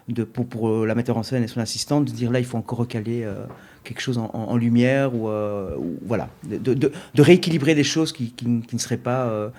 de, 0.08 0.24
pour, 0.24 0.68
euh, 0.68 0.86
la 0.86 0.94
metteur 0.94 1.16
en 1.16 1.22
scène 1.22 1.42
et 1.42 1.48
son 1.48 1.60
assistante 1.60 2.04
de 2.04 2.10
dire 2.10 2.30
là 2.30 2.38
il 2.38 2.44
faut 2.44 2.58
encore 2.58 2.78
recaler 2.78 3.22
euh, 3.24 3.44
quelque 3.84 4.00
chose 4.00 4.18
en, 4.18 4.56
lumière 4.56 5.14
ou, 5.14 5.28
euh, 5.28 5.76
voilà. 6.06 6.28
De, 6.44 6.92
rééquilibrer 7.18 7.74
des 7.74 7.84
choses 7.84 8.12
qui, 8.12 8.32
qui, 8.32 8.46
ne 8.48 8.78
seraient 8.78 8.96
pas 8.96 9.50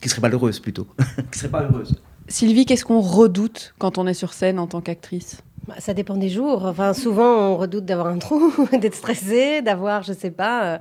qui 0.00 0.08
seraient 0.08 0.22
malheureuses 0.22 0.60
plutôt. 0.60 0.86
Qui 1.32 1.38
seraient 1.38 1.50
pas 1.50 1.62
heureuses 1.62 2.00
Sylvie, 2.28 2.66
qu'est-ce 2.66 2.84
qu'on 2.84 3.00
redoute 3.00 3.74
quand 3.78 3.96
on 3.96 4.06
est 4.06 4.14
sur 4.14 4.34
scène 4.34 4.58
en 4.58 4.66
tant 4.66 4.82
qu'actrice? 4.82 5.42
Ça 5.78 5.92
dépend 5.92 6.16
des 6.16 6.28
jours. 6.30 6.64
Enfin, 6.64 6.94
souvent, 6.94 7.50
on 7.50 7.56
redoute 7.56 7.84
d'avoir 7.84 8.06
un 8.06 8.18
trou, 8.18 8.52
d'être 8.72 8.94
stressé, 8.94 9.60
d'avoir, 9.60 10.02
je 10.02 10.12
sais 10.14 10.30
pas, 10.30 10.80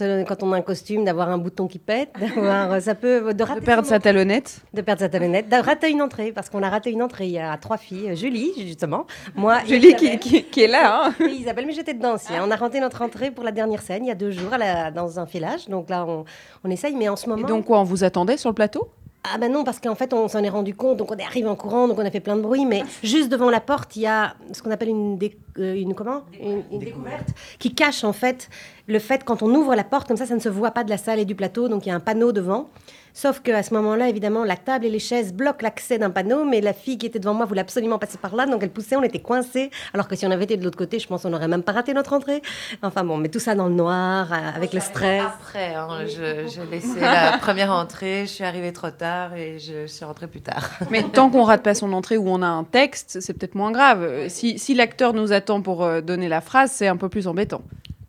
euh, 0.00 0.24
quand 0.24 0.42
on 0.42 0.52
a 0.52 0.56
un 0.56 0.62
costume, 0.62 1.04
d'avoir 1.04 1.28
un 1.28 1.36
bouton 1.38 1.66
qui 1.68 1.78
pète, 1.78 2.10
d'avoir, 2.18 2.72
euh, 2.72 2.80
ça 2.80 2.94
peut, 2.94 3.34
de, 3.34 3.42
rater 3.44 3.60
De 3.60 3.64
perdre 3.64 3.86
sa 3.86 3.98
talonnette 4.00 4.62
de 4.72 4.80
perdre 4.80 5.00
sa 5.00 5.08
talonnette, 5.10 5.48
de 5.50 5.56
rater 5.56 5.90
une 5.90 6.00
entrée, 6.00 6.32
parce 6.32 6.48
qu'on 6.48 6.62
a 6.62 6.70
raté 6.70 6.90
une 6.90 7.02
entrée. 7.02 7.26
Il 7.26 7.32
y 7.32 7.38
a 7.38 7.56
trois 7.58 7.76
filles, 7.76 8.10
euh, 8.10 8.14
Julie, 8.16 8.52
justement, 8.56 9.06
moi 9.34 9.58
et 9.64 9.66
Julie 9.68 9.94
qui, 9.96 10.18
qui- 10.18 10.44
qui 10.44 10.62
est 10.62 10.68
là. 10.68 11.08
hein. 11.08 11.14
Et 11.26 11.32
Isabelle, 11.32 11.66
mais 11.66 11.72
j'étais 11.74 11.94
dedans 11.94 12.14
aussi. 12.14 12.32
hein. 12.34 12.42
On 12.46 12.50
a 12.50 12.56
raté 12.56 12.80
notre 12.80 13.02
entrée 13.02 13.30
pour 13.30 13.44
la 13.44 13.52
dernière 13.52 13.82
scène 13.82 14.04
il 14.04 14.08
y 14.08 14.12
a 14.12 14.14
deux 14.14 14.30
jours 14.30 14.52
à 14.54 14.58
la- 14.58 14.90
dans 14.90 15.20
un 15.20 15.26
filage. 15.26 15.68
Donc 15.68 15.90
là, 15.90 16.06
on, 16.08 16.24
on 16.64 16.70
essaye, 16.70 16.94
mais 16.96 17.08
en 17.10 17.16
ce 17.16 17.26
Et 17.26 17.28
moment. 17.28 17.46
donc 17.46 17.66
quoi, 17.66 17.80
on 17.80 17.84
vous 17.84 18.02
attendait 18.02 18.38
sur 18.38 18.48
le 18.50 18.54
plateau? 18.54 18.88
Ah 19.24 19.38
ben 19.38 19.52
non, 19.52 19.62
parce 19.62 19.78
qu'en 19.78 19.94
fait, 19.94 20.12
on 20.12 20.26
s'en 20.26 20.42
est 20.42 20.48
rendu 20.48 20.74
compte, 20.74 20.96
donc 20.96 21.12
on 21.12 21.16
est 21.16 21.22
arrivé 21.22 21.46
en 21.46 21.54
courant, 21.54 21.86
donc 21.86 21.96
on 21.98 22.04
a 22.04 22.10
fait 22.10 22.18
plein 22.18 22.34
de 22.34 22.40
bruit, 22.40 22.66
mais 22.66 22.82
juste 23.04 23.28
devant 23.28 23.50
la 23.50 23.60
porte, 23.60 23.94
il 23.94 24.02
y 24.02 24.06
a 24.06 24.34
ce 24.52 24.62
qu'on 24.62 24.70
appelle 24.72 24.88
une, 24.88 25.16
dé- 25.16 25.38
euh, 25.60 25.74
une, 25.76 25.94
comment? 25.94 26.22
Une, 26.40 26.64
une 26.72 26.80
découverte 26.80 27.28
qui 27.60 27.72
cache 27.72 28.02
en 28.02 28.12
fait 28.12 28.48
le 28.88 28.98
fait 28.98 29.22
quand 29.24 29.42
on 29.44 29.54
ouvre 29.54 29.76
la 29.76 29.84
porte, 29.84 30.08
comme 30.08 30.16
ça, 30.16 30.26
ça 30.26 30.34
ne 30.34 30.40
se 30.40 30.48
voit 30.48 30.72
pas 30.72 30.82
de 30.82 30.90
la 30.90 30.96
salle 30.98 31.20
et 31.20 31.24
du 31.24 31.36
plateau, 31.36 31.68
donc 31.68 31.86
il 31.86 31.90
y 31.90 31.92
a 31.92 31.94
un 31.94 32.00
panneau 32.00 32.32
devant. 32.32 32.68
Sauf 33.14 33.40
qu'à 33.40 33.62
ce 33.62 33.74
moment-là, 33.74 34.08
évidemment, 34.08 34.42
la 34.44 34.56
table 34.56 34.86
et 34.86 34.90
les 34.90 34.98
chaises 34.98 35.34
bloquent 35.34 35.62
l'accès 35.62 35.98
d'un 35.98 36.08
panneau, 36.10 36.44
mais 36.44 36.60
la 36.62 36.72
fille 36.72 36.96
qui 36.96 37.06
était 37.06 37.18
devant 37.18 37.34
moi 37.34 37.44
voulait 37.44 37.60
absolument 37.60 37.98
passer 37.98 38.16
par 38.16 38.34
là, 38.34 38.46
donc 38.46 38.62
elle 38.62 38.70
poussait, 38.70 38.96
on 38.96 39.02
était 39.02 39.18
coincés. 39.18 39.70
Alors 39.92 40.08
que 40.08 40.16
si 40.16 40.24
on 40.26 40.30
avait 40.30 40.44
été 40.44 40.56
de 40.56 40.64
l'autre 40.64 40.78
côté, 40.78 40.98
je 40.98 41.06
pense 41.06 41.22
qu'on 41.22 41.30
n'aurait 41.30 41.48
même 41.48 41.62
pas 41.62 41.72
raté 41.72 41.92
notre 41.92 42.14
entrée. 42.14 42.40
Enfin 42.82 43.04
bon, 43.04 43.18
mais 43.18 43.28
tout 43.28 43.38
ça 43.38 43.54
dans 43.54 43.66
le 43.68 43.74
noir, 43.74 44.32
euh, 44.32 44.36
avec 44.56 44.72
le 44.72 44.80
stress. 44.80 45.22
Après, 45.22 45.74
hein, 45.74 45.88
je- 46.06 46.48
j'ai 46.48 46.64
laissé 46.70 47.00
la 47.00 47.36
première 47.38 47.70
entrée, 47.72 48.22
je 48.26 48.30
suis 48.32 48.44
arrivée 48.44 48.72
trop 48.72 48.90
tard 48.90 49.34
et 49.36 49.58
je 49.58 49.86
suis 49.86 50.04
rentrée 50.04 50.26
plus 50.26 50.40
tard. 50.40 50.70
Mais 50.90 51.02
tant 51.02 51.28
qu'on 51.28 51.42
rate 51.44 51.62
pas 51.62 51.74
son 51.74 51.92
entrée 51.92 52.16
où 52.16 52.28
on 52.28 52.40
a 52.42 52.46
un 52.46 52.64
texte, 52.64 53.18
c'est 53.20 53.34
peut-être 53.34 53.54
moins 53.54 53.72
grave. 53.72 54.02
Euh, 54.02 54.28
Si, 54.30 54.58
si 54.58 54.72
l'acteur 54.74 55.12
nous 55.12 55.32
attend 55.32 55.60
pour 55.60 55.84
euh, 55.84 56.00
donner 56.00 56.28
la 56.28 56.40
phrase, 56.40 56.70
c'est 56.72 56.88
un 56.88 56.96
peu 56.96 57.08
plus 57.10 57.26
embêtant. 57.28 57.62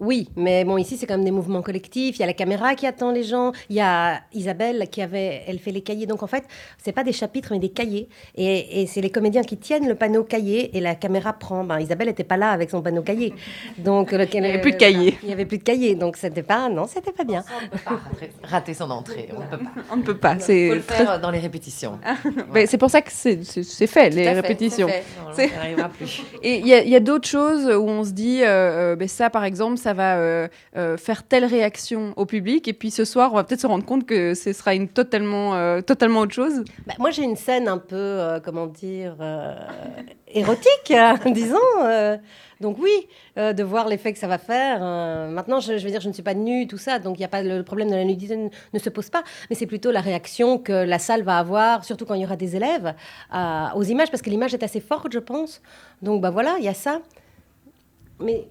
Oui, 0.04 0.28
mais 0.36 0.66
bon, 0.66 0.78
ici, 0.78 0.98
c'est 0.98 1.06
quand 1.06 1.16
même 1.16 1.24
des 1.24 1.32
mouvements 1.32 1.62
collectifs. 1.62 2.18
Il 2.18 2.20
y 2.20 2.24
a 2.24 2.28
la 2.28 2.34
caméra 2.34 2.76
qui 2.76 2.86
attend 2.86 3.12
les 3.12 3.24
gens. 3.24 3.52
Il 3.70 3.76
y 3.78 3.80
a 3.80 4.20
Isabelle 4.34 4.88
qui 4.92 5.02
avait, 5.02 5.44
elle 5.48 5.60
fait 5.60 5.72
les 5.72 5.82
cahiers. 5.82 6.06
Donc, 6.06 6.24
en 6.24 6.28
fait, 6.28 6.44
c'est 6.78 6.92
pas 6.92 7.04
des 7.04 7.14
chapitres, 7.14 7.50
mais 7.52 7.60
des 7.60 7.70
cahiers. 7.70 8.10
Et, 8.36 8.82
et 8.82 8.88
c'est 8.88 9.00
les 9.02 9.10
comédiens 9.10 9.44
qui 9.44 9.58
tiennent 9.58 9.88
le 9.88 9.96
panneau 9.96 10.24
cahier 10.24 10.76
et 10.76 10.82
la 10.82 10.96
caméra 10.96 11.32
prend. 11.34 11.64
Ben, 11.64 11.80
Isabelle 11.80 12.08
n'était 12.08 12.24
pas 12.26 12.36
là 12.38 12.50
avec 12.52 12.70
son 12.70 12.82
panneau 12.82 13.02
cahier. 13.02 13.34
Donc, 13.78 14.12
le, 14.12 14.26
Il 14.34 14.42
n'y 14.42 14.48
avait 14.48 14.62
plus 14.62 14.72
de 14.74 14.78
cahier. 14.78 15.18
Il 15.24 15.28
n'y 15.28 15.34
avait 15.34 15.46
plus 15.46 15.58
de 15.60 15.64
cahier. 15.64 15.96
Donc, 15.96 16.18
c'était 16.18 16.44
pas, 16.44 16.68
non, 16.70 16.86
c'était 16.88 17.12
pas 17.14 17.24
bien. 17.24 17.44
On 17.64 17.68
peut 17.70 17.84
pas 17.86 18.00
rater- 18.44 18.74
son 18.74 18.90
entrée. 18.92 19.30
On 19.32 19.42
peut 19.42 19.58
pas. 19.64 19.72
On 19.92 19.98
ne 19.98 20.02
peut 20.02 20.18
pas. 20.18 20.34
Il 20.36 20.42
C'est 20.42 20.68
faut 20.70 20.76
le 20.76 20.82
très- 20.84 21.06
faire 21.06 21.20
dans 21.22 21.32
les 21.32 21.40
répétitions. 21.40 22.00
Mais 22.54 22.66
c'est 22.66 22.78
pour 22.78 22.90
ça 22.90 23.02
que 23.02 23.12
c'est 23.12 23.44
c'est- 23.44 23.64
c'est 23.64 23.88
fait, 23.88 24.10
Tout 24.10 24.16
les 24.18 24.24
fait, 24.24 24.34
répétitions. 24.34 24.88
c'est 24.88 24.94
fait. 25.02 25.22
Non, 25.22 25.30
on 25.30 25.34
C'est- 25.36 25.48
n'y 25.48 25.54
arrivera 25.56 25.90
plus. 25.90 26.24
Et 26.42 26.58
il 26.60 26.68
y 26.68 26.74
a, 26.74 26.82
il 26.84 26.90
y 26.90 26.96
a 26.96 27.00
d'autres 27.00 27.28
choses 27.28 27.66
où 27.68 27.88
on 27.88 28.04
se 28.04 28.12
dit, 28.12 28.42
euh, 28.42 28.94
euh, 28.94 28.96
ben 28.96 29.08
ça 29.08 29.30
par 29.30 29.44
exemple, 29.44 29.78
ça 29.78 29.93
va 29.94 30.18
euh, 30.18 30.48
euh, 30.76 30.98
faire 30.98 31.24
telle 31.24 31.46
réaction 31.46 32.14
au 32.16 32.26
public, 32.26 32.68
et 32.68 32.74
puis 32.74 32.92
ce 32.92 33.06
soir, 33.06 33.32
on 33.32 33.36
va 33.36 33.44
peut-être 33.44 33.62
se 33.62 33.68
rendre 33.68 33.86
compte 33.86 34.06
que 34.06 34.34
ce 34.34 34.54
sera 34.54 34.76
une 34.76 34.88
totalement, 34.88 35.56
euh, 35.56 35.82
totalement 35.82 36.22
autre 36.22 36.34
chose. 36.34 36.64
Bah, 36.86 36.94
moi, 37.00 37.12
j'ai 37.12 37.24
une 37.24 37.36
scène 37.36 37.68
un 37.68 37.78
peu, 37.78 38.40
comment 38.44 38.68
dire, 38.68 39.16
érotique, 40.28 40.94
disons. 41.34 41.58
donc 42.60 42.78
oui, 42.80 43.08
de 43.36 43.64
voir 43.64 43.88
l'effet 43.88 44.14
que 44.14 44.20
ça 44.20 44.28
va 44.28 44.38
faire. 44.38 44.80
maintenant, 45.30 45.60
je, 45.60 45.74
veux 45.74 45.90
dire, 45.90 46.02
je 46.02 46.08
ne 46.08 46.14
suis 46.14 46.24
pas 46.24 46.34
nue, 46.34 46.68
tout 46.68 46.78
ça, 46.78 47.00
donc 47.00 47.18
il 47.18 47.22
y 47.22 47.26
a 47.26 47.30
pas 47.30 47.44
le 47.44 47.64
problème 47.64 47.90
de 47.90 47.96
la 47.96 48.04
nudité 48.04 48.36
ne, 48.36 48.50
ne 48.74 48.80
se 48.80 48.90
pose 48.90 49.10
pas, 49.10 49.24
mais 49.50 49.56
c'est 49.56 49.68
plutôt 49.68 49.92
la 49.92 50.02
réaction 50.02 50.58
que 50.58 50.74
la 50.74 51.00
salle 51.00 51.24
va 51.24 51.38
avoir, 51.38 51.84
surtout 51.84 52.06
quand 52.06 52.16
il 52.16 52.22
y 52.22 52.26
aura 52.26 52.36
des 52.36 52.56
élèves, 52.56 52.94
aux 53.76 53.84
images, 53.84 54.10
parce 54.12 54.22
que 54.22 54.30
l'image 54.30 54.54
est 54.54 54.64
assez 54.64 54.80
forte, 54.80 55.12
je 55.12 55.20
pense. 55.20 55.62
Donc 56.02 56.22
bah 56.22 56.30
voilà, 56.30 56.56
il 56.60 56.66
y 56.66 56.70
a 56.70 56.74
ça. 56.74 57.00
Mais 58.20 58.48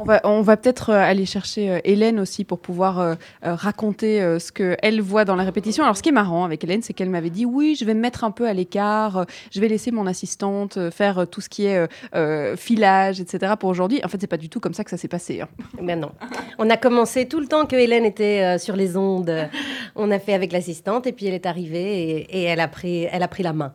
On 0.00 0.04
va, 0.04 0.20
on 0.24 0.42
va 0.42 0.56
peut-être 0.56 0.90
euh, 0.90 0.98
aller 1.02 1.26
chercher 1.26 1.70
euh, 1.70 1.78
Hélène 1.84 2.20
aussi 2.20 2.44
pour 2.44 2.60
pouvoir 2.60 3.00
euh, 3.00 3.14
raconter 3.42 4.20
ce 4.38 4.52
qu'elle 4.52 5.00
voit 5.00 5.24
dans 5.24 5.34
la 5.34 5.42
répétition. 5.42 5.82
Alors, 5.82 5.96
ce 5.96 6.02
qui 6.02 6.10
est 6.10 6.12
marrant 6.12 6.44
avec 6.44 6.62
Hélène, 6.62 6.82
c'est 6.82 6.92
qu'elle 6.92 7.10
m'avait 7.10 7.30
dit 7.30 7.44
oui, 7.44 7.76
je 7.78 7.84
vais 7.84 7.94
me 7.94 8.00
mettre 8.00 8.22
un 8.22 8.30
peu 8.30 8.46
à 8.46 8.52
l'écart, 8.52 9.26
je 9.50 9.60
vais 9.60 9.68
laisser 9.68 9.90
mon 9.90 10.06
assistante 10.06 10.78
faire 10.90 11.26
tout 11.28 11.40
ce 11.40 11.48
qui 11.48 11.66
est 11.66 11.86
euh, 12.14 12.56
filage, 12.56 13.20
etc. 13.20 13.54
pour 13.58 13.70
aujourd'hui. 13.70 14.00
En 14.04 14.08
fait, 14.08 14.18
c'est 14.20 14.26
pas 14.28 14.36
du 14.36 14.48
tout 14.48 14.60
comme 14.60 14.74
ça 14.74 14.84
que 14.84 14.90
ça 14.90 14.96
s'est 14.96 15.08
passé. 15.08 15.40
hein. 15.40 15.48
Ben 15.82 15.98
non. 15.98 16.12
On 16.58 16.70
a 16.70 16.76
commencé 16.76 17.26
tout 17.26 17.40
le 17.40 17.46
temps 17.46 17.66
que 17.66 17.76
Hélène 17.76 18.04
était 18.04 18.58
sur 18.58 18.76
les 18.76 18.96
ondes. 18.96 19.48
On 19.96 20.10
a 20.10 20.18
fait 20.18 20.34
avec 20.34 20.52
l'assistante 20.52 21.06
et 21.06 21.12
puis 21.12 21.26
elle 21.26 21.34
est 21.34 21.46
arrivée 21.46 22.10
et, 22.10 22.40
et 22.40 22.42
elle, 22.44 22.60
a 22.60 22.68
pris, 22.68 23.04
elle 23.10 23.22
a 23.22 23.28
pris 23.28 23.42
la 23.42 23.52
main. 23.52 23.72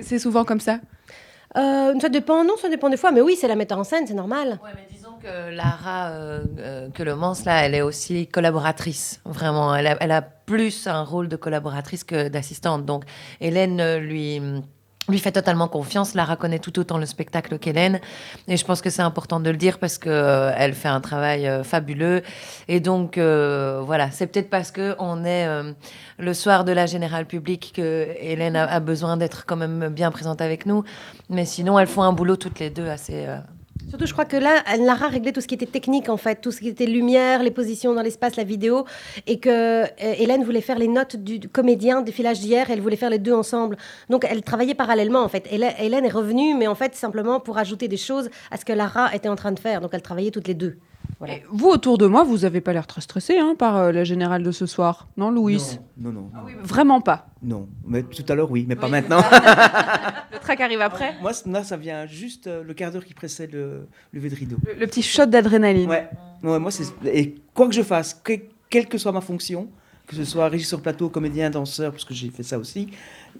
C'est 0.00 0.18
souvent 0.18 0.44
comme 0.44 0.60
ça? 0.60 0.80
Euh, 1.56 1.98
Ça 2.00 2.08
dépend, 2.08 2.44
non, 2.44 2.56
ça 2.56 2.68
dépend 2.68 2.88
des 2.88 2.96
fois. 2.96 3.12
Mais 3.12 3.20
oui, 3.20 3.36
c'est 3.38 3.48
la 3.48 3.56
metteur 3.56 3.78
en 3.78 3.84
scène, 3.84 4.06
c'est 4.06 4.14
normal. 4.14 4.60
Ouais, 4.62 4.70
mais 4.74 4.86
disons 4.90 5.14
que 5.22 5.54
Lara 5.54 6.10
euh, 6.10 6.44
euh, 6.58 6.88
que 6.90 7.02
le 7.02 7.14
Mans, 7.16 7.34
là, 7.44 7.64
elle 7.64 7.74
est 7.74 7.82
aussi 7.82 8.26
collaboratrice. 8.26 9.20
Vraiment, 9.24 9.74
elle 9.74 10.12
a, 10.12 10.22
plus 10.22 10.88
un 10.88 11.02
rôle 11.02 11.28
de 11.28 11.36
collaboratrice 11.36 12.02
que 12.02 12.28
d'assistante. 12.28 12.84
Donc, 12.84 13.04
Hélène 13.40 13.98
lui 13.98 14.40
lui 15.10 15.18
fait 15.18 15.32
totalement 15.32 15.68
confiance. 15.68 16.14
Lara 16.14 16.36
connaît 16.36 16.58
tout 16.58 16.78
autant 16.78 16.98
le 16.98 17.06
spectacle 17.06 17.58
qu'Hélène. 17.58 18.00
Et 18.48 18.56
je 18.56 18.64
pense 18.64 18.80
que 18.80 18.90
c'est 18.90 19.02
important 19.02 19.40
de 19.40 19.50
le 19.50 19.56
dire 19.56 19.78
parce 19.78 19.98
que 19.98 20.08
euh, 20.08 20.52
elle 20.56 20.74
fait 20.74 20.88
un 20.88 21.00
travail 21.00 21.46
euh, 21.46 21.62
fabuleux. 21.62 22.22
Et 22.68 22.80
donc, 22.80 23.18
euh, 23.18 23.82
voilà, 23.84 24.10
c'est 24.10 24.26
peut-être 24.26 24.50
parce 24.50 24.70
que 24.70 24.94
on 24.98 25.24
est 25.24 25.46
le 26.18 26.34
soir 26.34 26.64
de 26.64 26.72
la 26.72 26.86
générale 26.86 27.26
publique 27.26 27.72
que 27.74 28.08
Hélène 28.18 28.56
a, 28.56 28.64
a 28.64 28.80
besoin 28.80 29.16
d'être 29.16 29.44
quand 29.46 29.56
même 29.56 29.88
bien 29.88 30.10
présente 30.10 30.40
avec 30.40 30.66
nous. 30.66 30.84
Mais 31.28 31.44
sinon, 31.44 31.78
elles 31.78 31.86
font 31.86 32.02
un 32.02 32.12
boulot 32.12 32.36
toutes 32.36 32.58
les 32.58 32.70
deux 32.70 32.88
assez... 32.88 33.26
Surtout, 33.90 34.06
je 34.06 34.12
crois 34.12 34.24
que 34.24 34.36
là, 34.36 34.62
Lara 34.78 35.08
réglait 35.08 35.32
tout 35.32 35.40
ce 35.40 35.48
qui 35.48 35.56
était 35.56 35.66
technique, 35.66 36.08
en 36.08 36.16
fait, 36.16 36.40
tout 36.40 36.52
ce 36.52 36.60
qui 36.60 36.68
était 36.68 36.86
lumière, 36.86 37.42
les 37.42 37.50
positions 37.50 37.92
dans 37.92 38.02
l'espace, 38.02 38.36
la 38.36 38.44
vidéo, 38.44 38.84
et 39.26 39.40
que 39.40 39.50
euh, 39.50 39.86
Hélène 39.98 40.44
voulait 40.44 40.60
faire 40.60 40.78
les 40.78 40.86
notes 40.86 41.16
du, 41.16 41.40
du 41.40 41.48
comédien 41.48 42.00
des 42.00 42.12
filages 42.12 42.38
d'hier, 42.38 42.70
elle 42.70 42.80
voulait 42.80 42.94
faire 42.94 43.10
les 43.10 43.18
deux 43.18 43.34
ensemble. 43.34 43.76
Donc, 44.08 44.24
elle 44.30 44.42
travaillait 44.42 44.76
parallèlement, 44.76 45.22
en 45.24 45.28
fait. 45.28 45.48
Hélène 45.50 46.04
est 46.04 46.12
revenue, 46.12 46.54
mais 46.54 46.68
en 46.68 46.76
fait, 46.76 46.94
simplement 46.94 47.40
pour 47.40 47.58
ajouter 47.58 47.88
des 47.88 47.96
choses 47.96 48.30
à 48.52 48.58
ce 48.58 48.64
que 48.64 48.72
Lara 48.72 49.12
était 49.12 49.28
en 49.28 49.34
train 49.34 49.50
de 49.50 49.58
faire. 49.58 49.80
Donc, 49.80 49.90
elle 49.92 50.02
travaillait 50.02 50.30
toutes 50.30 50.46
les 50.46 50.54
deux. 50.54 50.76
Voilà. 51.18 51.34
Vous, 51.50 51.68
autour 51.68 51.98
de 51.98 52.06
moi, 52.06 52.24
vous 52.24 52.44
avez 52.44 52.60
pas 52.60 52.72
l'air 52.72 52.86
très 52.86 53.00
stressé 53.00 53.38
hein, 53.38 53.54
par 53.58 53.76
euh, 53.76 53.92
la 53.92 54.04
générale 54.04 54.42
de 54.42 54.50
ce 54.52 54.66
soir, 54.66 55.08
non, 55.16 55.30
Louis 55.30 55.60
Non, 55.98 56.12
non. 56.12 56.30
non. 56.32 56.42
Vraiment 56.62 57.00
pas. 57.00 57.28
Non, 57.42 57.68
mais 57.86 58.02
tout 58.02 58.24
à 58.28 58.34
l'heure, 58.34 58.50
oui, 58.50 58.64
mais 58.68 58.76
pas 58.76 58.88
maintenant. 58.88 59.22
Le 60.32 60.38
track 60.38 60.60
arrive 60.60 60.80
après 60.80 61.14
Moi, 61.20 61.32
là, 61.46 61.62
ça 61.64 61.76
vient 61.76 62.06
juste 62.06 62.46
euh, 62.46 62.62
le 62.62 62.72
quart 62.74 62.90
d'heure 62.92 63.04
qui 63.04 63.14
précède 63.14 63.52
le 63.52 63.86
lever 64.12 64.30
de 64.30 64.34
rideau. 64.36 64.56
le, 64.66 64.74
le 64.78 64.86
petit 64.86 65.02
shot 65.02 65.26
d'adrénaline. 65.26 65.88
Ouais. 65.88 66.08
ouais, 66.42 66.58
moi, 66.58 66.70
c'est. 66.70 66.84
Et 67.06 67.36
quoi 67.54 67.66
que 67.68 67.74
je 67.74 67.82
fasse, 67.82 68.14
que- 68.14 68.32
quelle 68.70 68.86
que 68.86 68.96
soit 68.98 69.12
ma 69.12 69.20
fonction, 69.20 69.68
que 70.06 70.16
ce 70.16 70.24
soit 70.24 70.48
régisseur 70.48 70.80
plateau, 70.80 71.08
comédien, 71.08 71.50
danseur, 71.50 71.92
parce 71.92 72.04
que 72.04 72.14
j'ai 72.14 72.30
fait 72.30 72.42
ça 72.42 72.58
aussi, 72.58 72.88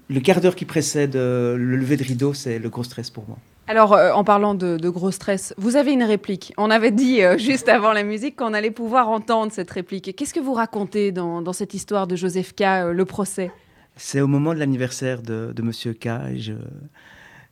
le 0.09 0.19
quart 0.19 0.39
d'heure 0.41 0.55
qui 0.55 0.65
précède 0.65 1.15
euh, 1.15 1.57
le 1.57 1.75
lever 1.77 1.97
de 1.97 2.03
rideau, 2.03 2.33
c'est 2.33 2.59
le 2.59 2.69
gros 2.69 2.83
stress 2.83 3.09
pour 3.09 3.25
moi. 3.27 3.37
Alors, 3.71 3.93
euh, 3.93 4.11
en 4.11 4.25
parlant 4.25 4.53
de, 4.53 4.89
gros 4.89 5.11
stress, 5.11 5.53
vous 5.55 5.77
avez 5.77 5.93
une 5.93 6.03
réplique. 6.03 6.51
On 6.57 6.69
avait 6.69 6.91
dit 6.91 7.23
euh, 7.23 7.37
juste 7.49 7.69
avant 7.69 7.93
la 7.93 8.03
musique 8.03 8.35
qu'on 8.35 8.53
allait 8.53 8.69
pouvoir 8.69 9.07
entendre 9.07 9.53
cette 9.53 9.71
réplique. 9.71 10.13
Qu'est-ce 10.13 10.33
que 10.33 10.41
vous 10.41 10.51
racontez 10.51 11.13
dans, 11.13 11.53
cette 11.53 11.73
histoire 11.73 12.05
de 12.05 12.17
Joseph 12.17 12.53
K, 12.53 12.63
euh, 12.63 12.91
le 12.91 13.05
procès? 13.05 13.49
C'est 13.95 14.19
au 14.19 14.27
moment 14.27 14.53
de 14.53 14.59
l'anniversaire 14.59 15.21
de, 15.21 15.53
Monsieur 15.61 15.93
K. 15.93 16.09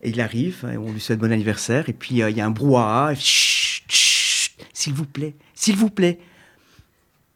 Il 0.03 0.19
arrive, 0.19 0.65
on 0.65 0.91
lui 0.91 0.99
souhaite 0.99 1.19
bon 1.19 1.31
anniversaire. 1.31 1.87
Et 1.87 1.93
puis 1.93 2.15
il 2.15 2.35
y 2.35 2.41
a 2.41 2.45
un 2.45 2.51
brouhaha. 2.51 3.13
s'il 3.15 4.93
vous 4.93 5.05
plaît, 5.05 5.35
s'il 5.53 5.77
vous 5.77 5.89
plaît. 5.89 6.19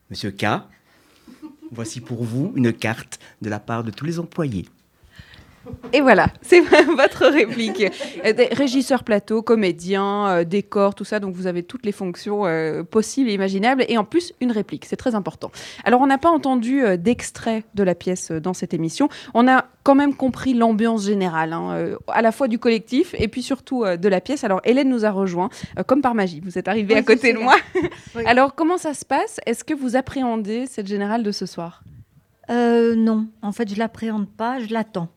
Monsieur 0.10 0.32
K, 0.32 0.46
voici 1.72 2.02
pour 2.02 2.26
vous 2.26 2.52
une 2.58 2.74
carte 2.74 3.18
de 3.42 3.50
la 3.50 3.62
part 3.62 3.86
de 3.86 3.92
tous 3.92 4.04
les 4.04 4.20
employés. 4.20 4.66
Et 5.92 6.02
voilà, 6.02 6.28
c'est 6.42 6.60
votre 6.98 7.26
réplique. 7.28 7.84
Euh, 8.26 8.34
Régisseur 8.52 9.04
plateau, 9.04 9.42
comédien, 9.42 10.28
euh, 10.28 10.44
décor, 10.44 10.96
tout 10.96 11.06
ça. 11.06 11.20
Donc, 11.20 11.36
vous 11.36 11.48
avez 11.48 11.64
toutes 11.64 11.86
les 11.86 11.92
fonctions 11.92 12.46
euh, 12.46 12.84
possibles 12.84 13.30
et 13.30 13.34
imaginables. 13.34 13.86
Et 13.88 13.98
en 13.98 14.04
plus, 14.04 14.34
une 14.42 14.52
réplique. 14.52 14.86
C'est 14.86 14.96
très 14.96 15.16
important. 15.16 15.52
Alors, 15.84 16.02
on 16.02 16.08
n'a 16.08 16.18
pas 16.18 16.30
entendu 16.30 16.84
euh, 16.84 16.98
d'extrait 16.98 17.64
de 17.76 17.84
la 17.84 17.96
pièce 17.96 18.32
euh, 18.32 18.40
dans 18.40 18.54
cette 18.54 18.74
émission. 18.74 19.10
On 19.34 19.48
a 19.48 19.66
quand 19.84 19.96
même 19.96 20.16
compris 20.16 20.54
l'ambiance 20.54 21.06
générale, 21.06 21.54
hein, 21.54 21.72
euh, 21.74 21.98
à 22.08 22.22
la 22.22 22.32
fois 22.32 22.48
du 22.48 22.58
collectif 22.58 23.14
et 23.18 23.28
puis 23.28 23.44
surtout 23.44 23.84
euh, 23.84 23.98
de 23.98 24.08
la 24.08 24.22
pièce. 24.22 24.44
Alors, 24.44 24.62
Hélène 24.64 24.90
nous 24.90 25.06
a 25.06 25.12
rejoint, 25.12 25.50
euh, 25.78 25.84
comme 25.84 26.02
par 26.02 26.16
magie. 26.16 26.40
Vous 26.44 26.58
êtes 26.58 26.68
arrivée 26.68 26.94
Oui, 26.94 27.00
à 27.00 27.04
côté 27.04 27.34
de 27.34 27.40
moi. 27.40 27.56
Oui. 28.16 28.24
Alors, 28.26 28.56
comment 28.56 28.78
ça 28.78 28.94
se 28.94 29.06
passe? 29.06 29.40
Est-ce 29.46 29.64
que 29.64 29.74
vous 29.74 29.96
appréhendez 29.96 30.66
cette 30.68 30.88
générale 30.88 31.24
de 31.24 31.32
ce 31.32 31.46
soir? 31.46 31.84
Euh, 32.50 32.96
non, 32.96 33.28
en 33.42 33.52
fait, 33.52 33.74
je 33.74 33.78
l'appréhende 33.78 34.30
pas, 34.30 34.60
je 34.60 34.72
l'attends. 34.72 35.10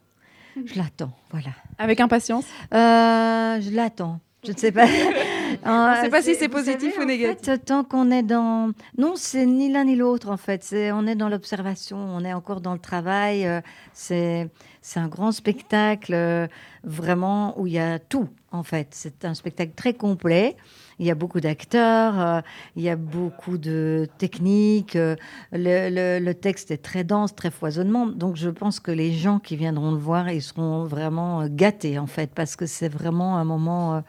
Je 0.65 0.79
l'attends, 0.79 1.13
voilà. 1.31 1.51
Avec 1.79 2.01
impatience 2.01 2.45
Euh, 2.73 3.61
Je 3.61 3.71
l'attends. 3.75 4.21
Je 4.45 4.53
ne 4.53 4.57
sais 4.57 4.73
pas. 4.73 4.87
On 5.65 5.91
ne 5.91 6.01
sait 6.03 6.09
pas 6.11 6.23
si 6.23 6.35
c'est 6.35 6.49
positif 6.49 6.93
savez, 6.93 6.99
ou 6.99 7.03
en 7.03 7.07
négatif. 7.07 7.45
fait, 7.47 7.59
tant 7.59 7.83
qu'on 7.85 8.11
est 8.11 8.23
dans. 8.23 8.71
Non, 8.97 9.15
c'est 9.17 9.45
ni 9.47 9.71
l'un 9.73 9.85
ni 9.85 9.97
l'autre, 9.97 10.31
en 10.31 10.37
fait. 10.37 10.67
On 10.93 11.07
est 11.07 11.15
dans 11.17 11.29
l'observation, 11.29 11.97
on 11.99 12.25
est 12.25 12.33
encore 12.33 12.61
dans 12.61 12.73
le 12.73 12.79
travail. 12.79 13.47
euh, 13.47 13.61
c'est, 13.93 14.49
c'est 14.83 15.01
un 15.01 15.09
grand 15.09 15.33
spectacle, 15.33 16.15
euh, 16.15 16.47
vraiment, 16.85 17.59
où 17.61 17.67
il 17.67 17.73
y 17.75 17.79
a 17.79 17.99
tout, 17.99 18.29
en 18.53 18.63
fait. 18.63 18.89
C'est 18.93 19.25
un 19.25 19.35
spectacle 19.35 19.73
très 19.75 19.95
complet. 19.95 20.57
Il 20.99 21.07
y 21.07 21.11
a 21.11 21.15
beaucoup 21.15 21.41
d'acteurs, 21.41 22.19
euh, 22.19 22.41
il 22.75 22.83
y 22.83 22.89
a 22.89 22.97
beaucoup 22.97 23.59
de 23.59 24.09
techniques. 24.17 24.97
euh, 24.97 25.17
le, 25.53 26.33
texte 26.33 26.71
est 26.71 26.83
très 26.83 27.05
dense, 27.05 27.35
très 27.35 27.51
foisonnement. 27.51 28.07
Donc, 28.07 28.37
je 28.37 28.49
pense 28.49 28.81
que 28.81 28.91
les 28.91 29.13
gens 29.13 29.39
qui 29.39 29.57
viendront 29.57 29.91
le 29.93 29.99
voir, 29.99 30.31
ils 30.31 30.43
seront 30.43 30.85
vraiment 30.85 31.43
euh, 31.43 31.49
gâtés, 31.51 31.99
en 31.99 32.07
fait, 32.07 32.31
parce 32.35 32.57
que 32.57 32.65
c'est 32.65 32.89
vraiment 32.89 33.37
un 33.37 33.45
moment. 33.45 34.03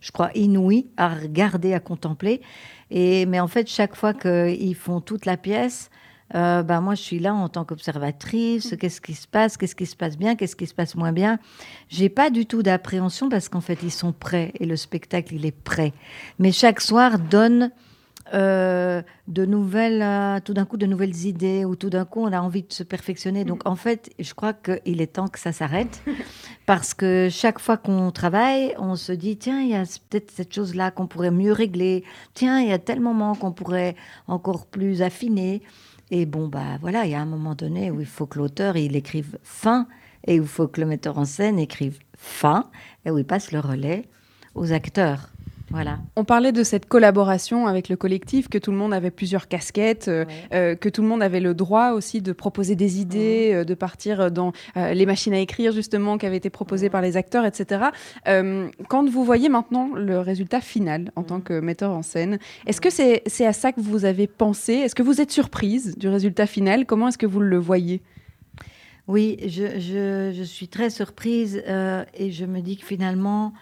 je 0.00 0.12
crois, 0.12 0.30
inouï 0.34 0.86
à 0.96 1.08
regarder, 1.08 1.74
à 1.74 1.80
contempler. 1.80 2.40
Et, 2.90 3.26
mais 3.26 3.40
en 3.40 3.48
fait, 3.48 3.68
chaque 3.68 3.94
fois 3.94 4.14
qu'ils 4.14 4.74
font 4.74 5.00
toute 5.02 5.26
la 5.26 5.36
pièce, 5.36 5.90
euh, 6.34 6.62
ben 6.62 6.80
moi, 6.80 6.94
je 6.94 7.02
suis 7.02 7.18
là 7.18 7.34
en 7.34 7.48
tant 7.48 7.64
qu'observatrice. 7.64 8.76
Qu'est-ce 8.78 9.00
qui 9.00 9.14
se 9.14 9.26
passe? 9.26 9.56
Qu'est-ce 9.56 9.74
qui 9.74 9.86
se 9.86 9.96
passe 9.96 10.16
bien? 10.16 10.36
Qu'est-ce 10.36 10.56
qui 10.56 10.66
se 10.66 10.74
passe 10.74 10.94
moins 10.94 11.12
bien? 11.12 11.38
J'ai 11.88 12.08
pas 12.08 12.30
du 12.30 12.46
tout 12.46 12.62
d'appréhension 12.62 13.28
parce 13.28 13.48
qu'en 13.48 13.60
fait, 13.60 13.78
ils 13.82 13.90
sont 13.90 14.12
prêts 14.12 14.52
et 14.60 14.66
le 14.66 14.76
spectacle, 14.76 15.34
il 15.34 15.46
est 15.46 15.50
prêt. 15.56 15.92
Mais 16.38 16.52
chaque 16.52 16.80
soir 16.80 17.18
donne 17.18 17.70
euh, 18.32 19.02
de 19.26 19.44
nouvelles, 19.44 20.02
euh, 20.02 20.38
tout 20.44 20.54
d'un 20.54 20.64
coup, 20.64 20.76
de 20.76 20.86
nouvelles 20.86 21.26
idées 21.26 21.64
ou 21.64 21.74
tout 21.74 21.90
d'un 21.90 22.04
coup, 22.04 22.20
on 22.20 22.32
a 22.32 22.40
envie 22.40 22.62
de 22.62 22.72
se 22.72 22.84
perfectionner. 22.84 23.44
Donc, 23.44 23.66
en 23.66 23.74
fait, 23.74 24.10
je 24.20 24.34
crois 24.34 24.52
qu'il 24.52 25.00
est 25.00 25.14
temps 25.14 25.26
que 25.26 25.38
ça 25.38 25.52
s'arrête 25.52 26.02
parce 26.66 26.94
que 26.94 27.28
chaque 27.30 27.58
fois 27.58 27.76
qu'on 27.76 28.12
travaille, 28.12 28.74
on 28.78 28.94
se 28.94 29.10
dit 29.10 29.36
tiens, 29.36 29.60
il 29.60 29.70
y 29.70 29.74
a 29.74 29.82
peut-être 30.10 30.30
cette 30.30 30.54
chose-là 30.54 30.92
qu'on 30.92 31.08
pourrait 31.08 31.32
mieux 31.32 31.52
régler. 31.52 32.04
Tiens, 32.34 32.60
il 32.60 32.68
y 32.68 32.72
a 32.72 32.78
tel 32.78 33.00
moment 33.00 33.34
qu'on 33.34 33.52
pourrait 33.52 33.96
encore 34.28 34.66
plus 34.66 35.02
affiner. 35.02 35.62
Et 36.10 36.26
bon, 36.26 36.48
bah 36.48 36.78
voilà, 36.80 37.04
il 37.04 37.12
y 37.12 37.14
a 37.14 37.20
un 37.20 37.26
moment 37.26 37.54
donné 37.54 37.90
où 37.90 38.00
il 38.00 38.06
faut 38.06 38.26
que 38.26 38.38
l'auteur 38.38 38.76
il 38.76 38.96
écrive 38.96 39.38
fin 39.42 39.86
et 40.26 40.40
où 40.40 40.42
il 40.42 40.48
faut 40.48 40.66
que 40.66 40.80
le 40.80 40.86
metteur 40.86 41.18
en 41.18 41.24
scène 41.24 41.58
écrive 41.58 41.98
fin 42.16 42.68
et 43.04 43.10
où 43.10 43.18
il 43.18 43.24
passe 43.24 43.52
le 43.52 43.60
relais 43.60 44.08
aux 44.54 44.72
acteurs. 44.72 45.30
Voilà. 45.72 46.00
On 46.16 46.24
parlait 46.24 46.50
de 46.50 46.64
cette 46.64 46.86
collaboration 46.86 47.68
avec 47.68 47.88
le 47.88 47.96
collectif, 47.96 48.48
que 48.48 48.58
tout 48.58 48.72
le 48.72 48.76
monde 48.76 48.92
avait 48.92 49.12
plusieurs 49.12 49.46
casquettes, 49.46 50.08
euh, 50.08 50.24
euh, 50.52 50.74
que 50.74 50.88
tout 50.88 51.00
le 51.00 51.06
monde 51.06 51.22
avait 51.22 51.38
le 51.38 51.54
droit 51.54 51.92
aussi 51.92 52.20
de 52.20 52.32
proposer 52.32 52.74
des 52.74 53.00
idées, 53.00 53.52
euh, 53.54 53.64
de 53.64 53.74
partir 53.74 54.32
dans 54.32 54.52
euh, 54.76 54.92
les 54.94 55.06
machines 55.06 55.32
à 55.32 55.38
écrire 55.38 55.70
justement 55.72 56.18
qui 56.18 56.26
avaient 56.26 56.38
été 56.38 56.50
proposées 56.50 56.90
par 56.90 57.02
les 57.02 57.16
acteurs, 57.16 57.44
etc. 57.44 57.84
Euh, 58.26 58.68
quand 58.88 59.08
vous 59.08 59.22
voyez 59.24 59.48
maintenant 59.48 59.90
le 59.94 60.18
résultat 60.18 60.60
final 60.60 61.12
en 61.14 61.22
tant 61.22 61.40
que 61.40 61.60
metteur 61.60 61.92
en 61.92 62.02
scène, 62.02 62.40
est-ce 62.66 62.80
que 62.80 62.90
c'est 62.90 63.22
c'est 63.26 63.46
à 63.46 63.52
ça 63.52 63.70
que 63.72 63.80
vous 63.80 64.04
avez 64.04 64.26
pensé? 64.26 64.72
Est-ce 64.72 64.96
que 64.96 65.04
vous 65.04 65.20
êtes 65.20 65.30
surprise 65.30 65.96
du 65.96 66.08
résultat 66.08 66.46
final? 66.46 66.84
Comment 66.84 67.08
est-ce 67.08 67.18
que 67.18 67.26
vous 67.26 67.40
le 67.40 67.58
voyez? 67.58 68.02
Oui, 69.06 69.36
je, 69.46 69.78
je- 69.78 70.32
je 70.36 70.42
suis 70.42 70.68
très 70.68 70.90
surprise 70.90 71.62
euh, 71.68 72.04
et 72.14 72.30
je 72.32 72.44
me 72.44 72.60
dis 72.60 72.76
que 72.76 72.84
finalement, 72.84 73.52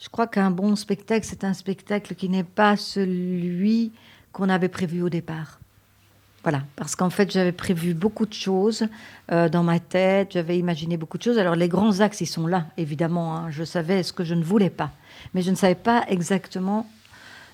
je 0.00 0.08
crois 0.08 0.26
qu'un 0.26 0.50
bon 0.50 0.76
spectacle, 0.76 1.26
c'est 1.28 1.44
un 1.44 1.54
spectacle 1.54 2.14
qui 2.14 2.28
n'est 2.28 2.44
pas 2.44 2.76
celui 2.76 3.92
qu'on 4.32 4.48
avait 4.48 4.68
prévu 4.68 5.02
au 5.02 5.08
départ. 5.08 5.58
Voilà, 6.44 6.62
parce 6.76 6.94
qu'en 6.94 7.10
fait, 7.10 7.32
j'avais 7.32 7.52
prévu 7.52 7.94
beaucoup 7.94 8.24
de 8.24 8.32
choses 8.32 8.86
euh, 9.32 9.48
dans 9.48 9.64
ma 9.64 9.80
tête, 9.80 10.32
j'avais 10.32 10.56
imaginé 10.56 10.96
beaucoup 10.96 11.18
de 11.18 11.22
choses. 11.22 11.36
Alors, 11.36 11.56
les 11.56 11.68
grands 11.68 12.00
axes, 12.00 12.20
ils 12.20 12.26
sont 12.26 12.46
là, 12.46 12.66
évidemment. 12.76 13.36
hein. 13.36 13.50
Je 13.50 13.64
savais 13.64 14.02
ce 14.04 14.12
que 14.12 14.22
je 14.24 14.34
ne 14.34 14.44
voulais 14.44 14.70
pas, 14.70 14.92
mais 15.34 15.42
je 15.42 15.50
ne 15.50 15.56
savais 15.56 15.74
pas 15.74 16.04
exactement 16.08 16.86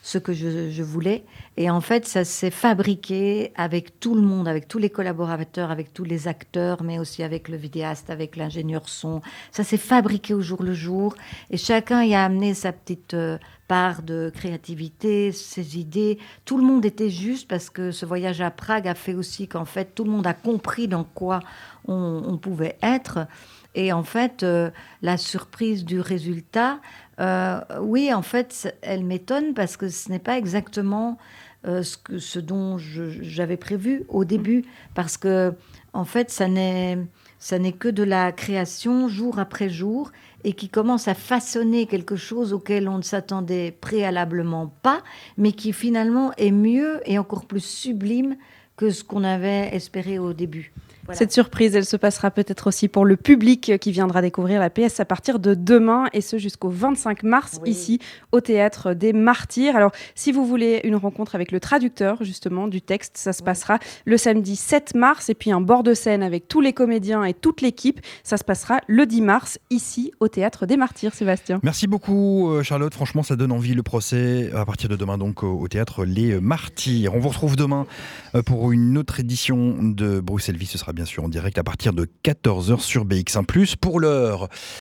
ce 0.05 0.18
que 0.18 0.35
je, 0.35 0.82
voulais. 0.82 1.24
Et 1.56 1.70
en 1.70 1.81
fait, 1.81 2.06
ça 2.06 2.26
s'est 2.26 2.51
fabriqué 2.51 3.52
avec 3.56 3.98
tout 4.01 4.14
le 4.14 4.20
monde, 4.20 4.47
avec 4.47 4.68
tous 4.68 4.76
les 4.76 4.90
collaborateurs, 4.90 5.70
avec 5.70 5.94
tous 5.94 6.05
les 6.05 6.28
acteurs, 6.28 6.82
mais 6.82 6.98
aussi 6.98 7.22
avec 7.22 7.48
le 7.48 7.56
vidéaste, 7.56 8.10
avec 8.10 8.36
l'ingénieur 8.36 8.86
son. 8.86 9.22
Ça 9.51 9.64
s'est 9.64 9.78
fabriqué 9.78 10.35
au 10.35 10.43
jour 10.43 10.62
le 10.62 10.74
jour. 10.74 11.14
Et 11.51 11.56
chacun 11.56 12.05
y 12.05 12.14
a 12.14 12.22
amené 12.22 12.52
sa 12.52 12.70
petite 12.70 13.14
euh, 13.14 13.39
part 13.66 14.02
de 14.02 14.31
créativité, 14.35 15.32
ses 15.32 15.78
idées. 15.78 16.18
Tout 16.44 16.59
le 16.59 16.64
monde 16.64 16.85
était 16.85 17.09
juste 17.09 17.48
parce 17.48 17.70
que 17.70 17.90
ce 17.90 18.05
voyage 18.05 18.43
à 18.43 18.51
Prague 18.51 18.86
a 18.86 18.94
fait 18.94 19.14
aussi 19.14 19.48
qu'en 19.48 19.64
fait, 19.64 19.94
tout 19.94 20.05
le 20.05 20.10
monde 20.10 20.26
a 20.26 20.35
compris 20.35 20.86
dans 20.86 21.05
quoi 21.05 21.40
on 21.86 22.39
pouvait 22.39 22.76
être. 22.82 23.26
Et 23.74 23.92
en 23.92 24.02
fait, 24.02 24.42
euh, 24.42 24.70
la 25.02 25.16
surprise 25.16 25.84
du 25.84 26.01
résultat, 26.01 26.80
euh, 27.20 27.60
oui, 27.80 28.12
en 28.12 28.22
fait, 28.22 28.76
elle 28.82 29.05
m'étonne 29.05 29.55
parce 29.55 29.76
que 29.76 29.88
ce 29.88 30.10
n'est 30.10 30.18
pas 30.18 30.38
exactement 30.38 31.18
euh, 31.66 31.82
ce, 31.82 32.18
ce 32.18 32.38
dont 32.38 32.78
j'avais 32.78 33.56
prévu 33.56 34.05
au 34.09 34.24
début. 34.24 34.64
Parce 34.94 35.16
que, 35.16 35.55
en 35.92 36.05
fait, 36.05 36.30
ça 36.30 36.46
n'est, 36.46 36.98
ça 37.38 37.59
n'est 37.59 37.72
que 37.72 37.88
de 37.88 38.02
la 38.02 38.32
création 38.32 39.09
jour 39.09 39.38
après 39.38 39.68
jour 39.68 40.12
et 40.44 40.52
qui 40.52 40.68
commence 40.68 41.09
à 41.09 41.14
façonner 41.14 41.86
quelque 41.86 42.16
chose 42.16 42.52
auquel 42.52 42.88
on 42.88 42.98
ne 42.98 43.02
s'attendait 43.02 43.72
préalablement 43.72 44.72
pas, 44.82 45.02
mais 45.36 45.52
qui 45.52 45.72
finalement 45.72 46.32
est 46.36 46.52
mieux 46.52 47.01
et 47.06 47.18
encore 47.18 47.46
plus 47.46 47.64
sublime 47.64 48.36
que 48.76 48.90
ce 48.90 49.02
qu'on 49.05 49.24
avait 49.24 49.74
espéré 49.74 50.18
au 50.18 50.32
début. 50.32 50.72
Voilà. 51.06 51.18
Cette 51.18 51.32
surprise, 51.32 51.74
elle 51.74 51.85
se 51.85 51.97
passera 51.97 52.31
peut-être 52.31 52.66
aussi 52.66 52.89
pour 52.89 53.05
le 53.05 53.16
public 53.16 53.78
qui 53.78 53.93
viendra 53.93 54.22
découvrir 54.22 54.60
la 54.60 54.70
pièce 54.70 55.01
à 55.01 55.05
partir 55.05 55.39
de 55.39 55.55
demain 55.55 56.06
et 56.12 56.20
ce 56.20 56.39
jusqu'au 56.39 56.70
25 56.70 57.22
mars 57.24 57.60
ici 57.66 57.98
au 58.32 58.40
théâtre 58.40 58.94
des 58.94 59.12
Martyrs. 59.12 59.76
Alors, 59.76 59.93
si 60.14 60.32
vous 60.32 60.47
voulez 60.47 60.81
une 60.85 60.97
rencontre 60.97 61.35
avec 61.35 61.52
le 61.52 61.60
traducteur 61.60 62.24
justement 62.24 62.68
du 62.68 62.81
texte, 62.81 63.18
ça 63.18 63.35
se 63.35 63.43
passera 63.43 63.78
le 64.06 64.16
samedi 64.16 64.56
7 64.56 64.94
mars 64.94 65.28
et 65.28 65.35
puis 65.35 65.52
un 65.52 65.60
bord 65.60 65.82
de 65.82 65.93
scène 65.93 66.22
avec 66.22 66.48
tous 66.48 66.62
les 66.62 66.72
comédiens 66.72 67.24
et 67.24 67.35
toute 67.35 67.60
l'équipe, 67.60 68.01
ça 68.22 68.39
se 68.39 68.44
passera 68.44 68.81
le 68.86 69.05
10 69.05 69.20
mars 69.20 69.59
ici 69.68 70.12
au 70.20 70.28
théâtre 70.28 70.64
des 70.64 70.78
Martyrs. 70.78 71.12
Sébastien. 71.12 71.60
Merci 71.62 71.86
beaucoup 71.86 72.51
euh, 72.51 72.62
Charlotte, 72.62 72.94
franchement 72.94 73.22
ça 73.22 73.36
donne 73.36 73.52
envie 73.52 73.74
le 73.74 73.82
procès 73.82 74.51
à 74.55 74.64
partir 74.64 74.89
de 74.89 74.97
demain 74.97 75.18
donc 75.18 75.43
au, 75.43 75.59
au 75.60 75.68
théâtre 75.68 76.06
Les 76.06 76.40
Martyrs. 76.40 77.14
On 77.14 77.18
vous 77.18 77.28
retrouve 77.28 77.56
demain 77.56 77.86
euh, 78.35 78.43
pour 78.43 78.72
une 78.72 78.97
autre 78.97 79.20
édition 79.20 79.76
de 79.82 80.20
Bruxelles 80.20 80.56
Vie, 80.56 80.66
ce 80.66 80.78
sera 80.78 80.93
bien 80.94 81.04
sûr 81.04 81.24
en 81.24 81.28
direct 81.28 81.58
à 81.58 81.64
partir 81.64 81.92
de 81.92 82.08
14h 82.24 82.80
sur 82.80 83.04
BX1+. 83.04 83.76
Pour 83.76 84.00
l'heure, 84.00 84.48